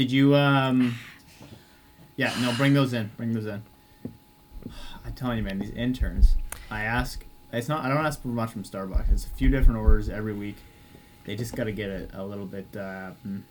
did 0.00 0.10
you 0.10 0.34
um? 0.34 0.94
Yeah, 2.16 2.32
no, 2.40 2.54
bring 2.56 2.72
those 2.72 2.94
in. 2.94 3.10
Bring 3.18 3.34
those 3.34 3.44
in. 3.44 3.62
I'm 5.04 5.12
telling 5.12 5.36
you, 5.36 5.44
man, 5.44 5.58
these 5.58 5.72
interns. 5.72 6.36
I 6.70 6.84
ask. 6.84 7.22
It's 7.52 7.68
not. 7.68 7.84
I 7.84 7.88
don't 7.88 7.98
ask 7.98 8.22
for 8.22 8.28
much 8.28 8.50
from 8.52 8.62
Starbucks. 8.62 9.12
It's 9.12 9.26
a 9.26 9.28
few 9.28 9.50
different 9.50 9.78
orders 9.78 10.08
every 10.08 10.32
week. 10.32 10.56
They 11.26 11.36
just 11.36 11.54
got 11.54 11.64
to 11.64 11.72
get 11.72 11.90
it 11.90 12.10
a 12.14 12.24
little 12.24 12.46
bit. 12.46 12.66
Uh, 12.74 13.10
mm, 13.26 13.42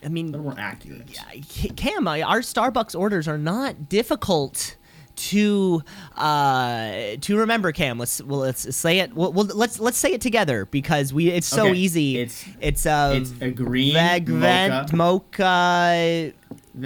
I 0.00 0.06
a 0.06 0.10
mean, 0.10 0.26
little 0.30 0.44
more 0.44 0.54
accurate. 0.56 1.10
Yeah, 1.12 1.68
Cam, 1.74 2.06
I- 2.06 2.22
our 2.22 2.38
Starbucks 2.40 2.96
orders 2.96 3.26
are 3.26 3.36
not 3.38 3.88
difficult 3.88 4.76
to 5.18 5.82
uh 6.16 7.16
to 7.20 7.36
remember 7.36 7.72
cam 7.72 7.98
let's 7.98 8.22
well 8.22 8.40
let's 8.40 8.74
say 8.76 9.00
it 9.00 9.14
well, 9.14 9.32
well 9.32 9.44
let's 9.46 9.78
let's 9.80 9.98
say 9.98 10.12
it 10.12 10.20
together 10.20 10.64
because 10.66 11.12
we 11.12 11.28
it's 11.28 11.46
so 11.46 11.66
Okay, 11.68 11.78
easy 11.78 12.18
it's- 12.18 12.44
it's 12.60 12.86
uh 12.86 13.12
It's 13.16 13.32
a 13.40 13.50
green 13.50 13.94
veg 13.94 14.28
vent 14.28 14.92
mocha. 14.92 14.96
mocha 14.96 16.32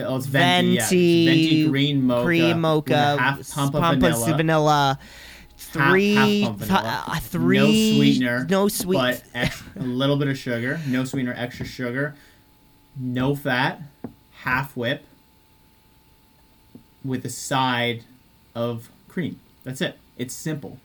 Oh, 0.06 0.16
it's 0.16 0.26
venti. 0.26 0.71
yeah, 0.72 0.82
it's 0.82 0.88
venti 0.90 1.68
green 1.68 2.02
mocha. 2.07 2.24
cream 2.24 2.60
mocha 2.62 3.16
half 3.18 3.50
pump 3.50 3.74
of 3.74 3.80
pump 3.82 4.00
vanilla. 4.00 4.36
vanilla 4.36 4.99
three 5.58 6.14
half 6.14 6.29
pump 6.44 6.58
vanilla. 6.58 7.02
th- 7.07 7.16
uh, 7.16 7.21
three 7.21 7.58
No 7.58 7.66
sweetener. 7.99 8.46
no 8.49 8.68
sweet 8.68 8.96
But 8.96 9.22
ex- 9.35 9.62
a 9.79 9.82
little 9.82 10.16
bit 10.16 10.29
of 10.29 10.38
sugar. 10.38 10.80
No 10.86 11.04
sweetener. 11.04 11.35
Extra 11.36 11.66
sugar. 11.66 12.14
No 12.99 13.35
fat. 13.35 13.80
Half 14.43 14.76
whip. 14.76 15.04
With 17.04 17.24
a 17.24 17.30
side 17.30 18.04
of 18.54 18.88
cream. 19.08 19.40
That's 19.64 19.80
it. 19.80 19.98
It's 20.18 20.34
simple. 20.34 20.79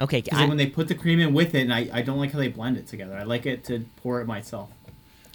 okay 0.00 0.20
Because 0.20 0.38
I- 0.40 0.46
when 0.46 0.56
they 0.56 0.66
put 0.66 0.88
the 0.88 0.94
cream 0.94 1.20
in 1.20 1.32
with 1.34 1.54
it, 1.54 1.62
and 1.62 1.72
I, 1.74 1.88
I 1.92 2.02
don't 2.02 2.18
like 2.18 2.32
how 2.32 2.38
they 2.38 2.48
blend 2.48 2.76
it 2.76 2.86
together. 2.86 3.16
I 3.16 3.22
like 3.24 3.46
it 3.46 3.64
to 3.64 3.84
pour 4.02 4.20
it 4.20 4.26
myself. 4.26 4.70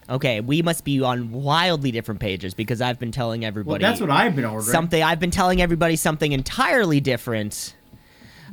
okay 0.09 0.41
we 0.41 0.61
must 0.61 0.83
be 0.83 1.01
on 1.01 1.31
wildly 1.31 1.91
different 1.91 2.19
pages 2.19 2.53
because 2.55 2.81
i've 2.81 2.99
been 2.99 3.11
telling 3.11 3.45
everybody. 3.45 3.81
Well, 3.83 3.91
that's 3.91 4.01
what 4.01 4.09
I've 4.09 4.35
been 4.35 4.45
ordering. 4.45 4.71
something 4.71 5.01
I've 5.01 5.19
been 5.19 5.31
telling 5.31 5.61
everybody 5.61 5.95
something 5.95 6.31
entirely 6.31 6.99
different. 6.99 7.75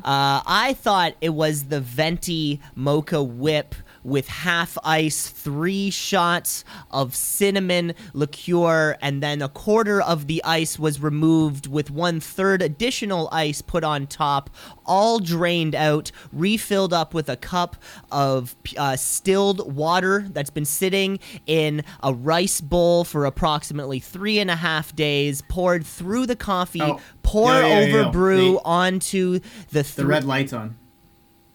Uh, 0.04 0.40
I 0.46 0.76
thought 0.78 1.14
it 1.20 1.30
was 1.30 1.64
the 1.64 1.80
venti 1.80 2.60
mocha 2.76 3.20
whip 3.22 3.74
with 4.04 4.28
half 4.28 4.78
ice, 4.84 5.28
three 5.28 5.90
shots 5.90 6.64
of 6.90 7.14
cinnamon 7.14 7.94
liqueur, 8.14 8.96
and 9.00 9.22
then 9.22 9.42
a 9.42 9.48
quarter 9.48 10.00
of 10.00 10.26
the 10.26 10.42
ice 10.44 10.78
was 10.78 11.00
removed 11.00 11.66
with 11.66 11.90
one 11.90 12.20
third 12.20 12.62
additional 12.62 13.28
ice 13.32 13.62
put 13.62 13.84
on 13.84 14.06
top, 14.06 14.50
all 14.86 15.18
drained 15.18 15.74
out, 15.74 16.10
refilled 16.32 16.92
up 16.92 17.14
with 17.14 17.28
a 17.28 17.36
cup 17.36 17.76
of 18.10 18.56
uh, 18.76 18.96
stilled 18.96 19.74
water 19.74 20.26
that's 20.30 20.50
been 20.50 20.64
sitting 20.64 21.18
in 21.46 21.82
a 22.02 22.12
rice 22.14 22.60
bowl 22.60 23.04
for 23.04 23.24
approximately 23.24 24.00
three 24.00 24.38
and 24.38 24.50
a 24.50 24.56
half 24.56 24.94
days, 24.96 25.42
poured 25.48 25.84
through 25.86 26.26
the 26.26 26.36
coffee, 26.36 26.80
Oh, 26.82 27.00
pour 27.22 27.50
yeah, 27.52 27.60
yeah, 27.60 27.80
yeah, 27.86 27.94
over 28.00 28.10
brew 28.12 28.52
The- 28.54 28.58
onto 28.64 29.40
the, 29.70 29.82
the 29.82 30.06
red 30.06 30.24
light's 30.24 30.52
on. 30.52 30.76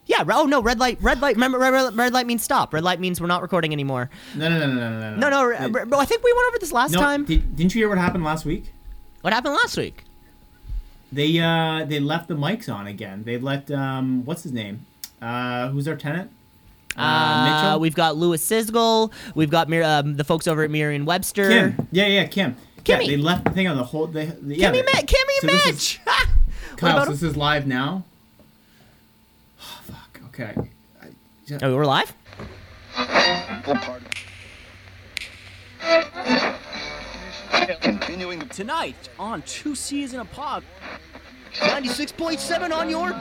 Yeah. 0.05 0.23
Oh 0.29 0.45
no, 0.45 0.61
red 0.61 0.79
light. 0.79 0.97
Red 1.01 1.21
light. 1.21 1.35
Remember, 1.35 1.57
red, 1.59 1.71
red, 1.71 1.95
red 1.95 2.13
light 2.13 2.27
means 2.27 2.43
stop. 2.43 2.73
Red 2.73 2.83
light 2.83 2.99
means 2.99 3.19
we're 3.21 3.27
not 3.27 3.41
recording 3.41 3.71
anymore. 3.73 4.09
No, 4.35 4.49
no, 4.49 4.59
no, 4.59 4.67
no, 4.67 4.89
no, 4.89 4.99
no. 5.11 5.15
No, 5.17 5.29
no. 5.29 5.43
Re- 5.45 5.83
re- 5.83 5.97
I 5.97 6.05
think 6.05 6.23
we 6.23 6.33
went 6.33 6.47
over 6.49 6.59
this 6.59 6.71
last 6.71 6.91
no, 6.93 6.99
time. 6.99 7.25
Did, 7.25 7.55
didn't 7.55 7.73
you 7.75 7.81
hear 7.81 7.89
what 7.89 7.97
happened 7.97 8.23
last 8.23 8.45
week? 8.45 8.71
what 9.21 9.31
happened 9.33 9.53
last 9.55 9.77
week? 9.77 10.03
They 11.11 11.39
uh 11.39 11.85
they 11.85 11.99
left 11.99 12.27
the 12.27 12.35
mics 12.35 12.73
on 12.73 12.87
again. 12.87 13.23
They 13.23 13.37
let 13.37 13.69
um 13.71 14.25
what's 14.25 14.43
his 14.43 14.51
name? 14.51 14.85
Uh 15.21 15.69
who's 15.69 15.87
our 15.87 15.95
tenant? 15.95 16.31
Uh, 16.95 17.63
Mitchell. 17.63 17.79
We've 17.79 17.95
got 17.95 18.17
Louis 18.17 18.37
Sisgel. 18.37 19.11
We've 19.33 19.49
got 19.49 19.67
Mir- 19.67 19.83
um, 19.83 20.15
the 20.15 20.23
folks 20.23 20.47
over 20.47 20.63
at 20.63 20.69
Merriam 20.69 21.05
Webster. 21.05 21.49
Kim. 21.49 21.87
Yeah, 21.91 22.05
yeah, 22.05 22.25
Kim. 22.25 22.55
Yeah, 22.85 22.99
Kimmy. 22.99 23.07
they 23.07 23.17
left 23.17 23.45
the 23.45 23.51
thing 23.51 23.67
on 23.67 23.77
the 23.77 23.83
whole. 23.83 24.05
They, 24.07 24.25
they, 24.25 24.55
yeah, 24.55 24.69
Kimmy, 24.71 24.73
they- 24.85 25.01
Mi- 25.01 25.07
Kimmy 25.07 25.39
so 25.41 25.47
is- 25.47 25.65
Mitch. 25.65 26.01
what 26.05 26.77
Kyle, 26.77 27.05
so 27.05 27.11
this 27.11 27.23
is 27.23 27.35
live 27.37 27.65
now. 27.65 28.03
Okay. 30.33 30.51
I, 30.99 31.09
yeah, 31.45 31.59
Oh, 31.61 31.75
we're 31.75 31.85
live. 31.85 32.11
Continuing 37.81 38.39
the 38.39 38.45
Tonight 38.45 39.09
on 39.19 39.43
Two 39.43 39.75
C's 39.75 40.15
in 40.15 40.21
a 40.21 40.25
Pod. 40.25 40.63
96.7 41.53 42.71
on 42.75 42.89
your. 42.89 43.13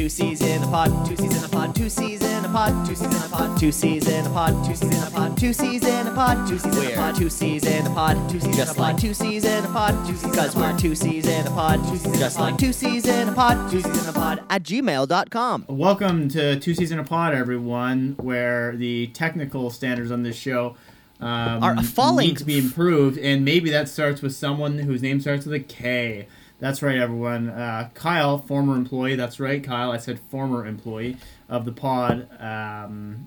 Two 0.00 0.08
C's 0.08 0.40
in 0.40 0.62
a 0.62 0.66
pod, 0.66 1.06
two 1.06 1.14
C's 1.14 1.36
in 1.36 1.44
a 1.44 1.48
pod, 1.48 1.76
two 1.76 1.90
C's 1.90 2.22
in 2.22 2.42
a 2.46 2.48
pod, 2.48 2.86
two 2.86 2.94
C's 2.94 3.12
in 3.12 3.26
a 3.26 3.28
pod, 3.28 3.60
two 3.60 3.70
C's 3.70 4.08
in 4.08 4.24
a 4.24 4.30
pod, 4.30 4.64
two 4.64 4.72
C's 4.72 4.94
in 4.94 5.06
a 5.06 5.10
pod, 5.10 5.36
two 5.36 5.52
C's 5.52 5.84
in 5.84 6.06
a 6.06 6.10
pod, 6.10 6.46
two 6.48 6.54
C's 6.54 6.64
in 6.64 6.86
a 6.86 6.94
pod, 6.94 7.18
two 7.18 7.28
C's 7.28 7.64
in 7.66 7.84
a 7.86 7.90
pod, 7.90 8.30
two 8.30 8.40
C's 8.40 8.56
just 8.56 8.78
like 8.78 8.98
two 8.98 9.12
C's 9.12 9.44
in 9.44 9.62
a 9.66 9.68
pod, 9.68 10.06
two 10.06 10.14
C's 10.16 10.30
because 10.30 10.56
we're 10.56 10.78
two 10.78 10.94
C's 10.94 11.26
in 11.28 11.46
a 11.46 11.50
pod, 11.50 11.86
two 11.86 11.98
C's 11.98 12.18
just 12.18 12.40
like 12.40 12.56
two 12.56 12.72
C's 12.72 13.06
in 13.06 13.28
a 13.28 13.32
pod, 13.34 13.70
two 13.70 13.82
C's 13.82 14.02
in 14.02 14.08
a 14.08 14.12
pod 14.14 14.42
at 14.48 14.62
gmail.com. 14.62 15.66
Welcome 15.68 16.30
to 16.30 16.58
Two 16.58 16.72
C's 16.74 16.90
in 16.90 16.98
a 16.98 17.04
Pod, 17.04 17.34
everyone, 17.34 18.14
where 18.20 18.74
the 18.76 19.08
technical 19.08 19.68
standards 19.68 20.10
on 20.10 20.22
this 20.22 20.36
show 20.36 20.76
um, 21.20 21.62
Are 21.62 21.82
falling- 21.82 22.28
need 22.28 22.38
to 22.38 22.44
be 22.46 22.56
improved, 22.56 23.18
and 23.18 23.44
maybe 23.44 23.68
that 23.68 23.86
starts 23.86 24.22
with 24.22 24.34
someone 24.34 24.78
whose 24.78 25.02
name 25.02 25.20
starts 25.20 25.44
with 25.44 25.52
a 25.52 25.60
K. 25.60 26.26
That's 26.60 26.82
right, 26.82 26.98
everyone. 26.98 27.48
Uh, 27.48 27.88
Kyle, 27.94 28.36
former 28.36 28.76
employee. 28.76 29.16
That's 29.16 29.40
right, 29.40 29.64
Kyle. 29.64 29.90
I 29.90 29.96
said 29.96 30.20
former 30.20 30.66
employee 30.66 31.16
of 31.48 31.64
the 31.64 31.72
pod. 31.72 32.28
Um, 32.38 33.26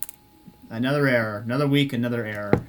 another 0.70 1.08
error. 1.08 1.42
Another 1.44 1.68
week. 1.68 1.94
Another 1.94 2.24
error. 2.24 2.64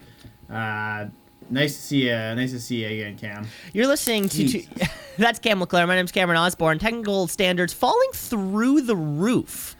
Uh, 0.49 1.09
nice 1.51 1.77
to 1.77 1.83
see 1.83 2.09
you. 2.09 2.13
Nice 2.13 2.53
to 2.53 2.61
see 2.61 2.85
you 2.85 2.89
again, 2.89 3.17
Cam. 3.17 3.47
You're 3.73 3.87
listening 3.87 4.29
to, 4.29 4.49
to 4.49 4.89
that's 5.19 5.39
Cam 5.39 5.61
LeClaire. 5.61 5.87
My 5.87 5.95
name's 5.95 6.13
Cameron 6.13 6.39
Osborne. 6.39 6.79
Technical 6.79 7.27
standards 7.27 7.73
falling 7.73 8.11
through 8.13 8.83
the 8.83 8.97
roof, 8.97 9.77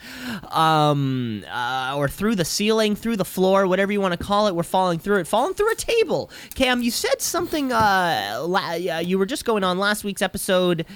um, 0.53 1.45
uh, 1.51 1.95
or 1.97 2.09
through 2.09 2.37
the 2.37 2.45
ceiling, 2.45 2.95
through 2.97 3.17
the 3.17 3.25
floor, 3.25 3.67
whatever 3.67 3.93
you 3.93 4.01
want 4.01 4.19
to 4.19 4.25
call 4.25 4.47
it. 4.47 4.55
We're 4.55 4.63
falling 4.63 4.99
through 4.99 5.21
it, 5.21 5.27
falling 5.27 5.55
through 5.55 5.73
a 5.73 5.77
table. 5.77 6.31
Cam, 6.55 6.83
you 6.83 6.91
said 6.91 7.21
something. 7.21 7.73
Uh, 7.73 8.43
la- 8.47 8.73
uh, 8.73 8.99
you 8.99 9.19
were 9.19 9.27
just 9.27 9.45
going 9.45 9.65
on 9.65 9.79
last 9.79 10.05
week's 10.05 10.23
episode. 10.23 10.87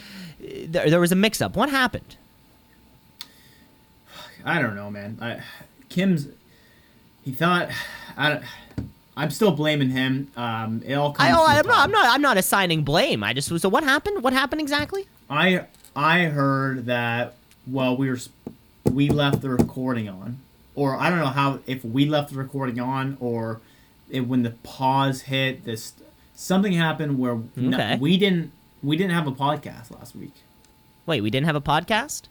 There, 0.41 0.89
there 0.91 1.01
was 1.01 1.13
a 1.13 1.17
mix-up. 1.17 1.57
What 1.57 1.69
happened? 1.69 2.17
I 4.45 4.61
don't 4.63 4.77
know, 4.77 4.91
man. 4.91 5.19
I, 5.21 5.43
Kim's. 5.89 6.29
He 7.25 7.33
thought. 7.33 7.69
I 8.17 8.29
don't, 8.31 8.45
I'm 9.19 9.33
still 9.33 9.51
blaming 9.51 9.91
him. 9.91 10.31
Um, 10.37 10.81
it 10.87 10.95
all 10.95 11.13
comes. 11.13 11.29
I, 11.29 11.33
oh, 11.33 11.45
I'm 11.45 11.67
not. 11.67 11.79
I'm 11.81 11.91
not. 11.91 12.07
I'm 12.07 12.23
not 12.23 12.39
assigning 12.39 12.85
blame. 12.85 13.25
I 13.25 13.33
just. 13.33 13.49
So 13.61 13.69
what 13.69 13.83
happened? 13.83 14.23
What 14.23 14.33
happened 14.33 14.61
exactly? 14.61 15.07
I 15.29 15.65
I 15.97 16.27
heard 16.27 16.87
that 16.87 17.35
well 17.67 17.97
we 17.97 18.09
were 18.09 18.19
we 18.85 19.11
left 19.11 19.43
the 19.43 19.51
recording 19.51 20.09
on, 20.09 20.39
or 20.77 20.97
I 20.97 21.11
don't 21.11 21.19
know 21.19 21.27
how 21.27 21.59
if 21.67 21.85
we 21.85 22.07
left 22.07 22.31
the 22.31 22.39
recording 22.39 22.79
on 22.79 23.17
or 23.19 23.61
if 24.09 24.25
when 24.25 24.45
the 24.45 24.51
pause 24.51 25.23
hit 25.23 25.65
this 25.65 25.95
something 26.37 26.73
happened 26.73 27.19
where 27.19 27.41
no- 27.57 27.97
we 28.01 28.17
didn't 28.17 28.53
we 28.85 28.97
didn't 28.97 29.13
have 29.13 29.27
a 29.27 29.33
podcast 29.33 29.91
last 29.91 30.15
week. 30.15 30.35
Wait, 31.07 31.23
we 31.23 31.31
didn't 31.31 31.47
have 31.47 31.57
a 31.57 31.61
podcast. 31.61 32.23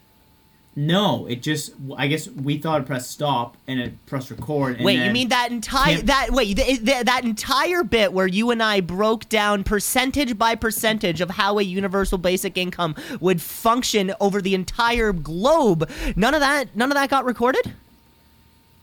No, 0.79 1.25
it 1.25 1.41
just 1.41 1.73
I 1.97 2.05
guess 2.05 2.27
we 2.29 2.59
thought 2.59 2.81
it 2.81 2.85
pressed 2.85 3.09
stop 3.09 3.57
and 3.67 3.79
it 3.79 4.05
pressed 4.05 4.29
record. 4.29 4.75
And 4.75 4.85
Wait, 4.85 5.03
you 5.03 5.09
mean 5.09 5.29
that 5.29 5.51
entire 5.51 5.97
that 6.03 6.29
wait 6.29 6.55
th- 6.55 6.85
th- 6.85 7.05
that 7.05 7.23
entire 7.23 7.83
bit 7.83 8.13
where 8.13 8.27
you 8.27 8.51
and 8.51 8.61
I 8.61 8.81
broke 8.81 9.27
down 9.27 9.63
percentage 9.63 10.38
by 10.38 10.53
percentage 10.53 11.19
of 11.19 11.31
how 11.31 11.57
a 11.57 11.63
universal 11.63 12.19
basic 12.19 12.59
income 12.59 12.93
would 13.19 13.41
function 13.41 14.13
over 14.19 14.39
the 14.39 14.53
entire 14.53 15.13
globe? 15.13 15.89
None 16.15 16.35
of 16.35 16.41
that 16.41 16.75
none 16.75 16.91
of 16.91 16.95
that 16.95 17.09
got 17.09 17.25
recorded? 17.25 17.73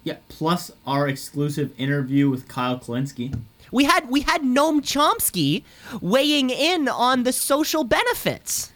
Yeah, 0.03 0.17
plus 0.29 0.73
our 0.85 1.07
exclusive 1.07 1.73
interview 1.79 2.29
with 2.29 2.49
Kyle 2.49 2.77
Klinsky. 2.77 3.39
We 3.71 3.85
had 3.85 4.11
we 4.11 4.23
had 4.23 4.43
Noam 4.43 4.81
Chomsky 4.81 5.63
weighing 6.01 6.51
in 6.51 6.89
on 6.89 7.23
the 7.23 7.33
social 7.33 7.85
benefits. 7.85 8.73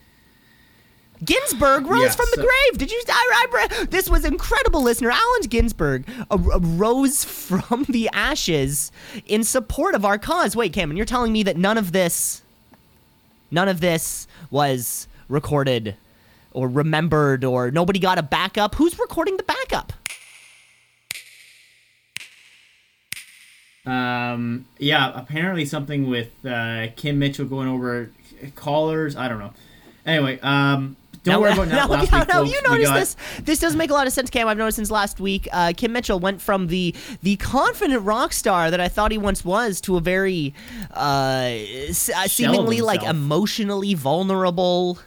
Ginsberg 1.25 1.87
rose 1.87 2.03
Yeah, 2.03 2.11
from 2.11 2.27
the 2.35 2.43
grave. 2.43 2.79
Did 2.79 2.91
you? 2.91 3.03
I, 3.09 3.47
I, 3.53 3.85
this 3.87 4.09
was 4.09 4.25
incredible, 4.25 4.83
listener. 4.83 5.11
Allen 5.11 5.43
Ginsberg 5.49 6.05
uh, 6.31 6.39
rose 6.39 7.25
from 7.49 7.85
the 7.89 8.09
ashes 8.13 8.93
in 9.27 9.45
support 9.45 9.95
of 9.95 10.05
our 10.05 10.19
cause. 10.19 10.55
Wait, 10.55 10.73
Cameron, 10.73 10.97
you're 10.97 11.07
telling 11.07 11.33
me 11.33 11.43
that 11.43 11.57
none 11.57 11.79
of 11.79 11.93
this, 11.93 12.43
none 13.51 13.69
of 13.69 13.81
this 13.81 14.27
was 14.51 15.09
recorded 15.29 15.97
or 16.53 16.69
remembered, 16.69 17.45
or 17.45 17.71
nobody 17.71 17.99
got 17.99 18.19
a 18.19 18.23
backup? 18.23 18.75
Who's 18.77 18.99
recording 18.99 19.37
the 19.37 19.43
backup? 19.43 19.93
Um, 23.87 24.67
yeah, 24.79 25.13
apparently 25.15 25.65
something 25.65 26.09
with 26.09 26.45
uh, 26.45 26.89
Kim 26.97 27.19
Mitchell 27.19 27.47
going 27.47 27.69
over 27.69 28.11
callers. 28.55 29.17
I 29.17 29.29
don't 29.29 29.39
know. 29.39 29.53
Anyway, 30.09 30.41
um, 30.41 30.97
don't 31.23 31.35
now, 31.35 31.41
worry 31.43 31.53
about 31.53 31.69
now, 31.69 31.87
last 31.87 32.11
now, 32.11 32.19
week, 32.21 32.29
now 32.29 32.43
you 32.43 32.61
We 32.65 32.71
notice 32.71 32.89
got- 32.89 32.95
this. 32.99 33.17
This 33.45 33.59
does 33.59 33.77
make 33.77 33.91
a 33.91 33.93
lot 33.93 34.07
of 34.07 34.13
sense, 34.13 34.31
Cam. 34.31 34.49
I've 34.49 34.57
noticed 34.57 34.77
since 34.77 34.91
last 34.91 35.21
week. 35.21 35.47
Uh, 35.53 35.73
Kim 35.77 35.93
Mitchell 35.93 36.19
went 36.19 36.41
from 36.41 36.69
the 36.69 36.95
the 37.23 37.37
confident 37.37 38.03
rock 38.05 38.33
star 38.33 38.71
that 38.71 38.81
I 38.81 38.89
thought 38.89 39.13
he 39.13 39.19
once 39.19 39.45
was 39.45 39.81
to 39.83 39.97
a 39.97 40.01
very 40.01 40.55
uh, 40.95 40.99
uh, 41.51 41.93
seemingly 41.93 42.81
like 42.81 43.03
emotionally 43.03 43.95
vulnerable 43.95 44.99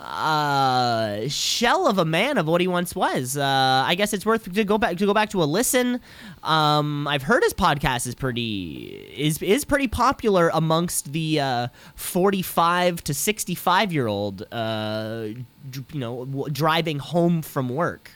uh 0.00 1.28
shell 1.28 1.86
of 1.86 1.98
a 1.98 2.04
man 2.04 2.38
of 2.38 2.46
what 2.46 2.60
he 2.60 2.68
once 2.68 2.94
was 2.94 3.36
uh 3.36 3.42
i 3.86 3.94
guess 3.94 4.12
it's 4.12 4.24
worth 4.24 4.52
to 4.52 4.64
go 4.64 4.78
back 4.78 4.96
to 4.96 5.06
go 5.06 5.14
back 5.14 5.30
to 5.30 5.42
a 5.42 5.44
listen 5.44 6.00
um 6.42 7.06
i've 7.08 7.22
heard 7.22 7.42
his 7.42 7.52
podcast 7.54 8.06
is 8.06 8.14
pretty 8.14 8.84
is 9.16 9.40
is 9.42 9.64
pretty 9.64 9.88
popular 9.88 10.50
amongst 10.54 11.12
the 11.12 11.40
uh 11.40 11.68
45 11.96 13.02
to 13.04 13.14
65 13.14 13.92
year 13.92 14.06
old 14.06 14.44
uh 14.52 15.26
you 15.72 15.84
know 15.94 16.24
w- 16.26 16.50
driving 16.52 16.98
home 16.98 17.42
from 17.42 17.68
work 17.68 18.10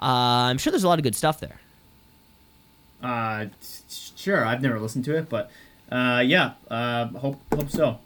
uh 0.00 0.04
i'm 0.50 0.58
sure 0.58 0.70
there's 0.70 0.84
a 0.84 0.88
lot 0.88 0.98
of 0.98 1.02
good 1.02 1.16
stuff 1.16 1.40
there 1.40 1.58
Uh, 3.02 3.46
sure. 4.14 4.44
I've 4.46 4.62
never 4.62 4.78
listened 4.78 5.04
to 5.06 5.16
it, 5.16 5.28
but 5.28 5.50
yeah. 5.90 6.52
Hope 6.70 7.40
hope 7.52 7.68
so. 7.68 7.98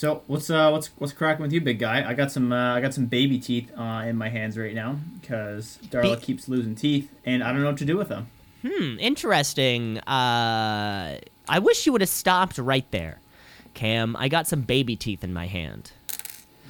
So 0.00 0.22
what's 0.28 0.48
uh 0.48 0.70
what's 0.70 0.86
what's 0.96 1.12
cracking 1.12 1.42
with 1.42 1.52
you, 1.52 1.60
big 1.60 1.78
guy? 1.78 2.08
I 2.08 2.14
got 2.14 2.32
some 2.32 2.52
uh, 2.52 2.74
I 2.74 2.80
got 2.80 2.94
some 2.94 3.04
baby 3.04 3.38
teeth 3.38 3.70
uh, 3.76 4.04
in 4.06 4.16
my 4.16 4.30
hands 4.30 4.56
right 4.56 4.74
now 4.74 4.96
because 5.20 5.78
Darla 5.88 6.18
Be- 6.18 6.24
keeps 6.24 6.48
losing 6.48 6.74
teeth, 6.74 7.12
and 7.26 7.44
I 7.44 7.52
don't 7.52 7.60
know 7.60 7.66
what 7.68 7.76
to 7.80 7.84
do 7.84 7.98
with 7.98 8.08
them. 8.08 8.28
Hmm, 8.66 8.98
interesting. 8.98 9.98
Uh, 9.98 11.18
I 11.50 11.58
wish 11.58 11.84
you 11.84 11.92
would 11.92 12.00
have 12.00 12.08
stopped 12.08 12.56
right 12.56 12.90
there, 12.92 13.18
Cam. 13.74 14.16
I 14.16 14.28
got 14.28 14.46
some 14.46 14.62
baby 14.62 14.96
teeth 14.96 15.22
in 15.22 15.34
my 15.34 15.46
hand. 15.46 15.92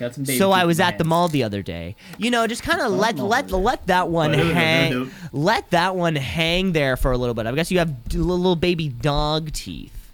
Got 0.00 0.16
some 0.16 0.24
baby. 0.24 0.36
so 0.36 0.50
I 0.50 0.64
was 0.64 0.80
at 0.80 0.98
the 0.98 1.04
mall 1.04 1.28
the 1.28 1.44
other 1.44 1.62
day. 1.62 1.94
You 2.18 2.32
know, 2.32 2.48
just 2.48 2.64
kind 2.64 2.80
of 2.80 2.90
let 2.90 3.14
no, 3.14 3.28
let 3.28 3.52
let 3.52 3.86
that 3.86 4.08
one 4.08 4.32
hang. 4.34 5.08
Let 5.30 5.70
that 5.70 5.94
one 5.94 6.16
hang 6.16 6.72
there 6.72 6.96
for 6.96 7.12
a 7.12 7.16
little 7.16 7.34
bit. 7.34 7.46
I 7.46 7.52
guess 7.52 7.70
you 7.70 7.78
have 7.78 7.94
little 8.12 8.56
baby 8.56 8.88
dog 8.88 9.52
teeth. 9.52 10.10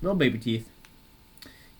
Little 0.00 0.16
baby 0.16 0.38
teeth. 0.38 0.71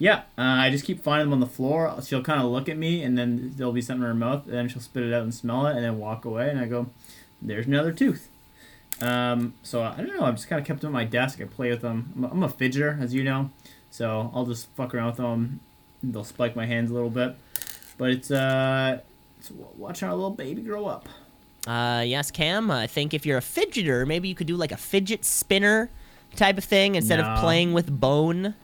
Yeah, 0.02 0.22
uh, 0.36 0.58
I 0.58 0.68
just 0.70 0.84
keep 0.84 1.00
finding 1.00 1.26
them 1.26 1.34
on 1.34 1.38
the 1.38 1.46
floor. 1.46 1.96
She'll 2.02 2.24
kind 2.24 2.40
of 2.42 2.50
look 2.50 2.68
at 2.68 2.76
me, 2.76 3.04
and 3.04 3.16
then 3.16 3.52
there'll 3.54 3.72
be 3.72 3.80
something 3.80 4.02
in 4.02 4.08
her 4.08 4.14
mouth, 4.14 4.46
and 4.46 4.54
then 4.54 4.68
she'll 4.68 4.82
spit 4.82 5.04
it 5.04 5.14
out 5.14 5.22
and 5.22 5.32
smell 5.32 5.64
it, 5.68 5.76
and 5.76 5.84
then 5.84 6.00
walk 6.00 6.24
away. 6.24 6.50
And 6.50 6.58
I 6.58 6.64
go, 6.64 6.88
"There's 7.40 7.68
another 7.68 7.92
tooth." 7.92 8.28
Um, 9.00 9.54
so 9.62 9.84
I 9.84 9.98
don't 9.98 10.16
know. 10.16 10.24
I've 10.24 10.34
just 10.34 10.48
kind 10.48 10.58
of 10.58 10.66
kept 10.66 10.80
them 10.80 10.88
at 10.88 10.92
my 10.92 11.04
desk. 11.04 11.40
I 11.40 11.44
play 11.44 11.70
with 11.70 11.82
them. 11.82 12.12
I'm 12.16 12.24
a, 12.24 12.28
I'm 12.30 12.42
a 12.42 12.48
fidgeter, 12.48 13.00
as 13.00 13.14
you 13.14 13.22
know, 13.22 13.50
so 13.92 14.32
I'll 14.34 14.44
just 14.44 14.66
fuck 14.74 14.92
around 14.92 15.06
with 15.06 15.16
them. 15.18 15.60
They'll 16.02 16.24
spike 16.24 16.56
my 16.56 16.66
hands 16.66 16.90
a 16.90 16.94
little 16.94 17.08
bit, 17.08 17.36
but 17.96 18.10
it's 18.10 18.32
uh, 18.32 19.02
it's 19.38 19.52
watching 19.52 20.08
our 20.08 20.16
little 20.16 20.30
baby 20.30 20.62
grow 20.62 20.86
up. 20.86 21.08
Uh, 21.64 22.02
yes, 22.04 22.32
Cam. 22.32 22.72
I 22.72 22.88
think 22.88 23.14
if 23.14 23.24
you're 23.24 23.38
a 23.38 23.40
fidgeter, 23.40 24.04
maybe 24.04 24.26
you 24.26 24.34
could 24.34 24.48
do 24.48 24.56
like 24.56 24.72
a 24.72 24.76
fidget 24.76 25.24
spinner 25.24 25.90
type 26.34 26.58
of 26.58 26.64
thing 26.64 26.96
instead 26.96 27.20
of 27.20 27.38
playing 27.38 27.72
with 27.72 28.00
bone. 28.00 28.56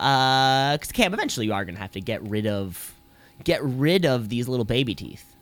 Uh, 0.00 0.78
'cause 0.78 0.90
Cam, 0.92 1.12
eventually 1.12 1.44
you 1.46 1.52
are 1.52 1.64
gonna 1.64 1.78
have 1.78 1.92
to 1.92 2.00
get 2.00 2.22
rid 2.22 2.46
of 2.46 2.94
get 3.44 3.62
rid 3.62 4.04
of 4.06 4.28
these 4.30 4.48
little 4.48 4.64
baby 4.64 4.94
teeth. 4.94 5.36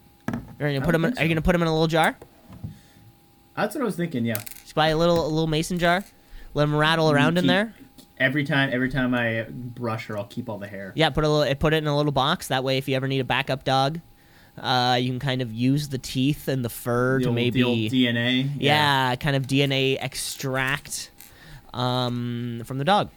You're 0.59 0.73
gonna 0.73 0.85
put 0.85 0.93
them. 0.93 1.05
In, 1.05 1.13
think 1.13 1.21
Are 1.21 1.23
you 1.25 1.29
gonna 1.29 1.43
put 1.43 1.53
them 1.53 1.63
in 1.63 1.69
a 1.69 1.73
little 1.73 1.87
jar? 1.87 2.17
That's 3.57 3.75
what 3.75 3.83
I 3.83 3.85
was 3.85 3.97
thinking. 3.97 4.25
Yeah. 4.25 4.41
Just 4.63 4.75
buy 4.75 4.89
a 4.89 4.97
little 4.97 5.25
a 5.25 5.29
little 5.29 5.47
mason 5.47 5.79
jar. 5.79 6.05
Let 6.55 6.65
them 6.65 6.75
rattle 6.75 7.11
around 7.11 7.39
in 7.39 7.47
there. 7.47 7.75
Every 8.19 8.43
time, 8.45 8.71
every 8.73 8.89
time 8.89 9.15
I 9.15 9.47
brush 9.49 10.07
her, 10.07 10.19
I'll 10.19 10.25
keep 10.25 10.49
all 10.49 10.59
the 10.59 10.67
hair. 10.67 10.93
Yeah, 10.97 11.11
put 11.11 11.23
a 11.23 11.29
little, 11.29 11.55
put 11.55 11.73
it 11.73 11.77
in 11.77 11.87
a 11.87 11.97
little 11.97 12.11
box. 12.11 12.49
That 12.49 12.65
way, 12.65 12.77
if 12.79 12.89
you 12.89 12.97
ever 12.97 13.07
need 13.07 13.21
a 13.21 13.25
backup 13.25 13.63
dog, 13.63 14.01
uh, 14.61 14.99
you 15.01 15.09
can 15.11 15.21
kind 15.21 15.41
of 15.41 15.53
use 15.53 15.89
the 15.91 15.99
teeth 15.99 16.49
and 16.49 16.65
the 16.65 16.69
fur 16.69 17.19
The 17.19 17.25
to 17.25 17.29
old, 17.29 17.35
maybe, 17.37 17.61
DNA. 17.89 18.51
yeah, 18.59 19.15
kind 19.15 19.37
of 19.37 19.47
DNA 19.47 19.99
extract 20.01 21.13
um, 21.73 22.63
from 22.65 22.79
the 22.79 22.85
dog. 22.85 23.11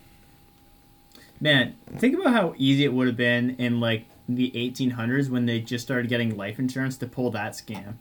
Man, 1.41 1.75
think 1.97 2.17
about 2.17 2.33
how 2.33 2.53
easy 2.57 2.85
it 2.85 2.93
would 2.93 3.07
have 3.07 3.17
been 3.17 3.55
in 3.57 3.79
like 3.79 4.05
the 4.29 4.51
1800s 4.51 5.27
when 5.27 5.47
they 5.47 5.59
just 5.59 5.83
started 5.83 6.07
getting 6.07 6.37
life 6.37 6.59
insurance 6.59 6.97
to 6.97 7.07
pull 7.07 7.31
that 7.31 7.53
scam. 7.53 7.95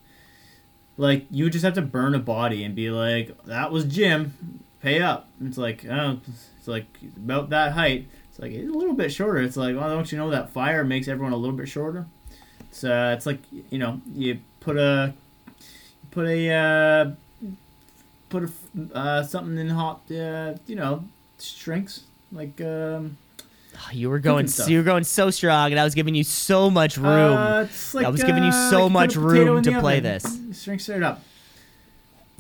Like 0.98 1.25
you 1.31 1.44
would 1.44 1.54
just 1.54 1.64
have 1.64 1.72
to 1.75 1.82
burn 1.82 2.14
a 2.14 2.19
body 2.19 2.62
and 2.62 2.75
be 2.75 2.90
like, 2.90 3.34
"That 3.46 3.72
was 3.72 3.84
Jim, 3.87 4.60
pay 4.82 5.00
up." 5.00 5.31
It's 5.42 5.56
like, 5.56 5.87
oh, 5.87 6.20
it's 6.58 6.69
like 6.69 6.84
about 7.16 7.48
that 7.50 7.72
height. 7.72 8.08
It's 8.28 8.38
like 8.38 8.52
it's 8.52 8.69
a 8.69 8.76
little 8.76 8.92
bit 8.92 9.10
shorter. 9.10 9.40
It's 9.40 9.56
like, 9.56 9.75
well, 9.75 9.88
don't 9.88 10.12
you 10.12 10.19
know 10.19 10.28
that 10.28 10.50
fire 10.50 10.84
makes 10.84 11.08
everyone 11.08 11.32
a 11.32 11.37
little 11.37 11.56
bit 11.56 11.70
shorter? 11.70 12.06
It's 12.69 12.84
uh, 12.84 13.14
it's 13.16 13.25
like 13.25 13.40
you 13.70 13.78
know, 13.78 14.02
you 14.12 14.40
put 14.60 14.76
a 14.76 15.14
put 16.10 16.26
a 16.26 16.50
uh, 16.52 17.10
put 18.28 18.42
a 18.42 18.50
uh, 18.94 19.22
something 19.22 19.56
in 19.56 19.70
hot, 19.70 20.02
uh, 20.10 20.52
you 20.66 20.76
know, 20.76 21.04
shrinks 21.38 22.04
like 22.31 22.60
um. 22.60 23.16
You 23.92 24.08
were 24.08 24.20
going, 24.20 24.46
stuff. 24.46 24.68
you 24.68 24.78
were 24.78 24.84
going 24.84 25.02
so 25.02 25.30
strong, 25.30 25.72
and 25.72 25.80
I 25.80 25.84
was 25.84 25.96
giving 25.96 26.14
you 26.14 26.22
so 26.22 26.70
much 26.70 26.96
room. 26.96 27.36
Uh, 27.36 27.66
like, 27.92 28.06
I 28.06 28.08
was 28.08 28.22
giving 28.22 28.44
you 28.44 28.50
uh, 28.50 28.70
so 28.70 28.84
like 28.84 28.92
much 28.92 29.14
put 29.14 29.24
a 29.24 29.26
potato 29.26 29.54
room 29.54 29.62
to 29.64 29.80
play 29.80 29.98
oven. 29.98 30.12
this. 30.50 30.62
Shrink 30.62 30.80
straight 30.80 31.02
up. 31.02 31.24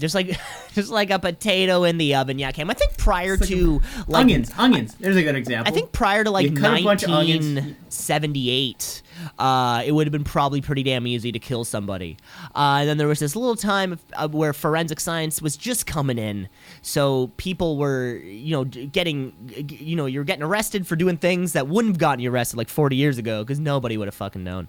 Just 0.00 0.14
like, 0.14 0.38
just 0.72 0.90
like 0.90 1.10
a 1.10 1.18
potato 1.18 1.84
in 1.84 1.98
the 1.98 2.14
oven. 2.14 2.38
Yeah, 2.38 2.52
Cam. 2.52 2.70
I 2.70 2.74
think 2.74 2.96
prior 2.96 3.36
like 3.36 3.48
to 3.48 3.80
like 4.08 4.22
onions, 4.24 4.50
onions. 4.56 4.94
There's 4.94 5.16
a 5.16 5.22
good 5.22 5.36
example. 5.36 5.72
I 5.72 5.74
think 5.74 5.92
prior 5.92 6.24
to 6.24 6.30
like 6.30 6.50
You 6.50 6.56
cut 6.56 6.80
a 6.80 6.84
bunch 6.84 7.02
of 7.02 7.10
onions. 7.10 7.54
1978, 7.90 9.02
uh, 9.38 9.82
it 9.84 9.92
would 9.92 10.06
have 10.06 10.12
been 10.12 10.24
probably 10.24 10.60
pretty 10.60 10.82
damn 10.82 11.06
easy 11.06 11.32
to 11.32 11.38
kill 11.38 11.64
somebody. 11.64 12.16
Uh, 12.54 12.78
and 12.80 12.88
then 12.88 12.96
there 12.98 13.08
was 13.08 13.18
this 13.18 13.36
little 13.36 13.56
time 13.56 13.92
of, 13.92 14.00
uh, 14.14 14.28
where 14.28 14.52
forensic 14.52 15.00
science 15.00 15.42
was 15.42 15.56
just 15.56 15.86
coming 15.86 16.18
in, 16.18 16.48
so 16.82 17.30
people 17.36 17.76
were, 17.76 18.16
you 18.16 18.52
know, 18.52 18.64
getting, 18.64 19.32
you 19.68 19.96
know, 19.96 20.06
you're 20.06 20.24
getting 20.24 20.42
arrested 20.42 20.86
for 20.86 20.96
doing 20.96 21.16
things 21.16 21.52
that 21.52 21.68
wouldn't 21.68 21.94
have 21.94 21.98
gotten 21.98 22.20
you 22.20 22.30
arrested 22.30 22.56
like 22.56 22.68
40 22.68 22.96
years 22.96 23.18
ago 23.18 23.42
because 23.44 23.60
nobody 23.60 23.96
would 23.96 24.08
have 24.08 24.14
fucking 24.14 24.42
known. 24.44 24.68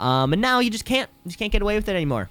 Um, 0.00 0.32
and 0.32 0.42
now 0.42 0.58
you 0.58 0.70
just 0.70 0.84
can't, 0.84 1.08
you 1.24 1.28
just 1.30 1.38
can't 1.38 1.52
get 1.52 1.62
away 1.62 1.76
with 1.76 1.88
it 1.88 1.94
anymore. 1.94 2.28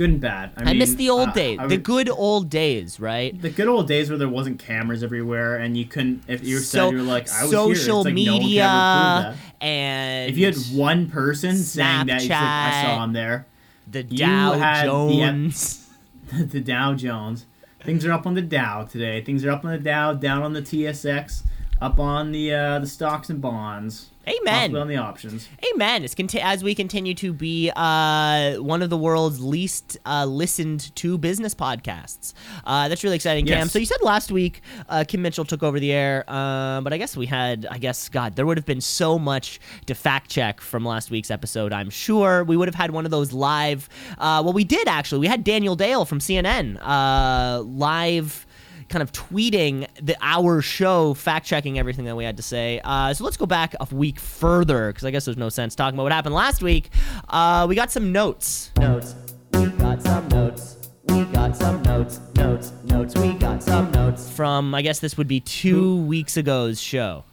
Good 0.00 0.10
and 0.10 0.20
bad. 0.20 0.52
I, 0.56 0.62
I, 0.62 0.64
mean, 0.64 0.78
miss 0.78 0.94
the 0.94 1.10
old 1.10 1.28
uh, 1.28 1.32
days, 1.32 1.58
the 1.58 1.66
would- 1.66 1.82
good 1.82 2.08
old 2.08 2.48
days, 2.48 2.98
right? 2.98 3.38
the 3.38 3.50
good 3.50 3.68
old 3.68 3.86
days 3.86 4.08
where 4.08 4.16
there 4.16 4.30
wasn't 4.30 4.58
cameras 4.58 5.02
everywhere 5.02 5.56
and 5.56 5.76
you 5.76 5.84
couldn't. 5.84 6.22
If 6.26 6.42
you 6.42 6.58
so, 6.58 6.86
said 6.86 6.92
you're 6.94 7.02
like, 7.02 7.30
I 7.30 7.42
was 7.42 7.50
social 7.50 7.66
here, 7.66 7.74
it's 7.74 7.86
like, 7.86 7.90
no 7.90 7.96
one 7.96 8.04
can 8.04 8.28
ever 8.28 8.40
media 8.40 8.62
that. 8.62 9.36
and 9.60 10.30
If 10.30 10.38
you 10.38 10.46
had 10.46 10.56
one 10.72 11.10
person 11.10 11.54
saying 11.56 12.06
that, 12.06 12.22
you 12.22 12.28
said, 12.28 12.36
I 12.38 12.82
saw 12.82 13.04
him 13.04 13.12
there. 13.12 13.46
the 13.86 14.02
Dow 14.02 14.52
had 14.52 14.86
the 14.86 14.90
Jones. 14.90 15.90
the 16.32 16.60
Dow 16.60 16.94
Jones. 16.94 17.44
Things 17.84 18.06
are 18.06 18.12
up 18.12 18.26
on 18.26 18.32
the 18.32 18.42
Dow 18.42 18.84
today. 18.84 19.20
Things 19.20 19.44
are 19.44 19.50
up 19.50 19.66
on 19.66 19.72
the 19.72 19.78
Dow, 19.78 20.14
down 20.14 20.42
on 20.42 20.54
the 20.54 20.62
TSX, 20.62 21.42
up 21.80 21.98
on 21.98 22.32
the 22.32 22.52
uh, 22.54 22.78
the 22.78 22.86
stocks 22.86 23.30
and 23.30 23.40
bonds. 23.40 24.10
Amen. 24.28 24.76
On 24.76 24.86
the 24.86 24.96
options. 24.96 25.48
Amen. 25.74 26.04
It's 26.04 26.14
conti- 26.14 26.40
as 26.40 26.62
we 26.62 26.74
continue 26.74 27.14
to 27.14 27.32
be 27.32 27.72
uh, 27.74 28.56
one 28.56 28.82
of 28.82 28.90
the 28.90 28.96
world's 28.96 29.40
least 29.40 29.96
uh, 30.04 30.26
listened 30.26 30.94
to 30.96 31.16
business 31.16 31.54
podcasts. 31.54 32.34
Uh, 32.64 32.88
that's 32.88 33.02
really 33.02 33.16
exciting, 33.16 33.46
Cam. 33.46 33.60
Yes. 33.60 33.72
So 33.72 33.78
you 33.78 33.86
said 33.86 34.02
last 34.02 34.30
week 34.30 34.60
uh, 34.88 35.04
Kim 35.08 35.22
Mitchell 35.22 35.46
took 35.46 35.62
over 35.62 35.80
the 35.80 35.90
air, 35.90 36.24
uh, 36.28 36.82
but 36.82 36.92
I 36.92 36.98
guess 36.98 37.16
we 37.16 37.26
had, 37.26 37.66
I 37.70 37.78
guess, 37.78 38.08
God, 38.10 38.36
there 38.36 38.44
would 38.44 38.58
have 38.58 38.66
been 38.66 38.82
so 38.82 39.18
much 39.18 39.58
to 39.86 39.94
fact 39.94 40.30
check 40.30 40.60
from 40.60 40.84
last 40.84 41.10
week's 41.10 41.30
episode. 41.30 41.72
I'm 41.72 41.90
sure 41.90 42.44
we 42.44 42.58
would 42.58 42.68
have 42.68 42.74
had 42.74 42.90
one 42.90 43.06
of 43.06 43.10
those 43.10 43.32
live. 43.32 43.88
Uh, 44.18 44.42
well, 44.44 44.52
we 44.52 44.64
did 44.64 44.86
actually. 44.86 45.20
We 45.20 45.28
had 45.28 45.44
Daniel 45.44 45.76
Dale 45.76 46.04
from 46.04 46.18
CNN 46.18 46.78
uh, 46.82 47.62
live 47.62 48.46
kind 48.90 49.02
of 49.02 49.12
tweeting 49.12 49.86
the 50.02 50.16
our 50.20 50.60
show, 50.60 51.14
fact 51.14 51.46
checking 51.46 51.78
everything 51.78 52.04
that 52.04 52.16
we 52.16 52.24
had 52.24 52.36
to 52.36 52.42
say. 52.42 52.80
Uh, 52.84 53.14
so 53.14 53.24
let's 53.24 53.36
go 53.36 53.46
back 53.46 53.74
a 53.80 53.94
week 53.94 54.18
further 54.20 54.88
because 54.88 55.04
I 55.04 55.10
guess 55.10 55.24
there's 55.24 55.36
no 55.36 55.48
sense 55.48 55.74
talking 55.74 55.96
about 55.96 56.02
what 56.02 56.12
happened 56.12 56.34
last 56.34 56.62
week. 56.62 56.90
Uh, 57.28 57.66
we 57.68 57.74
got 57.74 57.90
some 57.90 58.12
notes. 58.12 58.70
Notes. 58.78 59.14
We 59.54 59.66
got 59.66 60.02
some 60.02 60.28
notes. 60.28 60.76
We 61.04 61.24
got 61.26 61.56
some 61.56 61.82
notes. 61.82 62.20
Notes. 62.34 62.72
Notes. 62.84 63.16
We 63.16 63.32
got 63.34 63.62
some 63.62 63.90
notes. 63.92 64.30
From 64.30 64.74
I 64.74 64.82
guess 64.82 64.98
this 64.98 65.16
would 65.16 65.28
be 65.28 65.40
two 65.40 65.96
weeks 66.02 66.36
ago's 66.36 66.80
show. 66.80 67.24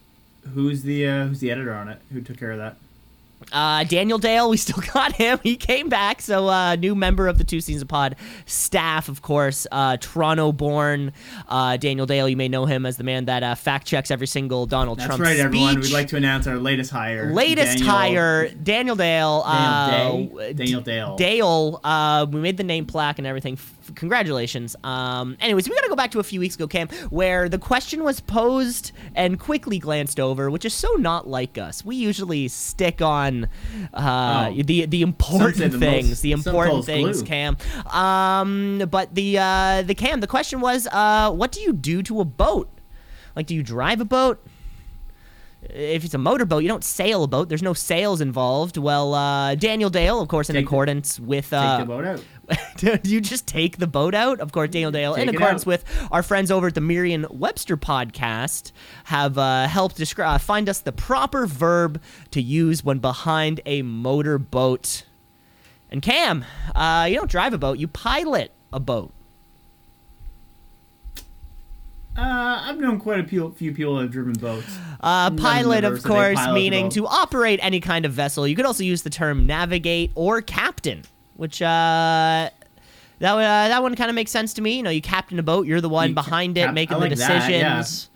Who's 0.53 0.83
the 0.83 1.07
uh, 1.07 1.25
who's 1.25 1.39
the 1.39 1.51
editor 1.51 1.73
on 1.73 1.89
it? 1.89 1.99
Who 2.13 2.21
took 2.21 2.37
care 2.37 2.51
of 2.51 2.59
that? 2.59 2.77
Uh, 3.51 3.83
Daniel 3.85 4.17
Dale, 4.17 4.49
we 4.49 4.57
still 4.57 4.83
got 4.93 5.13
him. 5.13 5.39
He 5.43 5.55
came 5.55 5.89
back. 5.89 6.21
So, 6.21 6.47
uh, 6.47 6.75
new 6.75 6.95
member 6.95 7.27
of 7.27 7.37
the 7.37 7.43
Two 7.43 7.61
C's 7.61 7.77
in 7.77 7.83
a 7.83 7.85
Pod 7.85 8.15
staff, 8.45 9.07
of 9.09 9.21
course. 9.21 9.65
Uh, 9.71 9.95
Toronto 9.97 10.51
born 10.51 11.13
uh, 11.47 11.77
Daniel 11.77 12.05
Dale. 12.05 12.27
You 12.27 12.35
may 12.35 12.47
know 12.49 12.65
him 12.65 12.85
as 12.85 12.97
the 12.97 13.03
man 13.03 13.25
that 13.25 13.43
uh, 13.43 13.55
fact 13.55 13.87
checks 13.87 14.11
every 14.11 14.27
single 14.27 14.65
Donald 14.65 14.97
That's 14.99 15.07
Trump 15.07 15.21
right, 15.21 15.33
speech. 15.35 15.45
everyone. 15.45 15.79
We'd 15.79 15.91
like 15.93 16.07
to 16.07 16.17
announce 16.17 16.47
our 16.47 16.57
latest 16.57 16.91
hire. 16.91 17.31
Latest 17.31 17.77
Daniel- 17.77 17.89
hire, 17.95 18.49
Daniel 18.49 18.95
Dale. 18.95 19.43
Daniel 19.43 19.43
uh, 19.45 20.41
Day? 20.41 20.53
Daniel 20.53 20.81
Dale. 20.81 21.15
Dale. 21.15 21.79
Uh, 21.83 22.25
we 22.29 22.39
made 22.41 22.57
the 22.57 22.63
name 22.63 22.85
plaque 22.85 23.17
and 23.17 23.27
everything. 23.27 23.57
Congratulations. 23.95 24.75
Um, 24.83 25.37
anyways, 25.39 25.69
we 25.69 25.75
got 25.75 25.81
to 25.83 25.89
go 25.89 25.95
back 25.95 26.11
to 26.11 26.19
a 26.19 26.23
few 26.23 26.39
weeks 26.41 26.55
ago, 26.55 26.67
Cam, 26.67 26.89
where 27.09 27.47
the 27.47 27.57
question 27.59 28.03
was 28.03 28.19
posed 28.19 28.91
and 29.15 29.39
quickly 29.39 29.79
glanced 29.79 30.19
over, 30.19 30.49
which 30.51 30.65
is 30.65 30.73
so 30.73 30.91
not 30.95 31.27
like 31.27 31.57
us. 31.57 31.85
We 31.85 31.95
usually 31.95 32.47
stick 32.49 33.01
on 33.01 33.26
uh, 33.93 34.49
Oh. 34.51 34.61
the 34.63 34.85
the 34.85 35.01
important 35.01 35.71
the 35.73 35.79
things, 35.79 36.09
most- 36.09 36.21
the 36.21 36.31
important 36.31 36.85
things, 36.85 37.17
glue. 37.21 37.27
Cam. 37.27 37.57
Um, 37.91 38.83
but 38.89 39.13
the 39.15 39.37
uh, 39.37 39.81
the 39.83 39.95
Cam, 39.95 40.19
the 40.21 40.27
question 40.27 40.59
was, 40.61 40.87
uh, 40.91 41.31
what 41.31 41.51
do 41.51 41.61
you 41.61 41.73
do 41.73 42.01
to 42.03 42.19
a 42.21 42.25
boat? 42.25 42.69
Like, 43.35 43.45
do 43.47 43.55
you 43.55 43.63
drive 43.63 44.01
a 44.01 44.05
boat? 44.05 44.37
if 45.69 46.05
it's 46.05 46.13
a 46.13 46.17
motorboat, 46.19 46.61
you 46.61 46.69
don't 46.69 46.83
sail 46.83 47.23
a 47.23 47.27
boat. 47.27 47.49
There's 47.49 47.63
no 47.63 47.73
sails 47.73 48.21
involved. 48.21 48.77
Well, 48.77 49.13
uh, 49.15 49.55
Daniel 49.55 49.89
Dale, 49.89 50.21
of 50.21 50.27
course, 50.27 50.49
in 50.49 50.53
Take 50.55 50.65
the- 50.65 50.69
accordance 50.69 51.19
with 51.19 51.45
Take 51.49 51.59
uh, 51.59 51.85
the 52.47 52.55
boat 52.55 52.85
out. 52.85 53.03
do 53.03 53.09
you 53.09 53.21
just 53.21 53.47
take 53.47 53.77
the 53.77 53.87
boat 53.87 54.13
out? 54.13 54.39
Of 54.39 54.51
course, 54.51 54.69
Daniel 54.69 54.91
Dale, 54.91 55.15
in 55.15 55.25
Take 55.25 55.29
it 55.29 55.35
accordance 55.35 55.63
out. 55.63 55.67
with 55.67 56.07
our 56.11 56.23
friends 56.23 56.51
over 56.51 56.67
at 56.67 56.75
the 56.75 56.81
Merriam 56.81 57.25
Webster 57.29 57.77
podcast, 57.77 58.71
have 59.05 59.37
uh, 59.37 59.67
helped 59.67 59.97
describe 59.97 60.35
uh, 60.35 60.37
find 60.37 60.69
us 60.69 60.79
the 60.79 60.91
proper 60.91 61.45
verb 61.45 62.01
to 62.31 62.41
use 62.41 62.83
when 62.83 62.99
behind 62.99 63.61
a 63.65 63.81
motorboat. 63.81 65.03
And 65.89 66.01
Cam, 66.01 66.45
uh, 66.75 67.07
you 67.09 67.15
don't 67.15 67.31
drive 67.31 67.53
a 67.53 67.57
boat; 67.57 67.77
you 67.77 67.87
pilot 67.87 68.51
a 68.73 68.79
boat. 68.79 69.11
Uh, 72.17 72.61
I've 72.63 72.79
known 72.79 72.99
quite 72.99 73.19
a 73.19 73.23
few, 73.27 73.51
few 73.51 73.73
people 73.73 73.95
that 73.95 74.03
have 74.03 74.11
driven 74.11 74.33
boats. 74.33 74.65
Uh, 74.99 75.29
None 75.29 75.33
of 75.33 75.35
them 75.35 75.45
pilot, 75.45 75.83
of 75.83 76.03
course, 76.03 76.35
pilot 76.35 76.53
meaning 76.55 76.89
to 76.89 77.05
operate 77.05 77.59
any 77.61 77.79
kind 77.79 78.05
of 78.05 78.11
vessel. 78.13 78.47
You 78.47 78.55
could 78.55 78.65
also 78.65 78.83
use 78.83 79.03
the 79.03 79.11
term 79.11 79.45
navigate 79.45 80.11
or 80.15 80.41
captain, 80.41 81.03
which 81.37 81.61
uh, 81.61 82.49
that 83.19 83.33
one- 83.33 83.43
uh, 83.43 83.67
that 83.69 83.81
one 83.81 83.95
kind 83.95 84.09
of 84.09 84.15
makes 84.15 84.31
sense 84.31 84.53
to 84.55 84.61
me. 84.61 84.77
You 84.77 84.83
know, 84.83 84.89
you 84.89 85.01
captain 85.01 85.39
a 85.39 85.43
boat, 85.43 85.65
you're 85.65 85.81
the 85.81 85.89
one 85.89 86.09
You 86.09 86.15
behind 86.15 86.57
it, 86.57 86.73
making 86.73 86.97
I 86.97 86.99
the 86.99 87.05
like 87.09 87.17
that, 87.17 87.49
yeah. 87.49 87.77
decisions. 87.77 88.09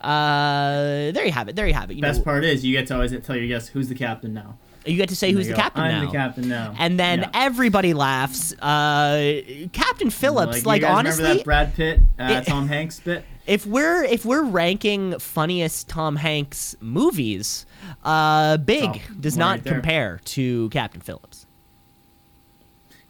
Uh, 0.00 1.10
there 1.12 1.24
you 1.24 1.32
have 1.32 1.48
it. 1.48 1.56
There 1.56 1.66
you 1.66 1.74
have 1.74 1.90
it. 1.90 1.94
You 1.94 2.02
Best 2.02 2.18
know, 2.20 2.24
part 2.24 2.44
is 2.44 2.64
you 2.64 2.72
get 2.72 2.86
to 2.88 2.94
always 2.94 3.12
tell 3.24 3.36
your 3.36 3.48
guests 3.48 3.68
who's 3.70 3.88
the 3.88 3.94
captain 3.94 4.32
now. 4.34 4.56
you 4.84 4.96
get 4.96 5.08
to 5.08 5.16
say 5.16 5.30
And 5.30 5.38
who's 5.38 5.46
the 5.48 5.54
go, 5.54 5.58
captain 5.58 5.82
I'm 5.82 5.90
now. 6.04 6.06
the 6.06 6.12
captain 6.16 6.48
now. 6.48 6.74
And 6.78 6.98
then 6.98 7.20
Yeah. 7.22 7.30
everybody 7.34 7.92
laughs. 7.92 8.52
Uh, 8.60 9.40
Captain 9.72 10.10
Phillips, 10.10 10.64
like, 10.64 10.82
guys 10.82 10.90
honestly, 10.92 11.22
remember 11.24 11.38
that 11.38 11.44
Brad 11.44 11.74
Pitt, 11.74 12.00
uh, 12.20 12.40
It- 12.42 12.46
Tom 12.46 12.68
Hanks 12.68 13.00
bit? 13.00 13.24
if 13.48 13.66
we're 13.66 14.04
if 14.04 14.24
we're 14.24 14.44
ranking 14.44 15.18
funniest 15.18 15.88
Tom 15.88 16.16
Hanks 16.16 16.76
movies, 16.80 17.66
uh, 18.04 18.58
Big 18.58 18.84
Oh, 18.94 19.14
does 19.18 19.36
not 19.36 19.58
right 19.58 19.64
compare 19.64 20.20
to 20.26 20.68
Captain 20.70 21.00
Phillips. 21.00 21.35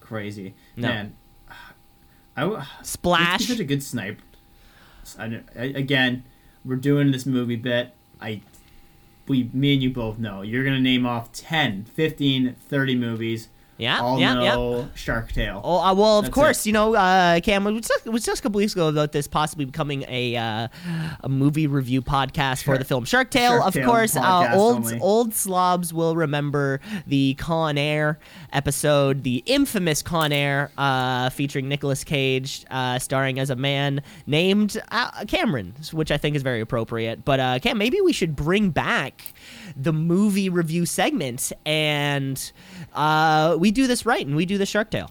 Crazy. 0.07 0.55
No. 0.77 0.89
Man, 0.89 1.17
I 2.37 2.43
w- 2.43 2.63
Splash. 2.83 3.41
He's 3.41 3.49
such 3.49 3.59
a 3.61 3.65
good 3.65 3.83
sniper. 3.83 4.23
I, 5.19 5.41
I- 5.59 5.63
again, 5.65 6.25
we're 6.65 6.77
doing 6.77 7.11
this 7.11 7.27
movie 7.27 7.57
bit. 7.57 7.93
I, 8.21 8.43
we, 9.27 9.51
me 9.53 9.75
and 9.75 9.83
you 9.83 9.91
both 9.91 10.19
know. 10.19 10.43
You're 10.43 10.65
gonna 10.65 10.81
name 10.81 11.07
off 11.07 11.33
10, 11.33 11.85
15, 11.87 12.55
30 12.69 12.95
movies. 12.95 13.49
Yeah, 13.79 14.01
all 14.01 14.19
yeah, 14.19 14.43
yeah. 14.43 14.85
Shark 14.95 15.33
Tale. 15.33 15.61
Oh, 15.63 15.79
uh, 15.79 15.95
well, 15.95 16.19
of 16.19 16.27
That's 16.27 16.35
course, 16.35 16.61
it. 16.61 16.67
you 16.67 16.73
know, 16.73 16.95
uh, 16.95 17.41
Cam, 17.41 17.65
we 17.65 17.81
just, 17.81 18.07
it 18.07 18.11
was 18.11 18.25
just 18.25 18.41
a 18.41 18.43
couple 18.43 18.59
weeks 18.59 18.73
ago 18.73 18.89
about 18.89 19.13
this 19.13 19.27
possibly 19.27 19.65
becoming 19.67 20.05
a 20.09 20.37
uh, 20.37 20.69
a 21.21 21.29
movie 21.29 21.67
review 21.67 22.01
podcast 22.01 22.63
for 22.63 22.79
the 22.79 22.85
film 22.85 23.05
Shark 23.05 23.31
Tale. 23.31 23.59
Shark 23.59 23.67
of 23.67 23.75
Tale 23.75 23.87
course, 23.87 24.17
uh, 24.17 24.51
old 24.55 24.87
only. 24.87 25.01
old 25.01 25.35
slobs 25.35 25.93
will 25.93 26.17
remember 26.17 26.81
the 27.07 27.35
Con 27.35 27.77
Air 27.77 28.19
episode, 28.53 29.23
the 29.23 29.43
infamous 29.47 30.03
Con 30.03 30.33
Air, 30.33 30.71
uh, 30.79 31.29
featuring 31.31 31.69
Nicolas 31.69 32.03
Cage, 32.05 32.65
uh, 32.71 32.99
starring 32.99 33.39
as 33.39 33.51
a 33.51 33.57
man 33.57 34.03
named 34.27 34.81
uh, 34.91 35.25
Cameron, 35.27 35.75
which 35.93 36.11
I 36.11 36.17
think 36.17 36.35
is 36.35 36.43
very 36.43 36.61
appropriate. 36.61 37.25
But 37.25 37.41
uh, 37.41 37.59
Cam, 37.59 37.77
maybe 37.77 38.01
we 38.01 38.13
should 38.13 38.35
bring 38.35 38.71
back 38.71 39.35
the 39.77 39.93
movie 39.93 40.49
review 40.49 40.87
segment, 40.87 41.53
and 41.65 42.53
uh, 42.95 43.57
we 43.59 43.71
do 43.71 43.87
this 43.87 44.07
right, 44.07 44.27
and 44.27 44.35
we 44.35 44.47
do 44.47 44.59
the 44.59 44.67
Shark 44.67 44.91
Tale. 44.91 45.11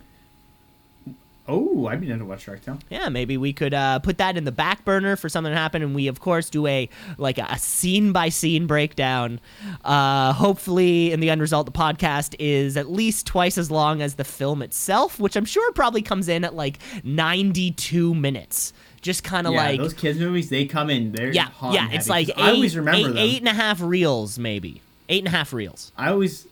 Oh, 1.47 1.85
I've 1.85 2.01
been 2.01 2.09
into 2.09 2.25
watch 2.25 2.41
Shark 2.41 2.65
Tale. 2.65 2.79
Yeah, 2.89 3.09
maybe 3.09 3.37
we 3.37 3.53
could 3.53 3.75
uh, 3.75 3.99
put 3.99 4.17
that 4.17 4.35
in 4.35 4.45
the 4.45 4.51
back 4.51 4.83
burner 4.83 5.15
for 5.15 5.29
something 5.29 5.53
to 5.53 5.57
happen, 5.57 5.83
and 5.83 5.93
we 5.93 6.07
of 6.07 6.19
course 6.19 6.49
do 6.49 6.65
a 6.65 6.89
like 7.19 7.37
a 7.37 7.59
scene 7.59 8.11
by 8.11 8.29
scene 8.29 8.65
breakdown. 8.65 9.39
Uh, 9.83 10.33
hopefully, 10.33 11.11
in 11.11 11.19
the 11.19 11.29
end 11.29 11.41
result, 11.41 11.67
the 11.67 11.71
podcast 11.71 12.35
is 12.39 12.77
at 12.77 12.89
least 12.89 13.27
twice 13.27 13.59
as 13.59 13.69
long 13.69 14.01
as 14.01 14.15
the 14.15 14.23
film 14.23 14.63
itself, 14.63 15.19
which 15.19 15.35
I'm 15.35 15.45
sure 15.45 15.71
probably 15.73 16.01
comes 16.01 16.27
in 16.27 16.43
at 16.43 16.55
like 16.55 16.79
92 17.03 18.15
minutes. 18.15 18.73
Just 19.05 19.23
kind 19.23 19.45
of 19.45 19.53
yeah, 19.53 19.59
like 19.65 19.79
those 19.79 19.93
kids 19.93 20.17
movies, 20.17 20.49
they 20.49 20.65
come 20.65 20.89
in. 20.89 21.11
They're 21.11 21.31
yeah, 21.31 21.43
hot 21.43 21.75
yeah. 21.75 21.89
It's 21.91 22.09
like 22.09 22.25
'Cause 22.27 22.43
I 22.43 22.53
always 22.53 22.75
remember 22.75 23.11
eight- 23.11 23.17
eight 23.35 23.37
and 23.37 23.47
a 23.47 23.53
half 23.53 23.79
reels, 23.79 24.39
maybe 24.39 24.81
eight 25.09 25.19
and 25.19 25.27
a 25.27 25.37
half 25.37 25.53
reels. 25.53 25.91
I 25.95 26.09
always, 26.09 26.47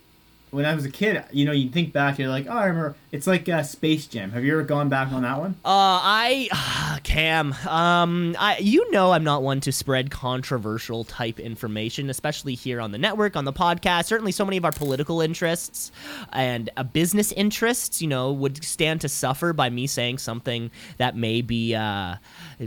when 0.54 0.66
I 0.66 0.76
was 0.76 0.86
a 0.86 0.92
kid, 0.92 1.24
you 1.32 1.46
know, 1.46 1.52
you 1.52 1.70
think 1.70 1.94
back, 1.94 2.20
you're 2.20 2.30
like, 2.30 2.46
oh, 2.48 2.56
I 2.56 2.66
remember. 2.66 2.96
It's 3.12 3.26
like 3.26 3.50
uh, 3.50 3.64
Space 3.64 4.06
Jam. 4.06 4.32
Have 4.32 4.46
you 4.46 4.54
ever 4.54 4.62
gone 4.62 4.88
back 4.88 5.12
on 5.12 5.24
that 5.24 5.40
one? 5.40 5.56
Uh, 5.66 5.98
I, 6.00 7.00
Cam, 7.04 7.54
um, 7.68 8.36
I, 8.38 8.58
you 8.60 8.90
know, 8.92 9.12
I'm 9.12 9.24
not 9.24 9.42
one 9.42 9.62
to 9.62 9.72
spread 9.72 10.12
controversial 10.12 11.06
type 11.06 11.40
information, 11.40 12.10
especially 12.12 12.54
here 12.54 12.80
on 12.80 12.92
the 12.92 13.00
network, 13.00 13.36
on 13.36 13.46
the 13.46 13.54
podcast. 13.54 14.06
Certainly, 14.06 14.34
so 14.34 14.46
many 14.46 14.58
of 14.58 14.64
our 14.64 14.72
political 14.72 15.22
interests 15.22 15.92
and 16.32 16.70
uh, 16.78 16.84
business 16.84 17.32
interests, 17.32 18.00
you 18.00 18.08
know, 18.08 18.32
would 18.32 18.64
stand 18.64 19.02
to 19.02 19.10
suffer 19.10 19.54
by 19.54 19.72
me 19.72 19.88
saying 19.88 20.20
something 20.20 20.70
that 20.98 21.16
may 21.16 21.42
be 21.42 21.74
uh, 21.74 22.16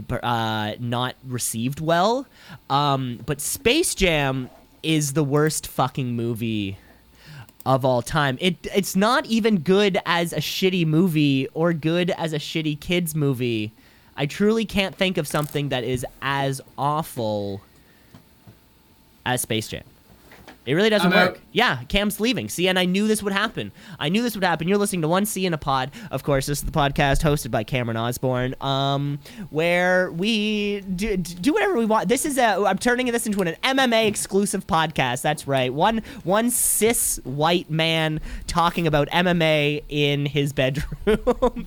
uh, 0.09 0.73
not 0.79 1.15
received 1.25 1.79
well. 1.79 2.27
Um, 2.69 3.21
but 3.25 3.39
Space 3.39 3.95
Jam 3.95 4.49
is 4.83 5.13
the 5.13 5.23
worst 5.23 5.67
fucking 5.67 6.15
movie 6.15 6.77
of 7.67 7.83
all 7.83 8.01
time. 8.01 8.37
It 8.39 8.65
it's 8.73 8.95
not 8.95 9.25
even 9.25 9.59
good 9.59 9.99
as 10.05 10.31
a 10.31 10.37
shitty 10.37 10.87
movie 10.87 11.49
or 11.53 11.73
good 11.73 12.11
as 12.11 12.31
a 12.31 12.39
shitty 12.39 12.79
kids 12.79 13.13
movie. 13.13 13.73
I 14.15 14.25
truly 14.25 14.63
can't 14.63 14.95
think 14.95 15.17
of 15.17 15.27
something 15.27 15.67
that 15.69 15.83
is 15.83 16.05
as 16.21 16.61
awful 16.77 17.61
as 19.25 19.41
Space 19.41 19.67
Jam. 19.67 19.83
It 20.67 20.73
really 20.73 20.89
doesn't 20.89 21.11
I'm 21.13 21.17
work. 21.17 21.37
out. 21.37 21.39
Yeah, 21.53 21.83
Cam's 21.87 22.19
leaving. 22.19 22.49
See, 22.49 22.67
and 22.67 22.77
I 22.77 22.83
knew 22.85 23.07
this 23.07 23.23
would 23.23 23.31
happen. 23.33 23.71
I 23.99 24.09
knew 24.09 24.21
this 24.21 24.35
would 24.35 24.43
happen. 24.43 24.67
You're 24.67 24.77
listening 24.77 25.01
to 25.03 25.07
One 25.07 25.25
C 25.25 25.45
in 25.45 25.53
a 25.53 25.57
Pod. 25.57 25.91
Of 26.11 26.23
course, 26.23 26.45
this 26.47 26.59
is 26.59 26.65
the 26.65 26.71
podcast 26.71 27.21
hosted 27.23 27.49
by 27.51 27.63
Cameron 27.63 27.95
Osborne, 27.97 28.53
um, 28.61 29.19
where 29.49 30.11
we 30.11 30.81
do, 30.81 31.15
do 31.17 31.53
whatever 31.53 31.77
we 31.77 31.85
want. 31.85 32.09
This 32.09 32.25
is 32.25 32.37
a. 32.37 32.65
I'm 32.67 32.77
turning 32.77 33.07
this 33.07 33.25
into 33.25 33.41
an 33.41 33.55
MMA 33.63 34.07
exclusive 34.07 34.67
podcast. 34.67 35.21
That's 35.21 35.47
right. 35.47 35.73
One 35.73 36.03
one 36.25 36.49
cis 36.51 37.19
white 37.23 37.69
man 37.71 38.19
talking 38.45 38.87
about 38.87 39.07
MMA 39.09 39.83
in 39.87 40.25
his 40.25 40.51
bedroom, 40.51 40.87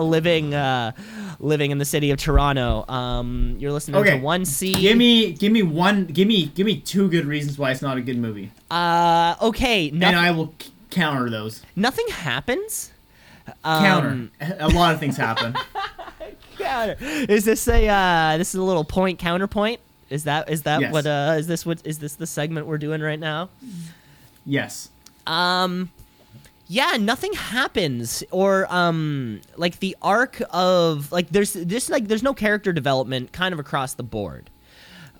living 0.00 0.54
uh, 0.54 0.92
living 1.40 1.70
in 1.70 1.78
the 1.78 1.84
city 1.84 2.10
of 2.10 2.18
Toronto. 2.18 2.84
Um, 2.88 3.56
you're 3.58 3.72
listening 3.72 3.96
Okay. 4.00 4.10
to 4.10 4.16
One 4.18 4.44
C. 4.44 4.72
Give 4.74 4.96
me, 4.96 5.32
give 5.32 5.52
me 5.52 5.62
one, 5.62 6.06
give 6.06 6.28
me, 6.28 6.46
give 6.46 6.64
me 6.66 6.78
two 6.80 7.08
good 7.08 7.24
reasons 7.26 7.58
why 7.58 7.70
it's 7.72 7.82
not 7.82 7.96
a 7.98 8.00
good 8.04 8.18
movie, 8.18 8.50
Uh, 8.70 9.34
okay. 9.42 9.88
and 9.90 10.04
I 10.04 10.30
will 10.30 10.54
c- 10.60 10.70
counter 10.90 11.28
those. 11.30 11.62
nothing 11.76 12.06
happens. 12.10 12.92
Counter. 13.64 14.08
Um, 14.08 14.30
a 14.58 14.68
lot 14.68 14.94
of 14.94 15.00
things 15.00 15.16
happen. 15.16 15.54
counter. 16.58 16.96
Is 17.00 17.44
this 17.44 17.66
a 17.68 17.88
uh, 17.88 18.38
this 18.38 18.48
is 18.50 18.54
a 18.54 18.62
little 18.62 18.84
point 18.84 19.18
counterpoint? 19.18 19.80
Is 20.10 20.24
that 20.24 20.48
is 20.50 20.62
that 20.62 20.80
Yes. 20.80 20.92
what 20.92 21.06
uh 21.06 21.34
is 21.38 21.46
this 21.46 21.66
what 21.66 21.80
is 21.84 21.98
this 21.98 22.14
the 22.14 22.26
segment 22.26 22.66
we're 22.66 22.78
doing 22.78 23.00
right 23.00 23.18
now? 23.18 23.48
Yes. 24.46 24.88
Um 25.26 25.90
yeah, 26.68 26.96
nothing 26.98 27.32
happens 27.34 28.22
or 28.30 28.66
um 28.72 29.40
like 29.56 29.80
the 29.80 29.96
arc 30.00 30.40
of 30.50 31.10
like 31.12 31.28
there's 31.30 31.52
this 31.54 31.90
like 31.90 32.08
there's 32.08 32.22
no 32.22 32.32
character 32.34 32.72
development 32.72 33.32
kind 33.32 33.52
of 33.52 33.58
across 33.58 33.94
the 33.94 34.02
board. 34.02 34.48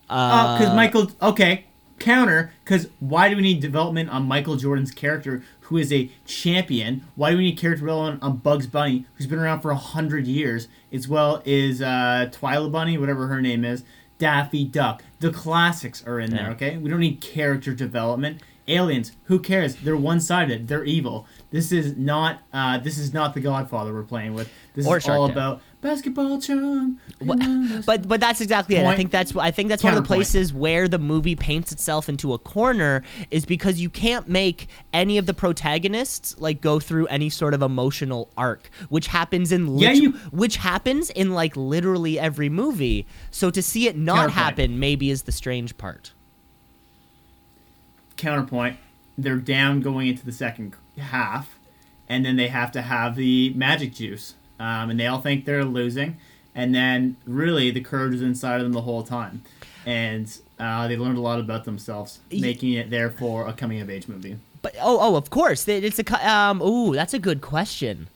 Uh, 0.09 0.59
because 0.59 0.75
Michael. 0.75 1.11
Okay. 1.21 1.64
Counter. 2.04 2.52
Because 2.62 2.88
why 3.00 3.28
do 3.30 3.37
we 3.37 3.42
need 3.42 3.61
development 3.61 4.11
on 4.11 4.25
Michael 4.25 4.56
Jordan's 4.56 4.90
character, 4.90 5.42
who 5.62 5.78
is 5.78 5.90
a 5.92 6.11
champion? 6.26 7.04
Why 7.16 7.30
do 7.30 7.38
we 7.38 7.44
need 7.44 7.58
character 7.58 7.80
development 7.80 8.23
on 8.23 8.37
Bugs 8.37 8.66
Bunny, 8.66 9.06
who's 9.14 9.26
been 9.26 9.38
around 9.38 9.62
for 9.62 9.70
a 9.70 9.76
hundred 9.76 10.26
years, 10.26 10.68
as 10.92 11.08
well 11.08 11.42
as 11.46 11.80
uh, 11.80 12.28
Twyla 12.30 12.70
Bunny, 12.70 12.99
whatever 12.99 13.28
her 13.28 13.40
name 13.40 13.64
is, 13.64 13.84
Daffy 14.18 14.64
Duck. 14.64 15.02
The 15.20 15.30
classics 15.30 16.04
are 16.06 16.20
in 16.20 16.30
there. 16.30 16.50
Okay. 16.50 16.76
We 16.76 16.90
don't 16.90 17.00
need 17.00 17.20
character 17.23 17.75
development. 17.75 18.42
Aliens, 18.66 19.12
who 19.25 19.38
cares? 19.40 19.76
They're 19.76 19.96
one-sided. 19.96 20.68
They're 20.68 20.84
evil. 20.84 21.26
This 21.50 21.70
is 21.73 21.96
not. 21.96 22.40
Uh, 22.52 22.78
this 22.78 22.96
is 22.96 23.12
not 23.12 23.34
the 23.34 23.40
Godfather 23.40 23.92
we're 23.92 24.04
playing 24.04 24.32
with. 24.34 24.50
This 24.75 24.87
Or 24.87 24.96
is 24.99 25.04
Shark 25.04 25.18
all 25.18 25.28
Tale. 25.28 25.37
about 25.37 25.62
basketball 25.85 26.41
charm. 26.41 26.99
But 27.87 28.09
but 28.09 28.21
that's 28.21 28.41
exactly 28.41 28.76
it. 28.76 28.85
I 28.85 28.97
think 28.97 29.11
that's 29.11 29.37
I 29.37 29.50
think 29.50 29.69
that's 29.69 29.85
one 29.85 29.95
of 29.95 30.03
the 30.03 30.07
places 30.07 30.53
where 30.53 30.88
the 30.88 30.99
movie 30.99 31.37
paints 31.37 31.71
itself 31.73 32.09
into 32.09 32.33
a 32.33 32.38
corner 32.38 33.03
is 33.31 33.45
because 33.47 33.81
you 33.81 33.88
can't 33.91 34.26
make 34.29 34.69
any 34.93 35.17
of 35.19 35.26
the 35.26 35.35
protagonists 35.35 36.37
like 36.38 36.61
go 36.61 36.81
through 36.81 37.07
any 37.07 37.29
sort 37.31 37.55
of 37.55 37.62
emotional 37.62 38.29
arc, 38.37 38.69
which 38.88 39.07
happens 39.09 39.53
in 39.53 39.79
Yeah, 39.79 39.91
lit- 39.91 40.03
you- 40.03 40.12
which 40.33 40.57
happens 40.57 41.11
in 41.11 41.33
like 41.33 41.57
literally 41.57 42.19
every 42.19 42.49
movie. 42.49 43.07
So 43.31 43.50
to 43.50 43.62
see 43.62 43.87
it 43.87 43.97
not 43.97 44.31
happen 44.31 44.79
maybe 44.79 45.11
is 45.11 45.23
the 45.23 45.33
strange 45.33 45.76
part. 45.79 46.12
Counterpoint. 48.17 48.79
They're 49.17 49.37
down 49.37 49.81
going 49.81 50.09
into 50.09 50.25
the 50.25 50.33
second 50.33 50.75
half, 50.99 51.59
and 52.09 52.25
then 52.25 52.37
they 52.37 52.49
have 52.49 52.73
to 52.73 52.83
have 52.83 53.14
the 53.17 53.53
magic 53.55 53.95
juice, 53.95 54.35
um, 54.58 54.90
and 54.90 54.99
they 54.99 55.06
all 55.06 55.20
think 55.20 55.44
they're 55.44 55.64
losing, 55.64 56.16
and 56.54 56.75
then 56.75 57.16
really 57.26 57.70
the 57.70 57.80
courage 57.80 58.14
is 58.14 58.23
inside 58.23 58.56
of 58.56 58.62
them 58.62 58.73
the 58.73 58.82
whole 58.82 59.02
time, 59.02 59.42
and 59.87 60.38
uh, 60.58 60.87
they 60.88 60.96
learned 60.96 61.18
a 61.18 61.20
lot 61.20 61.40
about 61.40 61.64
themselves, 61.64 62.20
making 62.30 62.73
it 62.73 62.90
therefore 62.90 63.46
a 63.49 63.52
coming 63.52 63.80
of 63.80 63.90
age 63.90 64.08
movie. 64.08 64.38
But 64.62 64.75
oh 64.80 64.99
oh 65.00 65.16
of 65.16 65.28
course 65.28 65.68
it's 65.68 65.99
a 65.99 66.30
um 66.30 66.62
ooh 66.62 66.94
that's 66.94 67.12
a 67.12 67.18
good 67.18 67.40
question. 67.42 68.08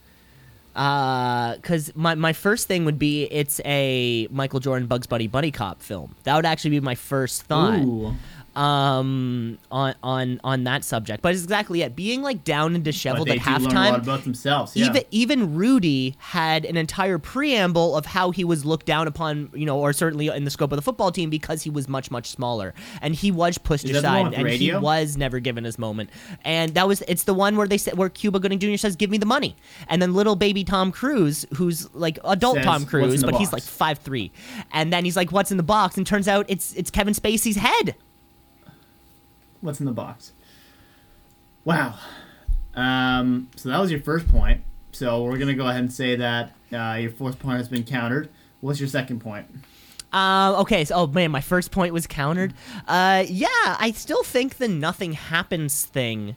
Uh, 0.74 1.56
cause 1.58 1.90
my 1.96 2.14
my 2.14 2.32
first 2.32 2.68
thing 2.68 2.84
would 2.84 2.98
be 2.98 3.24
it's 3.24 3.60
a 3.64 4.28
Michael 4.30 4.60
Jordan 4.60 4.86
Bugs 4.86 5.08
Bunny 5.08 5.26
buddy 5.26 5.50
cop 5.50 5.82
film. 5.82 6.14
That 6.22 6.36
would 6.36 6.46
actually 6.46 6.70
be 6.70 6.80
my 6.80 6.94
first 6.94 7.42
thought. 7.42 7.80
Ooh. 7.80 8.14
Um 8.58 9.56
on 9.70 9.94
on 10.02 10.40
on 10.42 10.64
that 10.64 10.82
subject 10.82 11.22
but 11.22 11.32
it's 11.32 11.44
exactly 11.44 11.82
it 11.82 11.94
being 11.94 12.22
like 12.22 12.42
down 12.42 12.74
and 12.74 12.82
disheveled 12.84 13.28
at 13.30 13.38
do 13.38 13.44
learn 13.50 13.60
a 13.60 13.60
lot 13.60 13.72
halftime 13.72 14.02
about 14.02 14.24
themselves. 14.24 14.74
Yeah. 14.74 14.86
even 14.86 15.02
even 15.12 15.54
Rudy 15.54 16.16
had 16.18 16.64
an 16.64 16.76
entire 16.76 17.18
preamble 17.18 17.96
of 17.96 18.04
how 18.06 18.32
he 18.32 18.44
was 18.44 18.64
looked 18.64 18.86
down 18.86 19.06
upon, 19.06 19.50
you 19.54 19.64
know, 19.64 19.78
or 19.78 19.92
certainly 19.92 20.26
in 20.26 20.44
the 20.44 20.50
scope 20.50 20.72
of 20.72 20.76
the 20.76 20.82
football 20.82 21.12
team 21.12 21.30
because 21.30 21.62
he 21.62 21.70
was 21.70 21.88
much 21.88 22.10
much 22.10 22.26
smaller 22.26 22.74
and 23.00 23.14
he 23.14 23.30
was 23.30 23.58
pushed 23.58 23.84
Is 23.84 23.92
that 23.92 24.02
the 24.02 24.08
one 24.08 24.26
aside 24.28 24.34
and 24.34 24.44
radio? 24.44 24.78
he 24.78 24.84
was 24.84 25.16
never 25.16 25.38
given 25.38 25.62
his 25.64 25.78
moment. 25.78 26.10
And 26.44 26.74
that 26.74 26.88
was 26.88 27.02
it's 27.06 27.24
the 27.24 27.34
one 27.34 27.56
where 27.56 27.68
they 27.68 27.78
said 27.78 27.96
where 27.96 28.08
Cuba 28.08 28.40
Gooding 28.40 28.58
Jr. 28.58 28.76
says, 28.76 28.96
"Give 28.96 29.10
me 29.10 29.18
the 29.18 29.26
money," 29.26 29.56
and 29.88 30.02
then 30.02 30.14
little 30.14 30.34
baby 30.34 30.64
Tom 30.64 30.90
Cruise, 30.90 31.46
who's 31.54 31.92
like 31.94 32.18
adult 32.24 32.56
Says, 32.56 32.64
Tom 32.64 32.86
Cruise, 32.86 33.22
but 33.22 33.36
he's 33.36 33.52
like 33.52 33.62
five 33.62 33.98
three, 33.98 34.32
and 34.72 34.92
then 34.92 35.04
he's 35.04 35.16
like, 35.16 35.30
"What's 35.30 35.50
in 35.50 35.56
the 35.58 35.62
box?" 35.62 35.96
And 35.96 36.06
turns 36.06 36.26
out 36.26 36.46
it's 36.48 36.74
it's 36.74 36.90
Kevin 36.90 37.14
Spacey's 37.14 37.56
head. 37.56 37.94
What's 39.60 39.80
in 39.80 39.86
the 39.86 39.92
box? 39.92 40.32
Wow. 41.64 41.94
Um, 42.74 43.48
so 43.56 43.68
that 43.68 43.80
was 43.80 43.90
your 43.90 44.00
first 44.00 44.28
point. 44.28 44.62
So 44.92 45.22
we're 45.24 45.38
gonna 45.38 45.54
go 45.54 45.66
ahead 45.66 45.80
and 45.80 45.92
say 45.92 46.16
that 46.16 46.52
uh, 46.72 46.98
your 47.00 47.10
fourth 47.10 47.38
point 47.38 47.58
has 47.58 47.68
been 47.68 47.84
countered. 47.84 48.30
What's 48.60 48.80
your 48.80 48.88
second 48.88 49.20
point? 49.20 49.46
Uh, 50.12 50.56
okay, 50.60 50.84
so 50.84 50.94
oh 50.94 51.06
man, 51.06 51.30
my 51.30 51.40
first 51.40 51.70
point 51.70 51.92
was 51.92 52.06
countered. 52.06 52.54
Uh, 52.86 53.24
yeah, 53.28 53.48
I 53.64 53.92
still 53.94 54.22
think 54.22 54.56
the 54.56 54.68
nothing 54.68 55.12
happens 55.12 55.84
thing 55.84 56.36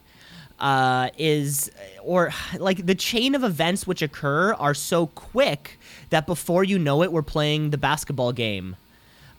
uh, 0.59 1.09
is, 1.17 1.71
or 2.03 2.31
like 2.57 2.85
the 2.85 2.95
chain 2.95 3.33
of 3.33 3.43
events 3.43 3.87
which 3.87 4.01
occur 4.01 4.53
are 4.53 4.73
so 4.73 5.07
quick 5.07 5.79
that 6.09 6.27
before 6.27 6.63
you 6.63 6.77
know 6.77 7.01
it, 7.01 7.11
we're 7.11 7.21
playing 7.21 7.71
the 7.71 7.77
basketball 7.77 8.31
game, 8.31 8.75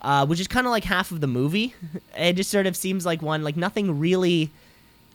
uh, 0.03 0.27
which 0.27 0.41
is 0.41 0.49
kind 0.49 0.67
of 0.67 0.71
like 0.71 0.85
half 0.85 1.11
of 1.11 1.21
the 1.21 1.27
movie. 1.27 1.75
It 2.17 2.35
just 2.35 2.51
sort 2.51 2.67
of 2.67 2.77
seems 2.77 3.07
like 3.07 3.23
one, 3.23 3.43
like 3.43 3.57
nothing 3.57 3.99
really 3.99 4.51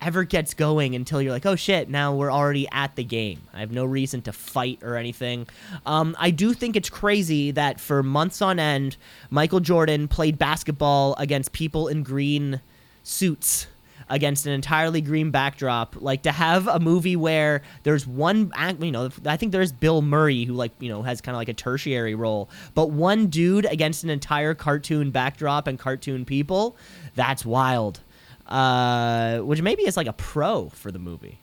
ever 0.01 0.23
gets 0.23 0.53
going 0.53 0.95
until 0.95 1.21
you're 1.21 1.31
like, 1.31 1.45
oh 1.45 1.55
shit, 1.55 1.89
now 1.89 2.13
we're 2.13 2.31
already 2.31 2.67
at 2.71 2.95
the 2.95 3.03
game. 3.03 3.41
I 3.53 3.59
have 3.59 3.71
no 3.71 3.85
reason 3.85 4.21
to 4.23 4.33
fight 4.33 4.79
or 4.83 4.95
anything. 4.95 5.47
Um, 5.85 6.15
I 6.19 6.31
do 6.31 6.53
think 6.53 6.75
it's 6.75 6.89
crazy 6.89 7.51
that 7.51 7.79
for 7.79 8.03
months 8.03 8.41
on 8.41 8.59
end, 8.59 8.97
Michael 9.29 9.59
Jordan 9.59 10.07
played 10.07 10.37
basketball 10.37 11.15
against 11.17 11.51
people 11.51 11.87
in 11.87 12.03
green 12.03 12.61
suits. 13.03 13.67
Against 14.09 14.45
an 14.45 14.53
entirely 14.53 15.01
green 15.01 15.31
backdrop, 15.31 16.01
like 16.01 16.21
to 16.23 16.31
have 16.31 16.67
a 16.67 16.79
movie 16.79 17.17
where 17.17 17.61
there's 17.83 18.07
one, 18.07 18.51
act- 18.55 18.81
you 18.81 18.91
know, 18.91 19.09
I 19.25 19.35
think 19.35 19.51
there's 19.51 19.73
Bill 19.73 20.01
Murray 20.01 20.45
who 20.45 20.53
like 20.53 20.71
you 20.79 20.87
know 20.87 21.01
has 21.01 21.19
kind 21.19 21.35
of 21.35 21.39
like 21.39 21.49
a 21.49 21.53
tertiary 21.53 22.15
role, 22.15 22.49
but 22.73 22.89
one 22.89 23.27
dude 23.27 23.65
against 23.65 24.05
an 24.05 24.09
entire 24.09 24.53
cartoon 24.53 25.11
backdrop 25.11 25.67
and 25.67 25.77
cartoon 25.77 26.23
people, 26.23 26.77
that's 27.15 27.45
wild 27.45 27.99
uh, 28.47 29.39
which 29.39 29.61
maybe 29.61 29.85
is 29.85 29.97
like 29.97 30.07
a 30.07 30.13
pro 30.13 30.69
for 30.69 30.91
the 30.91 30.99
movie. 30.99 31.37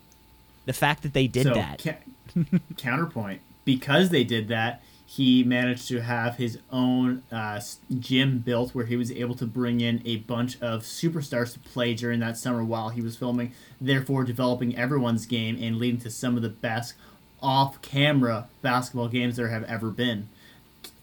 The 0.66 0.72
fact 0.72 1.02
that 1.02 1.12
they 1.12 1.26
did 1.26 1.44
so, 1.44 1.54
that. 1.54 1.82
ca- 1.82 2.58
counterpoint. 2.76 3.40
Because 3.64 4.10
they 4.10 4.24
did 4.24 4.48
that, 4.48 4.82
he 5.16 5.44
managed 5.44 5.86
to 5.86 6.00
have 6.00 6.36
his 6.36 6.58
own 6.72 7.22
uh, 7.30 7.60
gym 8.00 8.38
built 8.38 8.74
where 8.74 8.86
he 8.86 8.96
was 8.96 9.12
able 9.12 9.36
to 9.36 9.46
bring 9.46 9.80
in 9.80 10.02
a 10.04 10.16
bunch 10.16 10.60
of 10.60 10.82
superstars 10.82 11.52
to 11.52 11.60
play 11.60 11.94
during 11.94 12.18
that 12.18 12.36
summer 12.36 12.64
while 12.64 12.88
he 12.88 13.00
was 13.00 13.16
filming, 13.16 13.52
therefore 13.80 14.24
developing 14.24 14.76
everyone's 14.76 15.24
game 15.24 15.56
and 15.60 15.76
leading 15.76 16.00
to 16.00 16.10
some 16.10 16.34
of 16.36 16.42
the 16.42 16.48
best 16.48 16.94
off-camera 17.40 18.48
basketball 18.60 19.06
games 19.06 19.36
there 19.36 19.50
have 19.50 19.62
ever 19.64 19.90
been. 19.90 20.28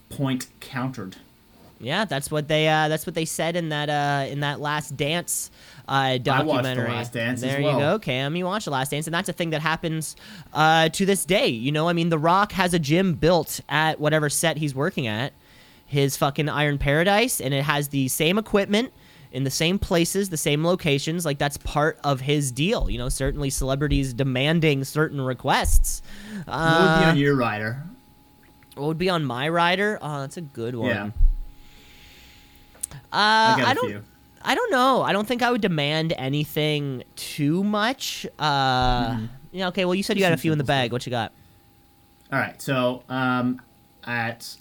Point 0.10 0.48
countered. 0.60 1.16
Yeah, 1.82 2.06
that's 2.06 2.30
what 2.32 2.48
they 2.48 2.68
uh, 2.68 2.88
that's 2.88 3.06
what 3.06 3.16
they 3.16 3.26
said 3.26 3.56
in 3.56 3.70
that 3.70 3.90
uh, 3.90 4.30
in 4.32 4.40
that 4.42 4.60
Last 4.60 4.96
Dance 4.96 5.52
uh, 5.88 6.18
documentary. 6.20 6.88
Last 6.90 7.14
Dance 7.14 7.42
as 7.44 7.52
there 7.52 7.62
well. 7.62 7.74
you 7.74 7.80
go, 7.80 8.00
Cam. 8.00 8.36
You 8.36 8.46
watched 8.46 8.66
The 8.66 8.72
Last 8.72 8.92
Dance, 8.92 9.08
and 9.08 9.14
that's 9.14 9.30
a 9.30 9.34
thing 9.34 9.50
that 9.50 9.62
happens 9.62 10.16
uh, 10.54 10.90
to 10.90 11.06
this 11.06 11.26
day. 11.26 11.48
You 11.48 11.72
know, 11.72 11.90
I 11.90 11.94
mean, 11.94 12.10
The 12.10 12.20
Rock 12.20 12.52
has 12.54 12.74
a 12.74 12.80
gym 12.80 13.14
built 13.16 13.60
at 13.68 14.00
whatever 14.00 14.30
set 14.30 14.58
he's 14.58 14.74
working 14.76 15.08
at, 15.08 15.34
his 15.86 16.16
fucking 16.18 16.48
Iron 16.50 16.78
Paradise, 16.78 17.42
and 17.42 17.54
it 17.54 17.64
has 17.64 17.90
the 17.90 18.08
same 18.08 18.38
equipment 18.38 18.94
in 19.34 19.44
the 19.46 19.50
same 19.50 19.80
places, 19.80 20.30
the 20.30 20.38
same 20.38 20.66
locations. 20.66 21.26
Like 21.26 21.38
that's 21.40 21.58
part 21.58 22.00
of 22.04 22.22
his 22.22 22.52
deal. 22.52 22.90
You 22.90 22.98
know, 22.98 23.10
certainly 23.10 23.50
celebrities 23.50 24.14
demanding 24.14 24.84
certain 24.84 25.20
requests. 25.22 26.02
what 26.46 26.48
would 26.48 26.54
be 27.00 27.06
Uh, 27.06 27.10
on 27.12 27.18
your 27.18 27.36
rider? 27.36 27.84
what 28.76 28.88
would 28.88 28.98
be 28.98 29.10
on 29.10 29.24
my 29.26 29.50
rider? 29.50 30.00
Oh, 30.02 30.22
that's 30.22 30.38
a 30.38 30.42
good 30.42 30.76
one. 30.76 30.90
Yeah. 30.90 31.10
Uh, 32.94 32.98
I 33.12 33.64
I 33.68 33.74
don't. 33.74 33.88
few. 33.88 34.04
I 34.44 34.56
don't 34.56 34.72
know. 34.72 35.04
I 35.04 35.14
don't 35.14 35.28
think 35.28 35.44
I 35.44 35.52
would 35.52 35.62
demand 35.62 36.14
anything 36.18 37.04
too 37.16 37.64
much. 37.64 38.26
Uh, 38.40 39.20
yeah. 39.52 39.68
Okay. 39.68 39.86
Well, 39.86 39.96
you 39.96 40.04
said 40.04 40.18
you 40.18 40.24
had 40.24 40.34
a 40.34 40.38
few 40.38 40.52
in 40.52 40.58
the 40.58 40.64
bag. 40.64 40.92
What 40.92 41.06
you 41.06 41.12
got? 41.12 41.32
All 42.32 42.40
right. 42.40 42.60
So, 42.62 43.04
um, 43.10 43.62
at 44.04 44.58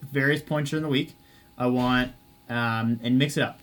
various 0.00 0.42
points 0.42 0.70
during 0.70 0.82
the 0.82 0.88
week, 0.88 1.14
I 1.58 1.66
want 1.66 2.12
um, 2.48 3.00
and 3.02 3.18
mix 3.18 3.36
it 3.36 3.42
up. 3.42 3.60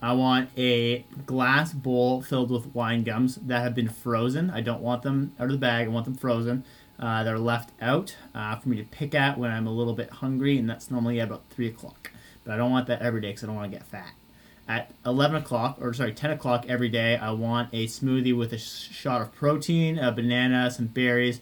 I 0.00 0.12
want 0.12 0.50
a 0.56 1.04
glass 1.24 1.72
bowl 1.72 2.22
filled 2.22 2.50
with 2.50 2.74
wine 2.74 3.02
gums 3.02 3.36
that 3.36 3.62
have 3.62 3.74
been 3.74 3.88
frozen. 3.88 4.50
I 4.50 4.60
don't 4.60 4.82
want 4.82 5.02
them 5.02 5.34
out 5.40 5.46
of 5.46 5.52
the 5.52 5.58
bag. 5.58 5.86
I 5.86 5.90
want 5.90 6.04
them 6.04 6.14
frozen. 6.14 6.64
Uh, 6.98 7.24
they're 7.24 7.38
left 7.38 7.70
out 7.80 8.16
uh, 8.34 8.56
for 8.56 8.68
me 8.68 8.76
to 8.76 8.84
pick 8.84 9.14
at 9.14 9.38
when 9.38 9.50
I'm 9.50 9.66
a 9.66 9.72
little 9.72 9.94
bit 9.94 10.10
hungry, 10.10 10.58
and 10.58 10.68
that's 10.68 10.90
normally 10.90 11.20
at 11.20 11.28
about 11.28 11.44
three 11.50 11.66
o'clock. 11.66 12.10
But 12.46 12.54
I 12.54 12.56
don't 12.58 12.70
want 12.70 12.86
that 12.86 13.02
every 13.02 13.20
day 13.20 13.28
because 13.28 13.42
I 13.44 13.46
don't 13.48 13.56
want 13.56 13.70
to 13.72 13.76
get 13.76 13.84
fat. 13.86 14.12
At 14.68 14.92
11 15.04 15.36
o'clock, 15.36 15.78
or 15.80 15.92
sorry, 15.94 16.12
10 16.12 16.30
o'clock 16.30 16.64
every 16.68 16.88
day, 16.88 17.16
I 17.16 17.30
want 17.32 17.68
a 17.72 17.86
smoothie 17.86 18.36
with 18.36 18.52
a 18.52 18.58
sh- 18.58 18.88
shot 18.92 19.20
of 19.20 19.34
protein, 19.34 19.98
a 19.98 20.10
banana, 20.12 20.70
some 20.70 20.86
berries, 20.86 21.40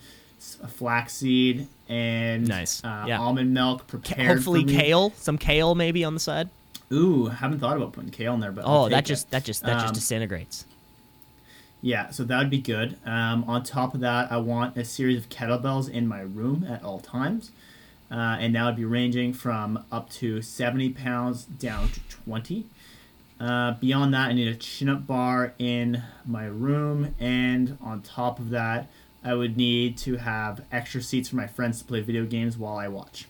flaxseed, 0.68 1.66
and 1.88 2.48
Nice. 2.48 2.82
uh, 2.84 3.04
Yeah. 3.06 3.18
almond 3.20 3.52
milk 3.54 3.86
prepared. 3.86 4.26
Hopefully, 4.28 4.64
kale. 4.64 5.12
Some 5.16 5.38
kale 5.38 5.74
maybe 5.74 6.04
on 6.04 6.14
the 6.14 6.20
side. 6.20 6.48
Ooh, 6.92 7.26
haven't 7.26 7.60
thought 7.60 7.76
about 7.76 7.92
putting 7.92 8.10
kale 8.10 8.34
in 8.34 8.40
there, 8.40 8.52
but 8.52 8.64
Oh, 8.66 8.88
that 8.88 9.04
just 9.04 9.30
that 9.30 9.44
just 9.44 9.62
that 9.62 9.74
just 9.74 9.86
Um, 9.88 9.92
disintegrates. 9.94 10.66
Yeah, 11.82 12.10
so 12.10 12.24
that 12.24 12.38
would 12.38 12.50
be 12.50 12.58
good. 12.60 12.96
Um, 13.04 13.44
on 13.46 13.62
top 13.62 13.94
of 13.94 14.00
that, 14.00 14.32
I 14.32 14.38
want 14.38 14.76
a 14.76 14.84
series 14.84 15.18
of 15.18 15.28
kettlebells 15.28 15.88
in 15.88 16.06
my 16.06 16.20
room 16.20 16.64
at 16.68 16.82
all 16.82 16.98
times. 16.98 17.50
Uh, 18.10 18.36
and 18.38 18.54
that 18.54 18.64
would 18.64 18.76
be 18.76 18.84
ranging 18.84 19.32
from 19.32 19.84
up 19.90 20.10
to 20.10 20.42
70 20.42 20.90
pounds 20.90 21.44
down 21.44 21.88
to 21.88 22.00
20. 22.00 22.66
Uh, 23.40 23.72
beyond 23.72 24.14
that, 24.14 24.28
I 24.28 24.32
need 24.32 24.48
a 24.48 24.54
chin 24.54 24.88
up 24.88 25.06
bar 25.06 25.54
in 25.58 26.02
my 26.24 26.44
room. 26.46 27.14
And 27.18 27.78
on 27.82 28.02
top 28.02 28.38
of 28.38 28.50
that, 28.50 28.88
I 29.24 29.34
would 29.34 29.56
need 29.56 29.96
to 29.98 30.18
have 30.18 30.64
extra 30.70 31.02
seats 31.02 31.30
for 31.30 31.36
my 31.36 31.46
friends 31.46 31.78
to 31.80 31.84
play 31.84 32.00
video 32.00 32.24
games 32.24 32.56
while 32.56 32.76
I 32.76 32.88
watch. 32.88 33.26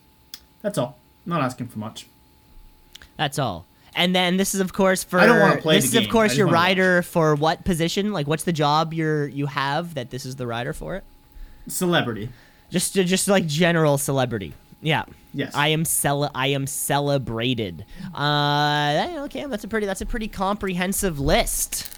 That's 0.61 0.77
all. 0.77 0.99
not 1.25 1.41
asking 1.41 1.69
for 1.69 1.79
much. 1.79 2.07
That's 3.17 3.39
all. 3.39 3.67
And 3.95 4.15
then 4.15 4.37
this 4.39 4.55
is 4.55 4.61
of 4.61 4.73
course 4.73 5.05
for 5.05 5.21
I 5.21 5.27
don't 5.27 5.39
wanna 5.39 5.61
play 5.61 5.77
this 5.77 5.87
is 5.87 5.95
of. 5.95 6.09
Course 6.09 6.37
your 6.37 6.49
rider 6.49 7.03
for 7.03 7.37
what 7.37 7.65
position? 7.65 8.13
Like 8.13 8.27
what's 8.27 8.43
the 8.45 8.53
job 8.53 8.93
you're 8.93 9.29
you 9.29 9.47
have 9.47 9.95
that 9.95 10.11
this 10.11 10.27
is 10.27 10.37
the 10.37 10.47
rider 10.47 10.73
for 10.73 10.97
it? 10.97 11.05
Celebrity. 11.69 12.29
Just 12.71 12.95
just 12.95 13.29
like 13.29 13.47
general 13.47 13.97
celebrity. 13.99 14.53
Yeah. 14.85 15.05
Yes. 15.33 15.53
I 15.55 15.69
am 15.69 15.85
cel- 15.85 16.31
I 16.35 16.49
am 16.49 16.67
celebrated. 16.69 17.85
Uh, 18.15 19.23
okay, 19.25 19.47
that's 19.47 19.65
a 19.65 19.69
pretty 19.69 19.87
that's 19.87 20.01
a 20.01 20.07
pretty 20.07 20.29
comprehensive 20.29 21.19
list. 21.19 21.91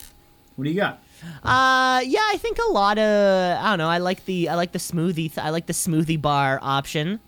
What 0.54 0.64
do 0.64 0.70
you 0.70 0.76
got? 0.76 1.00
Uh, 1.42 2.00
yeah, 2.06 2.22
I 2.24 2.36
think 2.38 2.58
a 2.58 2.70
lot 2.72 2.98
of 2.98 3.58
I 3.58 3.68
don't 3.70 3.78
know. 3.78 3.88
I 3.88 3.98
like 3.98 4.24
the 4.24 4.48
I 4.48 4.54
like 4.54 4.72
the 4.72 4.78
smoothie. 4.78 5.14
Th- 5.34 5.38
I 5.38 5.50
like 5.50 5.66
the 5.66 5.72
smoothie 5.74 6.20
bar 6.20 6.58
option. 6.62 7.20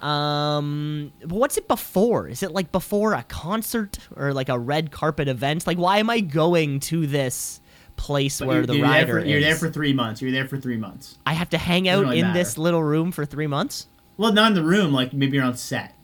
Um, 0.00 1.12
what's 1.26 1.58
it 1.58 1.68
before? 1.68 2.28
Is 2.28 2.42
it 2.42 2.52
like 2.52 2.72
before 2.72 3.12
a 3.12 3.22
concert 3.24 3.98
or 4.16 4.32
like 4.32 4.48
a 4.48 4.58
red 4.58 4.90
carpet 4.90 5.28
event? 5.28 5.66
Like, 5.66 5.78
why 5.78 5.98
am 5.98 6.08
I 6.08 6.20
going 6.20 6.80
to 6.80 7.06
this 7.06 7.60
place 7.96 8.38
But 8.38 8.48
where 8.48 8.66
the 8.66 8.74
you're 8.76 8.86
there 8.86 8.90
rider 8.90 9.20
for, 9.20 9.26
You're 9.26 9.40
there 9.40 9.52
is? 9.52 9.58
for 9.58 9.70
three 9.70 9.92
months. 9.92 10.22
You're 10.22 10.32
there 10.32 10.48
for 10.48 10.56
three 10.56 10.78
months. 10.78 11.18
I 11.26 11.34
have 11.34 11.50
to 11.50 11.58
hang 11.58 11.86
out 11.88 12.04
really 12.04 12.20
in 12.20 12.32
this 12.32 12.56
little 12.56 12.82
room 12.82 13.12
for 13.12 13.26
three 13.26 13.46
months. 13.46 13.86
Well, 14.20 14.34
not 14.34 14.48
in 14.48 14.54
the 14.54 14.62
room. 14.62 14.92
Like 14.92 15.14
maybe 15.14 15.36
you're 15.38 15.46
on 15.46 15.56
set. 15.56 15.94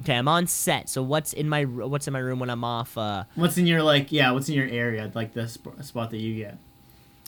Okay, 0.00 0.14
I'm 0.14 0.28
on 0.28 0.46
set. 0.46 0.90
So 0.90 1.02
what's 1.02 1.32
in 1.32 1.48
my 1.48 1.64
what's 1.64 2.06
in 2.06 2.12
my 2.12 2.18
room 2.18 2.38
when 2.38 2.50
I'm 2.50 2.64
off? 2.64 2.98
Uh, 2.98 3.24
What's 3.34 3.56
in 3.56 3.66
your 3.66 3.82
like? 3.82 4.12
Yeah, 4.12 4.30
what's 4.32 4.48
in 4.50 4.54
your 4.54 4.66
area? 4.68 5.10
Like 5.14 5.32
the 5.32 5.48
sp- 5.48 5.80
spot 5.80 6.10
that 6.10 6.18
you 6.18 6.36
get. 6.36 6.58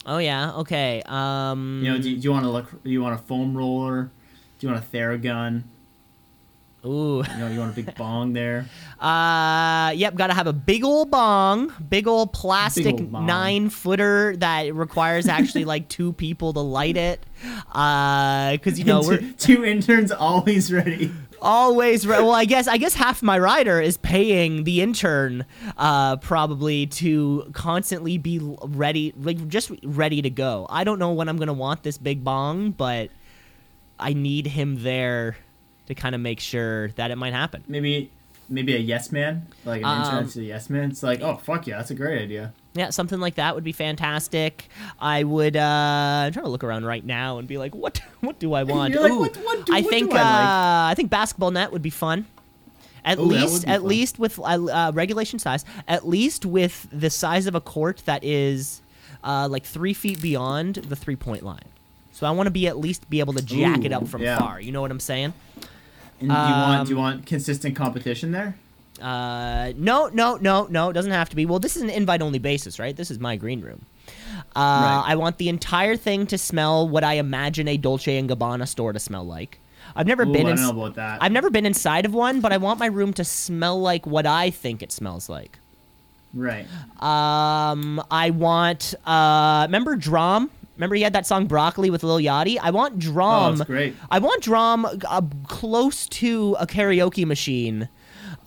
oh 0.05 0.19
yeah, 0.19 0.53
okay. 0.57 1.01
Um, 1.07 1.81
You 1.83 1.91
know, 1.93 1.97
do 1.97 2.03
do 2.15 2.21
you 2.21 2.31
want 2.31 2.43
to 2.45 2.51
look? 2.51 2.83
Do 2.83 2.91
you 2.91 3.01
want 3.01 3.15
a 3.19 3.23
foam 3.23 3.57
roller? 3.57 4.11
Do 4.59 4.67
you 4.67 4.71
want 4.71 4.83
a 4.85 4.87
Theragun? 4.87 5.63
Ooh. 6.85 7.23
You 7.33 7.37
know, 7.39 7.47
you 7.47 7.59
want 7.59 7.71
a 7.71 7.75
big 7.75 7.95
bong 7.95 8.33
there. 8.33 8.65
Uh, 8.95 9.91
yep, 9.93 10.15
gotta 10.15 10.33
have 10.33 10.47
a 10.47 10.53
big 10.53 10.85
old 10.85 11.11
bong, 11.11 11.71
big 11.89 12.07
old 12.07 12.31
plastic 12.31 12.93
old 12.93 13.11
nine 13.11 13.69
footer 13.69 14.37
that 14.37 14.73
requires 14.73 15.27
actually 15.27 15.65
like 15.73 15.89
two 15.89 16.13
people 16.13 16.53
to 16.53 16.61
light 16.61 16.95
it. 16.95 17.23
Uh, 17.73 18.53
because 18.53 18.79
you 18.79 18.85
know 18.85 19.01
we're 19.01 19.17
two 19.37 19.65
interns 19.65 20.13
always 20.13 20.71
ready. 20.71 21.11
always 21.41 22.07
re- 22.07 22.19
well. 22.19 22.31
I 22.31 22.45
guess 22.45 22.69
I 22.69 22.77
guess 22.77 22.93
half 22.93 23.21
my 23.21 23.37
rider 23.37 23.81
is 23.81 23.97
paying 23.97 24.63
the 24.63 24.81
intern, 24.81 25.45
uh, 25.77 26.15
probably 26.15 26.87
to 26.87 27.49
constantly 27.51 28.17
be 28.17 28.39
ready, 28.63 29.13
like 29.17 29.45
just 29.49 29.71
ready 29.83 30.21
to 30.21 30.29
go. 30.29 30.67
I 30.69 30.85
don't 30.85 30.99
know 30.99 31.11
when 31.11 31.27
I'm 31.27 31.37
gonna 31.37 31.53
want 31.53 31.83
this 31.83 31.97
big 31.97 32.23
bong, 32.23 32.71
but 32.71 33.09
I 33.99 34.13
need 34.13 34.47
him 34.47 34.83
there 34.83 35.35
to 35.87 35.95
kind 35.95 36.15
of 36.15 36.21
make 36.21 36.39
sure 36.39 36.89
that 36.89 37.11
it 37.11 37.15
might 37.17 37.33
happen. 37.33 37.63
Maybe, 37.67 38.09
maybe 38.49 38.75
a 38.75 38.79
yes 38.79 39.11
man, 39.11 39.47
like 39.65 39.81
an 39.81 39.85
Um, 39.87 40.29
to 40.29 40.43
yes 40.43 40.69
man. 40.69 40.91
It's 40.91 41.03
like, 41.03 41.21
oh 41.21 41.37
fuck 41.37 41.67
yeah, 41.67 41.77
that's 41.77 41.91
a 41.91 41.95
great 41.95 42.21
idea. 42.21 42.53
Yeah, 42.73 42.89
something 42.89 43.19
like 43.21 43.35
that 43.35 43.55
would 43.55 43.63
be 43.63 43.71
fantastic. 43.71 44.67
I 44.99 45.23
would. 45.23 45.55
Uh, 45.55 45.61
I'm 46.25 46.33
trying 46.33 46.43
to 46.45 46.51
look 46.51 46.63
around 46.63 46.85
right 46.85 47.05
now 47.05 47.37
and 47.37 47.47
be 47.47 47.57
like, 47.57 47.73
what? 47.73 48.01
What 48.21 48.39
do 48.39 48.53
I 48.53 48.63
want? 48.73 48.95
Like, 48.95 49.11
what- 49.11 49.37
what 49.37 49.65
do- 49.65 49.73
I 49.75 49.81
what 49.81 49.89
think. 49.89 50.11
I 50.11 50.15
like? 50.15 50.25
uh, 50.25 50.91
I 50.91 50.93
think 50.95 51.09
basketball 51.09 51.51
net 51.51 51.71
would 51.71 51.81
be 51.83 51.89
fun. 51.91 52.25
At 53.05 53.19
Oh, 53.19 53.27
would 53.27 53.39
least, 53.39 53.67
at 53.67 53.81
fun. 53.81 53.87
least 53.89 54.17
with 54.19 54.39
uh, 54.39 54.43
uh, 54.43 54.91
regulation 54.95 55.37
size. 55.37 55.63
At 55.87 56.07
least 56.07 56.43
with 56.45 56.87
the 56.91 57.09
size 57.11 57.45
of 57.45 57.53
a 57.53 57.61
court 57.61 58.01
that 58.05 58.23
is 58.23 58.81
uh, 59.23 59.47
like 59.49 59.63
three 59.63 59.93
feet 59.93 60.21
beyond 60.21 60.75
the 60.75 60.95
three 60.95 61.15
point 61.15 61.43
line. 61.43 61.59
So 62.13 62.25
I 62.25 62.31
want 62.31 62.47
to 62.47 62.51
be 62.51 62.67
at 62.67 62.77
least 62.77 63.07
be 63.09 63.19
able 63.19 63.33
to 63.33 63.43
jack 63.43 63.85
it 63.85 63.91
up 63.93 64.07
from 64.07 64.21
yeah. 64.23 64.39
far. 64.39 64.59
You 64.59 64.71
know 64.71 64.81
what 64.81 64.89
I'm 64.89 64.99
saying? 64.99 65.33
And 66.19 66.29
do 66.29 66.33
you 66.33 66.33
want 66.33 66.87
do 66.87 66.93
you 66.93 66.97
Um, 66.97 67.03
want 67.03 67.25
consistent 67.25 67.75
competition 67.75 68.31
there? 68.31 68.55
Uh, 69.01 69.73
no, 69.75 70.07
no, 70.13 70.37
no, 70.37 70.67
no. 70.69 70.89
It 70.89 70.93
doesn't 70.93 71.11
have 71.11 71.29
to 71.29 71.35
be. 71.35 71.45
Well, 71.45 71.59
this 71.59 71.75
is 71.75 71.81
an 71.81 71.89
invite-only 71.89 72.39
basis, 72.39 72.79
right? 72.79 72.95
This 72.95 73.11
is 73.11 73.19
my 73.19 73.35
green 73.35 73.59
room. 73.61 73.81
Uh, 74.55 74.59
Right. 74.59 75.03
I 75.07 75.15
want 75.15 75.37
the 75.37 75.49
entire 75.49 75.97
thing 75.97 76.25
to 76.27 76.37
smell 76.37 76.87
what 76.87 77.03
I 77.03 77.13
imagine 77.15 77.67
a 77.67 77.75
Dolce 77.77 78.17
and 78.17 78.29
Gabbana 78.29 78.67
store 78.67 78.93
to 78.93 78.99
smell 78.99 79.25
like. 79.25 79.59
I've 79.95 80.07
never 80.07 80.23
Ooh, 80.23 80.31
been 80.31 80.47
I 80.47 80.51
in. 80.51 80.55
don't 80.55 80.65
know 80.75 80.81
about 80.83 80.95
that. 80.95 81.21
I've 81.21 81.31
never 81.33 81.49
been 81.49 81.65
inside 81.65 82.05
of 82.05 82.13
one, 82.13 82.39
but 82.39 82.53
I 82.53 82.57
want 82.57 82.79
my 82.79 82.85
room 82.87 83.11
to 83.13 83.23
smell 83.25 83.79
like 83.81 84.05
what 84.07 84.25
I 84.25 84.49
think 84.49 84.81
it 84.81 84.91
smells 84.93 85.27
like. 85.29 85.59
right. 86.33 86.65
Um, 87.03 88.01
I 88.09 88.29
want. 88.29 88.93
Uh, 89.05 89.63
remember 89.67 89.95
DRAM? 89.95 90.49
Remember 90.75 90.95
he 90.95 91.01
had 91.03 91.13
that 91.13 91.25
song 91.25 91.45
Broccoli 91.45 91.89
with 91.89 92.03
Lil 92.03 92.17
Yachty? 92.19 92.57
I 92.61 92.71
want 92.71 92.95
Oh, 92.95 93.11
DRAM. 93.11 93.57
that's 93.57 93.67
great. 93.67 93.95
I 94.11 94.19
want 94.19 94.43
DRAM 94.43 94.85
uh, 94.85 95.21
close 95.47 96.07
to 96.09 96.55
a 96.59 96.67
karaoke 96.67 97.25
machine. 97.25 97.87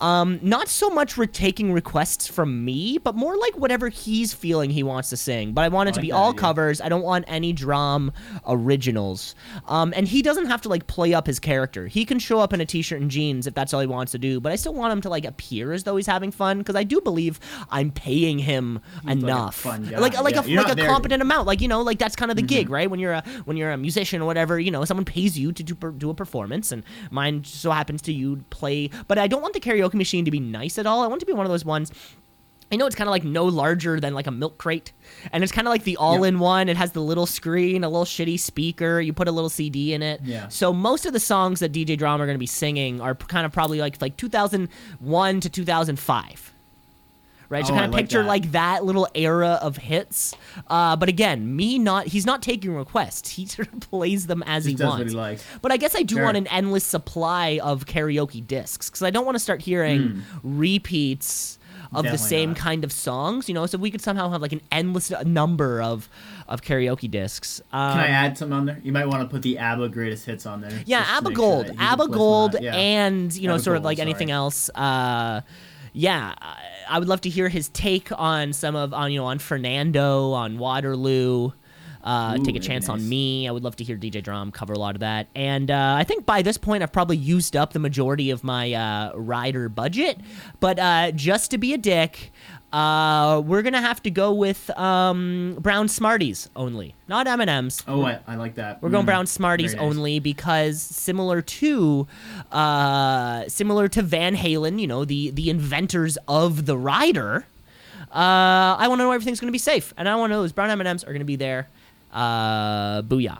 Um, 0.01 0.39
not 0.41 0.67
so 0.67 0.89
much 0.89 1.17
re- 1.17 1.27
taking 1.27 1.73
requests 1.73 2.27
from 2.27 2.63
me, 2.63 2.97
but 2.97 3.15
more 3.15 3.35
like 3.37 3.57
whatever 3.57 3.89
he's 3.89 4.33
feeling 4.33 4.69
he 4.69 4.83
wants 4.83 5.09
to 5.09 5.17
sing. 5.17 5.53
But 5.53 5.63
I 5.65 5.67
want 5.69 5.89
it 5.89 5.95
to 5.95 6.01
be 6.01 6.11
all 6.11 6.33
covers. 6.33 6.79
I 6.81 6.89
don't 6.89 7.01
want 7.03 7.25
any 7.27 7.51
drum 7.53 8.11
originals. 8.47 9.35
Um, 9.67 9.93
and 9.95 10.07
he 10.07 10.21
doesn't 10.21 10.45
have 10.47 10.61
to 10.61 10.69
like 10.69 10.87
play 10.87 11.13
up 11.13 11.27
his 11.27 11.39
character. 11.39 11.87
He 11.87 12.05
can 12.05 12.19
show 12.19 12.39
up 12.39 12.53
in 12.53 12.61
a 12.61 12.65
t-shirt 12.65 13.01
and 13.01 13.09
jeans 13.11 13.47
if 13.47 13.53
that's 13.53 13.73
all 13.73 13.81
he 13.81 13.87
wants 13.87 14.11
to 14.13 14.17
do. 14.19 14.39
But 14.39 14.51
I 14.51 14.55
still 14.55 14.73
want 14.73 14.91
him 14.93 15.01
to 15.01 15.09
like 15.09 15.25
appear 15.25 15.71
as 15.73 15.83
though 15.83 15.95
he's 15.95 16.07
having 16.07 16.31
fun 16.31 16.59
because 16.59 16.75
I 16.75 16.83
do 16.83 17.01
believe 17.01 17.39
I'm 17.69 17.91
paying 17.91 18.39
him 18.39 18.79
like 19.03 19.17
a 19.17 19.19
enough, 19.19 19.55
fun 19.55 19.85
guy. 19.85 19.97
like 19.99 20.19
like 20.21 20.35
Yeah, 20.35 20.61
a 20.61 20.63
like 20.63 20.77
a 20.77 20.85
competent 20.85 21.21
amount. 21.21 21.47
Like 21.47 21.61
you 21.61 21.67
know, 21.67 21.81
like 21.81 21.99
that's 21.99 22.15
kind 22.15 22.31
of 22.31 22.35
the 22.37 22.39
Mm-hmm. 22.39 22.47
gig, 22.47 22.69
right? 22.69 22.89
When 22.89 22.99
you're 23.01 23.13
a 23.13 23.23
when 23.45 23.57
you're 23.57 23.71
a 23.71 23.77
musician 23.77 24.21
or 24.21 24.25
whatever, 24.25 24.59
you 24.59 24.71
know, 24.71 24.85
someone 24.85 25.03
pays 25.05 25.37
you 25.37 25.51
to 25.51 25.61
do 25.63 25.75
do 25.97 26.09
a 26.09 26.13
performance, 26.13 26.71
and 26.71 26.83
mine 27.11 27.43
so 27.43 27.69
happens 27.71 28.01
to 28.03 28.13
you 28.13 28.43
play. 28.49 28.89
But 29.09 29.17
I 29.17 29.27
don't 29.27 29.41
want 29.41 29.53
the 29.53 29.59
karaoke 29.59 29.88
machine 29.93 30.25
to 30.25 30.31
be 30.31 30.39
nice 30.39 30.77
at 30.77 30.85
all. 30.85 31.03
I 31.03 31.07
want 31.07 31.21
it 31.21 31.25
to 31.25 31.31
be 31.31 31.33
one 31.33 31.45
of 31.45 31.51
those 31.51 31.65
ones. 31.65 31.91
I 32.71 32.75
know 32.75 32.85
it's 32.85 32.95
kind 32.95 33.07
of 33.07 33.11
like 33.11 33.23
no 33.23 33.45
larger 33.45 33.99
than 33.99 34.13
like 34.13 34.27
a 34.27 34.31
milk 34.31 34.59
crate, 34.59 34.91
and 35.31 35.43
it's 35.43 35.51
kind 35.51 35.67
of 35.67 35.71
like 35.71 35.85
the 35.85 35.97
all-in-one. 35.97 36.69
It 36.69 36.77
has 36.77 36.91
the 36.91 37.01
little 37.01 37.25
screen, 37.25 37.83
a 37.83 37.89
little 37.89 38.05
shitty 38.05 38.39
speaker. 38.39 39.01
You 39.01 39.11
put 39.11 39.27
a 39.27 39.31
little 39.31 39.49
CD 39.49 39.93
in 39.93 40.03
it. 40.03 40.21
Yeah. 40.23 40.47
So 40.49 40.71
most 40.71 41.07
of 41.07 41.13
the 41.13 41.19
songs 41.19 41.61
that 41.61 41.71
DJ 41.71 41.97
Drama 41.97 42.23
are 42.23 42.27
going 42.27 42.35
to 42.35 42.39
be 42.39 42.45
singing 42.45 43.01
are 43.01 43.15
kind 43.15 43.45
of 43.45 43.51
probably 43.51 43.79
like 43.79 43.99
like 44.01 44.17
2001 44.17 45.39
to 45.39 45.49
2005 45.49 46.53
right? 47.49 47.65
So 47.65 47.73
Oh, 47.73 47.75
kind 47.77 47.85
of 47.87 47.91
like 47.93 48.03
picture 48.05 48.21
that. 48.21 48.27
like 48.27 48.51
that 48.53 48.85
little 48.85 49.07
era 49.15 49.59
of 49.61 49.77
hits. 49.77 50.33
Uh, 50.67 50.95
but 50.95 51.09
again, 51.09 51.55
me 51.55 51.77
not 51.79 52.07
he's 52.07 52.25
not 52.25 52.41
taking 52.41 52.73
requests. 52.75 53.29
He 53.29 53.45
sort 53.55 53.67
of 53.73 53.79
plays 53.81 54.27
them 54.27 54.43
as 54.45 54.65
he 54.65 54.73
does 54.73 54.87
wants. 54.87 54.99
what 54.99 55.09
he 55.09 55.15
likes. 55.15 55.43
But 55.61 55.71
I 55.71 55.77
guess 55.77 55.95
I 55.95 56.03
do 56.03 56.15
Sure. 56.15 56.23
want 56.25 56.37
an 56.37 56.47
endless 56.47 56.83
supply 56.83 57.59
of 57.61 57.85
karaoke 57.85 58.45
discs 58.45 58.89
because 58.89 59.03
I 59.03 59.09
don't 59.09 59.25
want 59.25 59.35
to 59.35 59.39
start 59.39 59.61
hearing 59.61 60.21
repeats 60.43 61.57
of 61.91 62.03
the 62.03 62.11
Hmm. 62.11 62.15
Same 62.17 62.49
not. 62.49 62.57
kind 62.57 62.83
of 62.83 62.91
songs. 62.91 63.47
You 63.49 63.55
know, 63.55 63.65
so 63.65 63.77
we 63.77 63.89
could 63.89 64.01
somehow 64.01 64.29
have 64.29 64.41
like 64.41 64.51
an 64.51 64.61
endless 64.71 65.11
number 65.25 65.81
of 65.81 66.07
of 66.47 66.61
karaoke 66.61 67.09
discs. 67.09 67.61
Um, 67.71 67.91
Can 67.93 67.99
I 68.01 68.07
add 68.07 68.37
some 68.37 68.51
on 68.53 68.65
there? 68.65 68.79
You 68.83 68.91
might 68.91 69.07
want 69.07 69.21
to 69.21 69.27
put 69.27 69.41
the 69.43 69.57
ABBA 69.59 69.89
greatest 69.89 70.25
hits 70.25 70.45
on 70.45 70.61
there. 70.61 70.81
yeah, 70.85 71.05
ABBA 71.07 71.29
sure 71.29 71.35
Gold, 71.35 71.65
can 71.67 71.79
ABBA 71.79 72.07
Gold. 72.09 72.55
Yeah. 72.59 72.75
and 72.75 73.33
you 73.35 73.47
know, 73.47 73.53
ABBA 73.55 73.63
sort 73.63 73.77
of 73.77 73.83
like 73.83 73.99
anything 73.99 74.29
else. 74.31 74.69
Uh, 74.75 75.41
yeah, 75.93 76.33
I- 76.89 76.99
would 76.99 77.07
love 77.07 77.21
to 77.21 77.29
hear 77.29 77.49
his 77.49 77.69
take 77.69 78.09
on 78.17 78.53
some 78.53 78.75
of 78.75 78.93
on 78.93 79.11
you 79.11 79.19
know 79.19 79.25
on 79.25 79.39
Fernando, 79.39 80.31
on 80.31 80.57
Waterloo. 80.57 81.51
Uh, 82.01 82.37
Ooh, 82.39 82.45
take 82.45 82.55
a 82.55 82.59
chance 82.61 82.87
on 82.87 83.07
me. 83.09 83.45
I 83.45 83.51
would 83.51 83.63
love 83.63 83.75
to 83.75 83.83
hear 83.83 83.97
DJ 83.97 84.23
Drum 84.23 84.51
cover 84.51 84.71
a 84.71 84.79
lot 84.79 84.95
of 84.95 85.01
that. 85.01 85.27
And 85.35 85.69
uh, 85.69 85.95
I 85.97 86.05
think 86.05 86.25
by 86.25 86.41
this 86.41 86.57
point, 86.57 86.81
I've 86.81 86.93
probably 86.93 87.17
used 87.17 87.57
up 87.57 87.73
the 87.73 87.79
majority 87.79 88.31
of 88.31 88.41
my 88.41 88.71
uh, 88.71 89.11
rider 89.15 89.67
budget. 89.67 90.17
But 90.61 90.79
uh, 90.79 91.11
just 91.11 91.51
to 91.51 91.57
be 91.57 91.73
a 91.73 91.77
dick, 91.77 92.31
uh, 92.71 93.41
we're 93.45 93.61
gonna 93.63 93.81
have 93.81 94.01
to 94.03 94.11
go 94.11 94.31
with 94.33 94.69
um, 94.77 95.57
Brown 95.59 95.87
Smarties 95.87 96.49
only, 96.55 96.93
not 97.07 97.25
M 97.27 97.41
and 97.41 97.49
M's. 97.49 97.83
Oh, 97.87 98.03
I, 98.03 98.19
I 98.27 98.35
like 98.35 98.55
that. 98.55 98.81
We're 98.81 98.89
going 98.89 99.03
Mm, 99.03 99.07
brown 99.07 99.27
Smarties 99.27 99.73
nice. 99.73 99.81
only 99.81 100.19
because 100.19 100.81
similar 100.81 101.41
to 101.41 102.07
uh 102.51 103.47
similar 103.47 103.87
to 103.89 104.01
Van 104.01 104.35
Halen, 104.35 104.79
you 104.79 104.87
know, 104.87 105.05
the 105.05 105.31
the 105.31 105.49
inventors 105.49 106.17
of 106.27 106.65
the 106.65 106.77
rider, 106.77 107.45
uh 108.11 108.75
I 108.77 108.87
want 108.87 108.99
to 108.99 109.03
know 109.03 109.11
everything's 109.11 109.39
going 109.39 109.47
to 109.49 109.51
be 109.51 109.57
safe 109.57 109.93
and 109.97 110.07
I 110.07 110.15
want 110.15 110.29
to 110.31 110.35
know 110.35 110.41
those 110.41 110.51
brown 110.51 110.69
M&Ms 110.69 111.03
are 111.03 111.07
going 111.07 111.19
to 111.19 111.25
be 111.25 111.35
there. 111.37 111.67
Uh 112.13 113.01
booyah. 113.03 113.39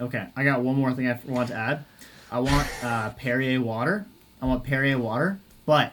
Okay, 0.00 0.26
I 0.36 0.44
got 0.44 0.60
one 0.62 0.76
more 0.76 0.92
thing 0.92 1.08
I 1.08 1.18
want 1.26 1.48
to 1.48 1.54
add. 1.54 1.84
I 2.32 2.40
want 2.40 2.68
uh, 2.82 3.10
Perrier 3.10 3.60
water. 3.60 4.06
I 4.42 4.46
want 4.46 4.64
Perrier 4.64 4.98
water, 4.98 5.38
but 5.66 5.92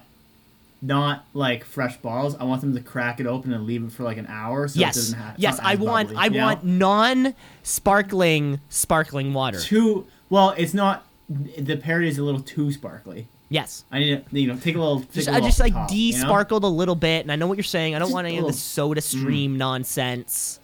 not 0.82 1.26
like 1.34 1.64
fresh 1.64 1.98
bottles. 1.98 2.36
I 2.36 2.44
want 2.44 2.62
them 2.62 2.74
to 2.76 2.82
crack 2.82 3.20
it 3.20 3.28
open 3.28 3.54
and 3.54 3.66
leave 3.66 3.84
it 3.84 3.92
for 3.92 4.04
like 4.04 4.18
an 4.18 4.28
hour. 4.28 4.68
So 4.68 4.78
it 4.78 4.82
yes. 4.82 4.96
doesn't 4.96 5.20
have. 5.20 5.36
yes, 5.38 5.60
I 5.62 5.76
want 5.76 6.10
bubbly, 6.10 6.22
I 6.22 6.26
you 6.26 6.32
know? 6.32 6.46
want 6.46 6.64
non-sparkling 6.64 8.60
sparkling 8.70 9.34
water. 9.34 9.60
too. 9.60 10.08
Well, 10.30 10.52
it's 10.58 10.74
not. 10.74 11.06
The 11.30 11.78
Perrier 11.78 12.08
is 12.10 12.18
a 12.18 12.24
little 12.24 12.42
too 12.42 12.72
sparkly. 12.72 13.28
Yes. 13.50 13.84
I 13.92 14.00
need 14.00 14.26
to, 14.30 14.40
you 14.40 14.48
know, 14.48 14.56
take 14.58 14.76
a 14.76 14.80
little. 14.80 15.02
Take 15.02 15.12
Just, 15.14 15.28
a 15.28 15.32
I 15.32 15.34
little 15.36 15.50
just 15.50 15.60
off 15.60 15.66
like 15.66 15.74
top, 15.74 15.92
you 15.92 16.12
know? 16.14 16.18
de-sparkled 16.18 16.64
a 16.64 16.68
little 16.68 16.96
bit, 16.96 17.22
and 17.24 17.32
I 17.32 17.36
know 17.36 17.48
what 17.48 17.58
you're 17.58 17.64
saying. 17.64 17.96
I 17.96 18.00
don't 18.00 18.08
Just 18.08 18.14
want 18.14 18.28
any 18.28 18.38
a 18.38 18.40
of 18.40 18.44
the 18.44 18.48
little- 18.48 18.58
soda 18.58 19.02
stream 19.02 19.58
nonsense. 19.58 20.60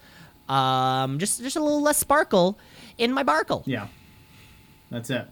Um, 0.48 1.18
just 1.18 1.42
just 1.42 1.56
a 1.56 1.60
little 1.62 1.82
less 1.82 1.98
sparkle 1.98 2.58
in 2.96 3.12
my 3.12 3.22
barkle. 3.22 3.62
Yeah, 3.66 3.88
that's 4.90 5.10
it. 5.10 5.28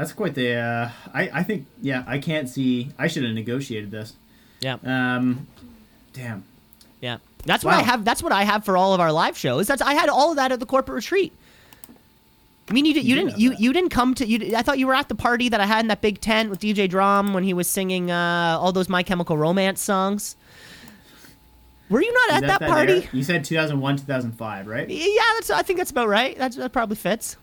That's 0.00 0.14
quite 0.14 0.34
the. 0.34 0.54
Uh, 0.54 0.90
I 1.12 1.30
I 1.30 1.42
think 1.42 1.66
yeah. 1.82 2.04
I 2.06 2.16
can't 2.16 2.48
see. 2.48 2.88
I 2.98 3.06
should 3.06 3.22
have 3.22 3.34
negotiated 3.34 3.90
this. 3.90 4.14
Yeah. 4.60 4.78
Um, 4.82 5.46
damn. 6.14 6.42
Yeah, 7.02 7.18
that's 7.44 7.62
what 7.62 7.74
I 7.74 7.82
have. 7.82 8.02
That's 8.02 8.22
what 8.22 8.32
I 8.32 8.44
have 8.44 8.64
for 8.64 8.78
all 8.78 8.94
of 8.94 9.00
our 9.00 9.12
live 9.12 9.36
shows. 9.36 9.66
That's 9.66 9.82
I 9.82 9.92
had 9.92 10.08
all 10.08 10.30
of 10.30 10.36
that 10.36 10.52
at 10.52 10.58
the 10.58 10.64
corporate 10.64 10.96
retreat. 10.96 11.34
I 12.70 12.72
mean, 12.72 12.86
you, 12.86 12.94
did, 12.94 13.04
you, 13.04 13.10
You 13.10 13.14
did 13.16 13.26
didn't. 13.26 13.40
You, 13.40 13.54
you 13.58 13.72
didn't 13.74 13.90
come 13.90 14.14
to. 14.14 14.26
You, 14.26 14.56
I 14.56 14.62
thought 14.62 14.78
you 14.78 14.86
were 14.86 14.94
at 14.94 15.10
the 15.10 15.14
party 15.14 15.50
that 15.50 15.60
I 15.60 15.66
had 15.66 15.80
in 15.80 15.88
that 15.88 16.00
big 16.00 16.18
tent 16.22 16.48
with 16.48 16.60
DJ 16.60 16.88
Drum 16.88 17.34
when 17.34 17.44
he 17.44 17.52
was 17.52 17.68
singing 17.68 18.10
uh, 18.10 18.56
all 18.58 18.72
those 18.72 18.88
My 18.88 19.02
Chemical 19.02 19.36
Romance 19.36 19.82
songs. 19.82 20.34
Were 21.90 22.00
you 22.00 22.10
not 22.10 22.36
at 22.36 22.48
that, 22.48 22.60
that 22.60 22.70
party? 22.70 23.06
You 23.12 23.22
said 23.22 23.44
2001, 23.44 23.98
2005, 23.98 24.66
right? 24.66 24.88
Yeah, 24.88 25.22
that's. 25.34 25.50
I 25.50 25.60
think 25.60 25.78
that's 25.78 25.90
about 25.90 26.08
right. 26.08 26.38
That's, 26.38 26.56
that 26.56 26.72
probably 26.72 26.96
fits. 26.96 27.36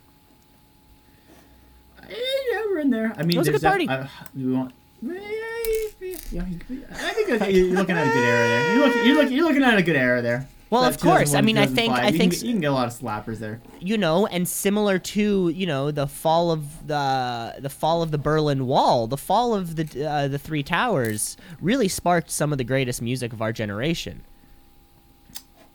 We're 2.77 2.81
in 2.81 2.89
there. 2.91 3.11
I 3.17 3.23
mean, 3.23 3.35
It 3.35 3.39
was 3.39 3.47
a 3.47 3.51
there's 3.51 3.61
good 3.63 3.67
party. 3.67 3.89
Uh, 3.89 4.05
we 4.35 4.53
want. 4.53 4.71
Yeah, 5.01 6.43
I 6.43 7.13
think 7.13 7.27
you're 7.55 7.73
looking 7.73 7.97
at 7.97 8.05
a 8.05 8.09
good 8.11 8.23
era 8.23 8.47
there. 8.47 8.75
You're 8.75 8.85
looking, 8.87 9.05
you're 9.07 9.15
looking, 9.15 9.33
you're 9.35 9.45
looking 9.47 9.63
at 9.63 9.77
a 9.79 9.81
good 9.81 9.95
era 9.95 10.21
there. 10.21 10.47
Well, 10.69 10.83
That 10.83 10.91
of 10.93 10.99
course. 11.01 11.33
I 11.33 11.41
mean, 11.41 11.57
I 11.57 11.65
think- 11.65 11.91
I 11.93 12.09
you 12.09 12.17
think 12.19 12.33
can, 12.33 12.39
get- 12.39 12.43
you 12.43 12.51
can 12.53 12.61
get 12.61 12.67
a 12.67 12.73
lot 12.73 12.87
of 12.87 12.93
slappers 12.93 13.39
there. 13.39 13.61
you 13.79 13.97
know, 13.97 14.27
and 14.27 14.47
similar 14.47 14.99
to 14.99 15.49
you 15.49 15.65
know 15.65 15.89
the 15.89 16.05
fall 16.05 16.51
of 16.51 16.85
the 16.87 17.55
the 17.57 17.69
fall 17.69 18.03
of 18.03 18.11
the 18.11 18.19
Berlin 18.19 18.67
Wall, 18.67 19.07
the 19.07 19.17
fall 19.17 19.55
of 19.55 19.75
the 19.75 20.07
uh, 20.07 20.27
the 20.27 20.37
Three 20.37 20.61
Towers 20.61 21.35
really 21.59 21.87
sparked 21.87 22.29
some 22.29 22.51
of 22.51 22.59
the 22.59 22.63
greatest 22.63 23.01
music 23.01 23.33
of 23.33 23.41
our 23.41 23.51
generation. 23.51 24.21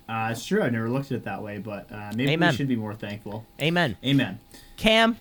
Uh, 0.09 0.29
it's 0.31 0.45
true. 0.45 0.63
I've 0.63 0.73
never 0.73 0.89
looked 0.91 1.07
at 1.07 1.17
it 1.17 1.25
that 1.25 1.43
way, 1.43 1.59
but 1.59 1.91
uh, 1.91 2.13
maybe 2.15 2.31
Amen. 2.33 2.51
we 2.53 2.57
should 2.57 2.69
be 2.69 2.77
more 2.77 2.95
thankful. 2.95 3.45
Amen. 3.61 3.97
Amen. 4.05 4.39
Cam, 4.77 5.17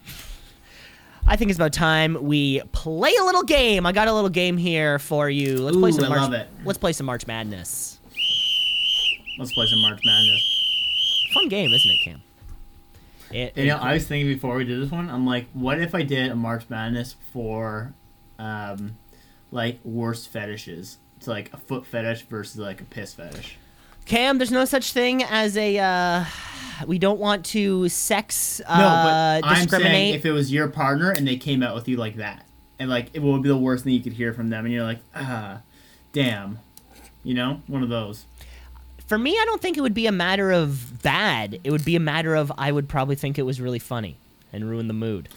I 1.27 1.35
think 1.35 1.49
it's 1.49 1.57
about 1.57 1.73
time 1.73 2.17
we 2.21 2.61
play 2.71 3.13
a 3.19 3.23
little 3.23 3.43
game. 3.43 3.85
I 3.85 3.91
got 3.91 4.07
a 4.07 4.13
little 4.13 4.29
game 4.29 4.57
here 4.57 4.99
for 4.99 5.29
you. 5.29 5.57
Let's 5.59 5.77
play 5.77 5.91
some 5.91 6.05
I 6.05 6.09
March. 6.09 6.21
love 6.21 6.33
it. 6.33 6.47
Let's 6.65 6.77
play 6.79 6.93
some 6.93 7.05
March 7.05 7.25
Madness. 7.27 7.99
Let's 9.37 9.53
play 9.53 9.65
some 9.67 9.79
March 9.81 10.01
Madness. 10.03 11.29
Fun 11.33 11.47
game, 11.47 11.71
isn't 11.71 11.91
it, 11.91 12.03
Cam? 12.03 12.21
It, 13.31 13.57
You 13.57 13.67
know, 13.67 13.77
I 13.77 13.93
was 13.93 14.05
thinking 14.05 14.27
before 14.33 14.55
we 14.55 14.65
did 14.65 14.81
this 14.81 14.91
one, 14.91 15.09
I'm 15.09 15.25
like, 15.25 15.47
what 15.53 15.79
if 15.79 15.95
I 15.95 16.03
did 16.03 16.31
a 16.31 16.35
March 16.35 16.65
Madness 16.69 17.15
for, 17.31 17.93
um, 18.37 18.97
like 19.51 19.79
worst 19.85 20.27
fetishes? 20.29 20.97
It's 21.17 21.27
like 21.27 21.53
a 21.53 21.57
foot 21.57 21.85
fetish 21.85 22.23
versus 22.23 22.57
like 22.57 22.81
a 22.81 22.85
piss 22.85 23.13
fetish. 23.13 23.57
Cam, 24.11 24.39
there's 24.39 24.51
no 24.51 24.65
such 24.65 24.91
thing 24.91 25.23
as 25.23 25.55
a. 25.55 25.79
Uh, 25.79 26.25
we 26.85 26.99
don't 26.99 27.17
want 27.17 27.45
to 27.45 27.87
sex 27.87 28.59
uh, 28.67 28.77
No, 28.77 28.83
but 28.83 29.49
I'm 29.49 29.69
saying 29.69 30.15
if 30.15 30.25
it 30.25 30.33
was 30.33 30.51
your 30.51 30.67
partner 30.67 31.11
and 31.11 31.25
they 31.25 31.37
came 31.37 31.63
out 31.63 31.75
with 31.75 31.87
you 31.87 31.95
like 31.95 32.17
that, 32.17 32.45
and 32.77 32.89
like 32.89 33.07
it 33.13 33.21
would 33.21 33.41
be 33.41 33.47
the 33.47 33.55
worst 33.55 33.85
thing 33.85 33.93
you 33.93 34.01
could 34.01 34.11
hear 34.11 34.33
from 34.33 34.49
them, 34.49 34.65
and 34.65 34.73
you're 34.73 34.83
like, 34.83 34.99
ah, 35.15 35.61
damn, 36.11 36.59
you 37.23 37.33
know, 37.33 37.61
one 37.67 37.83
of 37.83 37.87
those. 37.87 38.25
For 39.07 39.17
me, 39.17 39.31
I 39.31 39.45
don't 39.45 39.61
think 39.61 39.77
it 39.77 39.81
would 39.81 39.93
be 39.93 40.07
a 40.07 40.11
matter 40.11 40.51
of 40.51 41.01
bad. 41.01 41.61
It 41.63 41.71
would 41.71 41.85
be 41.85 41.95
a 41.95 42.01
matter 42.01 42.35
of 42.35 42.51
I 42.57 42.69
would 42.69 42.89
probably 42.89 43.15
think 43.15 43.39
it 43.39 43.43
was 43.43 43.61
really 43.61 43.79
funny 43.79 44.17
and 44.51 44.69
ruin 44.69 44.89
the 44.89 44.93
mood. 44.93 45.29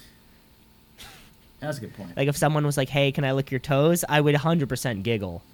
That's 1.60 1.78
a 1.78 1.82
good 1.82 1.94
point. 1.94 2.16
Like 2.16 2.26
if 2.26 2.36
someone 2.36 2.66
was 2.66 2.76
like, 2.76 2.88
"Hey, 2.88 3.12
can 3.12 3.24
I 3.24 3.30
lick 3.30 3.52
your 3.52 3.60
toes?" 3.60 4.04
I 4.08 4.20
would 4.20 4.34
100% 4.34 5.04
giggle. 5.04 5.44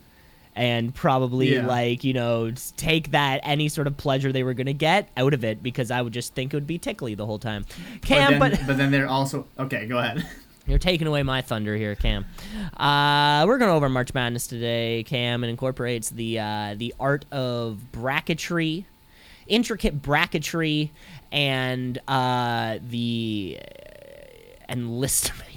And 0.56 0.94
probably 0.94 1.54
Yeah. 1.54 1.66
like, 1.66 2.02
you 2.04 2.12
know, 2.12 2.50
take 2.76 3.12
that 3.12 3.40
any 3.44 3.68
sort 3.68 3.86
of 3.86 3.96
pleasure 3.96 4.32
they 4.32 4.42
were 4.42 4.52
going 4.54 4.66
to 4.66 4.74
get 4.74 5.08
out 5.16 5.32
of 5.32 5.44
it 5.44 5.62
because 5.62 5.90
I 5.90 6.02
would 6.02 6.12
just 6.12 6.34
think 6.34 6.52
it 6.52 6.56
would 6.56 6.66
be 6.66 6.76
tickly 6.78 7.14
the 7.14 7.24
whole 7.24 7.38
time. 7.38 7.64
Cam, 8.02 8.38
but 8.38 8.50
but, 8.50 8.58
then, 8.58 8.66
but 8.66 8.76
then 8.76 8.90
they're 8.90 9.08
also 9.08 9.46
okay. 9.58 9.86
Go 9.86 9.98
ahead. 9.98 10.26
You're 10.66 10.78
taking 10.78 11.06
away 11.06 11.22
my 11.22 11.40
thunder 11.40 11.74
here, 11.76 11.94
Cam. 11.94 12.26
Uh, 12.76 13.44
we're 13.46 13.58
going 13.58 13.70
over 13.70 13.88
March 13.88 14.12
Madness 14.12 14.46
today, 14.46 15.02
Cam. 15.04 15.42
It 15.42 15.48
incorporates 15.48 16.10
the 16.10 16.38
uh, 16.38 16.74
the 16.76 16.94
art 17.00 17.24
of 17.32 17.78
bracketry, 17.92 18.84
intricate 19.46 20.02
bracketry, 20.02 20.90
and 21.32 21.98
uh, 22.06 22.78
the 22.86 23.58
and 24.68 24.98
list 25.00 25.32
making. 25.38 25.49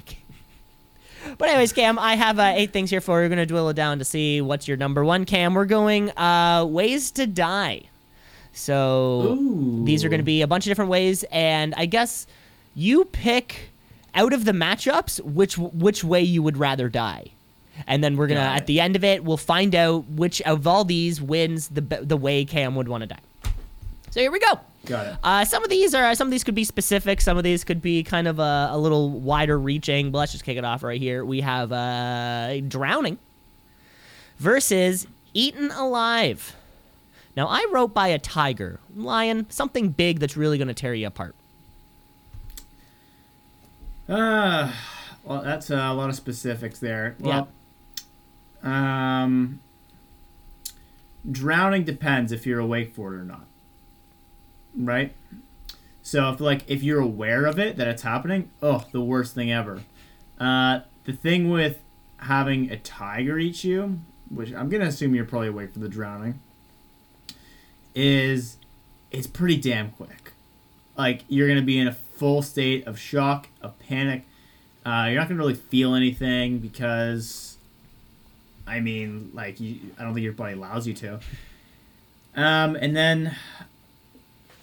But 1.38 1.48
anyways, 1.48 1.72
Cam, 1.72 1.98
I 1.98 2.16
have 2.16 2.38
uh, 2.38 2.52
eight 2.54 2.72
things 2.72 2.90
here 2.90 3.00
for 3.00 3.18
you. 3.20 3.24
We're 3.24 3.30
gonna 3.30 3.46
dwill 3.46 3.68
it 3.68 3.74
down 3.74 3.98
to 3.98 4.04
see 4.04 4.40
what's 4.40 4.68
your 4.68 4.76
number 4.76 5.04
one. 5.04 5.24
Cam, 5.24 5.54
we're 5.54 5.64
going 5.64 6.10
uh, 6.18 6.64
ways 6.68 7.10
to 7.12 7.26
die. 7.26 7.82
So 8.54 9.36
Ooh. 9.38 9.84
these 9.84 10.04
are 10.04 10.08
going 10.08 10.20
to 10.20 10.24
be 10.24 10.42
a 10.42 10.46
bunch 10.46 10.64
of 10.64 10.70
different 10.70 10.90
ways, 10.90 11.24
and 11.32 11.74
I 11.76 11.86
guess 11.86 12.26
you 12.74 13.04
pick 13.04 13.70
out 14.14 14.32
of 14.32 14.44
the 14.44 14.52
matchups 14.52 15.20
which 15.20 15.58
which 15.58 16.04
way 16.04 16.22
you 16.22 16.42
would 16.42 16.56
rather 16.56 16.88
die, 16.88 17.32
and 17.86 18.02
then 18.02 18.16
we're 18.16 18.28
gonna 18.28 18.40
at 18.40 18.66
the 18.66 18.80
end 18.80 18.94
of 18.94 19.02
it 19.02 19.24
we'll 19.24 19.36
find 19.36 19.74
out 19.74 20.06
which 20.08 20.40
of 20.42 20.66
all 20.68 20.84
these 20.84 21.20
wins 21.20 21.68
the 21.68 21.80
the 21.80 22.16
way 22.16 22.44
Cam 22.44 22.76
would 22.76 22.86
want 22.88 23.02
to 23.02 23.08
die. 23.08 23.18
So 24.14 24.20
here 24.20 24.30
we 24.30 24.38
go. 24.38 24.60
Got 24.86 25.06
it. 25.08 25.16
Uh, 25.24 25.44
some 25.44 25.64
of 25.64 25.70
these 25.70 25.92
are 25.92 26.14
some 26.14 26.28
of 26.28 26.30
these 26.30 26.44
could 26.44 26.54
be 26.54 26.62
specific. 26.62 27.20
Some 27.20 27.36
of 27.36 27.42
these 27.42 27.64
could 27.64 27.82
be 27.82 28.04
kind 28.04 28.28
of 28.28 28.38
a, 28.38 28.68
a 28.70 28.78
little 28.78 29.10
wider 29.10 29.58
reaching. 29.58 30.12
But 30.12 30.18
let's 30.18 30.30
just 30.30 30.44
kick 30.44 30.56
it 30.56 30.64
off 30.64 30.84
right 30.84 31.00
here. 31.00 31.24
We 31.24 31.40
have 31.40 31.72
uh, 31.72 32.60
drowning 32.60 33.18
versus 34.38 35.08
eaten 35.32 35.72
alive. 35.72 36.54
Now 37.36 37.48
I 37.48 37.66
wrote 37.72 37.92
by 37.92 38.06
a 38.06 38.20
tiger, 38.20 38.78
lion, 38.94 39.50
something 39.50 39.88
big 39.88 40.20
that's 40.20 40.36
really 40.36 40.58
going 40.58 40.68
to 40.68 40.74
tear 40.74 40.94
you 40.94 41.08
apart. 41.08 41.34
Uh, 44.08 44.70
well, 45.24 45.42
that's 45.42 45.70
a 45.70 45.92
lot 45.92 46.08
of 46.08 46.14
specifics 46.14 46.78
there. 46.78 47.16
Well, 47.18 47.48
um, 48.62 49.58
drowning 51.28 51.82
depends 51.82 52.30
if 52.30 52.46
you're 52.46 52.60
awake 52.60 52.94
for 52.94 53.12
it 53.12 53.18
or 53.18 53.24
not, 53.24 53.46
right? 54.76 55.14
So 56.02 56.30
if 56.30 56.40
like 56.40 56.64
if 56.68 56.82
you're 56.82 57.00
aware 57.00 57.46
of 57.46 57.58
it 57.58 57.76
that 57.76 57.88
it's 57.88 58.02
happening, 58.02 58.50
oh, 58.62 58.84
the 58.92 59.00
worst 59.00 59.34
thing 59.34 59.50
ever. 59.50 59.80
Uh, 60.38 60.80
the 61.04 61.12
thing 61.12 61.50
with 61.50 61.80
having 62.18 62.70
a 62.70 62.76
tiger 62.76 63.38
eat 63.38 63.64
you, 63.64 64.00
which 64.28 64.52
I'm 64.52 64.68
gonna 64.68 64.86
assume 64.86 65.14
you're 65.14 65.24
probably 65.24 65.48
awake 65.48 65.72
for 65.72 65.78
the 65.78 65.88
drowning, 65.88 66.40
is 67.94 68.58
it's 69.10 69.26
pretty 69.26 69.56
damn 69.56 69.90
quick. 69.92 70.32
Like 70.96 71.24
you're 71.28 71.48
gonna 71.48 71.62
be 71.62 71.78
in 71.78 71.88
a 71.88 71.92
full 71.92 72.42
state 72.42 72.86
of 72.86 72.98
shock, 72.98 73.48
of 73.62 73.78
panic. 73.78 74.24
Uh, 74.84 75.06
you're 75.08 75.18
not 75.18 75.28
gonna 75.28 75.38
really 75.38 75.54
feel 75.54 75.94
anything 75.94 76.58
because, 76.58 77.56
I 78.66 78.80
mean, 78.80 79.30
like 79.32 79.58
you, 79.58 79.78
I 79.98 80.04
don't 80.04 80.12
think 80.12 80.24
your 80.24 80.34
body 80.34 80.52
allows 80.52 80.86
you 80.86 80.94
to. 80.94 81.20
Um, 82.36 82.76
and 82.76 82.94
then 82.94 83.36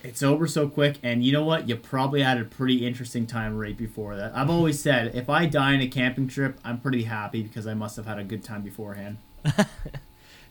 it's 0.04 0.24
over 0.24 0.48
so 0.48 0.68
quick, 0.68 0.98
and 1.04 1.24
you 1.24 1.32
know 1.32 1.44
what? 1.44 1.68
You 1.70 1.76
probably 1.76 2.22
had 2.22 2.38
a 2.40 2.46
pretty 2.46 2.86
interesting 2.86 3.28
time 3.28 3.58
right 3.58 3.78
before 3.78 4.16
that. 4.16 4.36
I've 4.36 4.50
always 4.50 4.80
said 4.80 5.16
if 5.16 5.30
I 5.30 5.46
die 5.46 5.74
in 5.74 5.82
a 5.82 5.88
camping 5.88 6.28
trip, 6.28 6.60
I'm 6.64 6.80
pretty 6.80 7.04
happy 7.04 7.44
because 7.44 7.68
I 7.68 7.74
must 7.74 7.96
have 7.96 8.06
had 8.06 8.20
a 8.20 8.24
good 8.24 8.44
time 8.44 8.62
beforehand. 8.62 9.18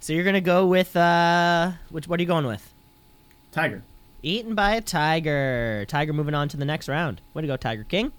So 0.03 0.15
you're 0.15 0.25
gonna 0.25 0.41
go 0.41 0.67
with 0.67 0.97
uh, 0.97 1.73
which? 1.91 2.09
What 2.09 2.19
are 2.19 2.23
you 2.23 2.27
going 2.27 2.47
with? 2.47 2.73
Tiger. 3.53 3.83
Eaten 4.23 4.55
by 4.55 4.75
a 4.77 4.81
tiger. 4.81 5.85
Tiger 5.89 6.15
moving 6.15 6.35
on 6.35 6.49
to 6.49 6.57
the 6.57 6.65
next 6.65 6.89
round. 6.89 7.21
Way 7.35 7.43
to 7.43 7.47
go, 7.47 7.57
Tiger 7.59 7.85
King. 7.85 8.11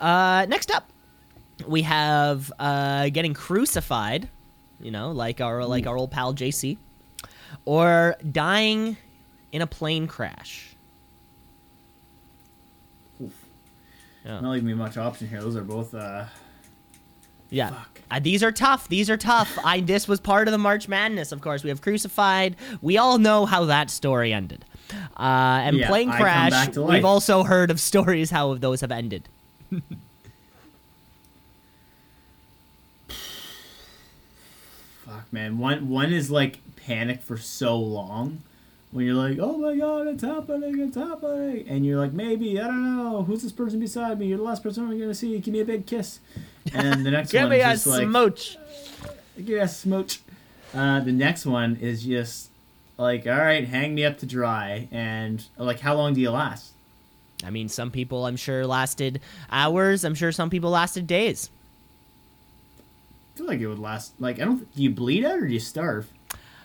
Uh, 0.00 0.44
next 0.48 0.72
up, 0.72 0.90
we 1.68 1.82
have 1.82 2.52
uh, 2.58 3.10
getting 3.10 3.32
crucified. 3.32 4.28
You 4.80 4.90
know, 4.90 5.12
like 5.12 5.40
our 5.40 5.64
like 5.64 5.86
our 5.86 5.96
old 5.96 6.10
pal 6.10 6.34
JC, 6.34 6.78
or 7.64 8.16
dying 8.32 8.96
in 9.54 9.62
a 9.62 9.66
plane 9.68 10.08
crash. 10.08 10.74
Oof. 13.22 13.32
Yeah. 14.24 14.40
Not 14.40 14.50
leaving 14.50 14.66
me 14.66 14.74
much 14.74 14.96
option 14.96 15.28
here. 15.28 15.40
Those 15.40 15.54
are 15.54 15.62
both. 15.62 15.94
Uh, 15.94 16.24
Yeah. 17.50 17.70
Fuck. 17.70 18.00
Uh, 18.10 18.18
these 18.18 18.42
are 18.42 18.50
tough. 18.50 18.88
These 18.88 19.08
are 19.08 19.16
tough. 19.16 19.56
I 19.64 19.78
this 19.80 20.08
was 20.08 20.18
part 20.18 20.48
of 20.48 20.52
the 20.52 20.58
March 20.58 20.88
Madness, 20.88 21.30
of 21.30 21.40
course. 21.40 21.62
We 21.62 21.68
have 21.70 21.80
crucified. 21.80 22.56
We 22.82 22.98
all 22.98 23.18
know 23.18 23.46
how 23.46 23.66
that 23.66 23.90
story 23.90 24.32
ended. 24.32 24.64
Uh, 25.16 25.62
and 25.62 25.76
Yeah, 25.76 25.86
plane 25.88 26.10
crash. 26.10 26.76
We've 26.76 27.04
also 27.04 27.44
heard 27.44 27.70
of 27.70 27.78
stories 27.78 28.30
how 28.32 28.54
those 28.54 28.80
have 28.80 28.90
ended. 28.90 29.28
Fuck, 35.04 35.32
man. 35.32 35.58
One 35.58 35.88
one 35.88 36.12
is 36.12 36.30
like 36.30 36.60
panic 36.76 37.22
for 37.22 37.36
so 37.36 37.78
long. 37.78 38.42
When 38.94 39.06
you're 39.06 39.16
like, 39.16 39.38
oh 39.40 39.58
my 39.58 39.74
god, 39.74 40.06
it's 40.06 40.22
happening, 40.22 40.78
it's 40.78 40.96
happening. 40.96 41.66
And 41.68 41.84
you're 41.84 41.98
like, 41.98 42.12
maybe, 42.12 42.60
I 42.60 42.68
don't 42.68 42.96
know. 42.96 43.24
Who's 43.24 43.42
this 43.42 43.50
person 43.50 43.80
beside 43.80 44.20
me? 44.20 44.26
You're 44.26 44.38
the 44.38 44.44
last 44.44 44.62
person 44.62 44.84
I'm 44.84 44.90
going 44.96 45.08
to 45.10 45.14
see. 45.16 45.36
Give 45.40 45.52
me 45.52 45.58
a 45.62 45.64
big 45.64 45.84
kiss. 45.84 46.20
And 46.72 47.04
the 47.04 47.10
next 47.10 47.30
Give 47.32 47.42
one 47.42 47.50
me 47.50 47.56
is 47.56 47.64
a 47.64 47.70
just 47.70 47.86
like, 47.88 48.02
smooch. 48.06 48.56
give 49.36 49.48
me 49.48 49.54
a 49.56 49.66
smooch. 49.66 50.20
Uh, 50.72 51.00
the 51.00 51.10
next 51.10 51.44
one 51.44 51.74
is 51.80 52.04
just 52.04 52.50
like, 52.96 53.26
all 53.26 53.32
right, 53.36 53.66
hang 53.66 53.96
me 53.96 54.04
up 54.04 54.18
to 54.18 54.26
dry. 54.26 54.86
And 54.92 55.44
like, 55.58 55.80
how 55.80 55.96
long 55.96 56.14
do 56.14 56.20
you 56.20 56.30
last? 56.30 56.70
I 57.44 57.50
mean, 57.50 57.68
some 57.68 57.90
people 57.90 58.26
I'm 58.26 58.36
sure 58.36 58.64
lasted 58.64 59.20
hours. 59.50 60.04
I'm 60.04 60.14
sure 60.14 60.30
some 60.30 60.50
people 60.50 60.70
lasted 60.70 61.08
days. 61.08 61.50
I 63.34 63.38
feel 63.38 63.46
like 63.48 63.58
it 63.58 63.66
would 63.66 63.80
last, 63.80 64.12
like, 64.20 64.36
I 64.40 64.44
don't, 64.44 64.72
do 64.72 64.80
you 64.84 64.90
bleed 64.90 65.24
out 65.24 65.38
or 65.38 65.48
do 65.48 65.52
you 65.52 65.58
starve? 65.58 66.08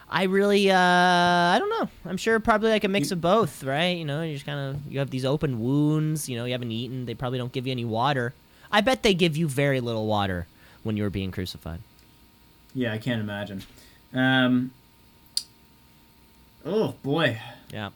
I 0.09 0.23
really, 0.23 0.71
uh, 0.71 0.75
I 0.77 1.57
don't 1.59 1.69
know. 1.69 1.89
I'm 2.05 2.17
sure 2.17 2.39
probably 2.39 2.71
like 2.71 2.83
a 2.83 2.87
mix 2.87 3.11
of 3.11 3.21
both, 3.21 3.63
right? 3.63 3.95
You 3.95 4.05
know, 4.05 4.23
you 4.23 4.33
just 4.33 4.45
kind 4.45 4.59
of 4.59 4.91
you 4.91 4.99
have 4.99 5.11
these 5.11 5.25
open 5.25 5.59
wounds. 5.61 6.27
You 6.27 6.37
know, 6.37 6.45
you 6.45 6.53
haven't 6.53 6.71
eaten. 6.71 7.05
They 7.05 7.13
probably 7.13 7.37
don't 7.37 7.51
give 7.51 7.67
you 7.67 7.71
any 7.71 7.85
water. 7.85 8.33
I 8.71 8.81
bet 8.81 9.03
they 9.03 9.13
give 9.13 9.37
you 9.37 9.47
very 9.47 9.79
little 9.79 10.07
water 10.07 10.47
when 10.83 10.97
you 10.97 11.03
were 11.03 11.09
being 11.09 11.31
crucified. 11.31 11.81
Yeah, 12.73 12.93
I 12.93 12.97
can't 12.97 13.21
imagine. 13.21 13.63
Um, 14.13 14.71
Oh 16.65 16.95
boy. 17.03 17.39
Yeah. 17.71 17.89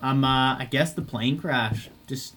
Um, 0.00 0.24
uh, 0.24 0.56
I 0.58 0.66
guess 0.70 0.92
the 0.92 1.02
plane 1.02 1.38
crash. 1.38 1.88
Just, 2.06 2.34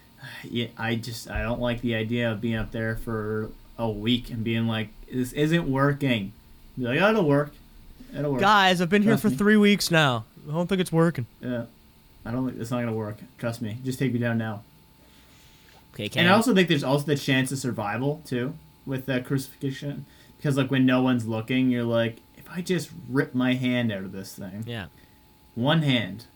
yeah, 0.44 0.68
I 0.76 0.96
just 0.96 1.30
I 1.30 1.42
don't 1.42 1.60
like 1.60 1.80
the 1.80 1.94
idea 1.94 2.30
of 2.30 2.40
being 2.40 2.56
up 2.56 2.72
there 2.72 2.96
for 2.96 3.50
a 3.78 3.88
week 3.88 4.30
and 4.30 4.42
being 4.44 4.66
like, 4.66 4.88
this 5.12 5.32
isn't 5.32 5.68
working. 5.70 6.32
Be 6.76 6.84
like, 6.84 7.00
oh, 7.00 7.10
it'll 7.10 7.28
work. 7.28 7.54
It'll 8.16 8.32
work. 8.32 8.40
Guys, 8.40 8.80
I've 8.80 8.88
been 8.88 9.02
here 9.02 9.18
for 9.18 9.30
me. 9.30 9.36
three 9.36 9.56
weeks 9.56 9.90
now. 9.90 10.24
I 10.48 10.52
don't 10.52 10.66
think 10.66 10.80
it's 10.80 10.92
working. 10.92 11.26
Yeah. 11.40 11.64
I 12.24 12.30
don't 12.30 12.46
think 12.46 12.60
it's 12.60 12.70
not 12.70 12.80
gonna 12.80 12.92
work. 12.92 13.18
Trust 13.38 13.60
me. 13.60 13.78
Just 13.84 13.98
take 13.98 14.12
me 14.12 14.18
down 14.18 14.38
now. 14.38 14.62
Okay, 15.94 16.10
And 16.16 16.28
I 16.28 16.32
also 16.32 16.54
think 16.54 16.68
there's 16.68 16.82
also 16.82 17.06
the 17.06 17.16
chance 17.16 17.52
of 17.52 17.58
survival 17.58 18.20
too 18.24 18.54
with 18.84 19.06
that 19.06 19.24
crucifixion 19.24 20.06
because 20.36 20.56
like 20.56 20.70
when 20.70 20.84
no 20.84 21.02
one's 21.02 21.26
looking, 21.26 21.70
you're 21.70 21.84
like, 21.84 22.16
if 22.36 22.44
I 22.50 22.60
just 22.60 22.90
rip 23.08 23.34
my 23.34 23.54
hand 23.54 23.92
out 23.92 24.02
of 24.02 24.12
this 24.12 24.34
thing, 24.34 24.64
yeah. 24.66 24.86
one 25.54 25.82
hand. 25.82 26.26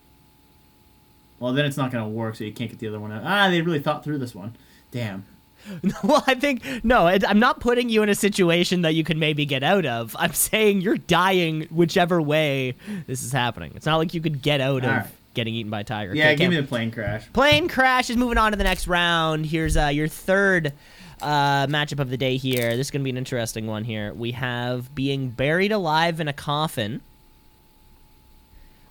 Well, 1.40 1.52
then 1.52 1.64
it's 1.64 1.76
not 1.76 1.90
gonna 1.90 2.08
work, 2.08 2.36
so 2.36 2.44
you 2.44 2.52
can't 2.52 2.70
get 2.70 2.78
the 2.78 2.88
other 2.88 3.00
one 3.00 3.12
out. 3.12 3.22
Ah, 3.24 3.48
they 3.48 3.60
really 3.60 3.80
thought 3.80 4.04
through 4.04 4.18
this 4.18 4.34
one. 4.34 4.56
Damn. 4.90 5.24
well, 6.04 6.24
I 6.26 6.34
think 6.34 6.62
no. 6.84 7.06
I'm 7.06 7.38
not 7.38 7.60
putting 7.60 7.88
you 7.88 8.02
in 8.02 8.08
a 8.08 8.14
situation 8.14 8.82
that 8.82 8.94
you 8.94 9.04
can 9.04 9.18
maybe 9.18 9.44
get 9.46 9.62
out 9.62 9.86
of. 9.86 10.16
I'm 10.18 10.32
saying 10.32 10.80
you're 10.80 10.96
dying 10.98 11.62
whichever 11.70 12.20
way 12.22 12.74
this 13.06 13.22
is 13.22 13.32
happening. 13.32 13.72
It's 13.74 13.86
not 13.86 13.96
like 13.96 14.14
you 14.14 14.20
could 14.20 14.42
get 14.42 14.60
out 14.60 14.84
of 14.84 14.90
Alright. 14.90 15.06
getting 15.34 15.54
eaten 15.54 15.70
by 15.70 15.80
a 15.80 15.84
tiger. 15.84 16.14
Yeah, 16.14 16.26
Okay, 16.26 16.36
give 16.36 16.50
me 16.50 16.56
the 16.56 16.66
plane 16.66 16.90
crash. 16.90 17.30
Plane 17.32 17.68
crash 17.68 18.10
is 18.10 18.16
moving 18.16 18.38
on 18.38 18.52
to 18.52 18.58
the 18.58 18.64
next 18.64 18.88
round. 18.88 19.46
Here's 19.46 19.76
uh, 19.76 19.86
your 19.86 20.08
third 20.08 20.72
uh, 21.20 21.66
matchup 21.66 22.00
of 22.00 22.10
the 22.10 22.16
day 22.16 22.36
here. 22.36 22.70
This 22.76 22.86
is 22.86 22.90
going 22.90 23.02
to 23.02 23.04
be 23.04 23.10
an 23.10 23.16
interesting 23.16 23.66
one 23.66 23.84
here. 23.84 24.12
We 24.14 24.32
have 24.32 24.94
being 24.94 25.30
buried 25.30 25.72
alive 25.72 26.20
in 26.20 26.28
a 26.28 26.32
coffin 26.32 27.00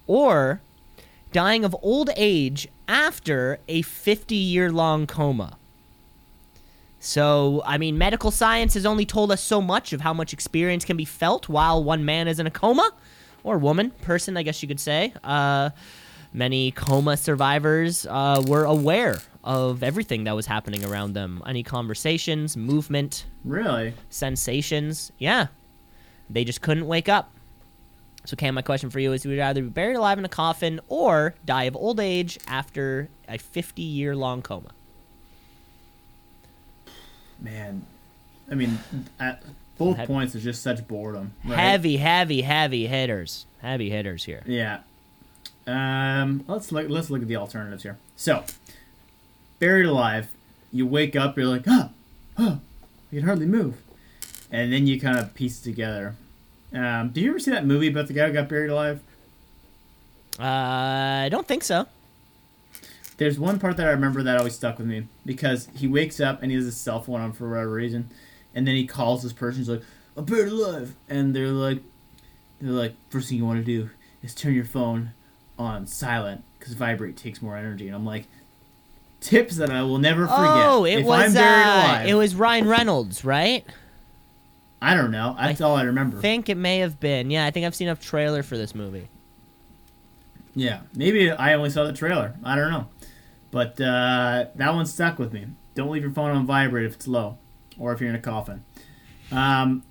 or 0.05 0.61
dying 1.31 1.65
of 1.65 1.75
old 1.81 2.09
age 2.15 2.67
after 2.87 3.59
a 3.67 3.81
50 3.81 4.35
year 4.35 4.71
long 4.71 5.07
coma. 5.07 5.57
So, 7.07 7.63
I 7.65 7.77
mean, 7.77 7.97
medical 7.97 8.31
science 8.31 8.73
has 8.73 8.85
only 8.85 9.05
told 9.05 9.31
us 9.31 9.41
so 9.41 9.61
much 9.61 9.93
of 9.93 10.01
how 10.01 10.13
much 10.13 10.33
experience 10.33 10.83
can 10.83 10.97
be 10.97 11.05
felt 11.05 11.47
while 11.47 11.81
one 11.81 12.03
man 12.03 12.27
is 12.27 12.37
in 12.37 12.47
a 12.47 12.51
coma, 12.51 12.91
or 13.45 13.57
woman, 13.57 13.91
person, 14.01 14.35
I 14.35 14.43
guess 14.43 14.61
you 14.61 14.67
could 14.67 14.81
say. 14.81 15.13
Uh, 15.23 15.69
many 16.33 16.71
coma 16.71 17.15
survivors 17.15 18.05
uh, 18.09 18.43
were 18.45 18.65
aware 18.65 19.21
of 19.41 19.83
everything 19.83 20.25
that 20.25 20.35
was 20.35 20.47
happening 20.47 20.83
around 20.83 21.13
them 21.13 21.41
any 21.47 21.63
conversations, 21.63 22.57
movement, 22.57 23.25
Really? 23.45 23.93
sensations. 24.09 25.13
Yeah. 25.17 25.47
They 26.29 26.43
just 26.43 26.59
couldn't 26.59 26.87
wake 26.87 27.07
up. 27.07 27.31
So, 28.25 28.35
Cam, 28.35 28.53
my 28.53 28.61
question 28.61 28.89
for 28.89 28.99
you 28.99 29.13
is 29.13 29.23
would 29.25 29.31
you 29.31 29.39
rather 29.39 29.61
be 29.61 29.69
buried 29.69 29.95
alive 29.95 30.19
in 30.19 30.25
a 30.25 30.29
coffin 30.29 30.81
or 30.89 31.35
die 31.45 31.63
of 31.63 31.75
old 31.77 32.01
age 32.01 32.37
after 32.47 33.07
a 33.29 33.37
50 33.37 33.81
year 33.81 34.13
long 34.13 34.41
coma? 34.41 34.71
Man. 37.39 37.85
I 38.49 38.55
mean, 38.55 38.79
at 39.19 39.43
both 39.77 39.97
Heavy. 39.97 40.07
points 40.13 40.35
is 40.35 40.43
just 40.43 40.63
such 40.63 40.87
boredom. 40.87 41.33
right? 41.45 41.57
Heavy, 41.59 41.97
heavy, 41.97 42.41
heavy 42.41 42.87
hitters. 42.87 43.45
Heavy 43.61 43.89
hitters 43.89 44.23
here. 44.25 44.43
Yeah. 44.45 44.79
Um, 45.67 46.43
let's 46.47 46.71
look. 46.71 46.87
Let's 46.89 47.09
look 47.09 47.21
at 47.21 47.27
the 47.27 47.35
alternatives 47.35 47.83
here. 47.83 47.97
So, 48.15 48.45
buried 49.59 49.85
alive, 49.85 50.29
you 50.71 50.87
wake 50.87 51.15
up, 51.15 51.35
you're 51.37 51.45
like, 51.47 51.63
ah, 51.67 51.89
ah, 52.37 52.59
you 53.11 53.19
can 53.19 53.27
hardly 53.27 53.45
move, 53.45 53.81
and 54.51 54.71
then 54.71 54.87
you 54.87 54.99
kind 54.99 55.17
of 55.19 55.33
piece 55.33 55.59
it 55.59 55.63
together. 55.63 56.15
Um, 56.73 57.09
did 57.09 57.21
you 57.21 57.31
ever 57.31 57.39
see 57.39 57.51
that 57.51 57.65
movie 57.65 57.87
about 57.87 58.07
the 58.07 58.13
guy 58.13 58.27
who 58.27 58.33
got 58.33 58.47
buried 58.47 58.69
alive? 58.69 59.01
Uh, 60.39 60.43
I 60.43 61.29
don't 61.29 61.47
think 61.47 61.63
so. 61.63 61.87
There's 63.17 63.39
one 63.39 63.59
part 63.59 63.77
that 63.77 63.87
I 63.87 63.91
remember 63.91 64.21
that 64.23 64.37
always 64.37 64.55
stuck 64.55 64.77
with 64.77 64.87
me 64.87 65.07
because 65.25 65.69
he 65.75 65.87
wakes 65.87 66.19
up 66.19 66.41
and 66.41 66.51
he 66.51 66.55
has 66.55 66.65
his 66.65 66.77
cell 66.77 67.01
phone 67.01 67.19
on 67.19 67.33
for 67.33 67.49
whatever 67.49 67.71
reason, 67.71 68.09
and 68.53 68.67
then 68.67 68.75
he 68.75 68.85
calls 68.85 69.23
this 69.23 69.33
person. 69.33 69.59
He's 69.59 69.69
like, 69.69 69.81
"I'm 70.15 70.25
buried 70.25 70.51
alive," 70.51 70.95
and 71.09 71.35
they're 71.35 71.47
like, 71.47 71.81
"They're 72.61 72.71
like, 72.71 72.93
first 73.09 73.29
thing 73.29 73.39
you 73.39 73.45
want 73.45 73.59
to 73.59 73.65
do 73.65 73.89
is 74.21 74.35
turn 74.35 74.53
your 74.53 74.65
phone 74.65 75.13
on 75.57 75.87
silent 75.87 76.43
because 76.59 76.73
vibrate 76.73 77.17
takes 77.17 77.41
more 77.41 77.57
energy." 77.57 77.87
And 77.87 77.95
I'm 77.95 78.05
like, 78.05 78.27
tips 79.19 79.57
that 79.57 79.69
I 79.69 79.83
will 79.83 79.97
never 79.97 80.27
forget. 80.27 80.65
Oh, 80.67 80.85
it 80.85 80.99
if 80.99 81.05
was 81.05 81.25
I'm 81.25 81.33
buried 81.33 82.05
uh, 82.05 82.09
it 82.09 82.13
was 82.13 82.35
Ryan 82.35 82.67
Reynolds, 82.67 83.25
right? 83.25 83.65
I 84.81 84.93
don't 84.93 85.11
know. 85.11 85.35
That's 85.39 85.61
all 85.61 85.75
I 85.75 85.83
remember. 85.83 86.19
I 86.19 86.21
think 86.21 86.49
it 86.49 86.55
may 86.55 86.79
have 86.79 86.99
been. 86.99 87.31
Yeah, 87.31 87.45
I 87.45 87.51
think 87.51 87.65
I've 87.65 87.75
seen 87.75 87.87
a 87.87 87.95
trailer 87.95 88.43
for 88.43 88.57
this 88.57 88.75
movie. 88.75 89.07
Yeah, 90.55 90.81
maybe 90.95 91.31
I 91.31 91.53
only 91.53 91.69
saw 91.69 91.83
the 91.85 91.93
trailer. 91.93 92.35
I 92.43 92.55
don't 92.55 92.71
know, 92.71 92.87
but 93.51 93.79
uh, 93.79 94.45
that 94.55 94.73
one 94.73 94.85
stuck 94.85 95.19
with 95.19 95.33
me. 95.33 95.47
Don't 95.75 95.91
leave 95.91 96.01
your 96.01 96.11
phone 96.11 96.31
on 96.31 96.45
vibrate 96.45 96.85
if 96.85 96.93
it's 96.95 97.07
low, 97.07 97.37
or 97.77 97.93
if 97.93 98.01
you're 98.01 98.09
in 98.09 98.15
a 98.15 98.19
coffin. 98.19 98.63
Um, 99.31 99.83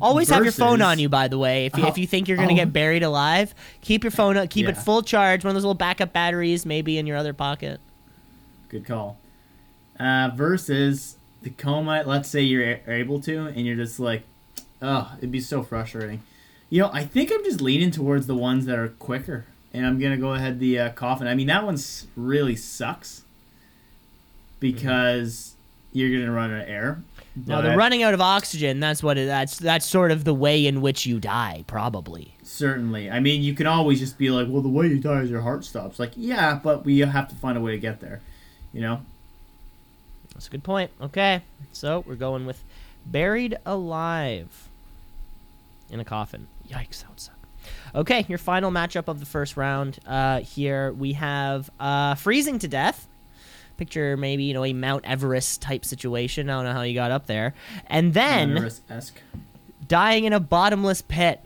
Always 0.00 0.28
have 0.30 0.42
your 0.42 0.52
phone 0.52 0.82
on 0.82 0.98
you, 0.98 1.08
by 1.08 1.28
the 1.28 1.38
way. 1.38 1.66
If 1.66 1.76
you, 1.76 1.84
Oh, 1.84 1.88
if 1.88 1.96
you 1.96 2.06
think 2.08 2.26
you're 2.26 2.36
gonna 2.36 2.52
oh. 2.52 2.56
get 2.56 2.72
buried 2.72 3.02
alive, 3.04 3.54
keep 3.82 4.02
your 4.02 4.10
phone 4.10 4.36
up, 4.36 4.50
keep 4.50 4.66
it 4.68 4.76
full 4.76 5.02
charge. 5.02 5.44
One 5.44 5.50
of 5.50 5.54
those 5.54 5.62
little 5.62 5.74
backup 5.74 6.12
batteries, 6.12 6.66
maybe 6.66 6.98
in 6.98 7.06
your 7.06 7.16
other 7.16 7.32
pocket. 7.32 7.80
Good 8.68 8.84
call. 8.84 9.18
Uh, 9.98 10.30
versus 10.34 11.16
the 11.42 11.50
coma. 11.50 12.02
Let's 12.04 12.28
say 12.28 12.42
you're 12.42 12.64
a- 12.64 12.80
able 12.88 13.20
to, 13.22 13.46
and 13.46 13.64
you're 13.64 13.76
just 13.76 14.00
like, 14.00 14.24
oh, 14.82 15.12
it'd 15.18 15.30
be 15.30 15.40
so 15.40 15.62
frustrating. 15.62 16.22
You 16.68 16.82
know, 16.82 16.90
I 16.92 17.04
think 17.04 17.30
I'm 17.32 17.44
just 17.44 17.60
leaning 17.60 17.92
towards 17.92 18.26
the 18.26 18.34
ones 18.34 18.66
that 18.66 18.76
are 18.78 18.88
quicker, 18.88 19.46
and 19.76 19.86
I'm 19.86 20.00
gonna 20.00 20.16
go 20.16 20.32
ahead 20.32 20.58
the 20.58 20.78
uh, 20.78 20.90
coffin. 20.90 21.26
I 21.26 21.34
mean, 21.34 21.46
that 21.48 21.64
one's 21.64 22.06
really 22.16 22.56
sucks 22.56 23.22
because 24.58 25.54
you're 25.92 26.10
gonna 26.18 26.32
run 26.32 26.52
out 26.52 26.62
of 26.62 26.68
air. 26.68 27.02
Now, 27.44 27.60
the 27.60 27.76
running 27.76 28.02
out 28.02 28.14
of 28.14 28.20
oxygen, 28.22 28.80
that's 28.80 29.02
what 29.02 29.18
it, 29.18 29.26
that's 29.26 29.58
that's 29.58 29.84
sort 29.84 30.10
of 30.10 30.24
the 30.24 30.32
way 30.32 30.66
in 30.66 30.80
which 30.80 31.04
you 31.04 31.20
die, 31.20 31.64
probably. 31.66 32.34
Certainly. 32.42 33.10
I 33.10 33.20
mean, 33.20 33.42
you 33.42 33.52
can 33.52 33.66
always 33.66 34.00
just 34.00 34.16
be 34.16 34.30
like, 34.30 34.46
well, 34.48 34.62
the 34.62 34.70
way 34.70 34.86
you 34.86 34.98
die 34.98 35.20
is 35.20 35.30
your 35.30 35.42
heart 35.42 35.64
stops. 35.66 35.98
Like, 35.98 36.12
yeah, 36.16 36.58
but 36.62 36.86
we 36.86 37.00
have 37.00 37.28
to 37.28 37.34
find 37.34 37.58
a 37.58 37.60
way 37.60 37.72
to 37.72 37.78
get 37.78 38.00
there. 38.00 38.22
You 38.72 38.80
know? 38.80 39.00
That's 40.32 40.46
a 40.46 40.50
good 40.50 40.64
point. 40.64 40.90
Okay, 41.00 41.42
so 41.72 42.04
we're 42.06 42.14
going 42.14 42.46
with 42.46 42.64
buried 43.04 43.58
alive 43.66 44.68
in 45.90 46.00
a 46.00 46.04
coffin. 46.04 46.46
Yikes, 46.70 47.04
suck. 47.16 47.35
Okay, 47.96 48.26
your 48.28 48.36
final 48.36 48.70
matchup 48.70 49.08
of 49.08 49.20
the 49.20 49.26
first 49.26 49.56
round. 49.56 49.98
Uh, 50.06 50.40
here 50.40 50.92
we 50.92 51.14
have 51.14 51.70
uh, 51.80 52.14
freezing 52.14 52.58
to 52.58 52.68
death. 52.68 53.08
Picture 53.78 54.18
maybe 54.18 54.44
you 54.44 54.52
know 54.52 54.64
a 54.64 54.74
Mount 54.74 55.06
Everest 55.06 55.62
type 55.62 55.82
situation. 55.82 56.50
I 56.50 56.54
don't 56.54 56.64
know 56.64 56.72
how 56.74 56.82
you 56.82 56.94
got 56.94 57.10
up 57.10 57.26
there, 57.26 57.54
and 57.86 58.12
then 58.12 58.70
dying 59.88 60.24
in 60.24 60.34
a 60.34 60.40
bottomless 60.40 61.00
pit. 61.00 61.40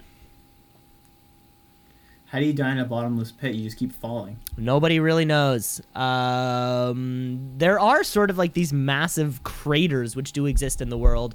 How 2.30 2.38
do 2.38 2.44
you 2.44 2.52
die 2.52 2.70
in 2.70 2.78
a 2.78 2.84
bottomless 2.84 3.32
pit? 3.32 3.56
You 3.56 3.64
just 3.64 3.76
keep 3.76 3.92
falling. 3.92 4.38
Nobody 4.56 5.00
really 5.00 5.24
knows. 5.24 5.80
Um, 5.96 7.54
there 7.58 7.80
are 7.80 8.04
sort 8.04 8.30
of 8.30 8.38
like 8.38 8.52
these 8.52 8.72
massive 8.72 9.42
craters 9.42 10.14
which 10.14 10.32
do 10.32 10.46
exist 10.46 10.80
in 10.80 10.90
the 10.90 10.96
world. 10.98 11.34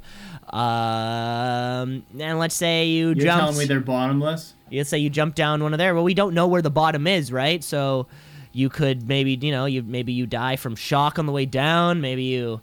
Um, 0.54 2.06
and 2.18 2.40
let's 2.40 2.56
say 2.56 2.86
you 2.88 3.08
You're 3.08 3.16
jump. 3.16 3.42
telling 3.42 3.58
me 3.58 3.66
they're 3.66 3.82
bottomless? 3.82 4.54
Let's 4.72 4.90
say 4.90 4.98
you 5.00 5.10
jump 5.10 5.36
down 5.36 5.62
one 5.62 5.74
of 5.74 5.80
there. 5.80 5.94
Well, 5.94 6.06
we 6.06 6.14
don't 6.14 6.34
know 6.34 6.48
where 6.48 6.62
the 6.62 6.70
bottom 6.72 7.08
is, 7.08 7.30
right? 7.30 7.62
So 7.62 8.08
you 8.54 8.70
could 8.70 9.06
maybe 9.06 9.34
you 9.34 9.52
know 9.52 9.66
you 9.66 9.84
maybe 9.84 10.14
you 10.14 10.26
die 10.26 10.56
from 10.56 10.78
shock 10.78 11.20
on 11.20 11.26
the 11.26 11.34
way 11.34 11.46
down. 11.46 12.00
Maybe 12.00 12.24
you 12.24 12.62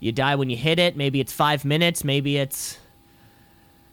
you 0.00 0.12
die 0.12 0.34
when 0.34 0.50
you 0.50 0.56
hit 0.58 0.78
it. 0.78 0.98
Maybe 0.98 1.18
it's 1.18 1.32
five 1.32 1.64
minutes. 1.64 2.04
Maybe 2.04 2.36
it's 2.36 2.78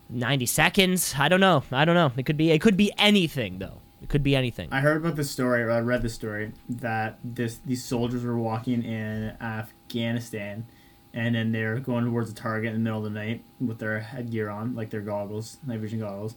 ninety 0.10 0.46
seconds. 0.46 1.16
I 1.18 1.28
don't 1.28 1.40
know. 1.40 1.64
I 1.72 1.86
don't 1.86 1.96
know. 1.96 2.12
It 2.18 2.26
could 2.26 2.38
be 2.38 2.52
it 2.52 2.62
could 2.62 2.78
be 2.78 2.92
anything 2.98 3.60
though. 3.60 3.82
It 4.02 4.10
could 4.10 4.24
be 4.24 4.36
anything. 4.36 4.70
I 4.72 4.82
heard 4.82 4.98
about 4.98 5.16
this 5.16 5.32
story, 5.32 5.64
or 5.64 5.72
I 5.72 5.80
read 5.80 6.04
the 6.04 6.10
story, 6.10 6.52
that 6.70 7.18
this 7.24 7.60
these 7.66 7.84
soldiers 7.84 8.24
were 8.24 8.38
walking 8.38 8.84
in 8.84 9.36
Afghanistan, 9.42 10.68
and 11.14 11.34
then 11.34 11.52
they're 11.52 11.80
going 11.80 12.06
towards 12.06 12.30
a 12.30 12.36
target 12.36 12.74
in 12.74 12.76
the 12.76 12.80
middle 12.80 13.06
of 13.06 13.12
the 13.12 13.20
night 13.20 13.44
with 13.60 13.80
their 13.80 14.00
headgear 14.00 14.50
on, 14.50 14.76
like 14.76 14.92
their 14.92 15.02
goggles, 15.02 15.58
night 15.66 15.80
vision 15.80 16.00
goggles. 16.00 16.36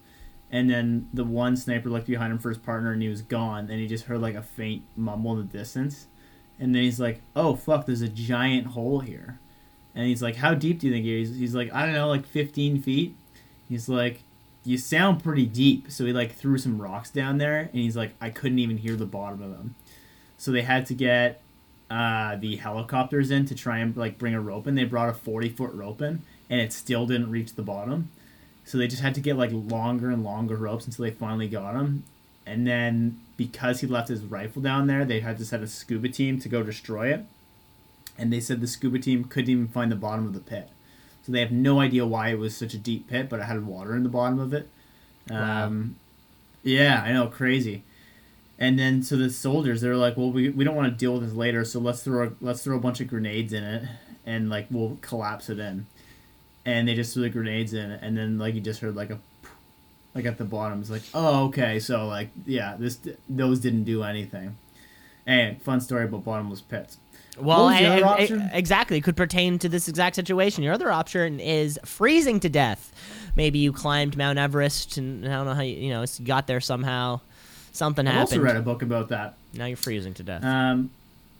And 0.51 0.69
then 0.69 1.09
the 1.13 1.23
one 1.23 1.57
sniper 1.57 1.91
looked 1.91 2.07
behind 2.07 2.33
him 2.33 2.39
for 2.39 2.49
his 2.49 2.59
partner, 2.59 2.93
and 2.93 3.03
he 3.03 3.09
was 3.09 3.23
gone. 3.23 3.71
And 3.71 3.79
he 3.79 3.87
just 3.87 4.05
heard 4.05 4.21
like 4.21 4.35
a 4.35 4.43
faint 4.43 4.85
mumble 4.97 5.33
in 5.33 5.47
the 5.47 5.59
distance, 5.59 6.07
and 6.59 6.75
then 6.75 6.83
he's 6.83 6.99
like, 6.99 7.21
"Oh 7.37 7.55
fuck, 7.57 7.87
there's 7.87 8.03
a 8.03 8.09
giant 8.09 8.69
hole 8.69 9.01
here." 9.01 9.39
And 9.95 10.07
he's 10.07 10.23
like, 10.23 10.37
"How 10.37 10.55
deep 10.55 10.81
do 10.81 10.87
you 10.87 10.93
think 10.93 11.05
it 11.05 11.21
is?" 11.21 11.37
He's 11.37 11.55
like, 11.55 11.73
"I 11.75 11.85
don't 11.85 11.95
know, 11.95 12.09
like 12.09 12.25
15 12.25 12.81
feet." 12.81 13.17
He's 13.71 13.89
like, 13.89 14.23
"You 14.65 14.77
sound 14.77 15.23
pretty 15.23 15.47
deep." 15.47 15.91
So 15.91 16.05
he 16.05 16.13
like 16.13 16.35
threw 16.35 16.59
some 16.59 16.83
rocks 16.83 17.11
down 17.11 17.39
there, 17.39 17.61
and 17.61 17.81
he's 17.81 17.97
like, 17.97 18.15
"I 18.21 18.29
couldn't 18.29 18.59
even 18.59 18.77
hear 18.79 18.97
the 18.97 19.07
bottom 19.07 19.41
of 19.43 19.51
them." 19.53 19.77
So 20.37 20.51
they 20.53 20.63
had 20.63 20.85
to 20.87 20.95
get 20.95 21.41
uh, 21.91 22.37
the 22.37 22.57
helicopters 22.57 23.31
in 23.31 23.47
to 23.47 23.55
try 23.55 23.79
and 23.79 23.97
like 23.97 24.19
bring 24.19 24.35
a 24.35 24.41
rope 24.41 24.67
in. 24.67 24.75
They 24.75 24.85
brought 24.85 25.09
a 25.09 25.15
40 25.15 25.49
foot 25.51 25.73
rope 25.73 26.03
in, 26.03 26.23
and 26.51 26.61
it 26.61 26.73
still 26.73 27.07
didn't 27.07 27.31
reach 27.31 27.55
the 27.55 27.63
bottom. 27.63 28.11
So 28.65 28.79
they 28.79 28.87
just 28.87 29.03
had 29.03 29.15
to 29.15 29.21
get 29.21 29.37
like 29.37 29.51
longer 29.53 30.11
and 30.11 30.23
longer 30.23 30.57
ropes 30.57 30.87
until 30.87 31.05
they 31.05 31.11
finally 31.13 31.49
got 31.49 31.75
him. 31.75 32.05
and 32.47 32.67
then 32.67 33.21
because 33.37 33.81
he 33.81 33.87
left 33.87 34.09
his 34.09 34.23
rifle 34.23 34.61
down 34.61 34.87
there, 34.87 35.05
they 35.05 35.21
had 35.21 35.39
to 35.39 35.45
send 35.47 35.63
a 35.65 35.67
scuba 35.67 36.09
team 36.09 36.39
to 36.41 36.49
go 36.49 36.63
destroy 36.63 37.13
it. 37.13 37.25
And 38.19 38.33
they 38.33 38.41
said 38.41 38.61
the 38.61 38.67
scuba 38.67 38.99
team 38.99 39.25
couldn't 39.25 39.51
even 39.51 39.69
find 39.69 39.91
the 39.91 39.97
bottom 39.97 40.27
of 40.27 40.35
the 40.35 40.41
pit, 40.41 40.69
so 41.23 41.33
they 41.33 41.41
have 41.41 41.53
no 41.53 41.81
idea 41.81 42.07
why 42.07 42.29
it 42.29 42.39
was 42.39 42.57
such 42.57 42.75
a 42.75 42.79
deep 42.79 43.09
pit, 43.09 43.29
but 43.29 43.41
it 43.41 43.45
had 43.45 43.67
water 43.67 43.95
in 43.95 44.03
the 44.03 44.09
bottom 44.09 44.39
of 44.39 44.53
it. 44.53 44.69
Wow. 45.29 45.67
Um, 45.67 45.97
yeah, 46.63 47.03
I 47.05 47.13
know, 47.13 47.27
crazy. 47.27 47.83
And 48.59 48.79
then 48.79 49.03
so 49.03 49.17
the 49.17 49.31
soldiers 49.31 49.81
they're 49.81 49.97
like, 49.97 50.17
well, 50.17 50.31
we, 50.31 50.51
we 50.51 50.65
don't 50.65 50.77
want 50.77 50.93
to 50.93 50.97
deal 50.97 51.15
with 51.15 51.23
this 51.23 51.33
later, 51.33 51.65
so 51.65 51.81
let's 51.81 52.03
throw 52.03 52.29
a, 52.29 52.33
let's 52.41 52.63
throw 52.63 52.77
a 52.77 52.81
bunch 52.81 53.01
of 53.01 53.09
grenades 53.09 53.53
in 53.53 53.65
it, 53.65 53.85
and 54.27 54.51
like 54.51 54.67
we'll 54.71 54.99
collapse 55.01 55.49
it 55.49 55.59
in. 55.59 55.87
And 56.67 56.87
they 56.87 56.95
just 56.95 57.15
threw 57.15 57.23
the 57.23 57.31
grenades 57.31 57.73
in, 57.73 57.91
and 57.91 58.17
then 58.17 58.39
like 58.39 58.55
you 58.55 58.61
just 58.61 58.81
heard 58.81 58.95
like 58.95 59.11
a, 59.11 59.19
like 60.15 60.27
at 60.27 60.37
the 60.37 60.45
bottom, 60.45 60.81
it's 60.81 60.91
like, 60.91 61.03
oh 61.15 61.47
okay, 61.47 61.79
so 61.79 62.07
like 62.07 62.29
yeah, 62.45 62.77
this 62.79 62.99
those 63.29 63.61
didn't 63.61 63.85
do 63.85 64.03
anything. 64.03 64.59
And 65.27 65.63
fun 65.63 65.81
story 65.81 66.05
about 66.05 66.25
bottomless 66.25 66.61
pits. 66.61 66.99
Well, 67.41 67.69
and- 67.69 68.05
other 68.05 68.35
and- 68.35 68.51
exactly. 68.53 68.99
It 68.99 69.03
could 69.03 69.17
pertain 69.17 69.59
to 69.61 69.69
this 69.69 69.89
exact 69.89 70.17
situation. 70.17 70.63
Your 70.63 70.75
other 70.75 70.91
option 70.91 71.41
is 71.41 71.79
freezing 71.85 72.41
to 72.41 72.49
death. 72.49 72.93
Maybe 73.37 73.59
you 73.59 73.73
climbed 73.73 74.17
Mount 74.17 74.39
Everest, 74.39 74.97
and 74.97 75.25
I 75.27 75.31
don't 75.31 75.47
know 75.47 75.55
how 75.55 75.63
you, 75.63 75.77
you 75.77 75.91
know, 75.91 76.03
you 76.03 76.25
got 76.25 76.47
there 76.47 76.61
somehow. 76.61 77.21
Something 77.73 78.07
happened. 78.07 78.19
I've 78.19 78.27
also 78.33 78.41
read 78.41 78.57
a 78.57 78.63
book 78.63 78.83
about 78.83 79.09
that. 79.11 79.35
Now 79.55 79.67
you're 79.67 79.77
freezing 79.77 80.15
to 80.15 80.23
death. 80.25 80.45
Um, 80.45 80.91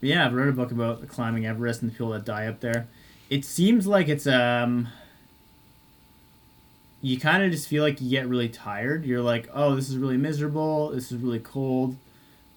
yeah, 0.01 0.25
I've 0.25 0.33
read 0.33 0.49
a 0.49 0.53
book 0.53 0.71
about 0.71 1.07
climbing 1.09 1.47
Everest 1.47 1.83
and 1.83 1.91
the 1.91 1.95
people 1.95 2.11
that 2.11 2.25
die 2.25 2.47
up 2.47 2.61
there. 2.61 2.87
It 3.29 3.45
seems 3.45 3.87
like 3.87 4.09
it's 4.09 4.27
um. 4.27 4.89
You 7.03 7.19
kind 7.19 7.43
of 7.43 7.51
just 7.51 7.67
feel 7.67 7.83
like 7.83 8.01
you 8.01 8.11
get 8.11 8.29
really 8.29 8.49
tired. 8.51 9.07
You're 9.07 9.23
like, 9.23 9.49
oh, 9.55 9.75
this 9.75 9.89
is 9.89 9.97
really 9.97 10.19
miserable. 10.19 10.91
This 10.91 11.11
is 11.11 11.19
really 11.19 11.39
cold, 11.39 11.97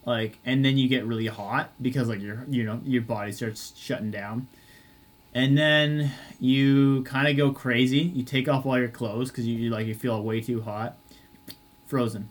like, 0.05 0.39
and 0.45 0.63
then 0.63 0.77
you 0.77 0.87
get 0.87 1.05
really 1.05 1.27
hot 1.27 1.71
because 1.81 2.07
like 2.07 2.21
your 2.21 2.45
you 2.49 2.63
know 2.63 2.81
your 2.83 3.01
body 3.01 3.31
starts 3.31 3.73
shutting 3.75 4.11
down, 4.11 4.47
and 5.33 5.57
then 5.57 6.11
you 6.39 7.03
kind 7.03 7.27
of 7.27 7.37
go 7.37 7.51
crazy. 7.51 7.99
You 7.99 8.23
take 8.23 8.47
off 8.47 8.65
all 8.65 8.77
your 8.77 8.89
clothes 8.89 9.29
because 9.29 9.47
you, 9.47 9.55
you 9.55 9.69
like 9.69 9.87
you 9.87 9.95
feel 9.95 10.21
way 10.21 10.41
too 10.41 10.61
hot, 10.61 10.97
frozen 11.85 12.29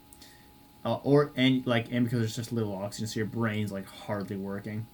uh, 0.84 0.98
or 1.02 1.32
and 1.36 1.66
like 1.66 1.90
and 1.90 2.04
because 2.04 2.20
there's 2.20 2.36
just 2.36 2.52
little 2.52 2.74
oxygen, 2.74 3.06
so 3.06 3.18
your 3.18 3.26
brain's 3.26 3.72
like 3.72 3.86
hardly 3.86 4.36
working. 4.36 4.86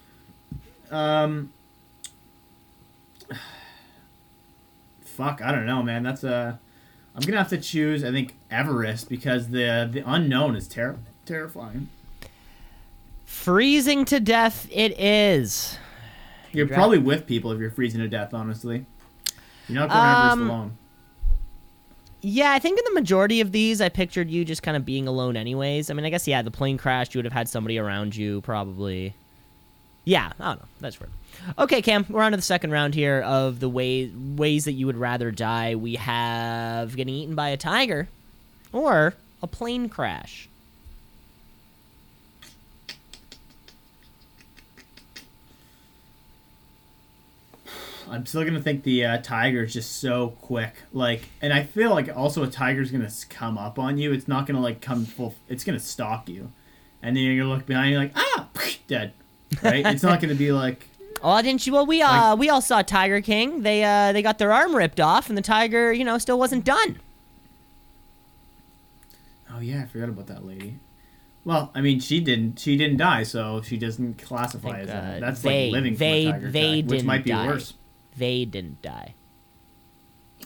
Um, 0.91 1.53
fuck, 5.01 5.41
I 5.43 5.53
don't 5.53 5.66
know, 5.66 5.83
man. 5.83 6.03
That's 6.03 6.24
a. 6.24 6.61
I'm 7.14 7.22
gonna 7.22 7.39
have 7.39 7.49
to 7.49 7.59
choose. 7.59 8.05
I 8.05 8.11
think 8.11 8.37
Everest 8.51 9.09
because 9.09 9.49
the 9.49 9.89
the 9.91 10.03
unknown 10.07 10.57
is 10.57 10.68
ter- 10.68 10.99
terrifying. 11.24 11.89
Freezing 13.29 14.07
to 14.07 14.18
death. 14.18 14.66
It 14.72 14.99
is. 14.99 15.79
You're 16.53 16.66
probably 16.66 16.99
with 16.99 17.26
people 17.26 17.53
if 17.53 17.61
you're 17.61 17.70
freezing 17.70 18.01
to 18.01 18.09
death. 18.09 18.33
Honestly, 18.33 18.87
you're 19.68 19.79
not 19.79 19.91
going 19.91 20.01
Um, 20.01 20.33
Everest 20.33 20.51
alone. 20.51 20.79
Yeah, 22.20 22.51
I 22.53 22.59
think 22.59 22.79
in 22.79 22.85
the 22.87 22.95
majority 22.95 23.41
of 23.41 23.53
these, 23.53 23.81
I 23.81 23.91
pictured 23.91 24.29
you 24.31 24.45
just 24.45 24.62
kind 24.62 24.76
of 24.76 24.85
being 24.85 25.07
alone, 25.07 25.37
anyways. 25.37 25.89
I 25.91 25.95
mean, 25.95 26.05
I 26.05 26.11
guess 26.11 26.26
yeah, 26.26 26.43
the 26.43 26.51
plane 26.51 26.76
crashed. 26.79 27.14
You 27.14 27.18
would 27.18 27.26
have 27.26 27.33
had 27.35 27.49
somebody 27.49 27.79
around 27.79 28.16
you, 28.16 28.41
probably. 28.41 29.14
Yeah, 30.05 30.33
I 30.41 30.45
don't 30.49 30.61
know. 30.61 30.68
That's 30.81 30.99
weird. 30.99 31.12
Okay, 31.59 31.83
Cam, 31.83 32.07
we're 32.09 32.22
on 32.22 32.33
to 32.33 32.37
the 32.37 32.43
second 32.43 32.70
round 32.70 32.95
here 32.95 33.20
of 33.20 33.61
the 33.61 33.68
way 33.68 34.11
ways 34.37 34.64
that 34.64 34.72
you 34.72 34.87
would 34.87 34.97
rather 34.97 35.31
die. 35.31 35.74
We 35.74 35.95
have 35.97 36.97
getting 36.97 37.14
eaten 37.14 37.35
by 37.35 37.51
a 37.51 37.57
tiger, 37.59 38.09
or 38.72 39.14
a 39.43 39.47
plane 39.47 39.89
crash. 39.91 40.49
I'm 48.11 48.26
still 48.26 48.44
gonna 48.44 48.61
think 48.61 48.82
the 48.84 49.04
uh, 49.04 49.18
tiger 49.22 49.64
is 49.64 49.72
just 49.72 50.00
so 50.00 50.30
quick. 50.42 50.74
Like, 50.92 51.22
and 51.40 51.52
I 51.52 51.62
feel 51.62 51.90
like 51.90 52.14
also 52.16 52.42
a 52.42 52.48
tiger's 52.48 52.90
gonna 52.90 53.11
come 53.28 53.59
up 53.59 53.78
on 53.78 53.98
you. 53.98 54.12
It's 54.12 54.28
not 54.28 54.46
gonna 54.46 54.61
like 54.61 54.80
come 54.80 55.04
full. 55.04 55.34
It's 55.48 55.64
gonna 55.64 55.80
stalk 55.80 56.28
you, 56.28 56.50
and 57.02 57.16
then 57.16 57.24
you're 57.24 57.36
gonna 57.42 57.54
look 57.54 57.66
behind 57.66 57.90
you 57.92 57.98
like 57.98 58.12
ah, 58.16 58.48
dead. 58.86 59.12
Right? 59.62 59.86
it's 59.86 60.02
not 60.02 60.20
gonna 60.20 60.34
be 60.34 60.52
like 60.52 60.86
Oh, 61.22 61.40
didn't 61.42 61.66
you? 61.66 61.72
Well, 61.72 61.86
we 61.86 62.00
uh 62.02 62.36
we 62.36 62.48
all 62.48 62.61
saw 62.61 62.82
Tiger 62.82 63.20
King. 63.20 63.62
They 63.62 63.82
uh 63.84 64.12
they 64.12 64.22
got 64.22 64.38
their 64.38 64.52
arm 64.52 64.74
ripped 64.74 65.00
off, 65.00 65.28
and 65.28 65.36
the 65.36 65.42
tiger, 65.42 65.92
you 65.92 66.04
know, 66.04 66.18
still 66.18 66.38
wasn't 66.38 66.64
done. 66.64 66.98
oh 69.52 69.61
yeah, 69.61 69.82
I 69.82 69.86
forgot 69.86 70.09
about 70.09 70.26
that 70.28 70.44
lady. 70.44 70.78
Well, 71.44 71.70
I 71.74 71.80
mean, 71.80 71.98
she 72.00 72.20
didn't. 72.20 72.59
She 72.59 72.76
didn't 72.76 72.98
die, 72.98 73.22
so 73.22 73.62
she 73.62 73.78
doesn't 73.78 74.18
classify 74.22 74.78
Think, 74.84 74.90
as 74.90 74.90
uh, 74.90 75.18
That's 75.20 75.40
they- 75.42 75.66
like 75.66 75.72
living 75.72 75.96
they- 75.96 76.26
a 76.26 76.32
tiger 76.32 76.50
they 76.50 76.61
attack, 76.80 76.90
which 76.90 76.98
didn't 76.98 77.06
might 77.06 77.24
be 77.24 77.30
die. 77.30 77.46
worse. 77.46 77.74
They 78.18 78.44
didn't 78.44 78.82
die. 78.82 79.14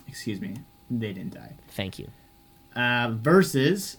Excuse 0.08 0.40
me, 0.40 0.54
they 0.90 1.12
didn't 1.12 1.34
die. 1.34 1.54
Thank 1.68 1.98
you. 1.98 2.08
uh, 2.76 3.10
versus 3.14 3.96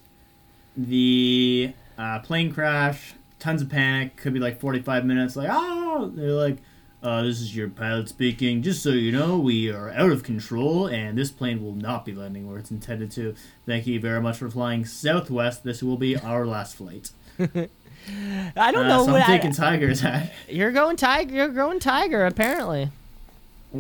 the 0.78 1.74
uh, 1.98 2.20
plane 2.20 2.54
crash. 2.54 3.14
Tons 3.40 3.62
of 3.62 3.70
panic. 3.70 4.16
Could 4.16 4.34
be 4.34 4.40
like 4.40 4.60
45 4.60 5.06
minutes. 5.06 5.36
Like, 5.36 5.50
oh, 5.52 6.12
they're 6.16 6.32
like, 6.32 6.58
uh, 7.02 7.22
this 7.24 7.42
is 7.42 7.56
your 7.56 7.68
pilot 7.70 8.08
speaking. 8.10 8.62
Just 8.62 8.82
so 8.82 8.90
you 8.90 9.12
know, 9.12 9.38
we 9.38 9.70
are 9.70 9.92
out 9.92 10.12
of 10.12 10.24
control, 10.24 10.88
and 10.88 11.18
this 11.18 11.30
plane 11.32 11.62
will 11.62 11.76
not 11.76 12.06
be 12.06 12.14
landing 12.14 12.48
where 12.48 12.58
it's 12.58 12.72
intended 12.72 13.12
to. 13.12 13.36
Thank 13.66 13.86
you 13.86 14.00
very 14.00 14.22
much 14.22 14.38
for 14.38 14.50
flying 14.50 14.86
Southwest. 14.86 15.64
This 15.64 15.84
will 15.84 15.98
be 15.98 16.16
our 16.18 16.46
last 16.46 16.76
flight. 16.78 17.12
I 17.40 18.72
don't 18.72 18.86
Uh, 18.86 18.88
know 18.98 19.06
so 19.06 19.12
what 19.12 19.22
I'm 19.24 19.32
I- 19.32 19.38
taking 19.38 19.52
Tigers. 19.54 20.04
what 20.04 20.32
you're 20.48 20.72
going 20.72 20.96
tiger. 20.96 21.34
You're 21.34 21.50
going 21.50 21.80
tiger. 21.80 22.26
Apparently. 22.26 22.90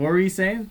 Were 0.01 0.19
you 0.19 0.29
saying? 0.29 0.69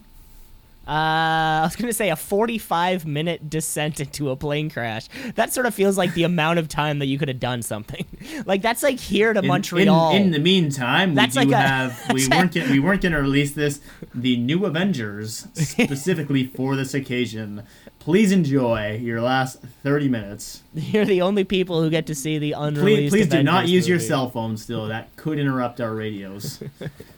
Uh, 0.85 0.91
I 0.91 1.61
was 1.63 1.77
gonna 1.77 1.93
say 1.93 2.11
a 2.11 2.17
45 2.17 3.07
minute 3.07 3.49
descent 3.49 4.01
into 4.01 4.31
a 4.31 4.37
plane 4.37 4.69
crash. 4.69 5.07
That 5.37 5.53
sort 5.53 5.67
of 5.67 5.75
feels 5.77 5.97
like 5.97 6.13
the 6.15 6.25
amount 6.25 6.59
of 6.59 6.67
time 6.67 6.99
that 6.99 7.07
you 7.07 7.19
could 7.19 7.29
have 7.29 7.39
done 7.39 7.63
something. 7.63 8.05
like 8.47 8.63
that's 8.63 8.83
like 8.83 8.99
here 8.99 9.33
to 9.33 9.39
In- 9.39 9.47
Montreal. 9.47 10.11
In, 10.11 10.23
in 10.23 10.31
the 10.33 10.41
meantime, 10.41 11.15
That's 11.15 11.37
we 11.37 11.45
do 11.45 11.51
like 11.53 11.65
a- 11.65 11.69
have 11.69 12.03
we 12.13 12.27
weren't 12.27 12.51
get, 12.51 12.69
we 12.69 12.81
weren't 12.81 13.01
going 13.01 13.13
to 13.13 13.21
release 13.21 13.53
this. 13.53 13.81
The 14.13 14.37
new 14.37 14.65
Avengers 14.67 15.47
specifically 15.55 16.49
for 16.49 16.75
this 16.75 16.95
occasion. 16.95 17.63
Please 18.03 18.33
enjoy 18.33 18.99
your 19.01 19.21
last 19.21 19.61
thirty 19.85 20.09
minutes. 20.09 20.65
You're 20.75 21.05
the 21.05 21.23
only 21.23 21.45
people 21.45 21.81
who 21.81 21.89
get 21.89 22.07
to 22.07 22.17
see 22.17 22.37
the 22.37 22.51
Please, 22.51 22.61
unreleased. 22.61 23.13
please 23.13 23.29
do 23.29 23.45
not 23.45 23.69
use 23.69 23.87
your 23.87 24.01
cell 24.01 24.29
phone. 24.29 24.57
Still, 24.57 24.89
that 24.89 25.15
could 25.15 25.39
interrupt 25.39 25.81
our 25.81 25.95
radios. 25.95 26.61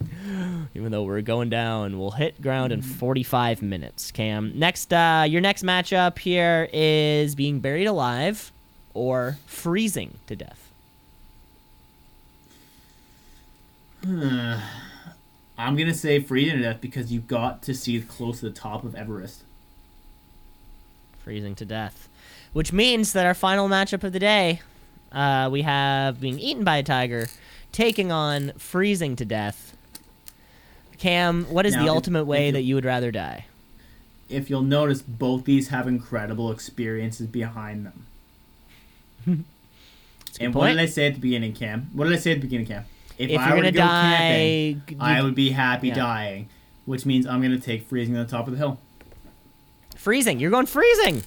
Even 0.75 0.93
though 0.93 1.05
we're 1.05 1.23
going 1.23 1.49
down, 1.49 1.99
we'll 1.99 2.11
hit 2.11 2.39
ground 2.43 2.71
in 2.71 2.83
45 2.83 3.63
minutes. 3.63 4.11
Cam, 4.11 4.53
next, 4.59 4.93
uh, 4.93 5.25
your 5.27 5.41
next 5.41 5.63
matchup 5.63 6.19
here 6.19 6.69
is 6.71 7.35
being 7.35 7.61
buried 7.61 7.87
alive 7.87 8.53
or 8.93 9.39
freezing 9.47 10.19
to 10.27 10.37
death. 10.37 10.71
I'm 15.57 15.77
gonna 15.77 15.95
say 15.95 16.21
freezing 16.21 16.59
to 16.59 16.63
death 16.63 16.83
because 16.83 17.11
you 17.11 17.21
got 17.21 17.63
to 17.63 17.73
see 17.73 17.99
close 18.03 18.41
to 18.41 18.51
the 18.51 18.53
top 18.55 18.85
of 18.85 18.95
Everest. 18.95 19.44
Freezing 21.25 21.55
to 21.57 21.65
death. 21.65 22.09
Which 22.53 22.73
means 22.73 23.15
that 23.15 23.27
our 23.27 23.35
final 23.35 23.69
matchup 23.69 24.05
of 24.05 24.13
the 24.13 24.19
day, 24.21 24.61
uh, 25.11 25.49
we 25.51 25.63
have 25.63 26.21
being 26.21 26.39
eaten 26.39 26.63
by 26.63 26.77
a 26.77 26.83
tiger, 26.83 27.29
taking 27.73 28.13
on 28.13 28.53
freezing 28.59 29.17
to 29.17 29.25
death. 29.25 29.75
Cam, 30.99 31.45
what 31.47 31.67
is 31.67 31.75
Now, 31.75 31.85
the 31.85 31.91
ultimate 31.91 32.21
if 32.23 32.27
way 32.29 32.47
you- 32.47 32.53
that 32.53 32.63
you 32.63 32.75
would 32.77 32.85
rather 32.85 33.11
die? 33.11 33.47
If 34.29 34.49
you'll 34.49 34.63
notice, 34.63 35.03
both 35.03 35.45
these 35.45 35.69
have 35.69 35.87
incredible 35.89 36.51
experiences 36.51 37.27
behind 37.27 37.85
them. 37.87 38.07
and 39.27 39.45
good 40.41 40.55
what 40.55 40.69
did 40.69 40.79
I 40.79 40.87
say 40.87 41.07
at 41.09 41.15
the 41.15 41.21
beginning, 41.21 41.53
Cam? 41.55 41.91
What 41.93 42.05
did 42.05 42.15
I 42.15 42.17
say 42.19 42.33
at 42.33 42.37
the 42.37 42.47
beginning, 42.47 42.67
Cam? 42.67 42.85
If, 43.19 43.31
If 43.31 43.39
I 43.41 43.55
were 43.55 43.63
to 43.63 43.71
go 43.71 43.79
die, 43.81 44.17
camping, 44.17 44.83
g- 44.89 44.97
I 45.01 45.19
you- 45.19 45.25
would 45.25 45.35
be 45.35 45.51
happy 45.51 45.89
yeah. 45.89 45.95
dying, 45.95 46.49
which 46.85 47.05
means 47.07 47.27
I'm 47.27 47.43
gonna 47.43 47.59
take 47.59 47.87
freezing 47.87 48.17
on 48.17 48.25
the 48.25 48.31
top 48.31 48.47
of 48.47 48.53
the 48.53 48.59
hill. 48.59 48.79
Freezing. 50.05 50.39
You're 50.39 50.51
going 50.51 50.67
freezing. 50.67 51.23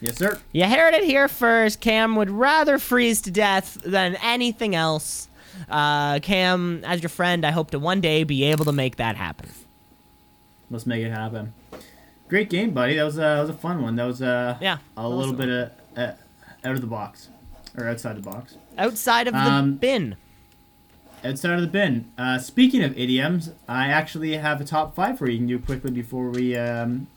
Yes, 0.00 0.16
sir. 0.16 0.40
You 0.52 0.64
heard 0.64 0.94
it 0.94 1.04
here 1.04 1.28
first. 1.28 1.82
Cam 1.82 2.16
would 2.16 2.30
rather 2.30 2.78
freeze 2.78 3.20
to 3.20 3.30
death 3.30 3.74
than 3.84 4.16
anything 4.22 4.74
else. 4.74 5.28
Uh, 5.68 6.18
Cam, 6.20 6.82
as 6.86 7.02
your 7.02 7.10
friend, 7.10 7.44
I 7.44 7.50
hope 7.50 7.72
to 7.72 7.78
one 7.78 8.00
day 8.00 8.24
be 8.24 8.44
able 8.44 8.64
to 8.64 8.72
make 8.72 8.96
that 8.96 9.16
happen. 9.16 9.50
Let's 10.70 10.86
make 10.86 11.04
it 11.04 11.10
happen. 11.10 11.52
Great 12.30 12.48
game, 12.48 12.70
buddy. 12.70 12.96
That 12.96 13.02
was 13.04 13.18
uh, 13.18 13.34
that 13.34 13.40
was 13.42 13.50
a 13.50 13.54
fun 13.54 13.82
one. 13.82 13.96
That 13.96 14.06
was 14.06 14.22
uh, 14.22 14.56
Yeah, 14.62 14.78
a 14.96 15.06
little 15.06 15.34
bit 15.34 15.50
of 15.50 15.70
uh, 15.94 16.12
out 16.64 16.72
of 16.76 16.80
the 16.80 16.86
box 16.86 17.28
or 17.76 17.86
outside 17.86 18.16
the 18.16 18.22
box. 18.22 18.54
Outside 18.78 19.26
of 19.28 19.34
the 19.34 19.40
Um, 19.40 19.74
bin. 19.74 20.16
Outside 21.22 21.52
of 21.56 21.60
the 21.60 21.66
bin. 21.66 22.10
Uh, 22.16 22.38
speaking 22.38 22.82
of 22.82 22.96
idioms, 22.98 23.50
I 23.68 23.88
actually 23.88 24.38
have 24.38 24.58
a 24.58 24.64
top 24.64 24.94
five 24.94 25.18
for 25.18 25.26
you. 25.26 25.32
You 25.32 25.38
can 25.40 25.46
do 25.48 25.58
quickly 25.58 25.90
before 25.90 26.30
we 26.30 26.56
um, 26.56 27.08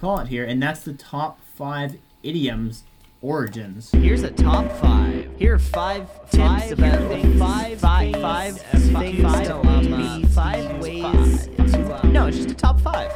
call 0.00 0.18
it 0.20 0.28
here, 0.28 0.44
and 0.44 0.62
that's 0.62 0.80
the 0.80 0.92
top 0.94 1.40
five 1.54 1.96
idioms 2.22 2.84
origins. 3.22 3.90
Here's 3.92 4.22
a 4.22 4.30
top 4.30 4.70
five. 4.72 5.28
Here 5.38 5.54
are 5.54 5.58
five 5.58 6.08
tips 6.30 6.36
Five 6.38 6.72
about 6.72 7.08
things- 7.10 7.38
five 7.38 7.78
five 7.80 8.16
five 8.16 8.58
things- 8.58 8.90
five 8.90 9.02
things 9.14 9.22
five 9.22 9.46
to 9.46 9.56
ways 9.58 9.86
um, 9.86 10.22
to 10.22 10.26
uh, 10.26 10.28
five 10.30 10.82
ways 10.82 11.46
to 11.72 11.94
uh, 11.94 12.06
no, 12.08 12.26
it's 12.26 12.36
just 12.38 12.50
a 12.50 12.54
top 12.54 12.80
five. 12.80 13.12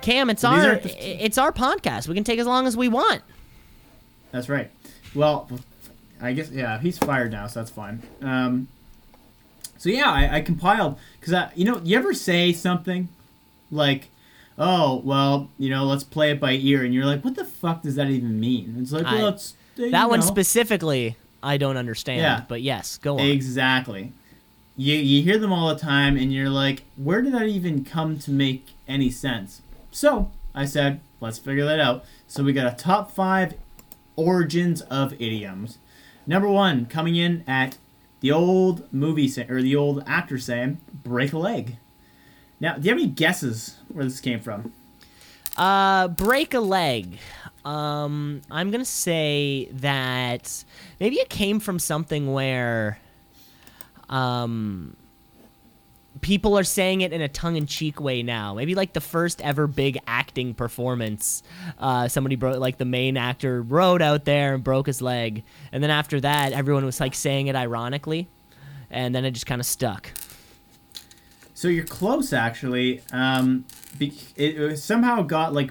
Cam, 0.00 0.28
it's 0.30 0.42
These 0.42 0.50
our 0.50 0.76
the- 0.76 1.24
it's 1.24 1.38
our 1.38 1.52
podcast. 1.52 2.08
We 2.08 2.14
can 2.14 2.24
take 2.24 2.38
as 2.38 2.46
long 2.46 2.66
as 2.66 2.76
we 2.76 2.88
want. 2.88 3.22
That's 4.32 4.48
right. 4.48 4.70
Well, 5.14 5.48
I 6.20 6.32
guess 6.32 6.50
yeah, 6.50 6.80
he's 6.80 6.98
fired 6.98 7.30
now, 7.32 7.46
so 7.46 7.60
that's 7.60 7.70
fine. 7.70 8.02
Um, 8.22 8.68
so 9.78 9.90
yeah, 9.90 10.10
I, 10.10 10.36
I 10.36 10.40
compiled 10.40 10.98
because 11.20 11.34
I, 11.34 11.50
you 11.54 11.64
know, 11.66 11.80
you 11.84 11.96
ever 11.96 12.14
say 12.14 12.52
something 12.52 13.08
like, 13.70 14.08
"Oh, 14.58 15.00
well, 15.04 15.50
you 15.58 15.70
know, 15.70 15.84
let's 15.84 16.04
play 16.04 16.30
it 16.30 16.40
by 16.40 16.52
ear," 16.52 16.84
and 16.84 16.92
you're 16.94 17.06
like, 17.06 17.24
"What 17.24 17.34
the 17.36 17.44
fuck 17.44 17.82
does 17.82 17.96
that 17.96 18.08
even 18.10 18.38
mean?" 18.40 18.76
It's 18.80 18.92
like, 18.92 19.06
I- 19.06 19.14
well, 19.16 19.28
it's 19.28 19.54
That 19.76 20.08
one 20.08 20.22
specifically, 20.22 21.16
I 21.42 21.56
don't 21.56 21.76
understand. 21.76 22.20
Yeah. 22.20 22.42
But 22.48 22.62
yes, 22.62 22.96
go 22.98 23.14
on. 23.18 23.26
Exactly. 23.26 24.12
You 24.76 24.94
you 24.94 25.22
hear 25.22 25.38
them 25.38 25.52
all 25.52 25.68
the 25.68 25.80
time, 25.80 26.16
and 26.16 26.32
you're 26.32 26.50
like, 26.50 26.84
"Where 26.96 27.22
did 27.22 27.32
that 27.34 27.46
even 27.48 27.84
come 27.84 28.18
to 28.20 28.30
make 28.30 28.74
any 28.88 29.10
sense?" 29.10 29.62
So 29.90 30.30
I 30.54 30.64
said, 30.64 31.00
"Let's 31.20 31.38
figure 31.38 31.64
that 31.64 31.80
out." 31.80 32.04
So 32.28 32.42
we 32.44 32.52
got 32.52 32.72
a 32.72 32.76
top 32.76 33.10
five 33.12 33.54
origins 34.16 34.80
of 34.82 35.12
idioms. 35.14 35.78
Number 36.26 36.48
one, 36.48 36.86
coming 36.86 37.16
in 37.16 37.44
at 37.46 37.76
the 38.20 38.32
old 38.32 38.90
movie 38.92 39.30
or 39.48 39.60
the 39.60 39.76
old 39.76 40.02
actor 40.06 40.38
saying, 40.38 40.78
"Break 41.02 41.32
a 41.32 41.38
leg." 41.38 41.76
Now, 42.60 42.76
do 42.76 42.82
you 42.84 42.90
have 42.94 42.98
any 43.02 43.08
guesses 43.08 43.76
where 43.94 44.04
this 44.04 44.20
came 44.20 44.40
from? 44.40 44.72
Uh, 45.56 46.08
break 46.08 46.52
a 46.52 46.60
leg. 46.60 47.18
Um, 47.64 48.42
I'm 48.50 48.70
gonna 48.70 48.84
say 48.84 49.68
that 49.72 50.64
maybe 51.00 51.16
it 51.16 51.30
came 51.30 51.60
from 51.60 51.78
something 51.78 52.32
where, 52.32 52.98
um, 54.10 54.96
people 56.20 56.58
are 56.58 56.64
saying 56.64 57.02
it 57.02 57.12
in 57.12 57.20
a 57.20 57.28
tongue-in-cheek 57.28 58.00
way 58.00 58.22
now. 58.22 58.54
Maybe 58.54 58.74
like 58.74 58.92
the 58.94 59.00
first 59.00 59.42
ever 59.42 59.66
big 59.66 59.98
acting 60.06 60.54
performance. 60.54 61.42
Uh, 61.78 62.08
somebody 62.08 62.36
broke, 62.36 62.58
like 62.58 62.78
the 62.78 62.84
main 62.84 63.16
actor 63.16 63.62
rode 63.62 64.02
out 64.02 64.24
there 64.24 64.54
and 64.54 64.64
broke 64.64 64.86
his 64.86 65.00
leg, 65.02 65.42
and 65.72 65.82
then 65.82 65.90
after 65.90 66.20
that, 66.20 66.52
everyone 66.52 66.84
was 66.84 67.00
like 67.00 67.14
saying 67.14 67.46
it 67.46 67.56
ironically, 67.56 68.28
and 68.90 69.14
then 69.14 69.24
it 69.24 69.32
just 69.32 69.46
kind 69.46 69.60
of 69.60 69.66
stuck. 69.66 70.10
So 71.64 71.70
you're 71.70 71.86
close, 71.86 72.34
actually. 72.34 73.00
Um, 73.10 73.64
be- 73.96 74.12
it, 74.36 74.60
it 74.60 74.76
somehow 74.76 75.22
got 75.22 75.54
like, 75.54 75.70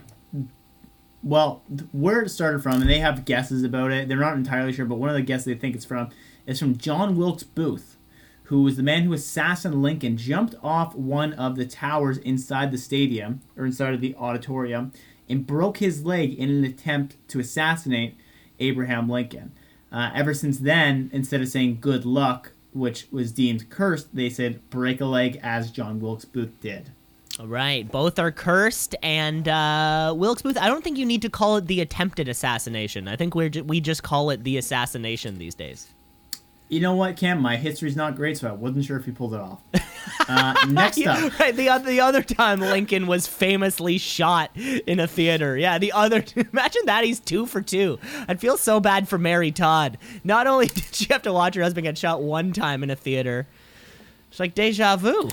well, 1.22 1.62
where 1.92 2.22
it 2.22 2.30
started 2.30 2.64
from, 2.64 2.82
and 2.82 2.90
they 2.90 2.98
have 2.98 3.26
guesses 3.26 3.64
about 3.64 3.92
it. 3.92 4.08
They're 4.08 4.18
not 4.18 4.36
entirely 4.36 4.74
sure, 4.74 4.88
but 4.88 4.96
one 4.96 5.10
of 5.10 5.16
the 5.16 5.22
guesses 5.22 5.46
they 5.46 5.54
think 5.54 5.76
it's 5.76 5.86
from 5.86 6.10
is 6.48 6.58
from 6.58 6.78
John 6.78 7.16
Wilkes 7.16 7.44
Booth, 7.44 7.98
who 8.46 8.64
was 8.64 8.76
the 8.76 8.82
man 8.82 9.04
who 9.04 9.14
assassinated 9.14 9.80
Lincoln, 9.80 10.18
jumped 10.18 10.56
off 10.64 10.96
one 10.96 11.32
of 11.34 11.58
the 11.58 11.66
towers 11.68 12.18
inside 12.18 12.72
the 12.72 12.80
stadium 12.80 13.42
or 13.56 13.64
inside 13.64 13.94
of 13.94 14.02
the 14.02 14.16
auditorium, 14.16 14.92
and 15.30 15.46
broke 15.46 15.78
his 15.78 16.04
leg 16.04 16.34
in 16.34 16.50
an 16.50 16.64
attempt 16.64 17.18
to 17.28 17.40
assassinate 17.40 18.18
Abraham 18.60 19.08
Lincoln. 19.08 19.52
Uh, 19.92 20.10
ever 20.16 20.34
since 20.34 20.58
then, 20.58 21.12
instead 21.14 21.42
of 21.42 21.50
saying 21.50 21.78
good 21.82 22.04
luck, 22.04 22.54
which 22.74 23.08
was 23.12 23.32
deemed 23.32 23.70
cursed, 23.70 24.14
they 24.16 24.30
said 24.30 24.70
break 24.70 25.02
a 25.02 25.06
leg 25.06 25.40
as 25.44 25.72
John 25.72 26.00
Wilkes 26.00 26.26
Booth 26.26 26.52
did. 26.62 26.90
All 27.40 27.48
right, 27.48 27.90
both 27.92 28.20
are 28.20 28.32
cursed, 28.32 28.96
and 29.02 29.48
uh, 29.48 30.14
Wilkes 30.16 30.44
Booth. 30.44 30.58
I 30.58 30.68
don't 30.68 30.84
think 30.84 31.00
you 31.00 31.06
need 31.06 31.24
to 31.24 31.30
call 31.30 31.58
it 31.58 31.66
the 31.66 31.82
attempted 31.82 32.28
assassination. 32.28 33.08
I 33.08 33.16
think 33.16 33.34
we're 33.34 33.50
ju- 33.50 33.64
we 33.64 33.82
just 33.82 34.04
call 34.04 34.30
it 34.30 34.44
the 34.44 34.58
assassination 34.58 35.40
these 35.40 35.56
days. 35.56 35.88
You 36.74 36.80
know 36.80 36.96
what, 36.96 37.18
Cam? 37.18 37.40
My 37.40 37.56
history's 37.56 37.96
not 37.96 38.16
great, 38.16 38.36
so 38.40 38.50
I 38.50 38.52
wasn't 38.52 38.86
sure 38.86 38.98
if 38.98 39.06
he 39.06 39.12
pulled 39.12 39.36
it 39.36 39.40
off. 39.40 39.62
Uh, 40.26 40.54
next 40.70 41.06
up, 41.06 41.38
right, 41.40 41.56
the 41.56 41.68
other 41.68 41.86
the 41.86 42.00
other 42.00 42.22
time 42.22 42.62
Lincoln 42.62 43.08
was 43.08 43.28
famously 43.28 43.98
shot 43.98 44.56
in 44.56 45.00
a 45.00 45.08
theater. 45.08 45.58
Yeah, 45.58 45.80
the 45.80 45.92
other 45.92 46.24
imagine 46.54 46.82
that 46.86 47.04
he's 47.04 47.20
two 47.20 47.46
for 47.46 47.62
two. 47.62 48.00
I'd 48.30 48.40
feel 48.40 48.56
so 48.56 48.80
bad 48.80 49.10
for 49.10 49.18
Mary 49.18 49.52
Todd. 49.52 49.98
Not 50.24 50.48
only 50.48 50.68
did 50.68 50.96
she 50.96 51.06
have 51.12 51.24
to 51.24 51.34
watch 51.34 51.56
her 51.56 51.62
husband 51.62 51.84
get 51.84 51.98
shot 51.98 52.22
one 52.22 52.54
time 52.54 52.84
in 52.84 52.90
a 52.90 52.96
theater, 52.96 53.48
it's 54.30 54.40
like 54.40 54.56
deja 54.56 54.96
vu. 54.96 55.30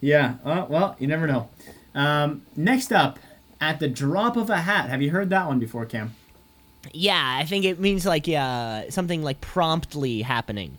yeah. 0.00 0.34
Uh, 0.44 0.66
well, 0.68 0.94
you 1.00 1.08
never 1.08 1.26
know. 1.26 1.48
Um, 1.94 2.42
next 2.56 2.92
up, 2.92 3.18
at 3.60 3.80
the 3.80 3.88
drop 3.88 4.36
of 4.36 4.48
a 4.48 4.58
hat. 4.58 4.90
Have 4.90 5.02
you 5.02 5.10
heard 5.10 5.30
that 5.30 5.46
one 5.48 5.58
before, 5.58 5.86
Cam? 5.86 6.14
Yeah, 6.92 7.38
I 7.40 7.44
think 7.44 7.64
it 7.64 7.78
means 7.78 8.06
like 8.06 8.26
yeah, 8.26 8.90
something 8.90 9.22
like 9.22 9.40
promptly 9.40 10.22
happening. 10.22 10.78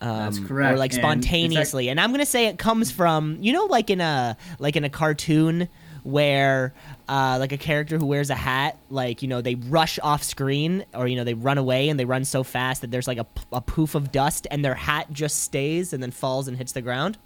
Um, 0.00 0.16
That's 0.16 0.38
correct, 0.38 0.74
Or 0.74 0.78
like 0.78 0.92
and 0.92 1.00
spontaneously. 1.00 1.88
And 1.88 2.00
I'm 2.00 2.12
gonna 2.12 2.26
say 2.26 2.46
it 2.46 2.58
comes 2.58 2.90
from 2.90 3.38
you 3.40 3.52
know 3.52 3.66
like 3.66 3.90
in 3.90 4.00
a 4.00 4.36
like 4.58 4.76
in 4.76 4.84
a 4.84 4.90
cartoon 4.90 5.68
where 6.04 6.72
uh, 7.08 7.36
like 7.40 7.52
a 7.52 7.58
character 7.58 7.98
who 7.98 8.06
wears 8.06 8.30
a 8.30 8.34
hat 8.34 8.78
like 8.90 9.22
you 9.22 9.28
know 9.28 9.42
they 9.42 9.56
rush 9.56 9.98
off 10.02 10.22
screen 10.22 10.84
or 10.94 11.06
you 11.08 11.16
know 11.16 11.24
they 11.24 11.34
run 11.34 11.58
away 11.58 11.88
and 11.88 11.98
they 11.98 12.04
run 12.04 12.24
so 12.24 12.42
fast 12.42 12.80
that 12.80 12.90
there's 12.90 13.08
like 13.08 13.18
a, 13.18 13.26
a 13.52 13.60
poof 13.60 13.94
of 13.94 14.12
dust 14.12 14.46
and 14.50 14.64
their 14.64 14.74
hat 14.74 15.12
just 15.12 15.42
stays 15.42 15.92
and 15.92 16.02
then 16.02 16.10
falls 16.10 16.48
and 16.48 16.56
hits 16.56 16.72
the 16.72 16.80
ground. 16.80 17.18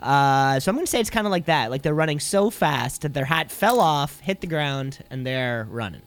Uh, 0.00 0.58
so 0.58 0.70
I'm 0.70 0.76
gonna 0.76 0.86
say 0.86 1.00
it's 1.00 1.10
kind 1.10 1.26
of 1.26 1.30
like 1.30 1.46
that. 1.46 1.70
Like 1.70 1.82
they're 1.82 1.94
running 1.94 2.20
so 2.20 2.50
fast 2.50 3.02
that 3.02 3.14
their 3.14 3.24
hat 3.26 3.50
fell 3.50 3.78
off, 3.80 4.20
hit 4.20 4.40
the 4.40 4.46
ground, 4.46 5.04
and 5.10 5.26
they're 5.26 5.66
running. 5.70 6.02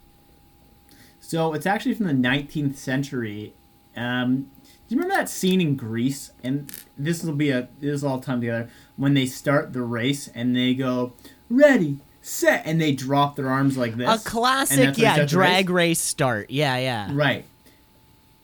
So 1.30 1.54
it's 1.54 1.68
actually 1.68 1.94
from 1.94 2.08
the 2.08 2.28
19th 2.28 2.76
century. 2.76 3.54
Um, 3.96 4.50
do 4.64 4.96
you 4.96 4.98
remember 4.98 5.14
that 5.14 5.30
scene 5.30 5.62
in 5.62 5.76
Grease? 5.76 6.32
And 6.44 6.72
this 6.98 7.24
will 7.24 7.36
be 7.36 7.52
a 7.52 7.68
this 7.80 7.94
is 7.94 8.04
all 8.04 8.20
time 8.20 8.42
together 8.42 8.68
when 8.98 9.14
they 9.14 9.28
start 9.28 9.72
the 9.72 9.84
race 9.84 10.28
and 10.34 10.56
they 10.56 10.74
go 10.74 11.14
ready, 11.48 12.00
set, 12.24 12.64
and 12.66 12.82
they 12.82 12.94
drop 12.94 13.36
their 13.36 13.48
arms 13.48 13.78
like 13.78 13.96
this. 13.96 14.26
A 14.26 14.28
classic, 14.28 14.78
that's 14.78 14.98
how 15.00 15.14
they 15.18 15.20
yeah, 15.22 15.26
drag 15.28 15.70
race? 15.70 15.90
race 15.90 16.02
start. 16.02 16.50
Yeah, 16.50 16.78
yeah. 16.78 17.12
Right. 17.14 17.46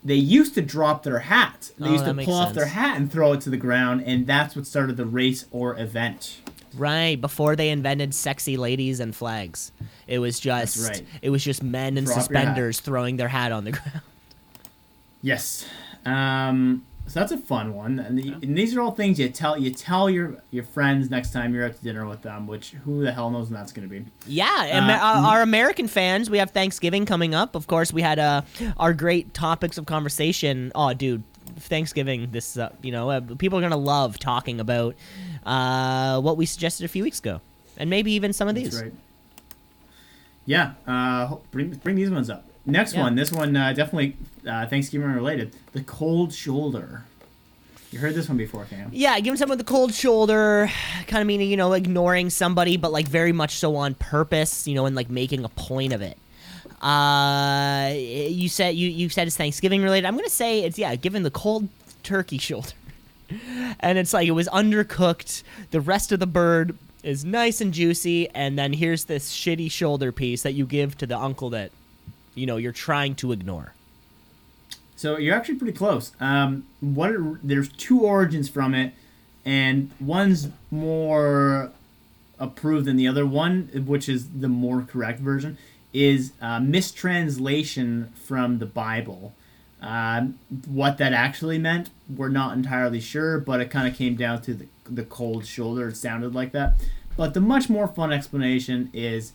They 0.03 0.13
used 0.13 0.53
to 0.53 0.61
drop 0.61 1.01
their 1.01 1.19
hat. 1.19 1.71
They 1.79 1.87
Oh, 1.89 1.91
used 1.91 2.05
to 2.05 2.13
pull 2.13 2.35
off 2.35 2.53
their 2.53 2.67
hat 2.67 2.97
and 2.97 3.11
throw 3.11 3.33
it 3.33 3.41
to 3.41 3.49
the 3.49 3.57
ground, 3.57 4.03
and 4.05 4.27
that's 4.27 4.55
what 4.55 4.67
started 4.67 4.95
the 4.95 5.07
race 5.07 5.45
or 5.49 5.75
event. 5.79 6.37
Right 6.77 7.19
before 7.19 7.55
they 7.55 7.69
invented 7.69 8.13
sexy 8.13 8.57
ladies 8.57 8.99
and 8.99 9.15
flags, 9.15 9.71
it 10.07 10.19
was 10.19 10.39
just 10.39 10.77
That's 10.77 10.89
right. 10.99 11.07
it 11.21 11.29
was 11.29 11.43
just 11.43 11.63
men 11.63 11.97
in 11.97 12.05
hat. 12.05 12.13
suspenders 12.15 12.79
throwing 12.79 13.17
their 13.17 13.27
hat 13.29 13.51
on 13.51 13.63
the 13.65 13.71
ground. 13.73 14.01
Yes. 15.21 15.65
Um, 16.05 16.85
so 17.07 17.19
that's 17.19 17.31
a 17.31 17.37
fun 17.37 17.73
one, 17.75 17.99
and, 17.99 18.17
the, 18.17 18.29
and 18.41 18.57
these 18.57 18.75
are 18.75 18.81
all 18.81 18.89
things 18.91 19.19
you 19.19 19.29
tell 19.29 19.59
you 19.59 19.69
tell 19.69 20.09
your 20.09 20.37
your 20.49 20.63
friends 20.63 21.09
next 21.11 21.31
time 21.31 21.53
you're 21.53 21.65
out 21.65 21.75
to 21.77 21.83
dinner 21.83 22.07
with 22.07 22.23
them. 22.23 22.47
Which 22.47 22.71
who 22.83 23.03
the 23.03 23.11
hell 23.11 23.29
knows 23.29 23.45
when 23.49 23.53
that's 23.59 23.71
going 23.71 23.87
to 23.87 23.99
be? 23.99 24.05
Yeah, 24.25 24.63
and 24.65 24.89
Uh, 24.89 24.93
uh, 24.95 25.21
our 25.27 25.41
American 25.43 25.87
fans, 25.87 26.31
we 26.31 26.39
have 26.39 26.49
Thanksgiving 26.51 27.05
coming 27.05 27.35
up. 27.35 27.53
Of 27.55 27.67
course, 27.67 27.93
we 27.93 28.01
had 28.01 28.17
uh, 28.17 28.41
our 28.77 28.93
great 28.93 29.35
topics 29.35 29.77
of 29.77 29.85
conversation. 29.85 30.71
Oh, 30.73 30.93
dude, 30.95 31.21
Thanksgiving. 31.57 32.29
This, 32.31 32.57
uh, 32.57 32.69
you 32.81 32.91
know, 32.91 33.11
uh, 33.11 33.21
people 33.37 33.59
are 33.59 33.61
gonna 33.61 33.77
love 33.77 34.17
talking 34.17 34.59
about 34.59 34.95
uh, 35.45 36.19
what 36.21 36.37
we 36.37 36.45
suggested 36.45 36.83
a 36.85 36.87
few 36.87 37.03
weeks 37.03 37.19
ago, 37.19 37.41
and 37.77 37.89
maybe 37.89 38.11
even 38.13 38.33
some 38.33 38.47
of 38.47 38.55
these. 38.55 38.81
Right. 38.81 38.93
Yeah. 40.45 40.73
Uh, 40.87 41.35
bring 41.51 41.71
bring 41.71 41.95
these 41.95 42.09
ones 42.09 42.29
up. 42.29 42.45
Next 42.65 42.93
Yeah. 42.93 43.03
one. 43.03 43.15
This 43.15 43.31
one 43.31 43.55
uh, 43.55 43.73
definitely 43.73 44.15
uh, 44.47 44.65
Thanksgiving 44.67 45.11
related. 45.11 45.53
The 45.73 45.81
cold 45.81 46.33
shoulder. 46.33 47.03
You 47.91 47.99
heard 47.99 48.13
this 48.15 48.27
one 48.27 48.37
before, 48.37 48.65
Cam? 48.65 48.89
Yeah, 48.91 49.17
giving 49.21 49.37
someone 49.37 49.57
with 49.57 49.65
the 49.65 49.71
cold 49.71 49.93
shoulder, 49.93 50.69
kind 51.07 51.21
of 51.21 51.27
meaning, 51.27 51.49
you 51.49 51.55
know, 51.55 51.71
ignoring 51.71 52.29
somebody, 52.29 52.75
but 52.75 52.91
like 52.91 53.07
very 53.07 53.31
much 53.31 53.55
so 53.55 53.75
on 53.77 53.93
purpose, 53.93 54.67
you 54.67 54.75
know, 54.75 54.85
and 54.85 54.95
like 54.97 55.09
making 55.09 55.45
a 55.45 55.49
point 55.49 55.93
of 55.93 56.01
it. 56.01 56.17
Uh, 56.81 57.93
you 57.95 58.49
said 58.49 58.75
you 58.75 58.89
you 58.89 59.07
said 59.09 59.27
it's 59.27 59.37
Thanksgiving 59.37 59.81
related. 59.81 60.05
I'm 60.05 60.15
gonna 60.17 60.29
say 60.29 60.61
it's 60.61 60.77
yeah, 60.77 60.95
giving 60.95 61.23
the 61.23 61.31
cold 61.31 61.69
turkey 62.03 62.37
shoulder, 62.47 62.69
and 63.79 63.97
it's 63.97 64.13
like 64.13 64.27
it 64.27 64.31
was 64.31 64.47
undercooked. 64.49 65.43
The 65.71 65.81
rest 65.81 66.11
of 66.11 66.19
the 66.19 66.27
bird 66.27 66.77
is 67.03 67.23
nice 67.23 67.61
and 67.61 67.73
juicy, 67.73 68.29
and 68.29 68.57
then 68.57 68.73
here's 68.73 69.05
this 69.05 69.31
shitty 69.31 69.69
shoulder 69.69 70.11
piece 70.11 70.41
that 70.43 70.53
you 70.53 70.65
give 70.65 70.97
to 70.97 71.05
the 71.05 71.17
uncle 71.17 71.51
that, 71.51 71.71
you 72.33 72.45
know, 72.45 72.57
you're 72.57 72.71
trying 72.71 73.15
to 73.15 73.31
ignore. 73.31 73.73
So 74.95 75.17
you're 75.17 75.35
actually 75.35 75.55
pretty 75.55 75.77
close. 75.77 76.13
Um, 76.19 76.65
what 76.79 77.11
are, 77.11 77.39
there's 77.43 77.69
two 77.69 78.01
origins 78.01 78.49
from 78.49 78.73
it, 78.73 78.93
and 79.43 79.91
one's 79.99 80.47
more 80.71 81.71
approved 82.39 82.85
than 82.85 82.97
the 82.97 83.07
other. 83.07 83.25
One, 83.25 83.69
which 83.85 84.09
is 84.09 84.29
the 84.29 84.47
more 84.47 84.81
correct 84.81 85.19
version, 85.19 85.57
is 85.93 86.33
uh, 86.41 86.59
mistranslation 86.59 88.11
from 88.15 88.59
the 88.59 88.65
Bible. 88.65 89.33
Um, 89.81 90.39
what 90.67 90.97
that 90.97 91.13
actually 91.13 91.59
meant, 91.59 91.89
we're 92.09 92.29
not 92.29 92.55
entirely 92.55 92.99
sure, 92.99 93.39
but 93.39 93.61
it 93.61 93.69
kind 93.69 93.87
of 93.87 93.95
came 93.95 94.15
down 94.15 94.41
to 94.43 94.53
the, 94.53 94.67
the 94.89 95.03
cold 95.03 95.45
shoulder. 95.45 95.89
It 95.89 95.97
sounded 95.97 96.33
like 96.33 96.51
that. 96.53 96.75
But 97.17 97.33
the 97.33 97.41
much 97.41 97.69
more 97.69 97.87
fun 97.87 98.11
explanation 98.11 98.89
is 98.93 99.33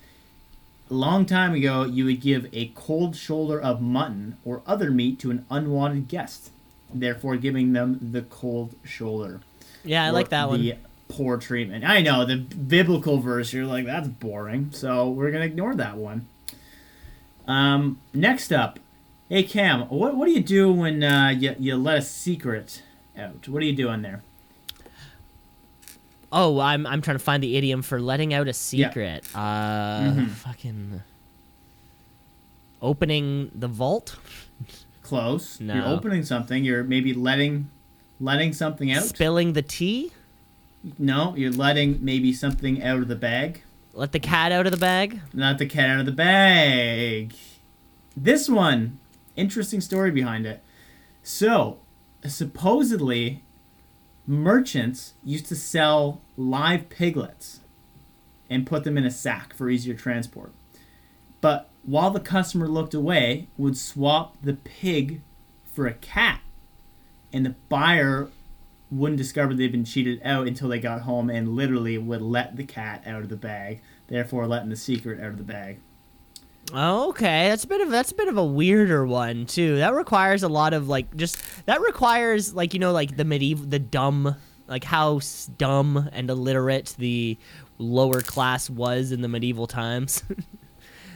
a 0.91 0.95
long 0.95 1.25
time 1.25 1.55
ago, 1.55 1.85
you 1.85 2.05
would 2.07 2.21
give 2.21 2.49
a 2.53 2.73
cold 2.75 3.17
shoulder 3.17 3.61
of 3.61 3.81
mutton 3.81 4.37
or 4.45 4.63
other 4.67 4.91
meat 4.91 5.19
to 5.21 5.31
an 5.31 5.47
unwanted 5.51 6.09
guest, 6.09 6.51
therefore 6.93 7.37
giving 7.37 7.73
them 7.73 8.11
the 8.13 8.23
cold 8.23 8.75
shoulder. 8.85 9.41
Yeah, 9.85 10.05
I 10.05 10.11
like 10.11 10.31
that 10.31 10.49
one. 10.49 10.61
The 10.61 10.75
poor 11.09 11.37
treatment. 11.39 11.85
I 11.85 12.01
know 12.03 12.25
the 12.25 12.37
biblical 12.37 13.19
verse. 13.19 13.53
You're 13.53 13.67
like 13.67 13.87
that's 13.87 14.09
boring, 14.09 14.71
so 14.73 15.09
we're 15.09 15.31
gonna 15.31 15.45
ignore 15.45 15.75
that 15.77 15.97
one. 15.97 16.27
Um, 17.47 18.01
next 18.13 18.53
up, 18.53 18.79
hey 19.31 19.43
Cam, 19.45 19.83
what 19.89 20.15
what 20.17 20.27
do 20.27 20.33
you 20.33 20.43
do 20.43 20.71
when 20.73 21.03
uh, 21.03 21.29
you 21.31 21.55
you 21.59 21.77
let 21.77 21.99
a 21.99 22.03
secret 22.03 22.83
out? 23.17 23.49
What 23.49 23.63
are 23.63 23.67
you 23.67 23.73
doing 23.75 24.03
there? 24.03 24.23
Oh, 26.33 26.61
I'm 26.61 26.87
I'm 26.87 27.01
trying 27.01 27.17
to 27.17 27.23
find 27.25 27.43
the 27.43 27.57
idiom 27.57 27.81
for 27.83 28.01
letting 28.01 28.35
out 28.35 28.47
a 28.49 28.53
secret. 28.53 29.25
Uh, 29.35 30.01
Mhm. 30.13 30.29
fucking 30.29 31.03
opening 32.83 33.51
the 33.55 33.69
vault. 33.69 34.17
Close. 35.03 35.59
No. 35.61 35.75
You're 35.75 35.87
opening 35.87 36.25
something. 36.25 36.65
You're 36.65 36.85
maybe 36.85 37.13
letting 37.15 37.69
letting 38.21 38.53
something 38.53 38.93
out. 38.93 39.03
Spilling 39.03 39.55
the 39.55 39.63
tea. 39.63 40.13
no, 40.99 41.35
you're 41.37 41.51
letting 41.51 41.99
maybe 42.03 42.33
something 42.33 42.83
out 42.83 42.99
of 43.01 43.09
the 43.09 43.17
bag. 43.17 43.63
Let 43.93 44.13
the 44.13 44.21
cat 44.21 44.53
out 44.53 44.67
of 44.67 44.73
the 44.73 44.79
bag. 44.79 45.21
Not 45.35 45.59
the 45.59 45.67
cat 45.67 45.91
out 45.91 46.01
of 46.01 46.07
the 46.07 46.13
bag. 46.13 47.35
This 48.17 48.49
one, 48.49 49.00
interesting 49.41 49.81
story 49.81 50.11
behind 50.11 50.47
it. 50.47 50.63
So, 51.23 51.79
supposedly, 52.25 53.43
merchants 54.27 55.15
used 55.25 55.47
to 55.47 55.57
sell 55.57 56.21
live 56.37 56.89
piglets 56.89 57.61
and 58.49 58.67
put 58.67 58.85
them 58.85 58.99
in 58.99 59.05
a 59.05 59.11
sack 59.11 59.55
for 59.55 59.71
easier 59.71 59.95
transport. 59.95 60.53
But 61.41 61.71
while 61.83 62.11
the 62.11 62.21
customer 62.21 62.69
looked 62.69 62.95
away, 62.95 63.49
would 63.57 63.77
swap 63.77 64.37
the 64.43 64.55
pig 64.55 65.23
for 65.65 65.87
a 65.87 65.95
cat, 65.95 66.41
and 67.33 67.47
the 67.47 67.55
buyer 67.69 68.29
wouldn't 68.91 69.19
discover 69.19 69.55
they'd 69.55 69.73
been 69.73 69.85
cheated 69.85 70.21
out 70.25 70.49
until 70.49 70.69
they 70.69 70.81
got 70.81 71.03
home 71.03 71.31
and 71.31 71.55
literally 71.55 71.97
would 71.97 72.21
let 72.21 72.57
the 72.57 72.65
cat 72.65 73.03
out 73.07 73.23
of 73.23 73.29
the 73.29 73.37
bag, 73.37 73.81
therefore 74.09 74.47
letting 74.47 74.69
the 74.69 74.77
secret 74.77 75.21
out 75.21 75.29
of 75.29 75.39
the 75.39 75.45
bag. 75.45 75.79
Okay, 76.73 77.49
that's 77.49 77.65
a 77.65 77.67
bit 77.67 77.81
of 77.81 77.91
that's 77.91 78.13
a 78.13 78.15
bit 78.15 78.29
of 78.29 78.37
a 78.37 78.45
weirder 78.45 79.07
one 79.07 79.47
too. 79.47 79.77
That 79.77 79.95
requires 79.95 80.43
a 80.43 80.49
lot 80.49 80.73
of 80.73 80.89
like 80.89 81.17
just 81.17 81.43
that 81.67 81.81
requires 81.81 82.55
like 82.55 82.75
you 82.75 82.81
know 82.81 82.93
like 82.93 83.17
the 83.17 83.25
medieval 83.25 83.67
the 83.67 83.79
dumb 83.79 84.37
like 84.69 84.85
how 84.85 85.21
dumb 85.59 86.09
and 86.13 86.31
illiterate 86.31 86.95
the 86.99 87.37
lower 87.79 88.21
class 88.21 88.71
was 88.71 89.13
in 89.13 89.21
the 89.21 89.29
medieval 89.29 89.67
times. 89.67 90.23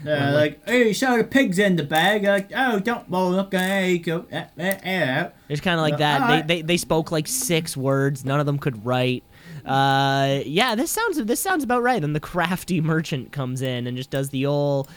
Uh, 0.06 0.32
like, 0.34 0.62
hey, 0.68 0.92
so 0.92 1.16
the 1.16 1.24
pig's 1.24 1.58
in 1.58 1.76
the 1.76 1.82
bag. 1.82 2.24
Like, 2.24 2.50
oh, 2.54 2.78
don't 2.78 3.08
well, 3.08 3.40
okay, 3.40 3.96
go, 3.96 4.26
eh, 4.30 4.44
eh, 4.58 4.78
eh. 4.82 5.30
It's 5.48 5.62
kind 5.62 5.80
of 5.80 5.82
like 5.82 5.96
that. 5.96 6.46
They, 6.46 6.56
they 6.56 6.62
they 6.62 6.76
spoke 6.76 7.10
like 7.10 7.26
six 7.26 7.74
words. 7.74 8.22
None 8.22 8.38
of 8.38 8.44
them 8.44 8.58
could 8.58 8.84
write. 8.84 9.24
Uh, 9.64 10.40
yeah, 10.44 10.74
this 10.74 10.90
sounds 10.90 11.16
this 11.24 11.40
sounds 11.40 11.64
about 11.64 11.82
right. 11.82 12.02
Then 12.02 12.12
the 12.12 12.20
crafty 12.20 12.80
merchant 12.82 13.32
comes 13.32 13.62
in 13.62 13.86
and 13.86 13.96
just 13.96 14.10
does 14.10 14.28
the 14.28 14.44
old 14.44 14.90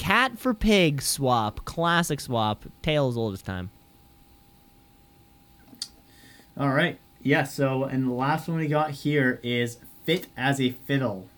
cat 0.00 0.38
for 0.38 0.54
pig 0.54 1.02
swap, 1.02 1.62
classic 1.66 2.20
swap, 2.20 2.64
tales 2.80 3.18
old 3.18 3.34
as 3.34 3.42
time. 3.42 3.70
All 6.56 6.70
right, 6.70 6.98
yeah. 7.22 7.44
So, 7.44 7.84
and 7.84 8.06
the 8.08 8.12
last 8.12 8.48
one 8.48 8.58
we 8.58 8.66
got 8.66 8.90
here 8.90 9.40
is 9.42 9.78
fit 10.04 10.28
as 10.38 10.58
a 10.58 10.70
fiddle. 10.70 11.28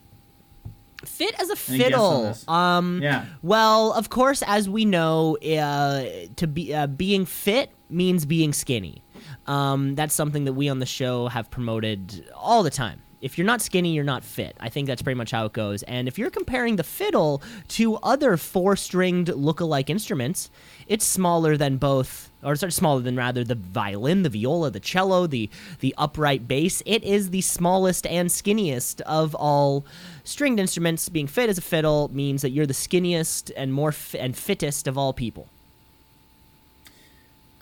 Fit 1.05 1.35
as 1.41 1.51
a 1.51 1.73
Any 1.73 1.79
guess 1.79 1.93
on 1.99 2.35
fiddle. 2.35 2.55
Um, 2.55 3.01
Yeah. 3.03 3.25
Well, 3.43 3.93
of 3.95 4.09
course, 4.11 4.45
as 4.47 4.69
we 4.69 4.85
know, 4.85 5.37
uh, 5.39 6.05
to 6.37 6.47
be 6.47 6.73
uh, 6.73 6.87
being 6.87 7.27
fit 7.27 7.71
means 7.91 8.25
being 8.25 8.53
skinny. 8.53 9.03
Um, 9.47 9.97
that's 9.97 10.15
something 10.15 10.45
that 10.45 10.53
we 10.53 10.69
on 10.69 10.79
the 10.79 10.87
show 10.87 11.27
have 11.29 11.51
promoted 11.51 12.31
all 12.37 12.63
the 12.63 12.71
time. 12.71 13.03
If 13.23 13.39
you're 13.39 13.47
not 13.47 13.63
skinny, 13.63 13.95
you're 13.95 14.03
not 14.05 14.25
fit. 14.25 14.57
I 14.59 14.69
think 14.69 14.89
that's 14.89 15.01
pretty 15.01 15.17
much 15.17 15.31
how 15.31 15.47
it 15.47 15.53
goes. 15.53 15.85
And 15.85 16.09
if 16.09 16.19
you're 16.19 16.29
comparing 16.29 16.75
the 16.75 16.83
fiddle 16.83 17.41
to 17.69 17.97
other 17.99 18.37
four-stringed 18.37 19.29
look-alike 19.29 19.89
instruments, 19.89 20.51
it's 20.89 21.05
smaller 21.05 21.57
than 21.57 21.77
both, 21.77 22.31
or 22.43 22.57
sorry, 22.57 22.73
smaller 22.73 23.01
than 23.01 23.15
rather 23.15 23.45
the 23.45 23.55
violin, 23.55 24.25
the 24.25 24.29
viola, 24.29 24.73
the 24.73 24.81
cello, 24.81 25.29
the 25.29 25.49
the 25.79 25.95
upright 25.97 26.49
bass. 26.49 26.83
It 26.85 27.05
is 27.05 27.31
the 27.31 27.43
smallest 27.43 28.07
and 28.09 28.29
skinniest 28.29 29.01
of 29.03 29.37
all 29.37 29.85
stringed 30.25 30.59
instruments. 30.59 31.09
Being 31.09 31.29
fit 31.29 31.49
as 31.49 31.59
a 31.59 31.63
fiddle 31.63 32.11
means 32.13 32.43
that 32.43 32.51
you're 32.51 32.67
the 32.67 32.75
skinniest 32.75 33.53
and 33.57 33.73
more 33.73 33.95
and 34.19 34.37
fittest 34.37 34.89
of 34.89 34.99
all 34.99 35.13
people. 35.13 35.47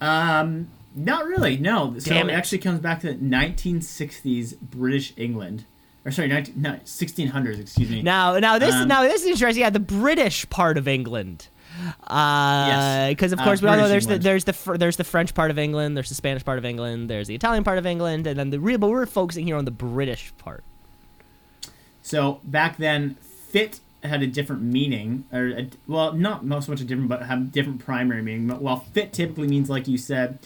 Um, 0.00 0.68
not 0.94 1.26
really. 1.26 1.56
No. 1.56 1.94
So 1.98 2.10
Damn 2.10 2.28
it 2.28 2.32
it. 2.32 2.36
actually 2.36 2.58
comes 2.58 2.80
back 2.80 3.00
to 3.00 3.14
1960s 3.14 4.58
British 4.60 5.12
England, 5.16 5.64
or 6.04 6.10
sorry, 6.10 6.28
19, 6.28 6.54
no, 6.60 6.72
1600s. 6.84 7.60
Excuse 7.60 7.90
me. 7.90 8.02
Now, 8.02 8.38
now 8.38 8.58
this 8.58 8.74
Um, 8.74 8.88
now 8.88 9.02
this 9.02 9.22
is 9.22 9.28
interesting. 9.28 9.62
Yeah, 9.62 9.70
the 9.70 9.80
British 9.80 10.48
part 10.50 10.76
of 10.78 10.88
England. 10.88 11.48
Uh, 12.06 12.66
Yes. 12.68 13.08
because 13.10 13.32
of 13.32 13.38
Uh, 13.40 13.44
course 13.44 13.62
we 13.62 13.68
all 13.68 13.76
know 13.76 13.88
there's 13.88 14.06
the 14.06 14.18
there's 14.18 14.44
the 14.44 14.76
there's 14.78 14.96
the 14.96 15.04
French 15.04 15.34
part 15.34 15.50
of 15.50 15.58
England, 15.58 15.96
there's 15.96 16.08
the 16.08 16.14
Spanish 16.16 16.44
part 16.44 16.58
of 16.58 16.64
England, 16.64 17.08
there's 17.08 17.28
the 17.28 17.34
Italian 17.34 17.62
part 17.64 17.78
of 17.78 17.86
England, 17.86 18.26
and 18.26 18.38
then 18.38 18.50
the 18.50 18.58
real. 18.60 18.78
But 18.78 18.88
we're 18.90 19.06
focusing 19.06 19.46
here 19.46 19.56
on 19.56 19.64
the 19.64 19.70
British 19.70 20.32
part. 20.38 20.64
So 22.02 22.40
back 22.44 22.76
then, 22.76 23.14
fit 23.20 23.80
had 24.02 24.22
a 24.22 24.26
different 24.26 24.62
meaning, 24.62 25.24
or 25.32 25.48
a, 25.48 25.68
well, 25.86 26.12
not 26.12 26.44
not 26.44 26.64
so 26.64 26.72
much 26.72 26.80
a 26.80 26.84
different, 26.84 27.08
but 27.08 27.22
have 27.22 27.52
different 27.52 27.78
primary 27.84 28.22
meaning. 28.22 28.48
But 28.48 28.60
while 28.62 28.80
fit 28.80 29.12
typically 29.12 29.46
means, 29.46 29.70
like 29.70 29.86
you 29.86 29.98
said, 29.98 30.38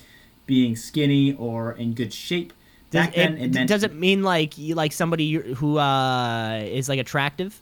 being 0.46 0.76
skinny 0.76 1.34
or 1.34 1.72
in 1.72 1.94
good 1.94 2.12
shape. 2.12 2.52
Does 2.90 3.06
Back 3.06 3.14
then, 3.14 3.36
it, 3.38 3.42
it, 3.42 3.54
meant 3.54 3.68
does 3.68 3.82
it 3.82 3.94
mean 3.94 4.22
like 4.22 4.56
you 4.56 4.74
like 4.74 4.92
somebody 4.92 5.32
who 5.32 5.78
uh, 5.78 6.60
is 6.64 6.88
like 6.88 6.98
attractive? 7.00 7.60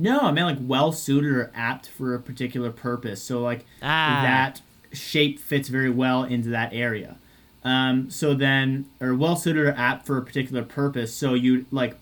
no, 0.00 0.20
I 0.20 0.30
mean 0.32 0.44
like 0.44 0.58
well 0.60 0.92
suited 0.92 1.30
or 1.32 1.50
apt 1.56 1.88
for 1.88 2.14
a 2.14 2.20
particular 2.20 2.70
purpose. 2.70 3.20
So 3.22 3.40
like 3.40 3.64
Ah. 3.82 4.20
that 4.22 4.60
shape 4.92 5.40
fits 5.40 5.68
very 5.68 5.90
well 5.90 6.22
into 6.22 6.48
that 6.50 6.72
area. 6.72 7.16
Um, 7.64 8.08
so 8.10 8.32
then, 8.34 8.86
or 9.00 9.14
well 9.14 9.34
suited 9.34 9.66
or 9.66 9.74
apt 9.76 10.06
for 10.06 10.16
a 10.16 10.22
particular 10.22 10.62
purpose. 10.62 11.12
So 11.12 11.34
you 11.34 11.66
like 11.72 11.96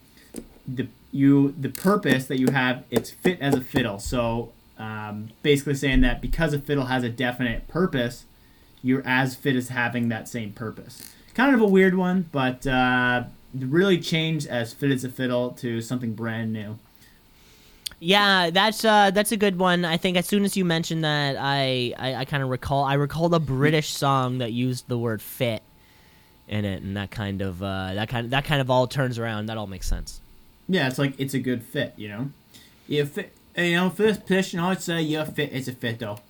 the 0.68 0.88
you 1.10 1.54
the 1.58 1.70
purpose 1.70 2.26
that 2.26 2.38
you 2.38 2.48
have. 2.52 2.84
It's 2.90 3.10
fit 3.10 3.40
as 3.40 3.54
a 3.54 3.62
fiddle. 3.62 3.98
So 3.98 4.52
um, 4.78 5.30
basically 5.42 5.74
saying 5.74 6.02
that 6.02 6.20
because 6.20 6.52
a 6.52 6.58
fiddle 6.58 6.84
has 6.86 7.02
a 7.02 7.08
definite 7.08 7.66
purpose, 7.66 8.26
you're 8.82 9.02
as 9.06 9.34
fit 9.34 9.56
as 9.56 9.68
having 9.68 10.08
that 10.08 10.28
same 10.28 10.52
purpose. 10.52 11.12
Kind 11.34 11.54
of 11.54 11.60
a 11.60 11.66
weird 11.66 11.94
one, 11.94 12.28
but 12.32 12.66
uh, 12.66 13.24
really 13.54 13.98
changed 13.98 14.46
as 14.46 14.72
fit 14.72 14.90
as 14.90 15.04
a 15.04 15.08
fiddle 15.08 15.50
to 15.52 15.80
something 15.80 16.14
brand 16.14 16.52
new. 16.52 16.78
Yeah, 17.98 18.50
that's 18.50 18.84
uh, 18.84 19.10
that's 19.10 19.32
a 19.32 19.36
good 19.36 19.58
one. 19.58 19.84
I 19.84 19.96
think 19.96 20.16
as 20.16 20.26
soon 20.26 20.44
as 20.44 20.56
you 20.56 20.64
mentioned 20.64 21.04
that, 21.04 21.36
I 21.38 21.94
I, 21.98 22.14
I 22.16 22.24
kind 22.26 22.42
of 22.42 22.50
recall 22.50 22.84
I 22.84 22.94
recall 22.94 23.34
a 23.34 23.40
British 23.40 23.90
song 23.90 24.38
that 24.38 24.52
used 24.52 24.86
the 24.88 24.98
word 24.98 25.22
fit 25.22 25.62
in 26.46 26.64
it, 26.64 26.82
and 26.82 26.96
that 26.96 27.10
kind 27.10 27.40
of 27.40 27.62
uh, 27.62 27.94
that 27.94 28.08
kind 28.08 28.26
of, 28.26 28.30
that 28.30 28.44
kind 28.44 28.60
of 28.60 28.70
all 28.70 28.86
turns 28.86 29.18
around. 29.18 29.46
That 29.46 29.56
all 29.56 29.66
makes 29.66 29.88
sense. 29.88 30.20
Yeah, 30.68 30.88
it's 30.88 30.98
like 30.98 31.14
it's 31.18 31.32
a 31.32 31.38
good 31.38 31.62
fit, 31.62 31.94
you 31.96 32.08
know. 32.08 32.30
You 32.86 33.06
fit, 33.06 33.32
you 33.56 33.76
know, 33.76 33.88
for 33.88 34.02
this 34.02 34.18
position, 34.18 34.60
I'd 34.60 34.82
say 34.82 35.00
you're 35.00 35.24
fit 35.24 35.52
as 35.52 35.66
a 35.66 35.72
fiddle. 35.72 36.20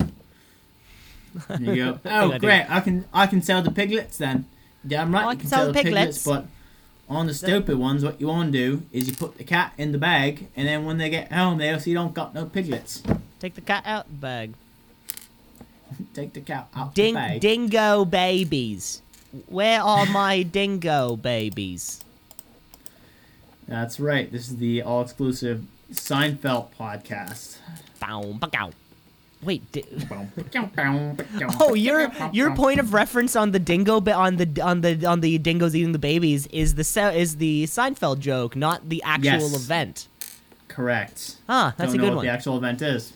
And 1.49 1.67
you 1.67 1.77
go, 1.77 1.99
oh 2.05 2.33
I 2.33 2.39
do. 2.39 2.47
great, 2.47 2.67
I 2.69 2.81
can 2.81 3.05
I 3.13 3.27
can 3.27 3.43
sell 3.43 3.63
the 3.63 3.71
piglets 3.71 4.19
then. 4.19 4.47
Damn 4.87 5.13
right, 5.13 5.25
Oh, 5.25 5.29
I 5.29 5.33
you 5.33 5.39
can 5.39 5.49
sell 5.49 5.67
the 5.73 5.73
piglets. 5.83 6.25
but 6.25 6.47
on 7.09 7.27
the 7.27 7.35
stupid 7.35 7.77
ones, 7.79 8.05
what 8.05 8.21
you 8.21 8.27
want 8.29 8.53
to 8.53 8.59
do 8.59 8.83
is 8.93 9.09
you 9.09 9.15
put 9.15 9.37
the 9.39 9.45
cat 9.45 9.73
in 9.79 9.93
the 9.93 9.99
bag, 9.99 10.49
and 10.57 10.67
then 10.67 10.85
when 10.85 10.99
they 10.99 11.09
get 11.11 11.33
home, 11.33 11.59
they'll 11.59 11.79
see 11.81 11.91
you 11.91 11.97
don't 11.97 12.15
got 12.15 12.35
no 12.35 12.47
piglets. 12.47 13.03
Take 13.41 13.55
the 13.55 13.61
cat 13.61 13.85
out 13.87 14.07
the 14.09 14.15
bag. 14.15 14.55
Take 16.15 16.33
the 16.33 16.41
cat 16.41 16.69
out 16.75 16.95
Ding, 16.95 17.15
the 17.15 17.21
bag. 17.21 17.41
dingo 17.41 18.05
babies. 18.05 19.03
Where 19.49 19.81
are 19.83 20.07
my 20.07 20.43
dingo 20.59 21.17
babies? 21.17 22.03
That's 23.69 23.99
right. 24.01 24.31
This 24.31 24.49
is 24.49 24.57
the 24.57 24.83
all 24.83 25.03
exclusive 25.03 25.65
Seinfeld 25.93 26.69
podcast. 26.79 27.59
Bow, 28.01 28.33
bow. 28.33 28.71
Wait, 29.43 29.71
di- 29.73 29.85
oh, 31.61 31.75
your 31.75 32.11
your 32.33 32.55
point 32.55 32.81
of 32.81 32.95
reference 32.95 33.37
on 33.37 33.53
the 33.53 33.59
dingo 33.59 33.97
on 34.11 34.37
the 34.37 34.61
on 34.63 34.81
the 34.81 35.05
on 35.07 35.21
the 35.21 35.39
dingoes 35.39 35.75
eating 35.77 35.93
the 35.93 35.99
babies 35.99 36.47
is 36.49 36.75
the 36.75 37.13
is 37.15 37.37
the 37.37 37.65
Seinfeld 37.65 38.19
joke, 38.21 38.57
not 38.57 38.89
the 38.89 39.03
actual 39.03 39.25
Yes. 39.51 39.55
event. 39.55 40.09
correct. 40.69 41.37
Ah, 41.49 41.75
that's 41.77 41.93
Don't 41.93 42.01
a 42.01 42.05
good 42.05 42.15
one. 42.17 42.25
the 42.25 42.31
actual 42.31 42.57
event 42.57 42.83
is. 42.83 43.13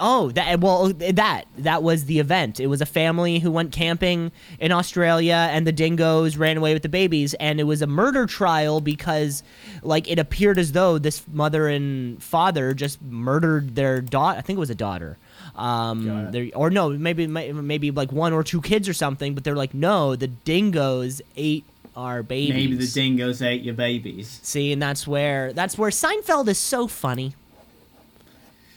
Oh, 0.00 0.30
that 0.32 0.58
well, 0.60 0.88
that 0.92 1.44
that 1.58 1.82
was 1.84 2.06
the 2.06 2.18
event. 2.18 2.58
It 2.58 2.66
was 2.66 2.80
a 2.80 2.86
family 2.86 3.38
who 3.38 3.50
went 3.52 3.70
camping 3.70 4.32
in 4.58 4.72
Australia, 4.72 5.48
and 5.52 5.66
the 5.66 5.72
dingoes 5.72 6.36
ran 6.36 6.56
away 6.56 6.72
with 6.74 6.82
the 6.82 6.88
babies, 6.88 7.34
and 7.34 7.60
it 7.60 7.64
was 7.64 7.80
a 7.80 7.86
murder 7.86 8.26
trial 8.26 8.80
because, 8.80 9.44
like, 9.82 10.10
it 10.10 10.18
appeared 10.18 10.58
as 10.58 10.72
though 10.72 10.98
this 10.98 11.22
mother 11.32 11.68
and 11.68 12.20
father 12.20 12.74
just 12.74 13.00
murdered 13.02 13.76
their 13.76 14.00
daughter. 14.00 14.38
I 14.38 14.42
think 14.42 14.56
it 14.56 14.60
was 14.60 14.70
a 14.70 14.74
daughter. 14.74 15.16
Um, 15.56 16.32
or 16.56 16.70
no, 16.70 16.90
maybe 16.90 17.26
maybe 17.26 17.90
like 17.90 18.10
one 18.12 18.32
or 18.32 18.42
two 18.42 18.60
kids 18.60 18.88
or 18.88 18.92
something. 18.94 19.34
But 19.34 19.44
they're 19.44 19.54
like, 19.56 19.72
no, 19.74 20.16
the 20.16 20.26
dingoes 20.26 21.22
ate 21.36 21.64
our 21.96 22.22
babies. 22.24 22.54
Maybe 22.54 22.74
the 22.74 22.86
dingoes 22.88 23.40
ate 23.40 23.62
your 23.62 23.74
babies. 23.74 24.40
See, 24.42 24.72
and 24.72 24.82
that's 24.82 25.06
where 25.06 25.52
that's 25.52 25.78
where 25.78 25.90
Seinfeld 25.90 26.48
is 26.48 26.58
so 26.58 26.88
funny. 26.88 27.34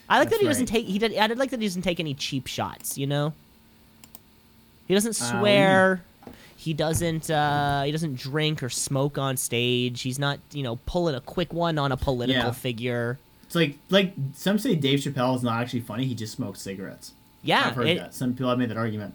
I 0.10 0.20
like 0.20 0.30
that 0.30 0.36
That's 0.36 0.42
he 0.42 0.48
doesn't 0.48 0.66
take 0.68 0.86
he 0.86 1.00
did, 1.00 1.18
I 1.18 1.26
like 1.28 1.50
that 1.50 1.60
he 1.60 1.66
doesn't 1.68 1.82
take 1.82 2.00
any 2.00 2.14
cheap 2.14 2.48
shots. 2.48 2.98
You 2.98 3.08
know, 3.08 3.34
he 4.88 4.94
doesn't 4.94 5.20
Uh, 5.22 5.40
swear. 5.40 6.04
he 6.56 6.74
doesn't 6.74 7.30
uh, 7.30 7.84
he 7.84 7.92
doesn't 7.92 8.16
drink 8.16 8.62
or 8.64 8.70
smoke 8.70 9.18
on 9.18 9.36
stage. 9.36 10.02
He's 10.04 10.20
not 10.20 10.40
you 10.54 10.64
know 10.64 10.78
pulling 10.86 11.16
a 11.16 11.22
quick 11.22 11.52
one 11.54 11.78
on 11.78 11.92
a 11.92 11.98
political 11.98 12.42
Yeah. 12.46 12.52
figure. 12.52 13.18
It's 13.48 13.56
like 13.56 13.78
like 13.90 14.14
some 14.34 14.60
say 14.60 14.76
Dave 14.76 15.00
Chappelle 15.00 15.36
is 15.36 15.42
not 15.44 15.60
actually 15.62 15.80
funny. 15.82 16.06
He 16.06 16.14
just 16.14 16.34
smokes 16.34 16.62
cigarettes. 16.62 17.14
Yeah, 17.44 17.64
I've 17.68 17.76
heard 17.76 17.88
it- 17.88 17.98
that. 17.98 18.14
Some 18.14 18.34
people 18.34 18.50
have 18.50 18.60
made 18.60 18.70
that 18.70 18.78
argument. 18.78 19.14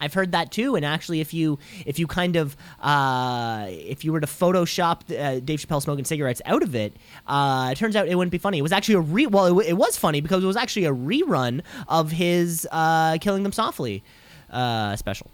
I've 0.00 0.12
heard 0.12 0.32
that 0.32 0.50
too. 0.50 0.74
And 0.74 0.84
actually, 0.84 1.20
if 1.20 1.32
you 1.32 1.58
if 1.86 1.98
you 2.00 2.06
kind 2.08 2.34
of 2.36 2.56
uh, 2.80 3.66
if 3.68 4.04
you 4.04 4.12
were 4.12 4.20
to 4.20 4.26
Photoshop 4.26 5.00
uh, 5.10 5.38
Dave 5.40 5.60
Chappelle 5.60 5.80
smoking 5.80 6.04
cigarettes 6.04 6.42
out 6.46 6.62
of 6.64 6.74
it, 6.74 6.94
uh, 7.28 7.68
it 7.72 7.78
turns 7.78 7.94
out 7.96 8.08
it 8.08 8.14
wouldn't 8.16 8.32
be 8.32 8.38
funny. 8.38 8.58
It 8.58 8.62
was 8.62 8.72
actually 8.72 8.96
a 8.96 9.00
re 9.00 9.26
well, 9.26 9.46
it, 9.46 9.50
w- 9.50 9.68
it 9.68 9.74
was 9.74 9.96
funny 9.96 10.20
because 10.20 10.42
it 10.42 10.46
was 10.48 10.56
actually 10.56 10.86
a 10.86 10.92
rerun 10.92 11.62
of 11.88 12.10
his 12.10 12.66
uh, 12.72 13.18
"Killing 13.20 13.44
Them 13.44 13.52
Softly" 13.52 14.02
uh, 14.50 14.96
special 14.96 15.30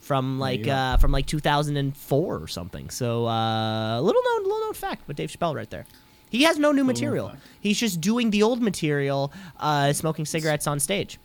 from 0.00 0.38
like 0.38 0.62
go. 0.62 0.72
uh, 0.72 0.96
from 0.96 1.10
like 1.12 1.26
2004 1.26 2.36
or 2.36 2.48
something. 2.48 2.90
So 2.90 3.26
uh, 3.26 4.00
little 4.00 4.22
known 4.22 4.42
little 4.44 4.60
known 4.60 4.74
fact, 4.74 5.02
but 5.06 5.16
Dave 5.16 5.30
Chappelle 5.30 5.54
right 5.54 5.68
there. 5.70 5.86
He 6.30 6.42
has 6.44 6.58
no 6.58 6.72
new 6.72 6.84
material. 6.84 7.32
He's 7.60 7.78
just 7.78 8.00
doing 8.00 8.30
the 8.30 8.42
old 8.42 8.60
material, 8.62 9.32
uh, 9.58 9.92
smoking 9.92 10.24
cigarettes 10.26 10.66
on 10.66 10.78
stage. 10.80 11.18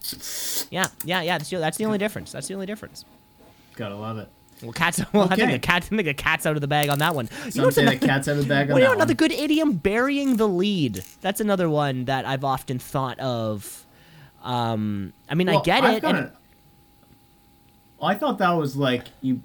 Yeah, 0.72 0.88
yeah, 1.04 1.22
yeah. 1.22 1.38
That's 1.38 1.50
the, 1.50 1.58
that's 1.58 1.78
the 1.78 1.86
only 1.86 1.98
difference. 1.98 2.32
That's 2.32 2.48
the 2.48 2.54
only 2.54 2.66
difference. 2.66 3.06
Gotta 3.76 3.96
love 3.96 4.18
it. 4.18 4.30
Well, 4.62 4.72
cats. 4.72 5.02
Well, 5.14 5.24
I 5.24 5.36
think 5.36 5.42
Okay. 5.42 5.52
the 5.54 5.60
cat. 5.60 5.84
I 5.84 5.86
think 5.88 6.06
the 6.06 6.14
cat's 6.14 6.46
out 6.46 6.56
of 6.56 6.62
the 6.62 6.68
bag 6.68 6.90
on 6.90 7.00
that 7.00 7.14
one. 7.16 7.28
You 7.54 7.62
know 7.62 7.70
Some 7.70 7.72
say 7.72 7.82
another, 7.82 7.98
the 7.98 8.08
cat's 8.08 8.28
out 8.28 8.38
of 8.38 8.44
the 8.44 8.48
bag 8.50 8.70
on 8.70 8.76
well, 8.76 8.78
you 8.80 8.84
know 8.86 8.90
that 8.92 8.96
another 8.98 9.12
one. 9.12 9.18
good 9.18 9.32
idiom? 9.34 9.74
Burying 9.74 10.38
the 10.38 10.48
lead. 10.48 11.04
That's 11.22 11.42
another 11.42 11.70
one 11.70 12.06
that 12.06 12.26
I've 12.26 12.44
often 12.46 12.80
thought 12.80 13.20
of. 13.20 13.86
Um, 14.44 15.12
I 15.30 15.36
mean, 15.36 15.50
I 15.50 15.62
get 15.62 15.84
I've 15.84 15.98
it. 15.98 16.02
got 16.02 16.16
and- 16.16 16.26
a- 16.26 18.06
I 18.06 18.16
thought 18.16 18.38
that 18.40 18.52
was 18.52 18.76
like 18.76 19.06
you 19.22 19.42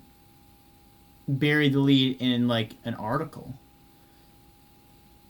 bury 1.28 1.68
the 1.68 1.78
lead 1.78 2.20
in 2.20 2.48
like 2.48 2.74
an 2.84 2.94
article. 2.94 3.54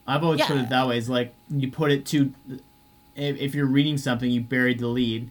I've 0.08 0.24
always 0.24 0.40
put 0.40 0.56
it 0.56 0.70
that 0.70 0.88
way. 0.88 0.96
It's 0.96 1.08
like 1.08 1.34
you 1.50 1.70
put 1.70 1.92
it 1.92 2.06
to, 2.06 2.32
if, 3.14 3.36
if 3.36 3.54
you're 3.54 3.66
reading 3.66 3.98
something, 3.98 4.30
you 4.30 4.40
buried 4.40 4.78
the 4.78 4.88
lead. 4.88 5.30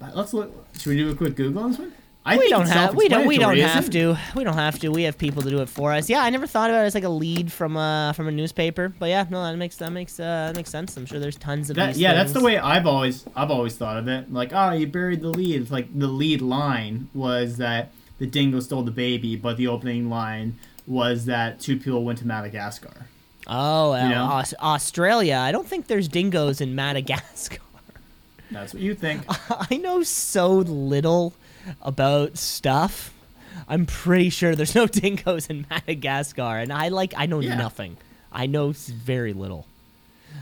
But 0.00 0.16
let's 0.16 0.34
look. 0.34 0.52
Should 0.76 0.90
we 0.90 0.96
do 0.96 1.10
a 1.10 1.14
quick 1.14 1.36
Google 1.36 1.62
on 1.62 1.70
this 1.70 1.78
one? 1.78 1.92
I 2.26 2.38
we 2.38 2.48
don't 2.48 2.66
have. 2.66 2.94
We 2.94 3.08
don't. 3.08 3.26
We 3.26 3.38
don't 3.38 3.56
have 3.58 3.90
to. 3.90 4.16
We 4.34 4.44
don't 4.44 4.54
have 4.54 4.78
to. 4.78 4.88
We 4.88 5.02
have 5.02 5.18
people 5.18 5.42
to 5.42 5.50
do 5.50 5.60
it 5.60 5.68
for 5.68 5.92
us. 5.92 6.08
Yeah, 6.08 6.22
I 6.22 6.30
never 6.30 6.46
thought 6.46 6.70
about 6.70 6.82
it 6.82 6.86
as 6.86 6.94
like 6.94 7.04
a 7.04 7.08
lead 7.08 7.52
from 7.52 7.76
a 7.76 8.14
from 8.16 8.28
a 8.28 8.32
newspaper. 8.32 8.88
But 8.88 9.10
yeah, 9.10 9.26
no, 9.28 9.44
that 9.44 9.56
makes 9.56 9.76
that 9.76 9.92
makes 9.92 10.18
uh, 10.18 10.46
that 10.48 10.56
makes 10.56 10.70
sense. 10.70 10.96
I'm 10.96 11.04
sure 11.04 11.20
there's 11.20 11.36
tons 11.36 11.68
of 11.68 11.76
That, 11.76 11.96
yeah, 11.96 12.14
that's 12.14 12.32
the 12.32 12.40
way 12.40 12.58
I've 12.58 12.86
always 12.86 13.26
I've 13.36 13.50
always 13.50 13.76
thought 13.76 13.98
of 13.98 14.08
it. 14.08 14.32
Like, 14.32 14.52
oh, 14.52 14.72
you 14.72 14.86
buried 14.86 15.20
the 15.20 15.28
lead. 15.28 15.60
It's 15.60 15.70
like 15.70 15.96
the 15.96 16.08
lead 16.08 16.40
line 16.40 17.10
was 17.12 17.58
that 17.58 17.92
the 18.18 18.26
dingo 18.26 18.60
stole 18.60 18.82
the 18.82 18.90
baby, 18.90 19.36
but 19.36 19.58
the 19.58 19.68
opening 19.68 20.08
line 20.08 20.58
was 20.86 21.26
that 21.26 21.60
two 21.60 21.78
people 21.78 22.04
went 22.04 22.18
to 22.20 22.26
Madagascar. 22.26 23.06
Oh, 23.46 23.92
uh, 23.92 24.02
You 24.02 24.08
know? 24.10 24.24
Aus- 24.24 24.54
Australia. 24.60 25.36
I 25.36 25.52
don't 25.52 25.66
think 25.66 25.86
there's 25.86 26.08
dingoes 26.08 26.60
in 26.60 26.74
Madagascar. 26.74 27.58
That's 28.50 28.72
what 28.72 28.82
you 28.82 28.94
think. 28.94 29.22
I 29.70 29.76
know 29.76 30.02
so 30.02 30.48
little 30.58 31.34
about 31.82 32.38
stuff. 32.38 33.12
I'm 33.68 33.86
pretty 33.86 34.30
sure 34.30 34.54
there's 34.54 34.74
no 34.74 34.86
dingoes 35.02 35.46
in 35.48 35.66
Madagascar, 35.70 36.58
and 36.58 36.72
I 36.72 36.88
like 36.88 37.14
I 37.16 37.26
know 37.26 37.40
Yeah. 37.40 37.56
nothing. 37.56 37.96
I 38.32 38.46
know 38.46 38.72
very 38.72 39.32
little. 39.32 39.66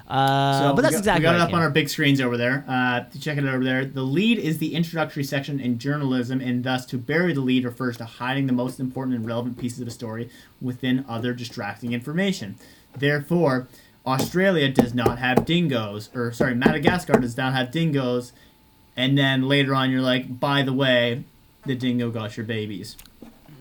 Uh, 0.08 0.60
So 0.60 0.74
but 0.74 0.82
that's 0.82 0.94
got, 0.94 0.98
exactly 1.00 1.20
we 1.20 1.24
got 1.24 1.34
it 1.36 1.40
up 1.40 1.52
on 1.52 1.60
our 1.62 1.70
big 1.70 1.88
screens 1.88 2.20
over 2.20 2.36
there. 2.36 2.64
Uh, 2.66 3.00
to 3.00 3.20
check 3.20 3.38
it 3.38 3.44
out 3.46 3.54
over 3.54 3.64
there. 3.64 3.84
The 3.84 4.02
lead 4.02 4.38
is 4.38 4.58
the 4.58 4.74
introductory 4.74 5.22
section 5.24 5.60
in 5.60 5.78
journalism, 5.78 6.40
and 6.40 6.64
thus 6.64 6.84
to 6.86 6.98
bury 6.98 7.32
the 7.32 7.40
lead 7.40 7.64
refers 7.64 7.96
to 7.98 8.04
hiding 8.04 8.46
the 8.46 8.52
most 8.52 8.80
important 8.80 9.16
and 9.16 9.26
relevant 9.26 9.58
pieces 9.58 9.80
of 9.80 9.88
a 9.88 9.90
story 9.92 10.28
within 10.60 11.04
other 11.08 11.32
distracting 11.34 11.92
information. 11.92 12.56
Therefore, 12.96 13.68
Australia 14.06 14.68
does 14.68 14.94
not 14.94 15.18
have 15.18 15.44
dingoes, 15.44 16.10
or 16.14 16.32
sorry, 16.32 16.54
Madagascar 16.54 17.14
does 17.14 17.36
not 17.36 17.52
have 17.54 17.70
dingoes. 17.70 18.32
And 18.96 19.16
then 19.16 19.48
later 19.48 19.74
on, 19.74 19.90
you're 19.90 20.00
like, 20.02 20.38
by 20.40 20.62
the 20.62 20.72
way, 20.72 21.24
the 21.64 21.74
dingo 21.74 22.10
got 22.10 22.36
your 22.36 22.44
babies. 22.44 22.96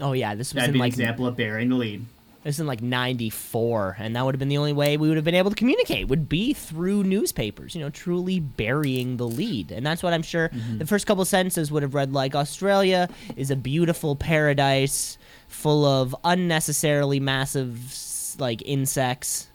Oh 0.01 0.13
yeah, 0.13 0.35
this 0.35 0.53
was 0.53 0.61
That'd 0.61 0.69
in 0.69 0.73
be 0.73 0.79
an 0.79 0.85
example 0.85 1.27
of 1.27 1.37
burying 1.37 1.69
the 1.69 1.75
lead. 1.75 2.05
this 2.43 2.59
in 2.59 2.65
like 2.65 2.81
'94, 2.81 3.97
and 3.99 4.15
that 4.15 4.25
would 4.25 4.33
have 4.33 4.39
been 4.39 4.49
the 4.49 4.57
only 4.57 4.73
way 4.73 4.97
we 4.97 5.07
would 5.07 5.15
have 5.15 5.23
been 5.23 5.35
able 5.35 5.51
to 5.51 5.55
communicate 5.55 6.07
would 6.07 6.27
be 6.27 6.53
through 6.53 7.03
newspapers. 7.03 7.75
You 7.75 7.81
know, 7.81 7.91
truly 7.91 8.39
burying 8.39 9.17
the 9.17 9.27
lead, 9.27 9.71
and 9.71 9.85
that's 9.85 10.01
what 10.01 10.11
I'm 10.13 10.23
sure 10.23 10.49
Mm-hmm. 10.49 10.79
the 10.79 10.85
first 10.87 11.05
couple 11.05 11.23
sentences 11.23 11.71
would 11.71 11.83
have 11.83 11.93
read 11.93 12.11
like 12.13 12.33
Australia 12.35 13.07
is 13.37 13.51
a 13.51 13.55
beautiful 13.55 14.15
paradise 14.15 15.17
full 15.47 15.85
of 15.85 16.15
unnecessarily 16.23 17.19
massive 17.19 17.77
like 18.39 18.61
insects. 18.65 19.47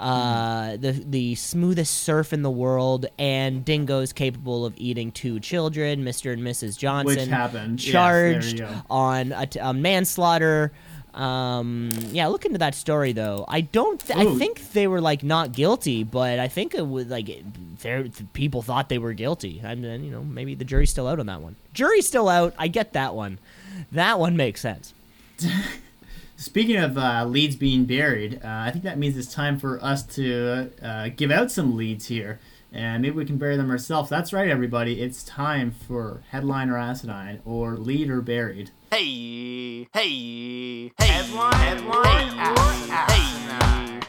Uh, 0.00 0.76
the 0.76 0.92
the 0.92 1.34
smoothest 1.34 1.92
surf 2.02 2.32
in 2.32 2.42
the 2.42 2.50
world, 2.50 3.06
and 3.18 3.64
dingoes 3.64 4.12
capable 4.12 4.64
of 4.64 4.74
eating 4.76 5.10
two 5.10 5.40
children, 5.40 6.04
Mr. 6.04 6.32
and 6.32 6.42
Mrs. 6.42 6.78
Johnson, 6.78 7.16
which 7.16 7.28
happened. 7.28 7.82
Yes, 7.82 7.92
charged 7.92 8.58
go. 8.58 8.68
on 8.88 9.32
a, 9.32 9.46
t- 9.46 9.58
a 9.58 9.72
manslaughter. 9.72 10.72
Um, 11.14 11.90
yeah, 12.12 12.28
look 12.28 12.44
into 12.44 12.58
that 12.58 12.76
story 12.76 13.12
though. 13.12 13.44
I 13.48 13.62
don't. 13.62 13.98
Th- 14.00 14.16
I 14.16 14.36
think 14.36 14.72
they 14.72 14.86
were 14.86 15.00
like 15.00 15.24
not 15.24 15.52
guilty, 15.52 16.04
but 16.04 16.38
I 16.38 16.46
think 16.46 16.74
it 16.74 16.86
was 16.86 17.06
like 17.06 17.28
there 17.80 18.06
people 18.34 18.62
thought 18.62 18.88
they 18.88 18.98
were 18.98 19.14
guilty. 19.14 19.60
And 19.64 19.82
then 19.82 20.04
you 20.04 20.12
know 20.12 20.22
maybe 20.22 20.54
the 20.54 20.64
jury's 20.64 20.90
still 20.90 21.08
out 21.08 21.18
on 21.18 21.26
that 21.26 21.40
one. 21.40 21.56
Jury's 21.74 22.06
still 22.06 22.28
out. 22.28 22.54
I 22.56 22.68
get 22.68 22.92
that 22.92 23.16
one. 23.16 23.40
That 23.90 24.20
one 24.20 24.36
makes 24.36 24.60
sense. 24.60 24.94
Speaking 26.40 26.76
of 26.76 26.96
uh, 26.96 27.24
leads 27.24 27.56
being 27.56 27.84
buried, 27.84 28.36
uh, 28.44 28.46
I 28.48 28.70
think 28.70 28.84
that 28.84 28.96
means 28.96 29.16
it's 29.16 29.34
time 29.34 29.58
for 29.58 29.82
us 29.82 30.04
to 30.14 30.70
uh, 30.80 31.08
give 31.16 31.32
out 31.32 31.50
some 31.50 31.76
leads 31.76 32.06
here. 32.06 32.38
And 32.72 33.02
maybe 33.02 33.16
we 33.16 33.24
can 33.24 33.38
bury 33.38 33.56
them 33.56 33.72
ourselves. 33.72 34.08
That's 34.08 34.32
right, 34.32 34.48
everybody. 34.48 35.00
It's 35.00 35.24
time 35.24 35.72
for 35.72 36.22
headline 36.30 36.70
or 36.70 36.78
asinine, 36.78 37.40
or 37.44 37.76
lead 37.76 38.08
or 38.08 38.20
buried. 38.20 38.70
Hey, 38.92 39.88
hey, 39.92 40.92
hey, 40.96 41.06
headline, 41.06 41.54
headline, 41.54 42.28
hey, 43.08 43.26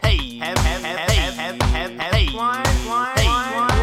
hey, 0.03 0.37
head, 0.37 0.57
head, 0.59 0.81
head, 0.83 1.09
head, 1.09 1.33
head, 1.33 1.61
head, 1.63 1.99
headline, 2.13 2.65
headline, 2.65 3.81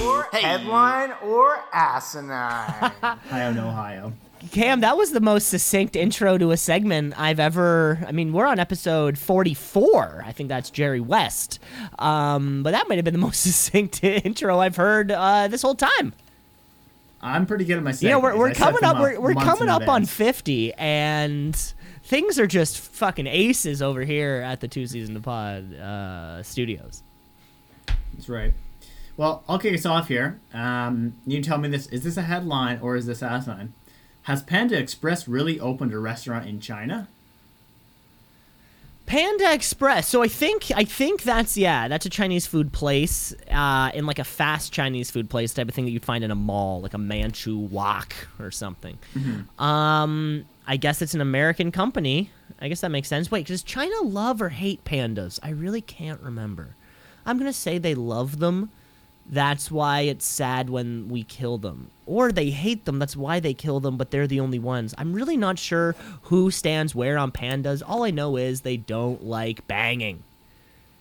or, 0.00 0.28
hey, 0.32 0.40
headline 0.42 1.12
or 1.22 1.60
asinine. 1.72 2.92
Ohio, 3.04 3.50
Ohio. 3.68 4.12
Cam, 4.52 4.80
that 4.80 4.96
was 4.96 5.10
the 5.10 5.20
most 5.20 5.48
succinct 5.48 5.96
intro 5.96 6.38
to 6.38 6.52
a 6.52 6.56
segment 6.56 7.18
I've 7.18 7.40
ever. 7.40 7.98
I 8.06 8.12
mean, 8.12 8.32
we're 8.32 8.46
on 8.46 8.58
episode 8.58 9.18
44. 9.18 10.22
I 10.24 10.32
think 10.32 10.48
that's 10.48 10.70
Jerry 10.70 11.00
West. 11.00 11.58
Um, 11.98 12.62
but 12.62 12.70
that 12.70 12.88
might 12.88 12.96
have 12.96 13.04
been 13.04 13.14
the 13.14 13.18
most 13.26 13.40
succinct 13.40 14.02
intro 14.04 14.58
I've 14.58 14.76
heard 14.76 15.10
uh, 15.10 15.48
this 15.48 15.62
whole 15.62 15.74
time. 15.74 16.12
I'm 17.20 17.46
pretty 17.46 17.64
good 17.64 17.78
at 17.78 17.82
my 17.82 17.92
You 18.00 18.10
know, 18.10 18.20
we're, 18.20 18.36
we're 18.36 18.54
coming 18.54 18.84
up. 18.84 18.98
We're, 18.98 19.18
we're 19.20 19.34
coming 19.34 19.68
up 19.68 19.88
on 19.88 20.04
50, 20.04 20.72
and 20.74 21.56
things 22.04 22.38
are 22.38 22.46
just 22.46 22.78
fucking 22.78 23.26
aces 23.26 23.82
over 23.82 24.02
here 24.02 24.40
at 24.46 24.60
the 24.60 24.68
Two 24.68 24.86
C's 24.86 25.08
in 25.08 25.16
a 25.16 25.20
Pod 25.20 25.74
uh, 25.74 26.42
studios. 26.44 27.02
That's 28.14 28.28
right. 28.28 28.54
Well, 29.16 29.42
I'll 29.48 29.58
kick 29.58 29.74
us 29.74 29.84
off 29.84 30.06
here. 30.06 30.38
Um, 30.54 31.14
you 31.26 31.42
tell 31.42 31.58
me 31.58 31.68
this: 31.68 31.88
is 31.88 32.04
this 32.04 32.16
a 32.16 32.22
headline 32.22 32.78
or 32.80 32.94
is 32.94 33.06
this 33.06 33.20
asinine? 33.20 33.72
Has 34.28 34.42
Panda 34.42 34.78
Express 34.78 35.26
really 35.26 35.58
opened 35.58 35.94
a 35.94 35.98
restaurant 35.98 36.46
in 36.46 36.60
China? 36.60 37.08
Panda 39.06 39.54
Express. 39.54 40.06
So 40.06 40.22
I 40.22 40.28
think 40.28 40.70
I 40.76 40.84
think 40.84 41.22
that's 41.22 41.56
yeah, 41.56 41.88
that's 41.88 42.04
a 42.04 42.10
Chinese 42.10 42.46
food 42.46 42.70
place, 42.70 43.34
uh, 43.50 43.90
in 43.94 44.04
like 44.04 44.18
a 44.18 44.24
fast 44.24 44.70
Chinese 44.70 45.10
food 45.10 45.30
place 45.30 45.54
type 45.54 45.66
of 45.66 45.74
thing 45.74 45.86
that 45.86 45.92
you'd 45.92 46.04
find 46.04 46.22
in 46.22 46.30
a 46.30 46.34
mall, 46.34 46.82
like 46.82 46.92
a 46.92 46.98
Manchu 46.98 47.56
Wok 47.56 48.12
or 48.38 48.50
something. 48.50 48.98
Um, 49.58 50.44
I 50.66 50.76
guess 50.76 51.00
it's 51.00 51.14
an 51.14 51.22
American 51.22 51.72
company. 51.72 52.30
I 52.60 52.68
guess 52.68 52.82
that 52.82 52.90
makes 52.90 53.08
sense. 53.08 53.30
Wait, 53.30 53.46
does 53.46 53.62
China 53.62 54.02
love 54.02 54.42
or 54.42 54.50
hate 54.50 54.84
pandas? 54.84 55.40
I 55.42 55.48
really 55.52 55.80
can't 55.80 56.20
remember. 56.20 56.76
I'm 57.24 57.38
gonna 57.38 57.54
say 57.54 57.78
they 57.78 57.94
love 57.94 58.40
them, 58.40 58.72
That's 59.30 59.70
why 59.70 60.00
it's 60.00 60.24
sad 60.24 60.70
when 60.70 61.08
we 61.08 61.22
kill 61.22 61.58
them. 61.58 61.90
Or 62.06 62.32
they 62.32 62.50
hate 62.50 62.86
them. 62.86 62.98
That's 62.98 63.16
why 63.16 63.40
they 63.40 63.52
kill 63.52 63.78
them, 63.78 63.98
but 63.98 64.10
they're 64.10 64.26
the 64.26 64.40
only 64.40 64.58
ones. 64.58 64.94
I'm 64.96 65.12
really 65.12 65.36
not 65.36 65.58
sure 65.58 65.94
who 66.22 66.50
stands 66.50 66.94
where 66.94 67.18
on 67.18 67.30
pandas. 67.32 67.82
All 67.86 68.04
I 68.04 68.10
know 68.10 68.36
is 68.36 68.62
they 68.62 68.78
don't 68.78 69.24
like 69.24 69.66
banging. 69.68 70.22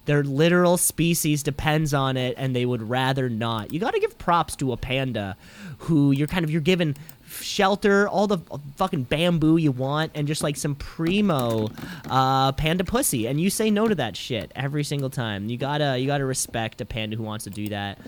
Their 0.07 0.23
literal 0.23 0.77
species 0.77 1.43
depends 1.43 1.93
on 1.93 2.15
it, 2.15 2.35
and 2.37 2.55
they 2.55 2.65
would 2.65 2.89
rather 2.89 3.29
not. 3.29 3.73
You 3.73 3.79
got 3.79 3.93
to 3.93 3.99
give 3.99 4.17
props 4.17 4.55
to 4.57 4.71
a 4.71 4.77
panda, 4.77 5.35
who 5.79 6.11
you're 6.11 6.27
kind 6.27 6.45
of 6.45 6.51
you're 6.51 6.61
given 6.61 6.95
shelter, 7.41 8.07
all 8.07 8.27
the 8.27 8.39
fucking 8.75 9.03
bamboo 9.03 9.57
you 9.57 9.71
want, 9.71 10.11
and 10.15 10.27
just 10.27 10.43
like 10.43 10.55
some 10.55 10.75
primo 10.75 11.69
uh, 12.09 12.51
panda 12.53 12.83
pussy, 12.83 13.27
and 13.27 13.39
you 13.39 13.49
say 13.49 13.69
no 13.69 13.87
to 13.87 13.95
that 13.95 14.15
shit 14.15 14.51
every 14.55 14.83
single 14.83 15.09
time. 15.09 15.49
You 15.49 15.57
gotta 15.57 15.97
you 15.97 16.07
gotta 16.07 16.25
respect 16.25 16.81
a 16.81 16.85
panda 16.85 17.15
who 17.15 17.23
wants 17.23 17.43
to 17.45 17.49
do 17.49 17.69
that. 17.69 17.99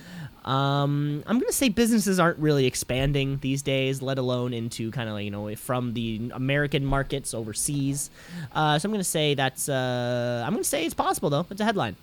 Um, 0.45 1.23
I'm 1.27 1.39
gonna 1.39 1.51
say 1.51 1.69
businesses 1.69 2.19
aren't 2.19 2.39
really 2.39 2.65
expanding 2.65 3.39
these 3.41 3.61
days, 3.61 4.01
let 4.01 4.17
alone 4.17 4.53
into 4.53 4.89
kind 4.91 5.09
of 5.09 5.13
like 5.13 5.25
you 5.25 5.31
know 5.31 5.53
from 5.55 5.93
the 5.93 6.31
American 6.33 6.85
markets 6.85 7.33
overseas. 7.33 8.09
Uh, 8.53 8.79
so 8.79 8.87
I'm 8.87 8.91
gonna 8.91 9.03
say 9.03 9.33
that's 9.35 9.69
uh, 9.69 10.43
I'm 10.45 10.53
gonna 10.53 10.63
say 10.63 10.85
it's 10.85 10.93
possible 10.93 11.29
though. 11.29 11.45
It's 11.49 11.61
a 11.61 11.65
headline. 11.65 11.95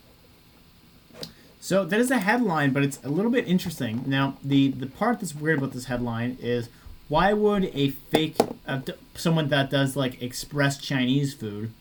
So 1.67 1.85
that 1.85 1.99
is 1.99 2.13
a 2.13 2.19
headline, 2.19 2.73
but 2.73 2.85
it's 2.85 3.01
a 3.03 3.09
little 3.09 3.31
bit 3.33 3.49
interesting. 3.49 4.05
Now, 4.07 4.37
the 4.45 4.69
the 4.69 4.87
part 4.87 5.19
that's 5.19 5.35
weird 5.35 5.59
about 5.59 5.73
this 5.73 5.87
headline 5.87 6.39
is 6.41 6.69
why 7.09 7.33
would 7.33 7.65
a 7.75 7.91
fake 7.91 8.37
uh, 8.67 8.81
someone 9.15 9.49
that 9.49 9.71
does 9.71 9.97
like 9.97 10.21
express 10.23 10.79
Chinese 10.79 11.35
food 11.35 11.73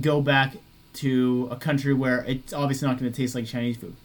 go 0.00 0.20
back 0.20 0.56
to 0.94 1.48
a 1.50 1.56
country 1.56 1.92
where 1.92 2.24
it's 2.26 2.52
obviously 2.52 2.88
not 2.88 2.98
going 2.98 3.10
to 3.10 3.16
taste 3.16 3.34
like 3.34 3.46
Chinese 3.46 3.76
food? 3.76 3.96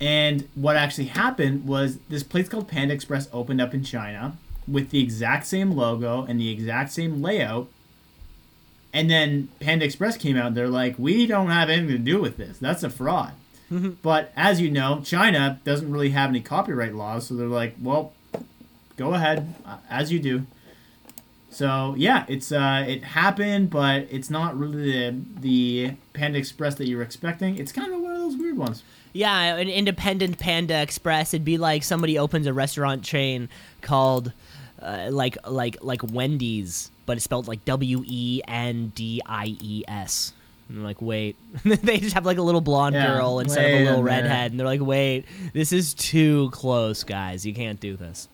And 0.00 0.48
what 0.54 0.76
actually 0.76 1.06
happened 1.06 1.66
was 1.66 1.98
this 2.08 2.22
place 2.22 2.48
called 2.48 2.68
Panda 2.68 2.94
Express 2.94 3.28
opened 3.32 3.60
up 3.60 3.74
in 3.74 3.82
China 3.82 4.36
with 4.66 4.90
the 4.90 5.02
exact 5.02 5.46
same 5.46 5.72
logo 5.72 6.24
and 6.24 6.38
the 6.40 6.50
exact 6.50 6.92
same 6.92 7.20
layout. 7.20 7.68
And 8.92 9.10
then 9.10 9.48
Panda 9.60 9.84
Express 9.84 10.16
came 10.16 10.36
out 10.36 10.46
and 10.48 10.56
they're 10.56 10.68
like, 10.68 10.94
we 10.98 11.26
don't 11.26 11.50
have 11.50 11.68
anything 11.68 11.88
to 11.88 11.98
do 11.98 12.20
with 12.20 12.36
this. 12.36 12.58
That's 12.58 12.82
a 12.82 12.90
fraud. 12.90 13.32
but 14.02 14.32
as 14.36 14.60
you 14.60 14.70
know, 14.70 15.02
China 15.04 15.60
doesn't 15.64 15.90
really 15.90 16.10
have 16.10 16.30
any 16.30 16.40
copyright 16.40 16.94
laws. 16.94 17.26
So 17.26 17.34
they're 17.34 17.46
like, 17.48 17.74
well, 17.82 18.12
go 18.98 19.14
ahead, 19.14 19.54
uh, 19.64 19.78
as 19.88 20.12
you 20.12 20.18
do. 20.18 20.46
So 21.50 21.94
yeah, 21.96 22.26
it's 22.28 22.52
uh, 22.52 22.84
it 22.86 23.02
happened, 23.02 23.70
but 23.70 24.06
it's 24.10 24.28
not 24.28 24.58
really 24.58 24.92
the, 24.92 25.16
the 25.40 25.92
Panda 26.12 26.38
Express 26.38 26.74
that 26.74 26.86
you're 26.86 27.02
expecting. 27.02 27.56
It's 27.56 27.72
kind 27.72 27.92
of 27.94 28.02
one 28.02 28.12
of 28.12 28.18
those 28.18 28.36
weird 28.36 28.58
ones. 28.58 28.82
Yeah, 29.14 29.56
an 29.56 29.68
independent 29.68 30.38
Panda 30.38 30.82
Express. 30.82 31.32
It'd 31.32 31.46
be 31.46 31.56
like 31.56 31.82
somebody 31.84 32.18
opens 32.18 32.46
a 32.46 32.52
restaurant 32.52 33.02
chain 33.02 33.48
called 33.80 34.32
uh, 34.82 35.08
like 35.10 35.38
like 35.48 35.82
like 35.82 36.02
Wendy's, 36.12 36.90
but 37.06 37.16
it's 37.16 37.24
spelled 37.24 37.48
like 37.48 37.64
W 37.64 38.04
E 38.06 38.42
N 38.46 38.92
D 38.94 39.22
I 39.24 39.56
E 39.60 39.84
S. 39.88 40.34
And 40.68 40.78
I'm 40.78 40.84
like, 40.84 41.00
wait. 41.00 41.36
they 41.64 41.96
just 41.96 42.12
have 42.12 42.26
like 42.26 42.36
a 42.36 42.42
little 42.42 42.60
blonde 42.60 42.94
Yeah, 42.94 43.06
girl 43.16 43.38
instead 43.38 43.72
of 43.72 43.80
a 43.80 43.84
little 43.84 44.02
redhead, 44.02 44.50
and 44.50 44.60
they're 44.60 44.66
like, 44.66 44.82
wait, 44.82 45.24
this 45.54 45.72
is 45.72 45.94
too 45.94 46.50
close, 46.52 47.04
guys. 47.04 47.46
You 47.46 47.54
can't 47.54 47.80
do 47.80 47.96
this. 47.96 48.28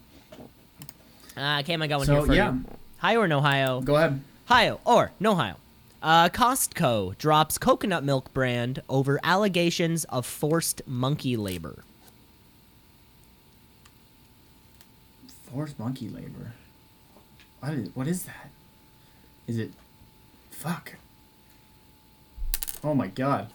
Uh, 1.37 1.63
Cam, 1.63 1.83
I 1.83 1.87
got 1.87 1.99
one 1.99 2.07
So, 2.07 2.15
here 2.15 2.27
for 2.27 2.35
yeah. 2.35 2.53
you. 2.53 2.65
Hi 2.99 3.17
or 3.17 3.27
no 3.29 3.39
Ohio? 3.39 3.81
Go 3.81 3.97
ahead. 3.97 4.21
Ohio 4.49 4.81
or 4.85 5.13
no 5.21 5.33
Ohio. 5.33 5.57
Uh, 6.03 6.29
Costco 6.29 7.17
drops 7.19 7.59
coconut 7.59 8.05
milk 8.05 8.33
brand 8.35 8.83
over 8.89 9.19
allegations 9.25 10.05
of 10.05 10.27
forced 10.27 10.83
monkey 10.87 11.37
labor. 11.37 11.85
Forced 15.51 15.79
monkey 15.79 16.09
labor. 16.09 16.53
What 17.61 17.73
is, 17.73 17.89
what 17.95 18.07
is 18.09 18.25
that? 18.25 18.51
Is 19.47 19.59
it. 19.59 19.73
Fuck. 20.51 20.95
Oh 22.83 22.95
my 22.95 23.07
god. 23.07 23.51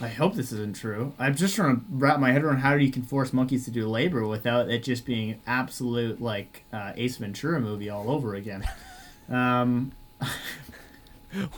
I 0.00 0.08
hope 0.08 0.34
this 0.34 0.52
isn't 0.52 0.76
true. 0.76 1.12
I'm 1.18 1.34
just 1.34 1.54
trying 1.56 1.76
to 1.76 1.82
wrap 1.90 2.18
my 2.20 2.32
head 2.32 2.42
around 2.44 2.58
how 2.58 2.74
you 2.74 2.90
can 2.90 3.02
force 3.02 3.32
monkeys 3.32 3.64
to 3.66 3.70
do 3.70 3.86
labor 3.88 4.26
without 4.26 4.68
it 4.70 4.82
just 4.82 5.04
being 5.04 5.40
absolute, 5.46 6.20
like, 6.20 6.64
uh, 6.72 6.92
Ace 6.96 7.16
Ventura 7.16 7.60
movie 7.60 7.90
all 7.90 8.10
over 8.10 8.34
again. 8.34 8.64
Um, 9.28 9.92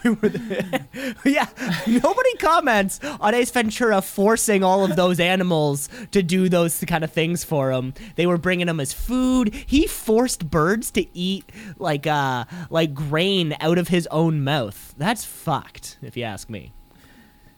We 0.03 0.09
were 0.11 0.31
the- 0.31 1.15
yeah, 1.27 1.47
nobody 1.87 2.35
comments 2.39 2.99
on 3.21 3.35
Ace 3.35 3.51
Ventura 3.51 4.01
forcing 4.01 4.65
all 4.65 4.87
of 4.87 4.97
those 4.97 5.21
animals 5.21 5.91
to 6.13 6.23
do 6.23 6.49
those 6.49 6.83
kind 6.87 7.05
of 7.05 7.13
things 7.13 7.45
for 7.45 7.71
him. 7.73 7.93
They 8.15 8.27
were 8.27 8.39
bringing 8.39 8.69
him 8.71 8.81
as 8.81 8.95
food. 8.95 9.53
He 9.55 9.87
forced 9.87 10.51
birds 10.51 10.91
to 10.93 11.07
eat 11.15 11.45
like 11.79 12.07
uh 12.07 12.47
like 12.71 12.95
grain 12.95 13.55
out 13.61 13.77
of 13.77 13.89
his 13.89 14.07
own 14.11 14.43
mouth. 14.43 14.95
That's 14.97 15.27
fucked, 15.27 15.99
if 16.01 16.17
you 16.17 16.23
ask 16.25 16.49
me. 16.49 16.73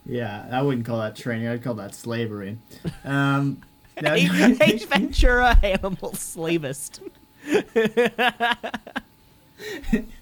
Yeah, 0.09 0.49
I 0.51 0.63
wouldn't 0.63 0.87
call 0.87 0.99
that 0.99 1.15
training. 1.15 1.47
I'd 1.47 1.63
call 1.63 1.75
that 1.75 1.95
slavery. 1.95 2.59
Um, 3.05 3.63
Ace 4.05 4.85
Ventura, 4.85 5.59
animal 5.63 6.13
slavist. 6.13 7.01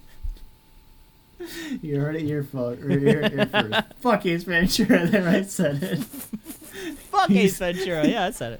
You 1.81 1.99
heard 1.99 2.15
it 2.15 2.23
here, 2.23 2.43
folks. 2.43 2.81
Or 2.81 2.89
here, 2.89 3.29
here 3.29 3.45
first. 3.45 3.81
Fuck 3.99 4.25
Ace 4.25 4.43
Ventura. 4.43 5.07
There, 5.07 5.27
I 5.27 5.41
said 5.43 5.81
it. 5.83 6.03
Fuck 6.03 7.29
Ace 7.31 7.57
Ventura. 7.57 8.07
Yeah, 8.07 8.25
I 8.25 8.31
said 8.31 8.59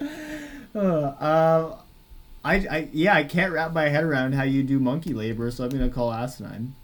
it. 0.00 0.08
Uh, 0.74 0.78
uh, 0.78 1.76
I, 2.44 2.54
I, 2.54 2.88
yeah, 2.92 3.14
I 3.14 3.24
can't 3.24 3.52
wrap 3.52 3.72
my 3.72 3.88
head 3.88 4.04
around 4.04 4.34
how 4.34 4.42
you 4.42 4.62
do 4.62 4.78
monkey 4.80 5.14
labor, 5.14 5.50
so 5.50 5.64
I'm 5.64 5.70
gonna 5.70 5.88
call 5.88 6.12
asinine. 6.12 6.74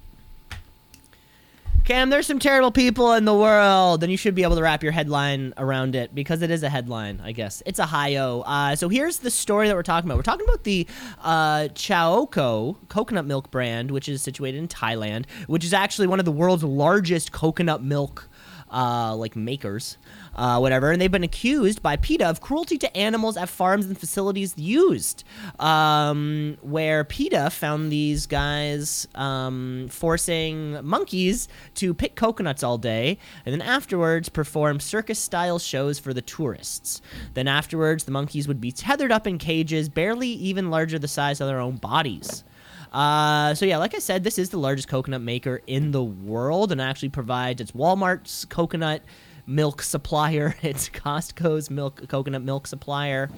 Cam, 1.88 2.10
there's 2.10 2.26
some 2.26 2.38
terrible 2.38 2.70
people 2.70 3.14
in 3.14 3.24
the 3.24 3.32
world, 3.32 4.02
and 4.02 4.12
you 4.12 4.18
should 4.18 4.34
be 4.34 4.42
able 4.42 4.56
to 4.56 4.60
wrap 4.60 4.82
your 4.82 4.92
headline 4.92 5.54
around 5.56 5.94
it 5.94 6.14
because 6.14 6.42
it 6.42 6.50
is 6.50 6.62
a 6.62 6.68
headline, 6.68 7.18
I 7.24 7.32
guess. 7.32 7.62
It's 7.64 7.78
a 7.78 7.86
hi-yo. 7.86 8.42
Uh, 8.42 8.76
so 8.76 8.90
here's 8.90 9.20
the 9.20 9.30
story 9.30 9.68
that 9.68 9.74
we're 9.74 9.82
talking 9.82 10.06
about. 10.06 10.18
We're 10.18 10.22
talking 10.22 10.44
about 10.46 10.64
the 10.64 10.86
uh, 11.22 11.68
Chaokoh 11.72 12.76
coconut 12.90 13.24
milk 13.24 13.50
brand, 13.50 13.90
which 13.90 14.06
is 14.06 14.20
situated 14.20 14.58
in 14.58 14.68
Thailand, 14.68 15.24
which 15.46 15.64
is 15.64 15.72
actually 15.72 16.08
one 16.08 16.18
of 16.18 16.26
the 16.26 16.30
world's 16.30 16.62
largest 16.62 17.32
coconut 17.32 17.82
milk 17.82 18.27
uh, 18.70 19.14
like 19.16 19.36
makers, 19.36 19.98
uh, 20.34 20.58
whatever, 20.58 20.90
and 20.90 21.00
they've 21.00 21.10
been 21.10 21.24
accused 21.24 21.82
by 21.82 21.96
PETA 21.96 22.26
of 22.26 22.40
cruelty 22.40 22.78
to 22.78 22.96
animals 22.96 23.36
at 23.36 23.48
farms 23.48 23.86
and 23.86 23.98
facilities 23.98 24.54
used, 24.56 25.24
um, 25.58 26.56
where 26.62 27.04
PETA 27.04 27.50
found 27.50 27.90
these 27.90 28.26
guys 28.26 29.08
um, 29.14 29.88
forcing 29.90 30.84
monkeys 30.84 31.48
to 31.74 31.94
pick 31.94 32.14
coconuts 32.14 32.62
all 32.62 32.78
day, 32.78 33.18
and 33.44 33.52
then 33.52 33.62
afterwards 33.62 34.28
perform 34.28 34.80
circus-style 34.80 35.58
shows 35.58 35.98
for 35.98 36.14
the 36.14 36.22
tourists. 36.22 37.00
Then 37.34 37.48
afterwards, 37.48 38.04
the 38.04 38.10
monkeys 38.10 38.48
would 38.48 38.60
be 38.60 38.72
tethered 38.72 39.12
up 39.12 39.26
in 39.26 39.38
cages, 39.38 39.88
barely 39.88 40.28
even 40.28 40.70
larger 40.70 40.98
the 40.98 41.08
size 41.08 41.40
of 41.40 41.46
their 41.48 41.60
own 41.60 41.76
bodies. 41.76 42.44
Uh, 42.92 43.54
so 43.54 43.66
yeah, 43.66 43.78
like 43.78 43.94
I 43.94 43.98
said, 43.98 44.24
this 44.24 44.38
is 44.38 44.50
the 44.50 44.58
largest 44.58 44.88
coconut 44.88 45.22
maker 45.22 45.60
in 45.66 45.90
the 45.90 46.02
world, 46.02 46.72
and 46.72 46.80
actually 46.80 47.10
provides 47.10 47.60
its 47.60 47.72
Walmart's 47.72 48.44
coconut 48.44 49.02
milk 49.48 49.80
supplier, 49.82 50.54
it's 50.62 50.90
Costco's 50.90 51.70
milk 51.70 52.06
coconut 52.08 52.42
milk 52.42 52.66
supplier, 52.66 53.30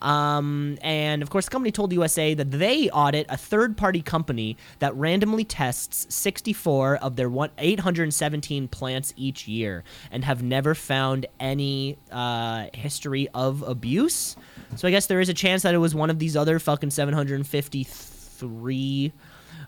um, 0.00 0.78
and 0.80 1.22
of 1.22 1.30
course, 1.30 1.46
the 1.46 1.50
company 1.50 1.72
told 1.72 1.92
USA 1.92 2.34
that 2.34 2.50
they 2.52 2.88
audit 2.90 3.26
a 3.28 3.36
third-party 3.36 4.00
company 4.00 4.56
that 4.78 4.94
randomly 4.94 5.44
tests 5.44 6.06
64 6.14 6.96
of 6.96 7.16
their 7.16 7.28
one 7.28 7.50
817 7.58 8.68
plants 8.68 9.12
each 9.16 9.48
year, 9.48 9.82
and 10.10 10.24
have 10.24 10.42
never 10.42 10.74
found 10.74 11.26
any 11.40 11.98
uh, 12.12 12.66
history 12.72 13.28
of 13.34 13.62
abuse. 13.62 14.36
So 14.76 14.86
I 14.86 14.92
guess 14.92 15.06
there 15.06 15.20
is 15.20 15.28
a 15.28 15.34
chance 15.34 15.62
that 15.62 15.74
it 15.74 15.78
was 15.78 15.94
one 15.94 16.10
of 16.10 16.20
these 16.20 16.36
other 16.36 16.60
fucking 16.60 16.90
753 18.40 19.12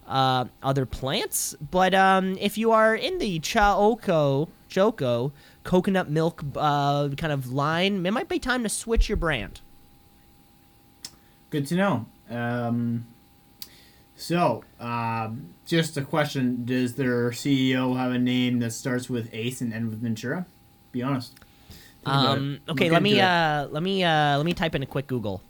uh, 0.06 0.44
other 0.62 0.86
plants. 0.86 1.54
But 1.70 1.94
um, 1.94 2.36
if 2.40 2.58
you 2.58 2.72
are 2.72 2.94
in 2.94 3.18
the 3.18 3.40
Chaokoh, 3.40 4.48
Choco 4.68 5.32
coconut 5.64 6.10
milk 6.10 6.42
uh, 6.56 7.08
kind 7.10 7.32
of 7.32 7.52
line, 7.52 8.04
it 8.04 8.10
might 8.10 8.28
be 8.28 8.38
time 8.38 8.62
to 8.62 8.68
switch 8.68 9.08
your 9.08 9.16
brand. 9.16 9.60
Good 11.50 11.66
to 11.68 11.76
know. 11.76 12.06
Um, 12.30 13.06
so, 14.16 14.64
um, 14.80 15.54
just 15.66 15.96
a 15.96 16.02
question: 16.02 16.64
Does 16.64 16.94
their 16.94 17.30
CEO 17.30 17.96
have 17.96 18.12
a 18.12 18.18
name 18.18 18.60
that 18.60 18.72
starts 18.72 19.10
with 19.10 19.28
Ace 19.34 19.60
and 19.60 19.72
ends 19.72 19.90
with 19.90 20.00
Ventura? 20.00 20.46
Be 20.92 21.02
honest. 21.02 21.34
Um, 22.04 22.60
okay, 22.68 22.90
let 22.90 23.02
me 23.02 23.20
uh, 23.20 23.66
let 23.66 23.82
me 23.82 24.02
uh, 24.02 24.36
let 24.36 24.46
me 24.46 24.54
type 24.54 24.74
in 24.74 24.82
a 24.82 24.86
quick 24.86 25.06
Google 25.06 25.42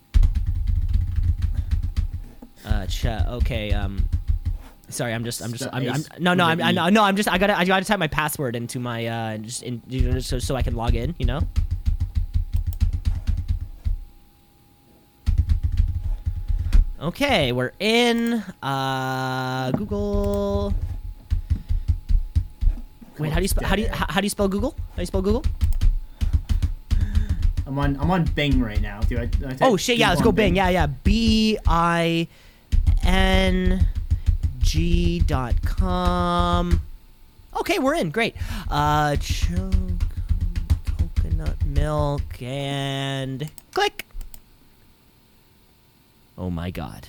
much. 2.83 3.07
Uh, 3.07 3.25
okay. 3.37 3.73
Um, 3.73 4.09
sorry, 4.89 5.13
I'm 5.15 5.25
just, 5.25 5.43
I'm 5.43 5.53
just, 5.53 5.69
I'm, 5.73 5.89
I'm 5.89 6.05
no, 6.19 6.35
no, 6.35 6.45
I'm, 6.45 6.61
I, 6.61 6.91
no, 6.91 7.03
I'm 7.03 7.17
just, 7.17 7.29
I 7.29 7.39
gotta, 7.39 7.57
I 7.57 7.65
gotta 7.65 7.85
type 7.85 7.99
my 7.99 8.09
password 8.09 8.57
into 8.57 8.81
my, 8.81 9.07
uh, 9.07 9.39
just, 9.39 9.63
in, 9.63 10.21
so, 10.21 10.39
so 10.39 10.57
I 10.57 10.63
can 10.63 10.75
log 10.75 10.95
in. 10.95 11.15
You 11.19 11.27
know. 11.27 11.41
Okay, 17.01 17.51
we're 17.53 17.73
in 17.81 18.45
uh, 18.63 19.73
Google. 19.73 20.73
Wait, 23.19 23.31
how 23.31 23.37
do 23.37 23.43
you 23.43 23.49
spell? 23.49 23.69
how 23.69 23.77
do 23.77 23.83
you 23.83 23.89
how, 23.89 24.07
how 24.09 24.21
do 24.21 24.25
you 24.25 24.31
spell 24.31 24.49
Google? 24.49 24.71
How 24.91 24.97
do 24.97 25.03
you 25.03 25.07
spell 25.07 25.23
Google? 25.23 25.45
I'm 27.67 27.79
on 27.79 27.97
I'm 27.99 28.11
on 28.11 28.25
Bing 28.25 28.61
right 28.61 28.81
now, 28.81 29.01
dude. 29.01 29.19
I, 29.19 29.49
I 29.49 29.57
oh 29.63 29.77
shit! 29.77 29.99
Yeah, 29.99 30.11
let's 30.11 30.23
go 30.23 30.31
Bing. 30.31 30.51
Bing. 30.51 30.57
Yeah, 30.57 30.69
yeah. 30.69 30.87
B 30.87 31.59
I 31.67 32.29
N 33.03 33.87
G 34.61 35.21
dot 35.21 35.61
com. 35.63 36.81
Okay, 37.57 37.79
we're 37.79 37.95
in. 37.95 38.11
Great. 38.11 38.35
Uh, 38.71 39.17
cho- 39.17 39.71
coconut 40.99 41.65
milk 41.67 42.43
and 42.43 43.51
click. 43.73 44.07
Oh 46.39 46.51
my 46.51 46.71
god. 46.71 47.09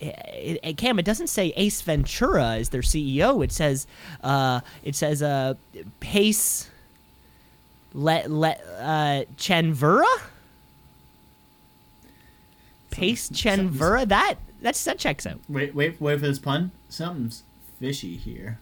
It, 0.00 0.58
it, 0.62 0.76
Cam, 0.78 0.98
it 0.98 1.04
doesn't 1.04 1.26
say 1.26 1.52
Ace 1.56 1.82
Ventura 1.82 2.54
is 2.54 2.70
their 2.70 2.80
CEO. 2.80 3.44
It 3.44 3.52
says, 3.52 3.86
uh, 4.24 4.60
it 4.82 4.96
says, 4.96 5.22
uh, 5.22 5.54
Pace 6.00 6.70
let 7.92 8.30
let 8.30 8.64
uh 8.78 9.24
Chenvura? 9.36 10.06
Pace 12.90 13.28
Chenvura? 13.30 14.06
That 14.08 14.36
that's 14.60 14.82
that 14.84 14.98
checks 14.98 15.26
out. 15.26 15.40
Wait, 15.48 15.74
wait, 15.74 16.00
wait 16.00 16.20
for 16.20 16.26
this 16.26 16.38
pun. 16.38 16.70
Something's 16.88 17.42
fishy 17.78 18.16
here. 18.16 18.58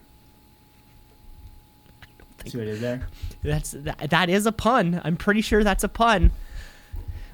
See 2.45 2.57
what 2.57 2.67
it 2.67 2.71
is 2.71 2.81
there? 2.81 3.01
That's 3.43 3.71
that, 3.71 4.09
that 4.09 4.29
is 4.29 4.45
a 4.45 4.51
pun. 4.51 5.01
I'm 5.03 5.17
pretty 5.17 5.41
sure 5.41 5.63
that's 5.63 5.83
a 5.83 5.89
pun. 5.89 6.31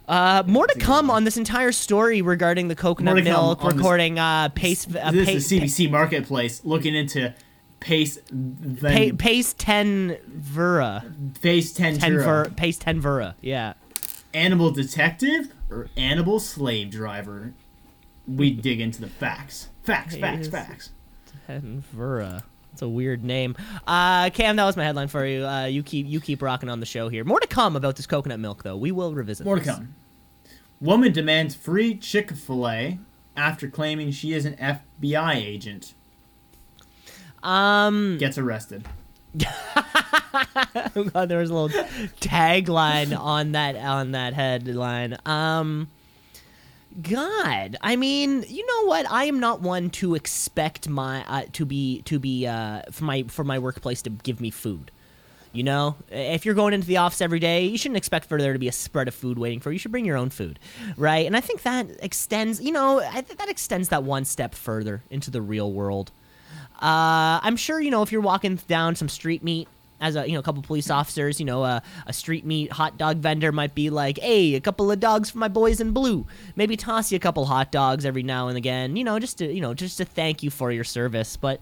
Uh, 0.07 0.43
more 0.45 0.67
to 0.67 0.73
That's 0.73 0.75
a 0.77 0.79
good 0.79 0.85
come 0.85 1.09
on 1.09 1.23
this 1.23 1.35
entire 1.37 1.71
story 1.71 2.21
regarding 2.21 2.67
the 2.67 2.75
coconut 2.75 3.15
More 3.15 3.23
milk 3.23 3.63
on 3.63 3.69
this- 3.71 3.77
recording. 3.77 4.19
Uh, 4.19 4.49
pace, 4.49 4.85
uh, 4.95 5.11
this 5.11 5.25
pace, 5.27 5.51
is 5.51 5.61
CBC 5.61 5.89
Marketplace 5.89 6.61
looking 6.63 6.93
into 6.95 7.33
Pace 7.79 8.17
pa- 8.17 8.23
then 8.31 9.17
pace 9.17 9.53
ten 9.53 10.17
Vura, 10.31 11.03
Face 11.37 11.71
Ten 11.73 11.97
ten 11.99 12.13
Vura, 12.13 12.55
pace 12.55 12.77
ten 12.79 12.99
Vura. 13.01 13.35
Yeah. 13.41 13.73
Animal 14.33 14.71
detective 14.71 15.51
animal 15.95 16.39
slave 16.39 16.89
driver? 16.89 17.53
We 18.27 18.51
dig 18.51 18.81
into 18.81 19.01
the 19.01 19.07
facts. 19.07 19.69
Facts, 19.83 20.15
facts, 20.15 20.47
facts. 20.47 20.91
Tenvura. 21.47 22.43
It's 22.73 22.81
a 22.81 22.89
weird 22.89 23.23
name. 23.23 23.55
Uh, 23.87 24.29
Cam, 24.31 24.57
that 24.57 24.65
was 24.65 24.75
my 24.75 24.83
headline 24.83 25.07
for 25.07 25.25
you. 25.25 25.45
Uh, 25.45 25.65
you 25.65 25.81
keep 25.81 26.07
you 26.07 26.19
keep 26.19 26.41
rocking 26.41 26.69
on 26.69 26.79
the 26.81 26.85
show 26.85 27.07
here. 27.07 27.23
More 27.23 27.39
to 27.39 27.47
come 27.47 27.75
about 27.75 27.95
this 27.95 28.05
coconut 28.05 28.39
milk, 28.39 28.63
though. 28.63 28.75
We 28.75 28.91
will 28.91 29.13
revisit. 29.13 29.45
More 29.45 29.59
to 29.59 29.63
come. 29.63 29.95
Woman 30.81 31.13
demands 31.13 31.55
free 31.55 31.95
Chick 31.95 32.31
fil 32.31 32.67
A 32.67 32.99
after 33.37 33.69
claiming 33.69 34.11
she 34.11 34.33
is 34.33 34.45
an 34.45 34.55
FBI 34.55 35.35
agent. 35.35 35.93
Um, 37.43 38.17
Gets 38.17 38.37
arrested. 38.37 38.85
oh 40.95 41.03
God, 41.13 41.29
there 41.29 41.39
was 41.39 41.49
a 41.49 41.53
little 41.53 41.83
tagline 42.21 43.17
on 43.17 43.53
that 43.53 43.75
on 43.75 44.11
that 44.11 44.33
headline. 44.33 45.17
Um, 45.25 45.89
God, 47.01 47.75
I 47.81 47.95
mean, 47.95 48.45
you 48.47 48.65
know 48.65 48.87
what? 48.87 49.09
I 49.09 49.25
am 49.25 49.39
not 49.39 49.61
one 49.61 49.89
to 49.91 50.15
expect 50.15 50.87
my 50.87 51.25
uh, 51.27 51.43
to 51.53 51.65
be 51.65 52.01
to 52.03 52.19
be 52.19 52.47
uh, 52.47 52.83
for 52.91 53.03
my 53.03 53.23
for 53.23 53.43
my 53.43 53.59
workplace 53.59 54.01
to 54.03 54.09
give 54.09 54.39
me 54.39 54.49
food. 54.49 54.91
You 55.51 55.63
know, 55.63 55.95
if 56.09 56.45
you're 56.45 56.55
going 56.55 56.73
into 56.73 56.85
the 56.85 56.97
office 56.97 57.21
every 57.21 57.39
day, 57.39 57.65
you 57.65 57.77
shouldn't 57.77 57.97
expect 57.97 58.25
for 58.27 58.37
there 58.37 58.51
to 58.51 58.59
be 58.59 58.67
a 58.67 58.73
spread 58.73 59.07
of 59.07 59.15
food 59.15 59.39
waiting 59.39 59.61
for 59.61 59.71
you. 59.71 59.75
You 59.75 59.79
should 59.79 59.91
bring 59.91 60.03
your 60.03 60.17
own 60.17 60.29
food, 60.29 60.59
right? 60.97 61.25
And 61.25 61.35
I 61.35 61.39
think 61.39 61.61
that 61.61 61.87
extends, 62.01 62.61
you 62.61 62.73
know, 62.73 62.99
I 62.99 63.21
that 63.21 63.49
extends 63.49 63.89
that 63.89 64.03
one 64.03 64.25
step 64.25 64.53
further 64.53 65.03
into 65.09 65.31
the 65.31 65.41
real 65.41 65.71
world. 65.71 66.11
Uh, 66.75 67.39
I'm 67.41 67.55
sure 67.55 67.79
you 67.79 67.89
know 67.89 68.01
if 68.01 68.11
you're 68.11 68.21
walking 68.21 68.57
down 68.67 68.95
some 68.95 69.07
street 69.07 69.43
meat 69.43 69.69
as 70.05 70.15
a 70.15 70.27
you 70.27 70.33
know 70.33 70.39
a 70.39 70.43
couple 70.43 70.61
police 70.61 70.89
officers, 70.89 71.39
you 71.39 71.45
know 71.45 71.63
a, 71.63 71.81
a 72.05 72.13
street 72.13 72.45
meat 72.45 72.71
hot 72.71 72.97
dog 72.97 73.17
vendor 73.17 73.51
might 73.51 73.73
be 73.73 73.89
like, 73.89 74.19
"Hey, 74.19 74.53
a 74.55 74.61
couple 74.61 74.91
of 74.91 74.99
dogs 74.99 75.29
for 75.31 75.39
my 75.39 75.47
boys 75.47 75.81
in 75.81 75.91
blue." 75.91 76.27
Maybe 76.55 76.77
toss 76.77 77.11
you 77.11 77.15
a 77.15 77.19
couple 77.19 77.45
hot 77.45 77.71
dogs 77.71 78.05
every 78.05 78.23
now 78.23 78.47
and 78.47 78.57
again, 78.57 78.95
you 78.95 79.03
know, 79.03 79.17
just 79.19 79.39
to 79.39 79.51
you 79.51 79.61
know 79.61 79.73
just 79.73 79.97
to 79.97 80.05
thank 80.05 80.43
you 80.43 80.51
for 80.51 80.71
your 80.71 80.83
service. 80.83 81.35
But 81.37 81.59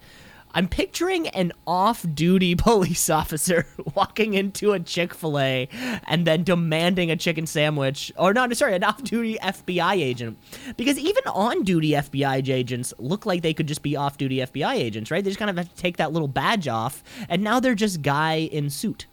I'm 0.54 0.68
picturing 0.68 1.28
an 1.28 1.52
off-duty 1.66 2.54
police 2.56 3.10
officer 3.10 3.66
walking 3.94 4.34
into 4.34 4.72
a 4.72 4.80
Chick-fil-A 4.80 5.68
and 6.06 6.26
then 6.26 6.44
demanding 6.44 7.10
a 7.10 7.16
chicken 7.16 7.46
sandwich, 7.46 8.12
or 8.16 8.32
not, 8.32 8.56
sorry, 8.56 8.74
an 8.74 8.84
off-duty 8.84 9.38
FBI 9.42 9.94
agent, 9.96 10.38
because 10.76 10.98
even 10.98 11.24
on-duty 11.26 11.90
FBI 11.90 12.48
agents 12.48 12.94
look 12.98 13.26
like 13.26 13.42
they 13.42 13.52
could 13.52 13.66
just 13.66 13.82
be 13.82 13.96
off-duty 13.96 14.38
FBI 14.38 14.74
agents, 14.74 15.10
right? 15.10 15.22
They 15.22 15.30
just 15.30 15.38
kind 15.38 15.50
of 15.50 15.56
have 15.56 15.68
to 15.68 15.76
take 15.76 15.96
that 15.96 16.12
little 16.12 16.28
badge 16.28 16.68
off, 16.68 17.02
and 17.28 17.42
now 17.42 17.60
they're 17.60 17.74
just 17.74 18.02
guy 18.02 18.36
in 18.36 18.70
suit 18.70 19.06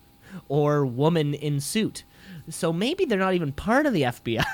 or 0.48 0.86
woman 0.86 1.34
in 1.34 1.60
suit. 1.60 2.04
So 2.50 2.72
maybe 2.72 3.06
they're 3.06 3.20
not 3.20 3.34
even 3.34 3.52
part 3.52 3.86
of 3.86 3.94
the 3.94 4.04
FBI. 4.04 4.46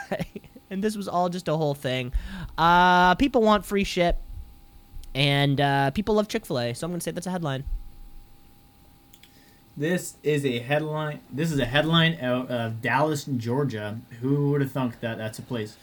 and 0.70 0.84
this 0.84 0.96
was 0.96 1.08
all 1.08 1.30
just 1.30 1.48
a 1.48 1.56
whole 1.56 1.74
thing. 1.74 2.12
Uh, 2.58 3.16
people 3.16 3.42
want 3.42 3.66
free 3.66 3.84
shit. 3.84 4.18
And 5.18 5.60
uh, 5.60 5.90
people 5.92 6.14
love 6.14 6.28
Chick 6.28 6.46
fil 6.46 6.60
A, 6.60 6.76
so 6.76 6.86
I'm 6.86 6.92
going 6.92 7.00
to 7.00 7.04
say 7.04 7.10
that's 7.10 7.26
a 7.26 7.32
headline. 7.32 7.64
This 9.76 10.16
is 10.22 10.46
a 10.46 10.60
headline. 10.60 11.22
This 11.32 11.52
is 11.52 11.58
a 11.58 11.66
headline 11.66 12.20
out 12.22 12.52
of 12.52 12.84
Dallas, 12.84 13.26
Georgia. 13.26 13.98
Who 14.22 14.52
would 14.52 14.62
have 14.62 14.72
thunk 14.72 15.00
that 15.00 15.18
that's 15.18 15.40
a 15.40 15.42
place? 15.42 15.76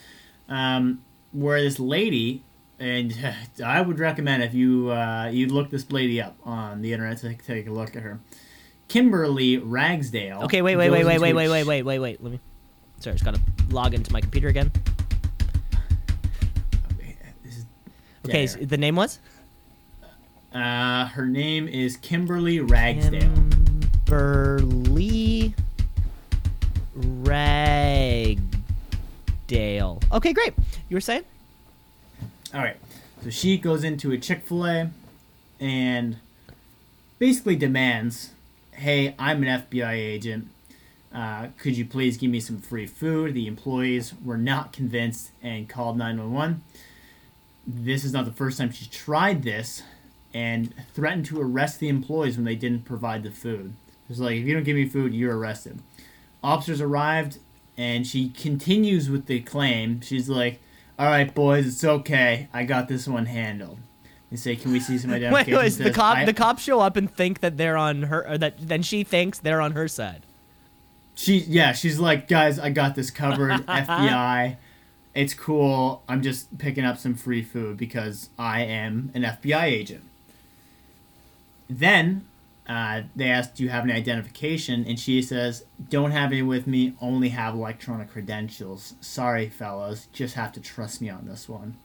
Um, 0.48 1.02
where 1.32 1.60
this 1.60 1.80
lady, 1.80 2.42
and 2.78 3.12
I 3.64 3.80
would 3.80 3.98
recommend 3.98 4.44
if 4.44 4.54
you 4.54 4.92
uh, 4.92 5.30
you 5.32 5.48
look 5.48 5.70
this 5.70 5.90
lady 5.90 6.22
up 6.22 6.36
on 6.44 6.80
the 6.80 6.92
internet 6.92 7.18
to 7.18 7.34
take 7.34 7.66
a 7.66 7.72
look 7.72 7.96
at 7.96 8.04
her. 8.04 8.20
Kimberly 8.86 9.58
Ragsdale. 9.58 10.42
Okay, 10.44 10.62
wait, 10.62 10.76
wait, 10.76 10.90
goes 10.90 11.04
wait, 11.04 11.18
wait, 11.18 11.18
wait, 11.18 11.34
wait, 11.34 11.48
wait, 11.48 11.64
wait, 11.64 11.82
wait, 11.82 11.98
wait. 11.98 12.22
Let 12.22 12.32
me. 12.34 12.40
Sorry, 13.00 13.14
I 13.14 13.16
just 13.16 13.24
got 13.24 13.34
to 13.34 13.40
log 13.70 13.94
into 13.94 14.12
my 14.12 14.20
computer 14.20 14.46
again. 14.46 14.70
Okay, 18.24 18.46
there. 18.46 18.48
so 18.48 18.64
the 18.64 18.78
name 18.78 18.96
was? 18.96 19.18
Uh, 20.52 21.06
her 21.06 21.26
name 21.26 21.68
is 21.68 21.96
Kimberly 21.96 22.60
Ragsdale. 22.60 23.20
Kimberly 24.06 25.54
Ragdale. 26.96 28.40
Okay, 30.12 30.32
great. 30.32 30.54
You 30.88 30.96
were 30.96 31.00
saying? 31.00 31.24
All 32.54 32.60
right. 32.60 32.76
So 33.22 33.30
she 33.30 33.58
goes 33.58 33.84
into 33.84 34.12
a 34.12 34.18
Chick 34.18 34.42
fil 34.42 34.64
A 34.66 34.90
and 35.58 36.18
basically 37.18 37.56
demands, 37.56 38.30
hey, 38.72 39.14
I'm 39.18 39.42
an 39.42 39.62
FBI 39.62 39.92
agent. 39.92 40.48
Uh, 41.12 41.48
could 41.58 41.76
you 41.76 41.84
please 41.84 42.16
give 42.16 42.30
me 42.30 42.40
some 42.40 42.58
free 42.58 42.86
food? 42.86 43.34
The 43.34 43.46
employees 43.46 44.12
were 44.24 44.36
not 44.36 44.72
convinced 44.72 45.30
and 45.42 45.68
called 45.68 45.96
911. 45.96 46.62
This 47.66 48.04
is 48.04 48.12
not 48.12 48.24
the 48.26 48.32
first 48.32 48.58
time 48.58 48.70
she's 48.72 48.88
tried 48.88 49.42
this 49.42 49.82
and 50.32 50.74
threatened 50.92 51.26
to 51.26 51.40
arrest 51.40 51.80
the 51.80 51.88
employees 51.88 52.36
when 52.36 52.44
they 52.44 52.56
didn't 52.56 52.84
provide 52.84 53.22
the 53.22 53.30
food. 53.30 53.72
It's 54.10 54.18
like, 54.18 54.36
if 54.36 54.44
you 54.46 54.52
don't 54.54 54.64
give 54.64 54.76
me 54.76 54.88
food, 54.88 55.14
you're 55.14 55.36
arrested. 55.36 55.80
Officers 56.42 56.80
arrived 56.80 57.38
and 57.78 58.06
she 58.06 58.28
continues 58.30 59.08
with 59.08 59.26
the 59.26 59.40
claim. 59.40 60.00
She's 60.02 60.28
like, 60.28 60.60
all 60.98 61.06
right, 61.06 61.32
boys, 61.34 61.66
it's 61.66 61.84
okay. 61.84 62.48
I 62.52 62.64
got 62.64 62.88
this 62.88 63.08
one 63.08 63.26
handled. 63.26 63.78
They 64.30 64.36
say, 64.36 64.56
can 64.56 64.72
we 64.72 64.80
see 64.80 64.98
some 64.98 65.10
identification? 65.14 65.56
wait, 65.58 65.64
the 65.70 65.84
Says, 65.84 65.94
cop 65.94 66.16
"I- 66.18 66.24
the 66.24 66.34
cops 66.34 66.62
show 66.62 66.80
up 66.80 66.96
and 66.96 67.10
think 67.10 67.40
that 67.40 67.56
they're 67.56 67.76
on 67.76 68.02
her 68.04 68.28
or 68.28 68.38
that 68.38 68.56
then 68.58 68.82
she 68.82 69.04
thinks 69.04 69.38
they're 69.38 69.60
on 69.62 69.72
her 69.72 69.88
side. 69.88 70.22
She 71.14 71.38
yeah, 71.38 71.72
she's 71.72 71.98
like, 72.00 72.26
guys, 72.28 72.58
I 72.58 72.70
got 72.70 72.94
this 72.96 73.10
covered. 73.10 73.52
FBI, 73.68 74.56
it's 75.14 75.34
cool. 75.34 76.02
I'm 76.08 76.22
just 76.22 76.58
picking 76.58 76.84
up 76.84 76.98
some 76.98 77.14
free 77.14 77.42
food 77.42 77.76
because 77.76 78.30
I 78.38 78.62
am 78.62 79.10
an 79.14 79.22
FBI 79.22 79.62
agent. 79.62 80.04
Then 81.70 82.26
uh, 82.68 83.02
they 83.14 83.30
asked, 83.30 83.54
"Do 83.54 83.62
you 83.62 83.68
have 83.68 83.84
any 83.84 83.92
identification?" 83.92 84.84
And 84.86 84.98
she 84.98 85.22
says, 85.22 85.64
"Don't 85.88 86.10
have 86.10 86.32
any 86.32 86.42
with 86.42 86.66
me. 86.66 86.94
Only 87.00 87.28
have 87.30 87.54
electronic 87.54 88.10
credentials. 88.10 88.94
Sorry, 89.00 89.48
fellas, 89.48 90.08
just 90.12 90.34
have 90.34 90.52
to 90.52 90.60
trust 90.60 91.00
me 91.00 91.08
on 91.08 91.26
this 91.26 91.48
one." 91.48 91.76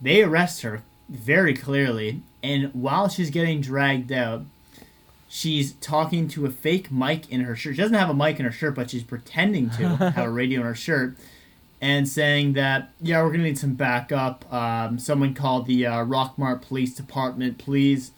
They 0.00 0.22
arrest 0.22 0.62
her 0.62 0.82
very 1.08 1.54
clearly, 1.54 2.22
and 2.42 2.72
while 2.74 3.08
she's 3.08 3.30
getting 3.30 3.60
dragged 3.60 4.12
out, 4.12 4.42
she's 5.28 5.72
talking 5.74 6.28
to 6.28 6.46
a 6.46 6.50
fake 6.50 6.90
mic 6.90 7.30
in 7.30 7.42
her 7.42 7.54
shirt. 7.54 7.76
She 7.76 7.80
doesn't 7.80 7.96
have 7.96 8.10
a 8.10 8.14
mic 8.14 8.38
in 8.38 8.44
her 8.44 8.52
shirt, 8.52 8.74
but 8.74 8.90
she's 8.90 9.04
pretending 9.04 9.70
to 9.70 9.88
have 9.96 10.18
a 10.18 10.30
radio 10.30 10.60
in 10.60 10.66
her 10.66 10.74
shirt 10.74 11.16
and 11.80 12.08
saying 12.08 12.54
that, 12.54 12.90
yeah, 13.00 13.22
we're 13.22 13.32
to 13.32 13.38
need 13.38 13.58
some 13.58 13.74
backup. 13.74 14.52
Um, 14.52 14.98
someone 14.98 15.34
called 15.34 15.66
the 15.66 15.86
uh, 15.86 16.04
Rockmart 16.04 16.62
Police 16.62 16.94
Department, 16.94 17.58
please, 17.58 18.10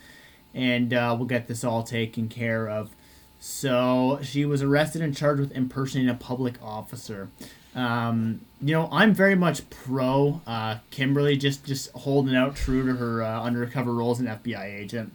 and 0.54 0.94
uh, 0.94 1.14
we'll 1.18 1.28
get 1.28 1.46
this 1.46 1.62
all 1.62 1.82
taken 1.82 2.28
care 2.28 2.68
of. 2.68 2.90
So 3.38 4.18
she 4.22 4.44
was 4.44 4.62
arrested 4.62 5.02
and 5.02 5.16
charged 5.16 5.40
with 5.40 5.52
impersonating 5.52 6.10
a 6.10 6.14
public 6.14 6.54
officer. 6.62 7.28
Um, 7.74 8.40
you 8.60 8.74
know, 8.74 8.88
I'm 8.90 9.14
very 9.14 9.34
much 9.34 9.68
pro 9.70 10.40
uh, 10.46 10.78
Kimberly, 10.90 11.36
just 11.36 11.64
just 11.64 11.90
holding 11.92 12.34
out 12.34 12.56
true 12.56 12.84
to 12.86 12.94
her 12.96 13.22
uh, 13.22 13.42
undercover 13.42 13.94
role 13.94 14.10
as 14.10 14.20
an 14.20 14.26
FBI 14.26 14.64
agent. 14.64 15.12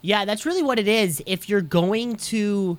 Yeah, 0.00 0.24
that's 0.24 0.44
really 0.44 0.62
what 0.62 0.78
it 0.78 0.88
is. 0.88 1.22
If 1.26 1.48
you're 1.48 1.60
going 1.60 2.16
to 2.16 2.78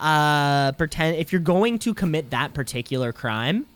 uh, 0.00 0.72
pretend, 0.72 1.16
if 1.16 1.32
you're 1.32 1.40
going 1.40 1.78
to 1.80 1.94
commit 1.94 2.30
that 2.30 2.54
particular 2.54 3.12
crime, 3.12 3.66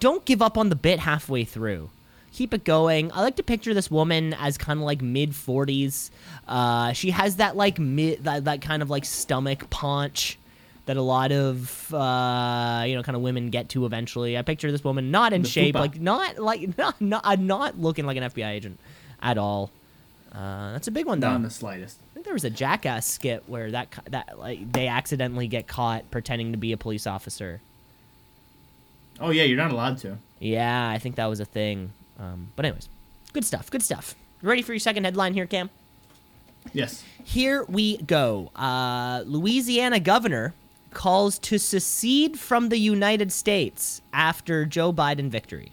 don't 0.00 0.24
give 0.24 0.42
up 0.42 0.58
on 0.58 0.68
the 0.68 0.76
bit 0.76 1.00
halfway 1.00 1.44
through. 1.44 1.90
Keep 2.32 2.52
it 2.52 2.64
going. 2.64 3.10
I 3.12 3.22
like 3.22 3.36
to 3.36 3.42
picture 3.42 3.72
this 3.72 3.90
woman 3.90 4.34
as 4.34 4.58
kind 4.58 4.78
of 4.78 4.84
like 4.84 5.00
mid 5.00 5.30
40s. 5.30 6.10
Uh, 6.46 6.92
she 6.92 7.10
has 7.10 7.36
that 7.36 7.56
like 7.56 7.78
mid 7.78 8.24
that, 8.24 8.44
that 8.44 8.60
kind 8.60 8.82
of 8.82 8.90
like 8.90 9.04
stomach 9.06 9.70
paunch 9.70 10.38
that 10.84 10.96
a 10.96 11.02
lot 11.02 11.32
of 11.32 11.92
uh, 11.94 12.84
you 12.86 12.94
know 12.94 13.02
kind 13.02 13.16
of 13.16 13.22
women 13.22 13.48
get 13.50 13.70
to 13.70 13.86
eventually. 13.86 14.36
I 14.36 14.42
picture 14.42 14.70
this 14.70 14.84
woman 14.84 15.10
not 15.10 15.32
in 15.32 15.42
The 15.42 15.48
shape, 15.48 15.74
fupa. 15.74 15.80
like 15.80 16.00
not 16.00 16.38
like 16.38 16.76
not 16.78 17.00
not, 17.00 17.40
not 17.40 17.78
looking 17.78 18.04
like 18.04 18.18
an 18.18 18.24
FBI 18.24 18.50
agent 18.50 18.78
at 19.22 19.38
all. 19.38 19.70
Uh, 20.30 20.72
that's 20.72 20.88
a 20.88 20.90
big 20.90 21.06
one 21.06 21.20
though. 21.20 21.28
Not 21.28 21.36
in 21.36 21.42
the 21.42 21.50
slightest. 21.50 21.98
I 22.10 22.14
think 22.14 22.26
there 22.26 22.34
was 22.34 22.44
a 22.44 22.50
jackass 22.50 23.06
skit 23.06 23.44
where 23.46 23.70
that 23.70 23.88
that 24.10 24.38
like 24.38 24.70
they 24.72 24.88
accidentally 24.88 25.48
get 25.48 25.66
caught 25.66 26.10
pretending 26.10 26.52
to 26.52 26.58
be 26.58 26.72
a 26.72 26.76
police 26.76 27.06
officer. 27.06 27.62
Oh 29.20 29.30
yeah, 29.30 29.44
you're 29.44 29.56
not 29.56 29.70
allowed 29.72 29.98
to. 29.98 30.18
Yeah, 30.38 30.88
I 30.88 30.98
think 30.98 31.16
that 31.16 31.26
was 31.26 31.40
a 31.40 31.44
thing. 31.44 31.92
Um, 32.18 32.52
but 32.56 32.64
anyways, 32.64 32.88
good 33.32 33.44
stuff. 33.44 33.70
Good 33.70 33.82
stuff. 33.82 34.14
Ready 34.42 34.62
for 34.62 34.72
your 34.72 34.80
second 34.80 35.04
headline 35.04 35.34
here, 35.34 35.46
Cam? 35.46 35.70
Yes. 36.72 37.04
Here 37.24 37.64
we 37.64 37.98
go. 37.98 38.50
Uh, 38.54 39.22
Louisiana 39.26 40.00
governor 40.00 40.54
calls 40.92 41.38
to 41.38 41.58
secede 41.58 42.38
from 42.38 42.68
the 42.68 42.78
United 42.78 43.32
States 43.32 44.00
after 44.12 44.64
Joe 44.64 44.92
Biden 44.92 45.28
victory. 45.28 45.72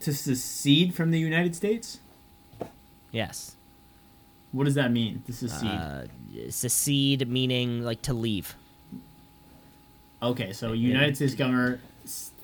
To 0.00 0.12
secede 0.12 0.94
from 0.94 1.10
the 1.10 1.18
United 1.18 1.56
States? 1.56 1.98
Yes. 3.10 3.56
What 4.52 4.64
does 4.64 4.74
that 4.74 4.90
mean? 4.90 5.22
To 5.26 5.32
secede. 5.32 5.68
Uh, 5.68 6.02
secede 6.50 7.28
meaning 7.28 7.82
like 7.82 8.02
to 8.02 8.14
leave. 8.14 8.54
okay, 10.22 10.52
so 10.52 10.72
United 10.72 11.16
States 11.16 11.34
governor 11.34 11.80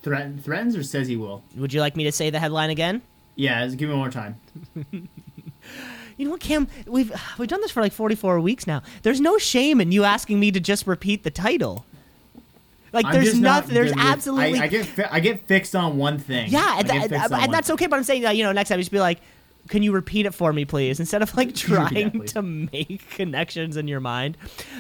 threaten, 0.02 0.38
threatens 0.38 0.76
or 0.76 0.82
says 0.82 1.08
he 1.08 1.16
will. 1.16 1.42
Would 1.56 1.72
you 1.72 1.80
like 1.80 1.96
me 1.96 2.04
to 2.04 2.12
say 2.12 2.30
the 2.30 2.38
headline 2.38 2.70
again? 2.70 3.02
Yeah, 3.36 3.66
give 3.68 3.88
me 3.88 3.94
one 3.94 3.98
more 3.98 4.10
time. 4.10 4.36
You 6.16 6.26
know 6.26 6.30
what, 6.30 6.40
Cam? 6.40 6.68
We've 6.86 7.12
we've 7.38 7.48
done 7.48 7.60
this 7.60 7.70
for 7.70 7.80
like 7.80 7.92
44 7.92 8.40
weeks 8.40 8.66
now. 8.66 8.82
There's 9.02 9.20
no 9.20 9.38
shame 9.38 9.80
in 9.80 9.90
you 9.90 10.04
asking 10.04 10.38
me 10.38 10.52
to 10.52 10.60
just 10.60 10.86
repeat 10.86 11.24
the 11.24 11.30
title. 11.30 11.84
Like 12.92 13.06
I'm 13.06 13.12
there's 13.14 13.38
nothing. 13.38 13.74
There's 13.74 13.92
absolutely. 13.96 14.60
I, 14.60 14.64
I 14.64 14.66
get 14.68 14.86
fi- 14.86 15.08
I 15.10 15.18
get 15.18 15.46
fixed 15.48 15.74
on 15.74 15.96
one 15.96 16.18
thing. 16.18 16.50
yeah, 16.50 16.78
and, 16.78 16.88
I 16.88 16.94
get 16.98 17.10
that- 17.10 17.18
fixed 17.20 17.32
on 17.32 17.40
and 17.40 17.52
that's 17.52 17.70
okay. 17.70 17.88
But 17.88 17.96
I'm 17.96 18.04
saying 18.04 18.22
that 18.22 18.36
you 18.36 18.44
know 18.44 18.52
next 18.52 18.68
time 18.68 18.78
just 18.78 18.92
be 18.92 19.00
like, 19.00 19.20
can 19.68 19.82
you 19.82 19.92
repeat 19.92 20.26
it 20.26 20.34
for 20.34 20.52
me, 20.52 20.64
please? 20.64 21.00
Instead 21.00 21.22
of 21.22 21.34
like 21.36 21.62
you 21.68 21.76
repeat 21.76 21.84
that, 21.84 21.90
trying 21.92 22.10
please? 22.10 22.32
to 22.32 22.42
make 22.42 23.10
connections 23.10 23.76
in 23.76 23.88
your 23.88 24.00
mind. 24.00 24.36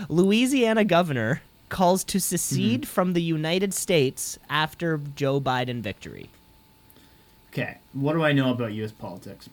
Louisiana 0.08 0.84
governor 0.84 1.42
calls 1.68 2.04
to 2.04 2.20
secede 2.20 2.82
Mm-hmm. 2.82 2.90
from 2.90 3.12
the 3.14 3.22
United 3.22 3.72
States 3.74 4.38
after 4.50 5.00
Joe 5.16 5.40
Biden 5.40 5.80
victory. 5.80 6.28
Okay, 7.52 7.78
what 7.92 8.12
do 8.14 8.22
I 8.24 8.32
know 8.32 8.50
about 8.50 8.72
U.S. 8.74 8.92
politics? 8.92 9.48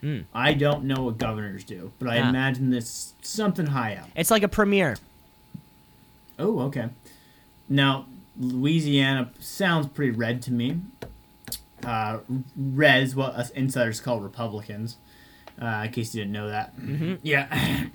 Hmm. 0.00 0.20
I 0.34 0.54
don't 0.54 0.84
know 0.84 1.04
what 1.04 1.18
governors 1.18 1.62
do, 1.64 1.92
but 1.98 2.08
I 2.08 2.18
Ah. 2.20 2.28
imagine 2.28 2.70
this 2.70 3.12
something 3.22 3.66
high 3.66 3.96
up. 3.96 4.08
It's 4.16 4.30
like 4.30 4.42
a 4.42 4.48
premiere. 4.48 4.96
Oh, 6.38 6.60
okay. 6.60 6.88
Now, 7.68 8.06
Louisiana 8.38 9.30
sounds 9.38 9.86
pretty 9.88 10.12
red 10.12 10.40
to 10.42 10.52
me. 10.52 10.78
Uh, 11.84 12.18
red 12.56 13.02
is 13.02 13.14
what 13.16 13.34
us 13.34 13.50
insiders 13.50 14.00
call 14.00 14.20
Republicans. 14.20 14.96
Uh, 15.60 15.82
in 15.84 15.92
case 15.92 16.14
you 16.14 16.22
didn't 16.22 16.32
know 16.32 16.48
that. 16.48 16.72
Yeah. 17.22 17.46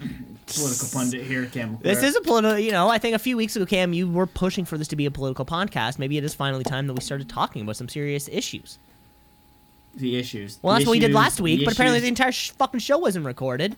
Political 0.46 0.88
pundit 0.94 1.24
here, 1.26 1.46
Cam. 1.48 1.80
This 1.82 2.04
is 2.04 2.16
a 2.16 2.22
political, 2.22 2.60
you 2.60 2.72
know, 2.72 2.88
I 2.90 3.00
think 3.00 3.16
a 3.16 3.20
few 3.20 3.36
weeks 3.36 3.56
ago, 3.56 3.66
Cam, 3.66 3.92
you 3.94 4.08
were 4.08 4.28
pushing 4.28 4.66
for 4.66 4.78
this 4.78 4.88
to 4.90 4.96
be 4.96 5.08
a 5.08 5.12
political 5.12 5.46
podcast. 5.46 5.98
Maybe 5.98 6.18
it 6.20 6.24
is 6.24 6.36
finally 6.36 6.64
time 6.64 6.86
that 6.86 6.94
we 6.94 7.02
started 7.02 7.28
talking 7.28 7.64
about 7.64 7.76
some 7.78 7.90
serious 7.90 8.30
issues. 8.32 8.78
the 9.96 10.18
issues. 10.18 10.60
Well, 10.62 10.74
The 10.74 10.80
that's 10.80 10.88
what 10.88 10.92
we 10.92 11.00
did 11.00 11.14
last 11.14 11.42
week, 11.42 11.60
the 11.62 11.66
but 11.66 11.74
apparently 11.74 12.02
the 12.02 12.08
entire 12.08 12.32
sh- 12.32 12.52
fucking 12.52 12.82
show 12.82 13.00
wasn't 13.00 13.26
recorded. 13.26 13.76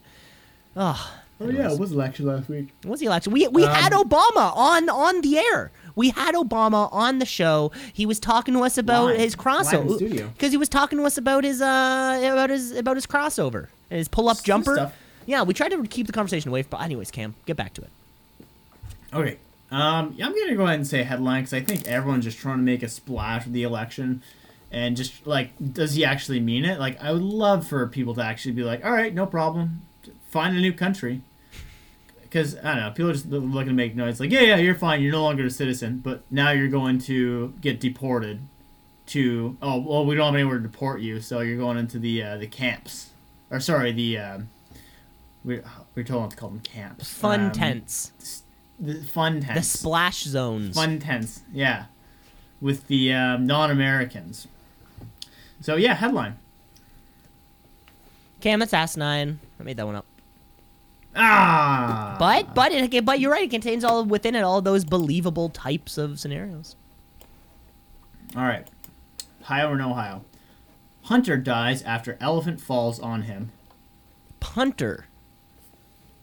Oh, 0.76 1.14
Oh 1.40 1.50
yeah, 1.50 1.72
it 1.72 1.80
was 1.80 1.92
election 1.92 2.26
last 2.26 2.50
week. 2.50 2.74
what 2.82 2.92
was 2.92 3.00
the 3.00 3.06
election? 3.06 3.32
We 3.32 3.48
we 3.48 3.64
Um, 3.64 3.72
had 3.72 3.94
Obama 3.94 4.52
on 4.58 4.90
on 4.90 5.22
the 5.22 5.38
air. 5.38 5.72
We 5.98 6.12
had 6.12 6.36
Obama 6.36 6.88
on 6.94 7.18
the 7.18 7.26
show. 7.26 7.72
He 7.92 8.06
was 8.06 8.20
talking 8.20 8.54
to 8.54 8.64
us 8.64 8.78
about 8.78 9.08
Live. 9.08 9.18
his 9.18 9.36
crossover 9.36 9.98
because 10.34 10.52
he 10.52 10.58
was 10.58 10.70
talking 10.70 11.00
to 11.00 11.06
us 11.06 11.18
about 11.18 11.44
his 11.44 11.60
uh 11.60 12.22
about 12.32 12.52
his 12.52 12.72
about 12.74 12.96
his 12.96 13.08
crossover 13.08 13.68
and 13.90 13.98
his 13.98 14.08
pull 14.08 14.30
up 14.30 14.44
jumper. 14.44 14.76
stuff. 14.76 14.94
Yeah, 15.26 15.42
we 15.42 15.56
tried 15.56 15.72
to 15.72 15.84
keep 15.88 16.06
the 16.06 16.14
conversation 16.14 16.50
away. 16.50 16.62
But 16.62 16.82
anyways, 16.82 17.10
Cam, 17.10 17.34
get 17.48 17.58
back 17.58 17.74
to 17.74 17.82
it. 17.82 17.90
Okay. 19.12 19.38
Um, 19.72 20.14
yeah, 20.16 20.28
I'm 20.28 20.34
gonna 20.36 20.56
go 20.56 20.66
ahead 20.66 20.76
and 20.76 20.88
say 20.88 21.02
headline 21.02 21.42
because 21.42 21.54
I 21.54 21.62
think 21.62 21.88
everyone's 21.88 22.26
just 22.26 22.38
trying 22.38 22.58
to 22.58 22.64
make 22.64 22.84
a 22.84 22.88
splash 22.88 23.46
with 23.46 23.54
the 23.54 23.64
election, 23.64 24.22
and 24.72 24.96
just 24.96 25.26
like, 25.26 25.52
does 25.74 25.96
he 25.96 26.06
actually 26.06 26.40
mean 26.40 26.64
it? 26.64 26.80
Like, 26.80 27.02
I 27.04 27.12
would 27.12 27.24
love 27.24 27.68
for 27.68 27.86
people 27.88 28.14
to 28.16 28.24
actually 28.24 28.54
be 28.54 28.64
like, 28.64 28.86
all 28.86 28.92
right, 28.92 29.14
no 29.14 29.26
problem, 29.26 29.82
find 30.30 30.56
a 30.56 30.62
new 30.62 30.72
country. 30.74 31.22
Because 32.30 32.58
I 32.58 32.76
don't 32.76 32.84
know, 32.84 32.90
people 32.92 33.10
are 33.10 33.14
just 33.14 33.28
looking 33.28 33.70
to 33.70 33.74
make 33.74 33.96
noise. 33.96 34.20
Like, 34.20 34.32
yeah, 34.32 34.42
yeah, 34.42 34.56
you're 34.58 34.76
fine. 34.76 35.02
You're 35.02 35.14
no 35.14 35.24
longer 35.24 35.46
a 35.46 35.50
citizen, 35.50 36.00
but 36.04 36.24
now 36.30 36.52
you're 36.52 36.68
going 36.68 37.00
to 37.00 37.54
get 37.62 37.80
deported. 37.80 38.42
To 39.12 39.56
oh 39.62 39.78
well, 39.80 40.06
we 40.06 40.16
don't 40.16 40.26
have 40.26 40.36
anywhere 40.36 40.58
to 40.58 40.64
deport 40.64 41.00
you, 41.00 41.22
so 41.22 41.40
you're 41.40 41.58
going 41.58 41.78
into 41.78 41.98
the 41.98 42.22
uh, 42.22 42.36
the 42.36 42.46
camps, 42.48 43.12
or 43.50 43.62
sorry, 43.62 43.94
the 43.94 44.18
um, 44.18 44.50
we 45.46 45.62
we're 45.96 46.04
told 46.04 46.24
not 46.24 46.32
to 46.32 46.36
call 46.36 46.50
them 46.50 46.60
camps. 46.60 47.10
Fun 47.14 47.46
Um, 47.46 47.52
tents, 47.54 48.44
the 48.78 48.96
fun 48.96 49.40
tents 49.40 49.72
the 49.72 49.78
splash 49.78 50.24
zones. 50.26 50.76
fun 50.76 51.00
tents, 51.00 51.44
yeah, 51.54 51.86
with 52.60 52.88
the 52.88 53.14
um, 53.14 53.48
non-Americans. 53.48 54.50
So 55.62 55.78
yeah, 55.78 55.94
headline. 55.94 56.36
Cam, 58.42 58.60
that's 58.60 58.74
asinine. 58.74 59.40
I 59.58 59.64
made 59.64 59.78
that 59.78 59.86
one 59.86 59.96
up. 59.96 60.06
Ah, 61.18 62.16
But 62.20 62.54
but 62.54 62.72
it, 62.72 63.06
but 63.06 63.20
you're 63.20 63.32
right. 63.32 63.44
It 63.46 63.50
contains 63.52 63.84
all 63.84 64.06
within 64.06 64.36
it 64.36 64.44
all 64.44 64.62
those 64.62 64.86
believable 64.86 65.50
types 65.50 65.98
of 65.98 66.20
scenarios. 66.20 66.76
all 68.36 68.44
right, 68.44 68.68
Ohio 69.42 69.72
or 69.72 69.78
no 69.78 69.92
Ohio. 69.92 70.24
Hunter 71.04 71.38
dies 71.38 71.82
after 71.84 72.18
elephant 72.20 72.60
falls 72.62 73.00
on 73.00 73.24
him. 73.24 73.52
Punter, 74.40 75.06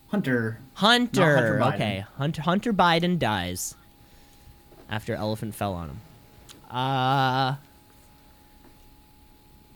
Hunter. 0.09 0.61
Hunter. 0.75 1.37
Hunter 1.59 1.63
okay, 1.75 2.05
Hunter 2.17 2.43
Hunter 2.43 2.73
Biden 2.73 3.19
dies 3.19 3.75
after 4.91 5.15
elephant 5.15 5.55
fell 5.55 5.73
on 5.75 5.89
him. 5.89 6.01
Uh 6.71 7.57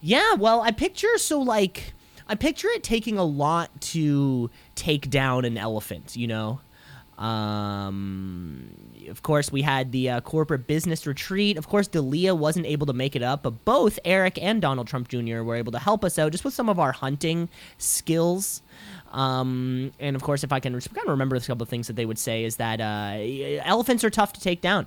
Yeah, 0.00 0.34
well, 0.34 0.60
I 0.60 0.70
picture 0.70 1.18
so 1.18 1.40
like 1.40 1.92
I 2.28 2.34
picture 2.34 2.68
it 2.68 2.82
taking 2.82 3.18
a 3.18 3.24
lot 3.24 3.80
to 3.80 4.50
take 4.74 5.08
down 5.10 5.44
an 5.44 5.56
elephant, 5.56 6.16
you 6.16 6.26
know. 6.26 6.60
Um, 7.18 8.68
of 9.08 9.22
course, 9.22 9.50
we 9.50 9.62
had 9.62 9.90
the 9.90 10.10
uh, 10.10 10.20
corporate 10.20 10.66
business 10.66 11.06
retreat. 11.06 11.56
Of 11.56 11.66
course, 11.68 11.88
Dalia 11.88 12.36
wasn't 12.36 12.66
able 12.66 12.86
to 12.86 12.92
make 12.92 13.16
it 13.16 13.22
up, 13.22 13.42
but 13.42 13.64
both 13.64 13.98
Eric 14.04 14.40
and 14.40 14.62
Donald 14.62 14.86
Trump 14.86 15.08
Jr. 15.08 15.42
were 15.42 15.56
able 15.56 15.72
to 15.72 15.80
help 15.80 16.04
us 16.04 16.18
out 16.18 16.30
just 16.30 16.44
with 16.44 16.54
some 16.54 16.68
of 16.68 16.78
our 16.78 16.92
hunting 16.92 17.48
skills. 17.76 18.62
Um, 19.10 19.92
and 19.98 20.14
of 20.14 20.22
course, 20.22 20.44
if 20.44 20.52
I 20.52 20.60
can 20.60 20.72
kind 20.72 20.98
of 20.98 21.08
remember 21.08 21.34
a 21.34 21.40
couple 21.40 21.62
of 21.62 21.68
things 21.68 21.88
that 21.88 21.96
they 21.96 22.06
would 22.06 22.18
say 22.18 22.44
is 22.44 22.56
that 22.56 22.80
uh, 22.80 23.18
elephants 23.64 24.04
are 24.04 24.10
tough 24.10 24.32
to 24.34 24.40
take 24.40 24.60
down. 24.60 24.86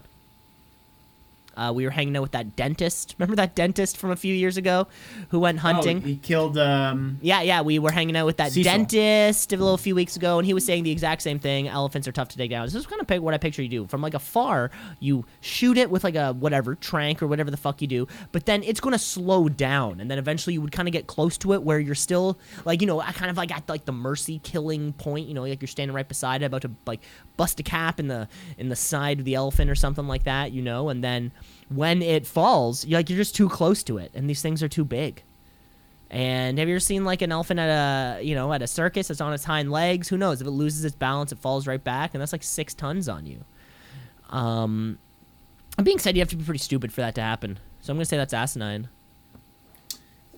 Uh, 1.55 1.71
we 1.75 1.83
were 1.83 1.91
hanging 1.91 2.15
out 2.15 2.21
with 2.21 2.31
that 2.31 2.55
dentist. 2.55 3.15
Remember 3.19 3.35
that 3.35 3.55
dentist 3.55 3.97
from 3.97 4.11
a 4.11 4.15
few 4.15 4.33
years 4.33 4.57
ago 4.57 4.87
who 5.29 5.39
went 5.39 5.59
hunting? 5.59 5.97
Oh, 5.97 6.07
he 6.07 6.15
killed. 6.15 6.57
Um, 6.57 7.19
Yeah, 7.21 7.41
yeah, 7.41 7.61
we 7.61 7.77
were 7.77 7.91
hanging 7.91 8.15
out 8.15 8.25
with 8.25 8.37
that 8.37 8.51
Cecil. 8.53 8.71
dentist 8.71 9.51
a 9.51 9.57
little 9.57 9.77
few 9.77 9.93
weeks 9.93 10.15
ago, 10.15 10.39
and 10.39 10.45
he 10.45 10.53
was 10.53 10.65
saying 10.65 10.83
the 10.83 10.91
exact 10.91 11.21
same 11.21 11.39
thing. 11.39 11.67
Elephants 11.67 12.07
are 12.07 12.11
tough 12.11 12.29
to 12.29 12.37
take 12.37 12.49
down. 12.51 12.65
This 12.65 12.75
is 12.75 12.87
kind 12.87 13.01
of 13.01 13.23
what 13.23 13.33
I 13.33 13.37
picture 13.37 13.61
you 13.61 13.67
do. 13.69 13.87
From 13.87 14.01
like 14.01 14.13
afar, 14.13 14.71
you 14.99 15.25
shoot 15.41 15.77
it 15.77 15.91
with 15.91 16.03
like 16.03 16.15
a 16.15 16.33
whatever 16.33 16.75
trank 16.75 17.21
or 17.21 17.27
whatever 17.27 17.51
the 17.51 17.57
fuck 17.57 17.81
you 17.81 17.87
do, 17.87 18.07
but 18.31 18.45
then 18.45 18.63
it's 18.63 18.79
going 18.79 18.93
to 18.93 18.99
slow 18.99 19.49
down, 19.49 19.99
and 19.99 20.09
then 20.09 20.17
eventually 20.17 20.53
you 20.53 20.61
would 20.61 20.71
kind 20.71 20.87
of 20.87 20.93
get 20.93 21.07
close 21.07 21.37
to 21.39 21.53
it 21.53 21.63
where 21.63 21.79
you're 21.79 21.95
still 21.95 22.39
like 22.65 22.81
you 22.81 22.87
know 22.87 23.01
I 23.01 23.11
kind 23.11 23.29
of 23.29 23.37
like 23.37 23.51
at 23.51 23.67
like 23.67 23.85
the 23.85 23.91
mercy 23.91 24.39
killing 24.43 24.93
point. 24.93 25.27
You 25.27 25.33
know, 25.33 25.41
like 25.41 25.61
you're 25.61 25.67
standing 25.67 25.93
right 25.95 26.07
beside 26.07 26.41
it, 26.41 26.45
about 26.45 26.61
to 26.63 26.71
like 26.85 27.01
bust 27.37 27.59
a 27.59 27.63
cap 27.63 27.99
in 27.99 28.07
the 28.07 28.27
in 28.57 28.69
the 28.69 28.75
side 28.75 29.19
of 29.19 29.25
the 29.25 29.35
elephant 29.35 29.69
or 29.69 29.75
something 29.75 30.07
like 30.07 30.23
that. 30.23 30.51
You 30.51 30.61
know, 30.61 30.89
and 30.89 31.03
then 31.03 31.31
when 31.73 32.01
it 32.01 32.27
falls, 32.27 32.85
you're 32.85 32.99
like 32.99 33.09
you're 33.09 33.17
just 33.17 33.35
too 33.35 33.49
close 33.49 33.83
to 33.83 33.97
it, 33.97 34.11
and 34.13 34.29
these 34.29 34.41
things 34.41 34.61
are 34.63 34.67
too 34.67 34.85
big 34.85 35.23
And 36.09 36.59
have 36.59 36.67
you 36.67 36.75
ever 36.75 36.79
seen 36.81 37.05
like 37.05 37.21
an 37.21 37.31
elephant 37.31 37.59
at 37.59 37.69
a 38.19 38.23
you 38.23 38.35
know 38.35 38.51
at 38.53 38.61
a 38.61 38.67
circus 38.67 39.07
that's 39.07 39.21
on 39.21 39.33
its 39.33 39.45
hind 39.45 39.71
legs? 39.71 40.09
Who 40.09 40.17
knows? 40.17 40.41
If 40.41 40.47
it 40.47 40.51
loses 40.51 40.83
its 40.85 40.95
balance, 40.95 41.31
it 41.31 41.39
falls 41.39 41.67
right 41.67 41.83
back, 41.83 42.13
and 42.13 42.21
that's 42.21 42.33
like 42.33 42.43
six 42.43 42.73
tons 42.73 43.07
on 43.07 43.25
you. 43.25 43.45
Um, 44.29 44.97
being 45.83 45.99
said, 45.99 46.15
you 46.15 46.21
have 46.21 46.29
to 46.29 46.35
be 46.35 46.43
pretty 46.43 46.59
stupid 46.59 46.91
for 46.93 47.01
that 47.01 47.15
to 47.15 47.21
happen. 47.21 47.59
So 47.81 47.91
I'm 47.91 47.97
gonna 47.97 48.05
say 48.05 48.17
that's 48.17 48.33
asinine. 48.33 48.89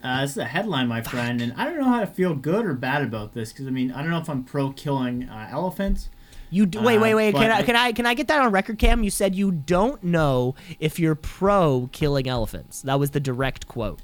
Uh, 0.04 0.22
this 0.22 0.32
is 0.32 0.38
a 0.38 0.46
headline, 0.46 0.88
my 0.88 1.02
friend, 1.02 1.42
and 1.42 1.54
I 1.56 1.64
don't 1.64 1.78
know 1.78 1.86
how 1.86 2.02
to 2.02 2.08
feel 2.08 2.36
good 2.36 2.66
or 2.66 2.74
bad 2.74 3.02
about 3.02 3.34
this 3.34 3.52
because 3.54 3.68
I 3.68 3.72
mean 3.72 3.92
I 3.92 4.02
don't 4.02 4.12
know 4.12 4.20
if 4.20 4.30
I'm 4.30 4.44
pro 4.44 4.72
killing 4.72 5.30
uh, 5.30 5.48
elephants. 5.52 6.10
You 6.54 6.66
d- 6.66 6.78
wait, 6.80 7.00
wait, 7.00 7.14
Uh, 7.14 7.18
wait. 7.18 7.34
Can 7.36 7.52
I, 7.52 7.56
I- 7.58 7.64
can 7.64 7.76
I 7.76 7.92
can 7.94 8.06
I 8.06 8.14
get 8.14 8.28
that 8.28 8.42
on 8.42 8.52
record, 8.52 8.78
Cam? 8.78 9.04
You 9.04 9.10
said 9.10 9.34
you 9.36 9.52
don't 9.52 10.04
know 10.04 10.56
if 10.80 11.00
you're 11.00 11.16
pro 11.16 11.90
killing 11.92 12.28
elephants. 12.28 12.82
That 12.84 13.00
was 13.00 13.12
the 13.12 13.20
direct 13.20 13.68
quote. 13.68 14.00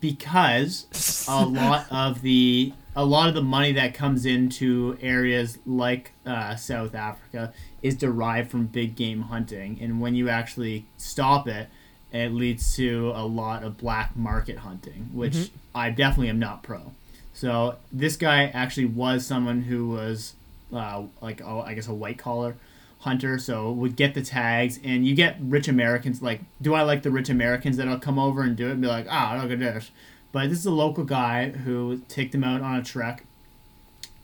because 0.00 1.26
a 1.28 1.44
lot 1.46 1.86
of 1.90 2.22
the 2.22 2.72
a 2.96 3.04
lot 3.04 3.28
of 3.28 3.34
the 3.34 3.42
money 3.42 3.72
that 3.72 3.94
comes 3.94 4.26
into 4.26 4.98
areas 5.00 5.58
like 5.66 6.12
uh, 6.26 6.56
South 6.56 6.94
Africa 6.94 7.52
is 7.82 7.96
derived 7.96 8.50
from 8.50 8.66
big 8.66 8.96
game 8.96 9.22
hunting, 9.22 9.78
and 9.80 10.00
when 10.00 10.14
you 10.14 10.28
actually 10.28 10.86
stop 10.96 11.46
it, 11.46 11.68
it 12.12 12.32
leads 12.32 12.74
to 12.76 13.12
a 13.14 13.24
lot 13.24 13.62
of 13.62 13.76
black 13.78 14.16
market 14.16 14.58
hunting, 14.58 15.10
which 15.12 15.50
I 15.74 15.90
definitely 15.90 16.30
am 16.30 16.38
not 16.40 16.62
pro. 16.62 16.92
So 17.34 17.76
this 17.92 18.16
guy 18.16 18.44
actually 18.46 18.86
was 18.86 19.24
someone 19.24 19.62
who 19.62 19.88
was 19.88 20.34
uh, 20.72 21.04
like 21.20 21.40
oh, 21.44 21.60
I 21.60 21.74
guess 21.74 21.88
a 21.88 21.94
white 21.94 22.18
collar 22.18 22.56
hunter, 23.00 23.38
so 23.38 23.70
would 23.70 23.96
get 23.96 24.14
the 24.14 24.22
tags, 24.22 24.78
and 24.82 25.06
you 25.06 25.14
get 25.14 25.36
rich 25.40 25.68
Americans. 25.68 26.20
Like, 26.20 26.40
do 26.60 26.74
I 26.74 26.82
like 26.82 27.02
the 27.02 27.10
rich 27.10 27.28
Americans 27.28 27.76
that'll 27.76 27.98
come 27.98 28.18
over 28.18 28.42
and 28.42 28.56
do 28.56 28.68
it 28.68 28.72
and 28.72 28.80
be 28.80 28.88
like, 28.88 29.06
ah, 29.08 29.38
look 29.40 29.52
at 29.52 29.60
this? 29.60 29.90
But 30.32 30.50
this 30.50 30.58
is 30.58 30.66
a 30.66 30.70
local 30.70 31.04
guy 31.04 31.50
who 31.50 32.02
took 32.08 32.32
them 32.32 32.44
out 32.44 32.60
on 32.60 32.76
a 32.76 32.82
trek. 32.82 33.24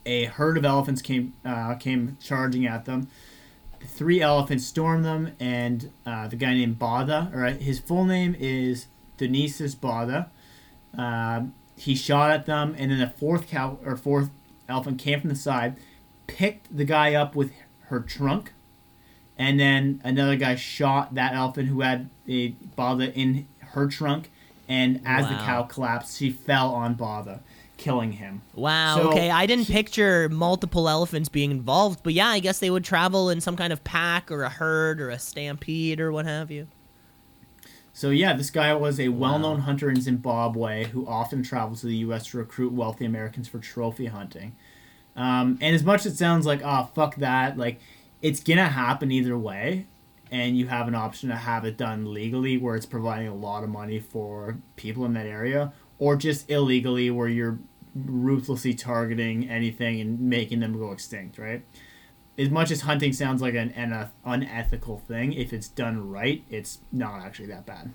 A 0.05 0.25
herd 0.25 0.57
of 0.57 0.65
elephants 0.65 1.01
came 1.01 1.33
uh, 1.43 1.75
came 1.75 2.17
charging 2.21 2.65
at 2.65 2.85
them. 2.85 3.07
Three 3.83 4.21
elephants 4.21 4.65
stormed 4.65 5.05
them, 5.05 5.31
and 5.39 5.91
uh, 6.05 6.27
the 6.27 6.35
guy 6.35 6.53
named 6.53 6.79
Botha, 6.79 7.31
right, 7.33 7.55
his 7.55 7.79
full 7.79 8.05
name 8.05 8.35
is 8.39 8.87
Denises 9.17 9.79
Botha. 9.79 10.29
Um, 10.97 11.53
he 11.77 11.95
shot 11.95 12.31
at 12.31 12.45
them, 12.45 12.75
and 12.77 12.91
then 12.91 12.99
the 12.99 13.07
fourth 13.07 13.47
cow 13.47 13.77
or 13.85 13.95
fourth 13.95 14.29
elephant 14.67 14.99
came 14.99 15.21
from 15.21 15.29
the 15.29 15.35
side, 15.35 15.75
picked 16.27 16.75
the 16.75 16.85
guy 16.85 17.13
up 17.13 17.35
with 17.35 17.51
her 17.87 17.99
trunk, 17.99 18.53
and 19.37 19.59
then 19.59 20.01
another 20.03 20.35
guy 20.35 20.55
shot 20.55 21.15
that 21.15 21.33
elephant 21.33 21.69
who 21.69 21.81
had 21.81 22.09
a 22.27 22.49
Botha 22.75 23.13
in 23.13 23.47
her 23.59 23.87
trunk, 23.87 24.31
and 24.67 25.01
as 25.05 25.27
the 25.27 25.35
cow 25.35 25.63
collapsed, 25.63 26.17
she 26.17 26.29
fell 26.31 26.73
on 26.73 26.95
Botha, 26.95 27.41
killing 27.77 28.13
him. 28.13 28.41
Wow. 28.53 28.95
So- 28.97 29.09
okay, 29.09 29.29
I 29.29 29.45
didn't 29.45 29.67
picture 29.67 30.29
multiple 30.29 30.87
elephants 30.89 31.29
being 31.29 31.51
involved, 31.51 31.99
but 32.03 32.13
yeah, 32.13 32.29
I 32.29 32.39
guess 32.39 32.59
they 32.59 32.69
would 32.71 32.83
travel 32.83 33.29
in 33.29 33.41
some 33.41 33.55
kind 33.55 33.71
of 33.71 33.83
pack 33.83 34.31
or 34.31 34.43
a 34.43 34.49
herd 34.49 34.99
or 35.01 35.09
a 35.09 35.19
stampede 35.19 35.99
or 35.99 36.11
what 36.11 36.25
have 36.25 36.49
you. 36.49 36.67
So 37.93 38.09
yeah, 38.09 38.33
this 38.33 38.49
guy 38.49 38.73
was 38.73 38.99
a 38.99 39.07
well-known 39.09 39.59
hunter 39.61 39.89
in 39.89 40.01
Zimbabwe 40.01 40.85
who 40.85 41.07
often 41.07 41.43
traveled 41.43 41.77
to 41.79 41.85
the 41.87 41.95
U.S. 41.97 42.27
to 42.27 42.37
recruit 42.37 42.73
wealthy 42.73 43.05
Americans 43.05 43.47
for 43.47 43.57
trophy 43.59 44.07
hunting. 44.07 44.53
Um, 45.15 45.57
and 45.61 45.75
as 45.75 45.83
much 45.83 46.05
as 46.05 46.13
it 46.13 46.17
sounds 46.17 46.45
like, 46.45 46.61
oh 46.63 46.89
fuck 46.93 47.15
that, 47.17 47.57
like 47.57 47.79
it's 48.21 48.41
gonna 48.41 48.67
happen 48.67 49.11
either 49.11 49.37
way, 49.37 49.85
and 50.31 50.57
you 50.57 50.67
have 50.67 50.87
an 50.87 50.95
option 50.95 51.29
to 51.29 51.35
have 51.35 51.65
it 51.65 51.77
done 51.77 52.13
legally, 52.13 52.57
where 52.57 52.75
it's 52.75 52.85
providing 52.85 53.27
a 53.27 53.35
lot 53.35 53.63
of 53.63 53.69
money 53.69 53.99
for 53.99 54.57
people 54.75 55.05
in 55.05 55.13
that 55.13 55.25
area, 55.25 55.71
or 55.99 56.15
just 56.15 56.49
illegally, 56.49 57.09
where 57.09 57.27
you're 57.27 57.59
ruthlessly 57.95 58.73
targeting 58.73 59.47
anything 59.49 60.01
and 60.01 60.19
making 60.19 60.59
them 60.59 60.77
go 60.77 60.91
extinct, 60.91 61.37
right? 61.37 61.63
as 62.37 62.49
much 62.49 62.71
as 62.71 62.81
hunting 62.81 63.13
sounds 63.13 63.41
like 63.41 63.53
an, 63.53 63.71
an 63.71 64.09
unethical 64.25 64.99
thing, 64.99 65.33
if 65.33 65.53
it's 65.53 65.67
done 65.67 66.09
right, 66.09 66.43
it's 66.49 66.79
not 66.91 67.21
actually 67.21 67.47
that 67.47 67.65
bad. 67.65 67.91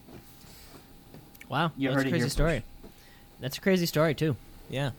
Wow, 1.48 1.72
You 1.76 1.90
that's 1.90 2.02
a 2.02 2.04
crazy 2.04 2.18
here 2.18 2.28
story. 2.28 2.62
That's 3.40 3.58
a 3.58 3.60
crazy 3.60 3.86
story 3.86 4.14
too. 4.14 4.36
Yeah. 4.68 4.90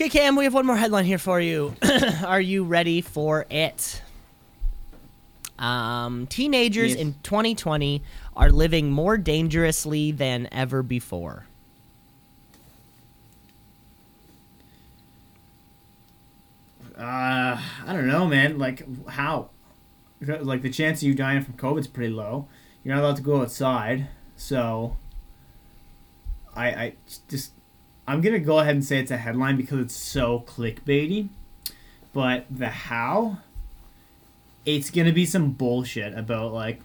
Okay, 0.00 0.08
Cam, 0.08 0.34
we 0.34 0.44
have 0.44 0.54
one 0.54 0.64
more 0.64 0.78
headline 0.78 1.04
here 1.04 1.18
for 1.18 1.42
you. 1.42 1.76
Are 2.24 2.40
you 2.40 2.64
ready 2.64 3.02
for 3.02 3.44
it? 3.50 4.00
Um, 5.58 6.26
teenagers 6.26 6.92
Yes. 6.92 7.00
in 7.00 7.16
2020 7.22 8.02
are 8.34 8.50
living 8.50 8.90
more 8.90 9.18
dangerously 9.18 10.10
than 10.10 10.48
ever 10.52 10.82
before. 10.82 11.44
Uh, 16.96 17.60
I 17.86 17.92
don't 17.92 18.06
know, 18.06 18.26
man. 18.26 18.58
Like 18.58 18.86
how? 19.06 19.50
Like 20.22 20.62
the 20.62 20.70
chance 20.70 21.02
of 21.02 21.08
you 21.08 21.14
dying 21.14 21.42
from 21.42 21.54
COVID's 21.58 21.88
pretty 21.88 22.10
low. 22.10 22.48
You're 22.82 22.94
not 22.94 23.04
allowed 23.04 23.16
to 23.16 23.22
go 23.22 23.42
outside, 23.42 24.08
so 24.34 24.96
I 26.56 26.68
I 26.70 26.94
just 27.28 27.52
I'm 28.10 28.20
gonna 28.20 28.40
go 28.40 28.58
ahead 28.58 28.74
and 28.74 28.84
say 28.84 28.98
it's 28.98 29.12
a 29.12 29.16
headline 29.16 29.56
because 29.56 29.78
it's 29.78 29.94
so 29.94 30.40
clickbaity. 30.40 31.28
But 32.12 32.46
the 32.50 32.68
how? 32.68 33.38
It's 34.66 34.90
gonna 34.90 35.12
be 35.12 35.24
some 35.24 35.52
bullshit 35.52 36.18
about 36.18 36.52
like 36.52 36.80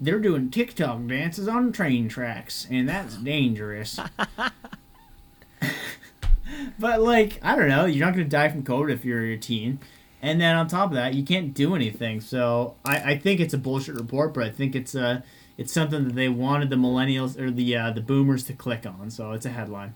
they're 0.00 0.18
doing 0.18 0.50
TikTok 0.50 1.06
dances 1.06 1.46
on 1.46 1.72
train 1.72 2.08
tracks 2.08 2.66
and 2.70 2.88
that's 2.88 3.16
dangerous. 3.16 4.00
But 6.78 7.00
like, 7.00 7.38
I 7.42 7.54
don't 7.56 7.68
know, 7.68 7.86
you're 7.86 8.04
not 8.04 8.14
gonna 8.14 8.24
die 8.24 8.48
from 8.48 8.62
COVID 8.62 8.92
if 8.92 9.04
you're 9.04 9.24
a 9.24 9.36
teen. 9.36 9.78
And 10.20 10.40
then 10.40 10.54
on 10.56 10.68
top 10.68 10.90
of 10.90 10.94
that, 10.94 11.14
you 11.14 11.24
can't 11.24 11.52
do 11.54 11.74
anything. 11.74 12.20
So 12.20 12.76
I, 12.84 13.12
I 13.12 13.18
think 13.18 13.40
it's 13.40 13.54
a 13.54 13.58
bullshit 13.58 13.94
report, 13.94 14.34
but 14.34 14.44
I 14.44 14.50
think 14.50 14.74
it's 14.74 14.94
uh 14.94 15.22
it's 15.56 15.72
something 15.72 16.04
that 16.04 16.14
they 16.14 16.28
wanted 16.28 16.70
the 16.70 16.76
millennials 16.76 17.38
or 17.38 17.50
the 17.50 17.76
uh, 17.76 17.90
the 17.90 18.00
boomers 18.00 18.44
to 18.44 18.52
click 18.52 18.86
on. 18.86 19.10
So 19.10 19.32
it's 19.32 19.46
a 19.46 19.50
headline. 19.50 19.94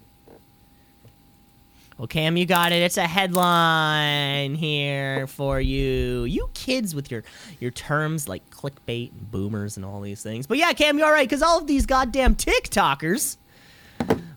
Well, 1.99 2.07
Cam, 2.07 2.37
you 2.37 2.45
got 2.45 2.73
it. 2.73 2.83
It's 2.83 2.99
a 2.99 3.07
headline 3.07 4.55
here 4.55 5.27
for 5.27 5.61
you. 5.61 6.25
You 6.25 6.51
kids 6.53 6.95
with 6.95 7.11
your 7.11 7.25
your 7.59 7.71
terms 7.71 8.29
like 8.29 8.49
clickbait 8.51 9.13
and 9.13 9.31
boomers 9.31 9.77
and 9.77 9.87
all 9.87 10.03
these 10.03 10.23
things. 10.23 10.47
But 10.47 10.59
yeah, 10.59 10.73
Cam, 10.75 10.99
you're 10.99 11.07
all 11.07 11.13
right 11.13 11.27
because 11.27 11.41
all 11.43 11.59
of 11.59 11.67
these 11.67 11.87
goddamn 11.87 12.37
TikTokers 12.37 13.39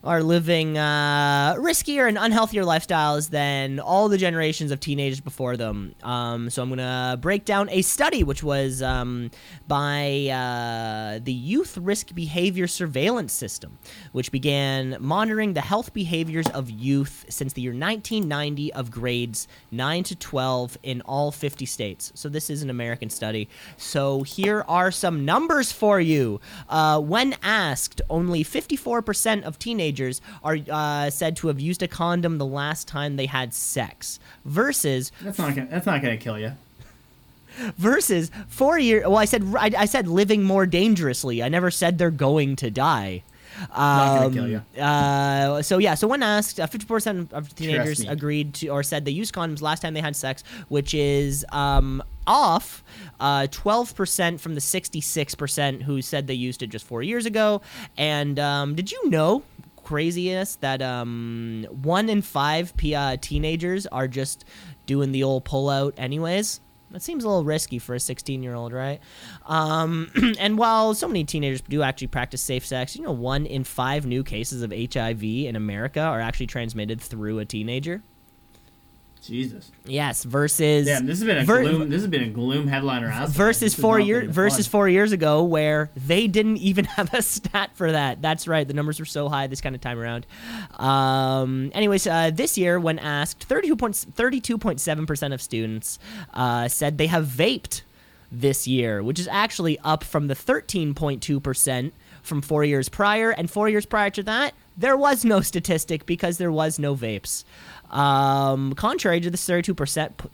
are 0.02 0.22
living 0.22 0.78
uh, 0.78 1.54
riskier 1.58 2.08
and 2.08 2.16
unhealthier 2.16 2.64
lifestyles 2.64 3.30
than 3.30 3.78
all 3.78 4.08
the 4.08 4.16
generations 4.16 4.70
of 4.70 4.80
teenagers 4.80 5.20
before 5.20 5.58
them. 5.58 5.94
Um, 6.02 6.48
so 6.48 6.62
I'm 6.62 6.70
gonna 6.70 7.18
break 7.20 7.44
down 7.44 7.68
a 7.70 7.82
study 7.82 8.24
which 8.24 8.42
was 8.42 8.80
um, 8.82 9.30
by 9.68 10.28
uh, 10.28 11.20
the 11.22 11.32
Youth 11.32 11.76
Risk 11.76 12.14
Behavior 12.14 12.66
Surveillance 12.66 13.32
System, 13.32 13.78
which 14.12 14.32
began 14.32 14.96
monitoring 15.00 15.52
the 15.52 15.60
health 15.60 15.92
behaviors 15.92 16.46
of 16.48 16.70
youth 16.70 17.26
since 17.28 17.52
the 17.52 17.60
year 17.60 17.72
1990 17.72 18.72
of 18.72 18.90
grades 18.90 19.48
9 19.70 20.02
to 20.04 20.16
12 20.16 20.78
in 20.82 21.02
all 21.02 21.30
50 21.30 21.66
states. 21.66 22.10
So 22.14 22.30
this 22.30 22.48
is 22.48 22.62
an 22.62 22.70
American 22.70 23.10
study. 23.10 23.50
So 23.76 24.22
here 24.22 24.64
are 24.66 24.90
some 24.90 25.26
numbers 25.26 25.72
for 25.72 26.00
you. 26.00 26.40
Uh, 26.70 27.00
when 27.00 27.36
asked, 27.42 28.00
only 28.08 28.42
54% 28.42 29.42
of 29.42 29.58
teenagers 29.58 29.89
are 30.44 30.58
uh, 30.70 31.10
said 31.10 31.36
to 31.36 31.48
have 31.48 31.58
used 31.58 31.82
a 31.82 31.88
condom 31.88 32.38
the 32.38 32.46
last 32.46 32.86
time 32.86 33.16
they 33.16 33.26
had 33.26 33.52
sex, 33.54 34.20
versus 34.44 35.10
That's 35.22 35.38
not 35.38 35.54
gonna 35.54 35.68
that's 35.70 35.86
not 35.86 36.02
gonna 36.02 36.16
kill 36.16 36.38
you. 36.38 36.52
versus 37.76 38.30
four 38.48 38.78
year. 38.78 39.02
Well, 39.02 39.18
I 39.18 39.24
said 39.24 39.42
I, 39.58 39.70
I 39.78 39.84
said 39.86 40.06
living 40.06 40.42
more 40.44 40.66
dangerously. 40.66 41.42
I 41.42 41.48
never 41.48 41.70
said 41.70 41.98
they're 41.98 42.10
going 42.10 42.56
to 42.56 42.70
die. 42.70 43.22
Not 43.60 43.76
gonna 43.76 44.26
Um, 44.26 44.32
kill 44.32 44.48
you. 44.48 44.62
Uh, 44.80 45.60
so 45.60 45.78
yeah, 45.78 45.94
so 45.94 46.06
when 46.06 46.22
asked, 46.22 46.60
uh, 46.60 46.66
fifty 46.66 46.86
percent 46.86 47.32
of 47.32 47.54
teenagers 47.54 48.00
agreed 48.00 48.54
to 48.54 48.68
or 48.68 48.82
said 48.82 49.04
they 49.04 49.10
used 49.10 49.34
condoms 49.34 49.60
last 49.60 49.82
time 49.82 49.92
they 49.92 50.00
had 50.00 50.16
sex, 50.16 50.44
which 50.68 50.94
is 50.94 51.44
um, 51.50 52.02
off 52.26 52.82
uh, 53.18 53.48
twelve 53.50 53.94
percent 53.94 54.40
from 54.40 54.54
the 54.54 54.60
sixty-six 54.62 55.34
percent 55.34 55.82
who 55.82 56.00
said 56.00 56.26
they 56.26 56.32
used 56.34 56.62
it 56.62 56.68
just 56.68 56.86
four 56.86 57.02
years 57.02 57.26
ago. 57.26 57.60
And 57.98 58.38
um, 58.38 58.76
did 58.76 58.92
you 58.92 59.10
know? 59.10 59.42
Craziness 59.90 60.54
that 60.60 60.82
um, 60.82 61.66
one 61.82 62.08
in 62.08 62.22
five 62.22 62.76
P- 62.76 62.94
uh, 62.94 63.16
teenagers 63.20 63.88
are 63.88 64.06
just 64.06 64.44
doing 64.86 65.10
the 65.10 65.24
old 65.24 65.44
pullout 65.44 65.94
anyways. 65.96 66.60
That 66.92 67.02
seems 67.02 67.24
a 67.24 67.28
little 67.28 67.42
risky 67.42 67.80
for 67.80 67.96
a 67.96 67.98
16 67.98 68.40
year 68.40 68.54
old, 68.54 68.72
right? 68.72 69.00
Um, 69.46 70.12
and 70.38 70.56
while 70.56 70.94
so 70.94 71.08
many 71.08 71.24
teenagers 71.24 71.60
do 71.62 71.82
actually 71.82 72.06
practice 72.06 72.40
safe 72.40 72.64
sex, 72.64 72.94
you 72.94 73.02
know, 73.02 73.10
one 73.10 73.46
in 73.46 73.64
five 73.64 74.06
new 74.06 74.22
cases 74.22 74.62
of 74.62 74.70
HIV 74.70 75.24
in 75.24 75.56
America 75.56 76.00
are 76.00 76.20
actually 76.20 76.46
transmitted 76.46 77.00
through 77.00 77.40
a 77.40 77.44
teenager. 77.44 78.04
Jesus. 79.20 79.70
Yes, 79.84 80.24
versus 80.24 80.86
Damn, 80.86 81.06
this 81.06 81.18
has 81.18 81.26
been 81.26 81.38
a 81.38 81.44
ver- 81.44 81.62
gloom. 81.62 81.90
This 81.90 82.00
has 82.02 82.10
been 82.10 82.22
a 82.22 82.28
gloom 82.28 82.66
headliner. 82.66 83.08
aspect. 83.08 83.32
versus 83.36 83.74
four 83.74 83.98
not 83.98 84.06
years 84.06 84.34
versus 84.34 84.66
fun. 84.66 84.70
four 84.72 84.88
years 84.88 85.12
ago 85.12 85.42
where 85.44 85.90
they 85.94 86.26
didn't 86.26 86.56
even 86.58 86.84
have 86.96 87.12
a 87.14 87.20
stat 87.22 87.70
for 87.74 87.92
that 87.92 88.22
that's 88.22 88.48
right 88.48 88.66
the 88.66 88.74
numbers 88.74 88.98
were 88.98 89.04
so 89.04 89.28
high 89.28 89.46
this 89.46 89.60
kind 89.60 89.74
of 89.74 89.80
time 89.80 89.98
around 89.98 90.26
um, 90.78 91.70
anyways 91.74 92.06
uh, 92.06 92.30
this 92.30 92.56
year 92.58 92.80
when 92.80 92.98
asked 92.98 93.46
32.7% 93.48 95.32
of 95.34 95.42
students 95.42 95.98
uh, 96.34 96.68
said 96.68 96.98
they 96.98 97.06
have 97.06 97.26
vaped 97.26 97.82
this 98.32 98.66
year 98.66 99.02
which 99.02 99.18
is 99.18 99.28
actually 99.28 99.78
up 99.80 100.04
from 100.04 100.28
the 100.28 100.34
13.2% 100.34 101.92
from 102.22 102.40
four 102.42 102.64
years 102.64 102.88
prior 102.88 103.30
and 103.30 103.50
four 103.50 103.68
years 103.68 103.86
prior 103.86 104.10
to 104.10 104.22
that 104.22 104.54
there 104.76 104.96
was 104.96 105.24
no 105.24 105.40
statistic 105.40 106.06
because 106.06 106.38
there 106.38 106.52
was 106.52 106.78
no 106.78 106.94
vapes 106.94 107.44
um, 107.90 108.72
contrary 108.74 109.20
to 109.20 109.30
the 109.30 109.36
32%, 109.36 109.74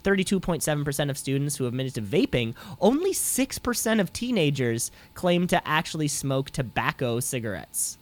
32.7% 0.03 1.09
of 1.09 1.17
students 1.17 1.55
who 1.57 1.63
have 1.65 1.73
admitted 1.73 1.95
to 1.95 2.01
vaping, 2.01 2.55
only 2.79 3.13
6% 3.13 3.99
of 3.99 4.13
teenagers 4.13 4.91
claim 5.13 5.47
to 5.47 5.67
actually 5.67 6.07
smoke 6.07 6.49
tobacco 6.51 7.19
cigarettes. 7.19 7.97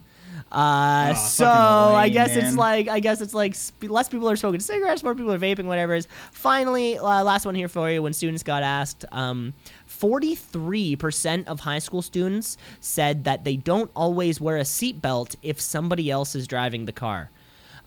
Uh, 0.51 1.13
Oh, 1.15 1.25
so 1.27 1.45
fucking 1.45 1.55
I 1.95 2.03
lame, 2.03 2.11
guess 2.13 2.35
it's 2.35 2.57
like 2.57 2.89
I 2.89 2.99
guess 2.99 3.21
it's 3.21 3.33
like 3.33 3.55
sp- 3.55 3.87
less 3.87 4.09
people 4.09 4.29
are 4.29 4.35
smoking 4.35 4.59
cigarettes, 4.59 5.01
more 5.01 5.15
people 5.15 5.31
are 5.31 5.39
vaping, 5.39 5.63
whatever 5.63 5.95
it 5.95 5.99
is. 5.99 6.07
Finally, 6.33 6.97
uh, 6.97 7.23
last 7.23 7.45
one 7.45 7.55
here 7.55 7.69
for 7.69 7.89
you. 7.89 8.03
When 8.03 8.11
students 8.11 8.43
got 8.43 8.61
asked, 8.61 9.05
um, 9.13 9.53
43% 9.89 11.47
of 11.47 11.61
high 11.61 11.79
school 11.79 12.01
students 12.01 12.57
said 12.81 13.23
that 13.23 13.43
they 13.45 13.55
don't 13.55 13.89
always 13.95 14.41
wear 14.41 14.57
a 14.57 14.61
seatbelt 14.63 15.35
if 15.41 15.61
somebody 15.61 16.11
else 16.11 16.35
is 16.35 16.47
driving 16.47 16.85
the 16.85 16.91
car. 16.91 17.29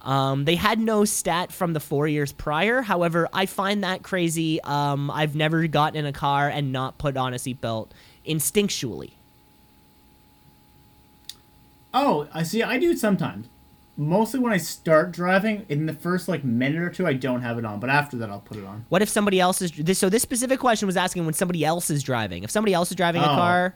Um, 0.02 0.44
they 0.44 0.54
had 0.54 0.78
no 0.78 1.04
stat 1.04 1.52
from 1.52 1.72
the 1.72 1.80
four 1.80 2.06
years 2.06 2.32
prior. 2.32 2.82
However, 2.82 3.28
I 3.32 3.46
find 3.46 3.82
that 3.84 4.02
crazy. 4.02 4.60
Um, 4.62 5.10
I've 5.10 5.34
never 5.34 5.66
gotten 5.66 5.98
in 5.98 6.06
a 6.06 6.12
car 6.12 6.48
and 6.48 6.72
not 6.72 6.98
put 6.98 7.16
on 7.16 7.34
a 7.34 7.36
seatbelt 7.36 7.88
instinctually. 8.26 9.12
Oh, 11.94 12.28
I 12.32 12.42
see. 12.42 12.62
I 12.62 12.78
do 12.78 12.90
it 12.90 12.98
sometimes. 12.98 13.46
Mostly 13.96 14.38
when 14.38 14.52
I 14.52 14.58
start 14.58 15.10
driving, 15.10 15.66
in 15.68 15.86
the 15.86 15.92
first 15.92 16.28
like 16.28 16.44
minute 16.44 16.80
or 16.80 16.90
two, 16.90 17.04
I 17.06 17.14
don't 17.14 17.42
have 17.42 17.58
it 17.58 17.64
on, 17.64 17.80
but 17.80 17.90
after 17.90 18.16
that, 18.18 18.30
I'll 18.30 18.38
put 18.40 18.56
it 18.56 18.64
on. 18.64 18.84
What 18.90 19.02
if 19.02 19.08
somebody 19.08 19.40
else 19.40 19.60
is 19.60 19.72
this? 19.72 19.98
So 19.98 20.08
this 20.08 20.22
specific 20.22 20.60
question 20.60 20.86
was 20.86 20.96
asking 20.96 21.24
when 21.24 21.34
somebody 21.34 21.64
else 21.64 21.90
is 21.90 22.04
driving. 22.04 22.44
If 22.44 22.50
somebody 22.50 22.74
else 22.74 22.90
is 22.90 22.96
driving 22.96 23.22
a 23.22 23.24
Oh. 23.24 23.34
car, 23.34 23.74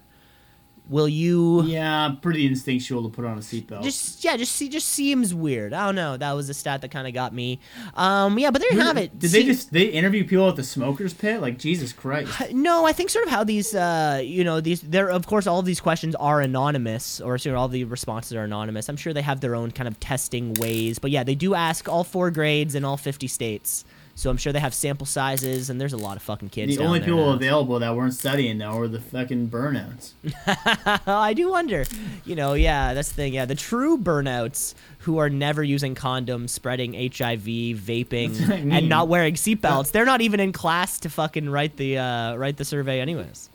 will 0.88 1.09
you? 1.09 1.62
Yeah, 1.62 2.14
pretty 2.20 2.46
instinctual 2.46 3.02
to 3.02 3.09
put 3.09 3.24
on 3.24 3.38
a 3.38 3.40
seatbelt. 3.40 3.82
Just 3.82 4.24
yeah, 4.24 4.36
just 4.36 4.54
see, 4.54 4.68
just 4.68 4.88
seems 4.88 5.34
weird. 5.34 5.72
I 5.72 5.86
don't 5.86 5.94
know. 5.94 6.16
That 6.16 6.32
was 6.32 6.48
a 6.48 6.54
stat 6.54 6.82
that 6.82 6.90
kind 6.90 7.06
of 7.06 7.14
got 7.14 7.32
me. 7.34 7.60
Um, 7.94 8.38
yeah, 8.38 8.50
but 8.50 8.60
there 8.60 8.72
you 8.72 8.80
have 8.80 8.96
it. 8.96 9.18
Did 9.18 9.30
they 9.30 9.44
just 9.44 9.72
they 9.72 9.84
interview 9.84 10.24
people 10.24 10.48
at 10.48 10.56
the 10.56 10.64
smokers 10.64 11.14
pit? 11.14 11.40
Like 11.40 11.59
Jesus 11.59 11.92
Christ. 11.92 12.32
No, 12.62 12.86
I 12.86 12.92
think 12.92 13.10
sort 13.10 13.24
of 13.24 13.30
how 13.30 13.44
these, 13.44 13.74
uh, 13.74 14.20
you 14.22 14.44
know, 14.44 14.60
these. 14.60 14.82
There, 14.82 15.09
of 15.09 15.26
course, 15.26 15.46
all 15.46 15.59
of 15.59 15.64
these 15.64 15.80
questions 15.80 16.14
are 16.16 16.40
anonymous, 16.40 17.20
or 17.20 17.38
all 17.56 17.66
the 17.66 17.84
responses 17.84 18.34
are 18.34 18.44
anonymous. 18.44 18.88
I'm 18.88 18.96
sure 18.96 19.12
they 19.12 19.22
have 19.22 19.40
their 19.40 19.54
own 19.54 19.70
kind 19.70 19.88
of 19.88 19.98
testing 19.98 20.54
ways, 20.54 20.98
but 20.98 21.10
yeah, 21.10 21.24
they 21.24 21.34
do 21.34 21.54
ask 21.54 21.88
all 21.88 22.04
four 22.04 22.30
grades 22.30 22.74
in 22.74 22.84
all 22.84 22.96
50 22.96 23.26
states. 23.26 23.84
So 24.14 24.28
I'm 24.28 24.36
sure 24.36 24.52
they 24.52 24.60
have 24.60 24.74
sample 24.74 25.06
sizes, 25.06 25.70
and 25.70 25.80
there's 25.80 25.94
a 25.94 25.98
lot 25.98 26.16
of 26.16 26.22
fucking 26.22 26.51
kids. 26.51 26.76
The 26.76 26.84
only 26.84 27.01
people 27.01 27.26
now. 27.26 27.32
available 27.32 27.78
that 27.78 27.97
weren't 27.97 28.14
studying 28.14 28.59
though 28.59 28.76
were 28.76 28.89
the 28.89 29.01
fucking 29.01 29.48
burnouts. 29.48 30.12
I 31.06 31.32
do 31.32 31.48
wonder. 31.48 31.84
You 32.24 32.36
know, 32.36 32.52
yeah, 32.55 32.93
that's 32.94 33.09
the 33.09 33.14
thing. 33.14 33.34
Yeah, 33.34 33.47
the 33.47 33.55
true 33.55 33.97
burnouts 33.97 34.74
who 34.98 35.18
are 35.18 35.30
never 35.30 35.62
using 35.62 35.94
condoms, 35.94 36.51
spreading 36.51 36.93
HIV, 36.93 37.44
vaping, 37.80 38.51
I 38.51 38.76
and 38.76 38.89
not 38.89 39.09
wearing 39.09 39.34
seatbelts. 39.34 39.93
They're 39.93 40.05
not 40.05 40.20
even 40.20 40.40
in 40.40 40.52
class 40.52 41.01
to 41.01 41.10
fucking 41.10 41.48
write 41.48 41.76
the 41.76 41.98
uh, 41.98 42.36
write 42.36 42.59
the 42.59 42.64
survey, 42.64 43.01
anyways. 43.01 43.48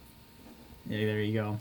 Yeah, 0.89 1.05
there 1.05 1.21
you 1.21 1.33
go. 1.33 1.59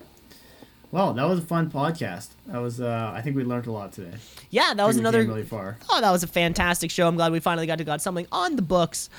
Well, 0.96 1.12
that 1.12 1.28
was 1.28 1.40
a 1.40 1.42
fun 1.42 1.70
podcast. 1.70 2.28
That 2.46 2.56
was 2.62 2.80
uh 2.80 3.12
I 3.14 3.20
think 3.20 3.36
we 3.36 3.44
learned 3.44 3.66
a 3.66 3.70
lot 3.70 3.92
today. 3.92 4.16
Yeah, 4.48 4.72
that 4.72 4.86
was 4.86 4.96
another 4.96 5.24
really 5.24 5.42
far. 5.42 5.76
Oh, 5.90 6.00
that 6.00 6.10
was 6.10 6.22
a 6.22 6.26
fantastic 6.26 6.90
show. 6.90 7.06
I'm 7.06 7.16
glad 7.16 7.32
we 7.32 7.38
finally 7.38 7.66
got 7.66 7.76
to 7.76 7.84
got 7.84 8.00
something 8.00 8.26
on 8.32 8.56
the 8.56 8.62
books. 8.62 9.10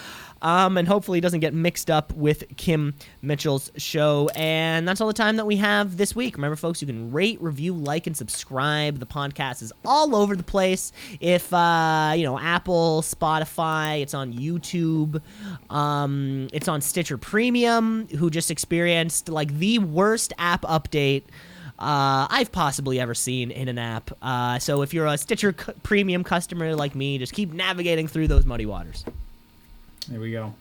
Um, 0.42 0.76
and 0.78 0.88
hopefully 0.88 1.20
it 1.20 1.22
doesn't 1.22 1.42
get 1.42 1.54
mixed 1.54 1.92
up 1.92 2.12
with 2.14 2.46
Kim 2.58 2.96
Mitchell's 3.22 3.72
show. 3.78 4.28
And 4.36 4.88
that's 4.88 5.02
all 5.02 5.08
the 5.08 5.14
time 5.14 5.36
that 5.36 5.46
we 5.46 5.58
have 5.58 5.98
this 5.98 6.16
week. 6.16 6.36
Remember, 6.36 6.56
folks, 6.56 6.82
you 6.82 6.88
can 6.88 7.12
rate, 7.12 7.40
review, 7.42 7.74
like, 7.74 8.08
and 8.08 8.18
subscribe. 8.18 9.00
The 9.00 9.08
podcast 9.08 9.62
is 9.62 9.74
all 9.86 10.16
over 10.16 10.36
the 10.36 10.44
place. 10.44 10.92
If, 11.20 11.52
uh, 11.54 12.14
you 12.16 12.24
know, 12.24 12.40
Apple, 12.40 13.02
Spotify, 13.02 14.02
it's 14.02 14.14
on 14.14 14.34
YouTube, 14.34 15.22
um, 15.72 16.48
it's 16.54 16.68
on 16.68 16.82
Stitcher 16.82 17.18
Premium, 17.18 18.08
who 18.10 18.30
just 18.30 18.52
experienced 18.52 19.30
like 19.30 19.58
the 19.58 19.80
worst 19.80 20.34
app 20.38 20.62
update 20.64 21.24
uh, 21.80 22.28
I've 22.30 22.52
possibly 22.52 23.00
ever 23.00 23.14
seen 23.14 23.52
in 23.52 23.68
an 23.68 23.78
app. 23.78 24.12
Uh, 24.22 24.60
so 24.60 24.82
if 24.82 24.94
you're 24.94 25.06
a 25.06 25.18
Stitcher 25.18 25.54
c- 25.58 25.74
Premium 25.84 26.24
customer 26.24 26.76
like 26.76 26.96
me, 26.96 27.18
just 27.18 27.34
keep 27.34 27.54
navigating 27.54 28.08
through 28.08 28.28
those 28.28 28.46
muddy 28.46 28.66
waters. 28.66 29.06
There 30.08 30.20
we 30.20 30.32
go. 30.32 30.56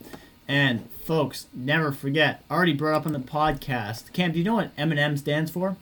And 0.49 0.89
folks, 1.05 1.47
never 1.55 1.91
forget, 1.93 2.45
already 2.51 2.73
brought 2.73 2.97
up 2.97 3.07
on 3.07 3.13
the 3.13 3.19
podcast. 3.19 4.13
Cam, 4.13 4.33
do 4.33 4.39
you 4.39 4.45
know 4.45 4.55
what 4.57 4.71
M&M 4.77 5.17
stands 5.17 5.51
for? 5.51 5.77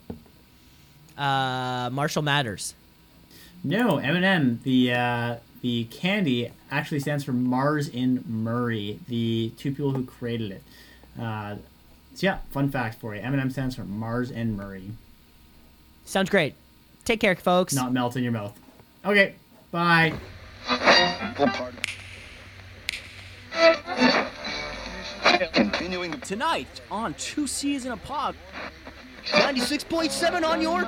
Uh, 1.19 1.91
Marshall 1.93 2.23
Mathers. 2.23 2.75
No, 3.63 3.97
M&M, 3.99 4.61
the 4.63 4.93
uh, 4.93 5.37
the 5.63 5.85
candy 5.85 6.51
actually 6.71 7.01
stands 7.01 7.25
for 7.25 7.33
Mars 7.33 7.89
in 7.89 8.23
Murrie, 8.25 8.99
the 9.09 9.53
two 9.57 9.71
people 9.71 9.93
who 9.93 10.05
created 10.05 10.51
it. 10.53 10.63
Uh, 11.19 11.57
so 12.15 12.27
yeah, 12.27 12.39
fun 12.51 12.71
fact 12.71 13.01
for 13.01 13.15
you. 13.15 13.23
M&M 13.23 13.51
stands 13.51 13.75
for 13.75 13.85
Mars 13.85 14.31
and 14.31 14.59
Murrie. 14.59 14.91
Sounds 16.05 16.31
great. 16.31 16.55
Take 17.05 17.21
care, 17.21 17.35
folks. 17.37 17.75
Not 17.75 17.93
melt 17.93 18.17
in 18.17 18.23
your 18.23 18.33
mouth. 18.33 18.59
Okay, 19.05 19.35
bye. 19.71 20.15
Continuing 25.53 26.21
Tonight 26.21 26.81
on 26.91 27.15
Two 27.15 27.47
C's 27.47 27.85
in 27.85 27.93
a 27.93 27.97
Pod. 27.97 28.35
96.7 29.27 30.45
on 30.45 30.61
your 30.61 30.83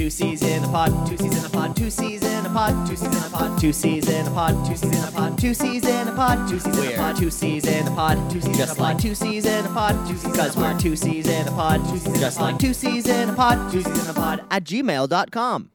Two 0.00 0.08
C's 0.08 0.40
in 0.42 0.64
a 0.64 0.68
pod, 0.68 1.06
two 1.06 1.18
C's 1.18 1.36
in 1.36 1.44
a 1.44 1.48
pod, 1.50 1.76
two 1.76 1.90
C's 1.90 2.22
in 2.22 2.46
a 2.46 2.48
pod, 2.48 2.88
two 2.88 2.96
C's 2.96 3.12
in 3.12 3.26
a 3.26 3.28
pod, 3.28 3.60
two 3.60 3.70
C's 3.70 4.08
in 4.08 4.26
a 4.26 4.30
pod, 4.30 4.66
two 4.66 4.74
C's 4.74 4.96
in 4.96 5.04
a 5.06 5.10
pod, 5.10 5.38
two 5.38 5.52
C's 5.52 5.84
in 5.84 6.08
a 6.08 6.12
pod, 6.12 6.38
two 6.38 6.56
C's 6.62 6.64
in 6.64 6.86
a 6.88 6.96
pod, 6.96 7.18
two 7.18 7.30
C's 7.30 7.66
in 7.66 7.86
a 7.86 7.92
pod, 7.92 8.30
two 8.30 8.40
C's 8.40 8.56
just 8.56 8.78
like 8.78 8.98
two 8.98 9.14
C's 9.14 9.44
in 9.44 9.66
a 9.66 9.68
pod, 9.68 10.08
two 10.08 10.16
C's 10.16 10.32
because 10.32 10.56
we're 10.56 10.78
two 10.78 10.96
C's 10.96 11.28
in 11.28 11.48
a 11.48 11.50
pod, 11.50 11.84
two 11.90 11.98
C's 11.98 12.18
just 12.18 12.40
like 12.40 12.58
two 12.58 12.72
C's 12.72 13.06
in 13.06 13.28
a 13.28 13.34
pod, 13.34 13.70
two 13.70 13.82
C's 13.82 14.04
in 14.04 14.10
a 14.10 14.14
pod 14.14 14.42
at 14.50 14.64
gmail.com. 14.64 15.70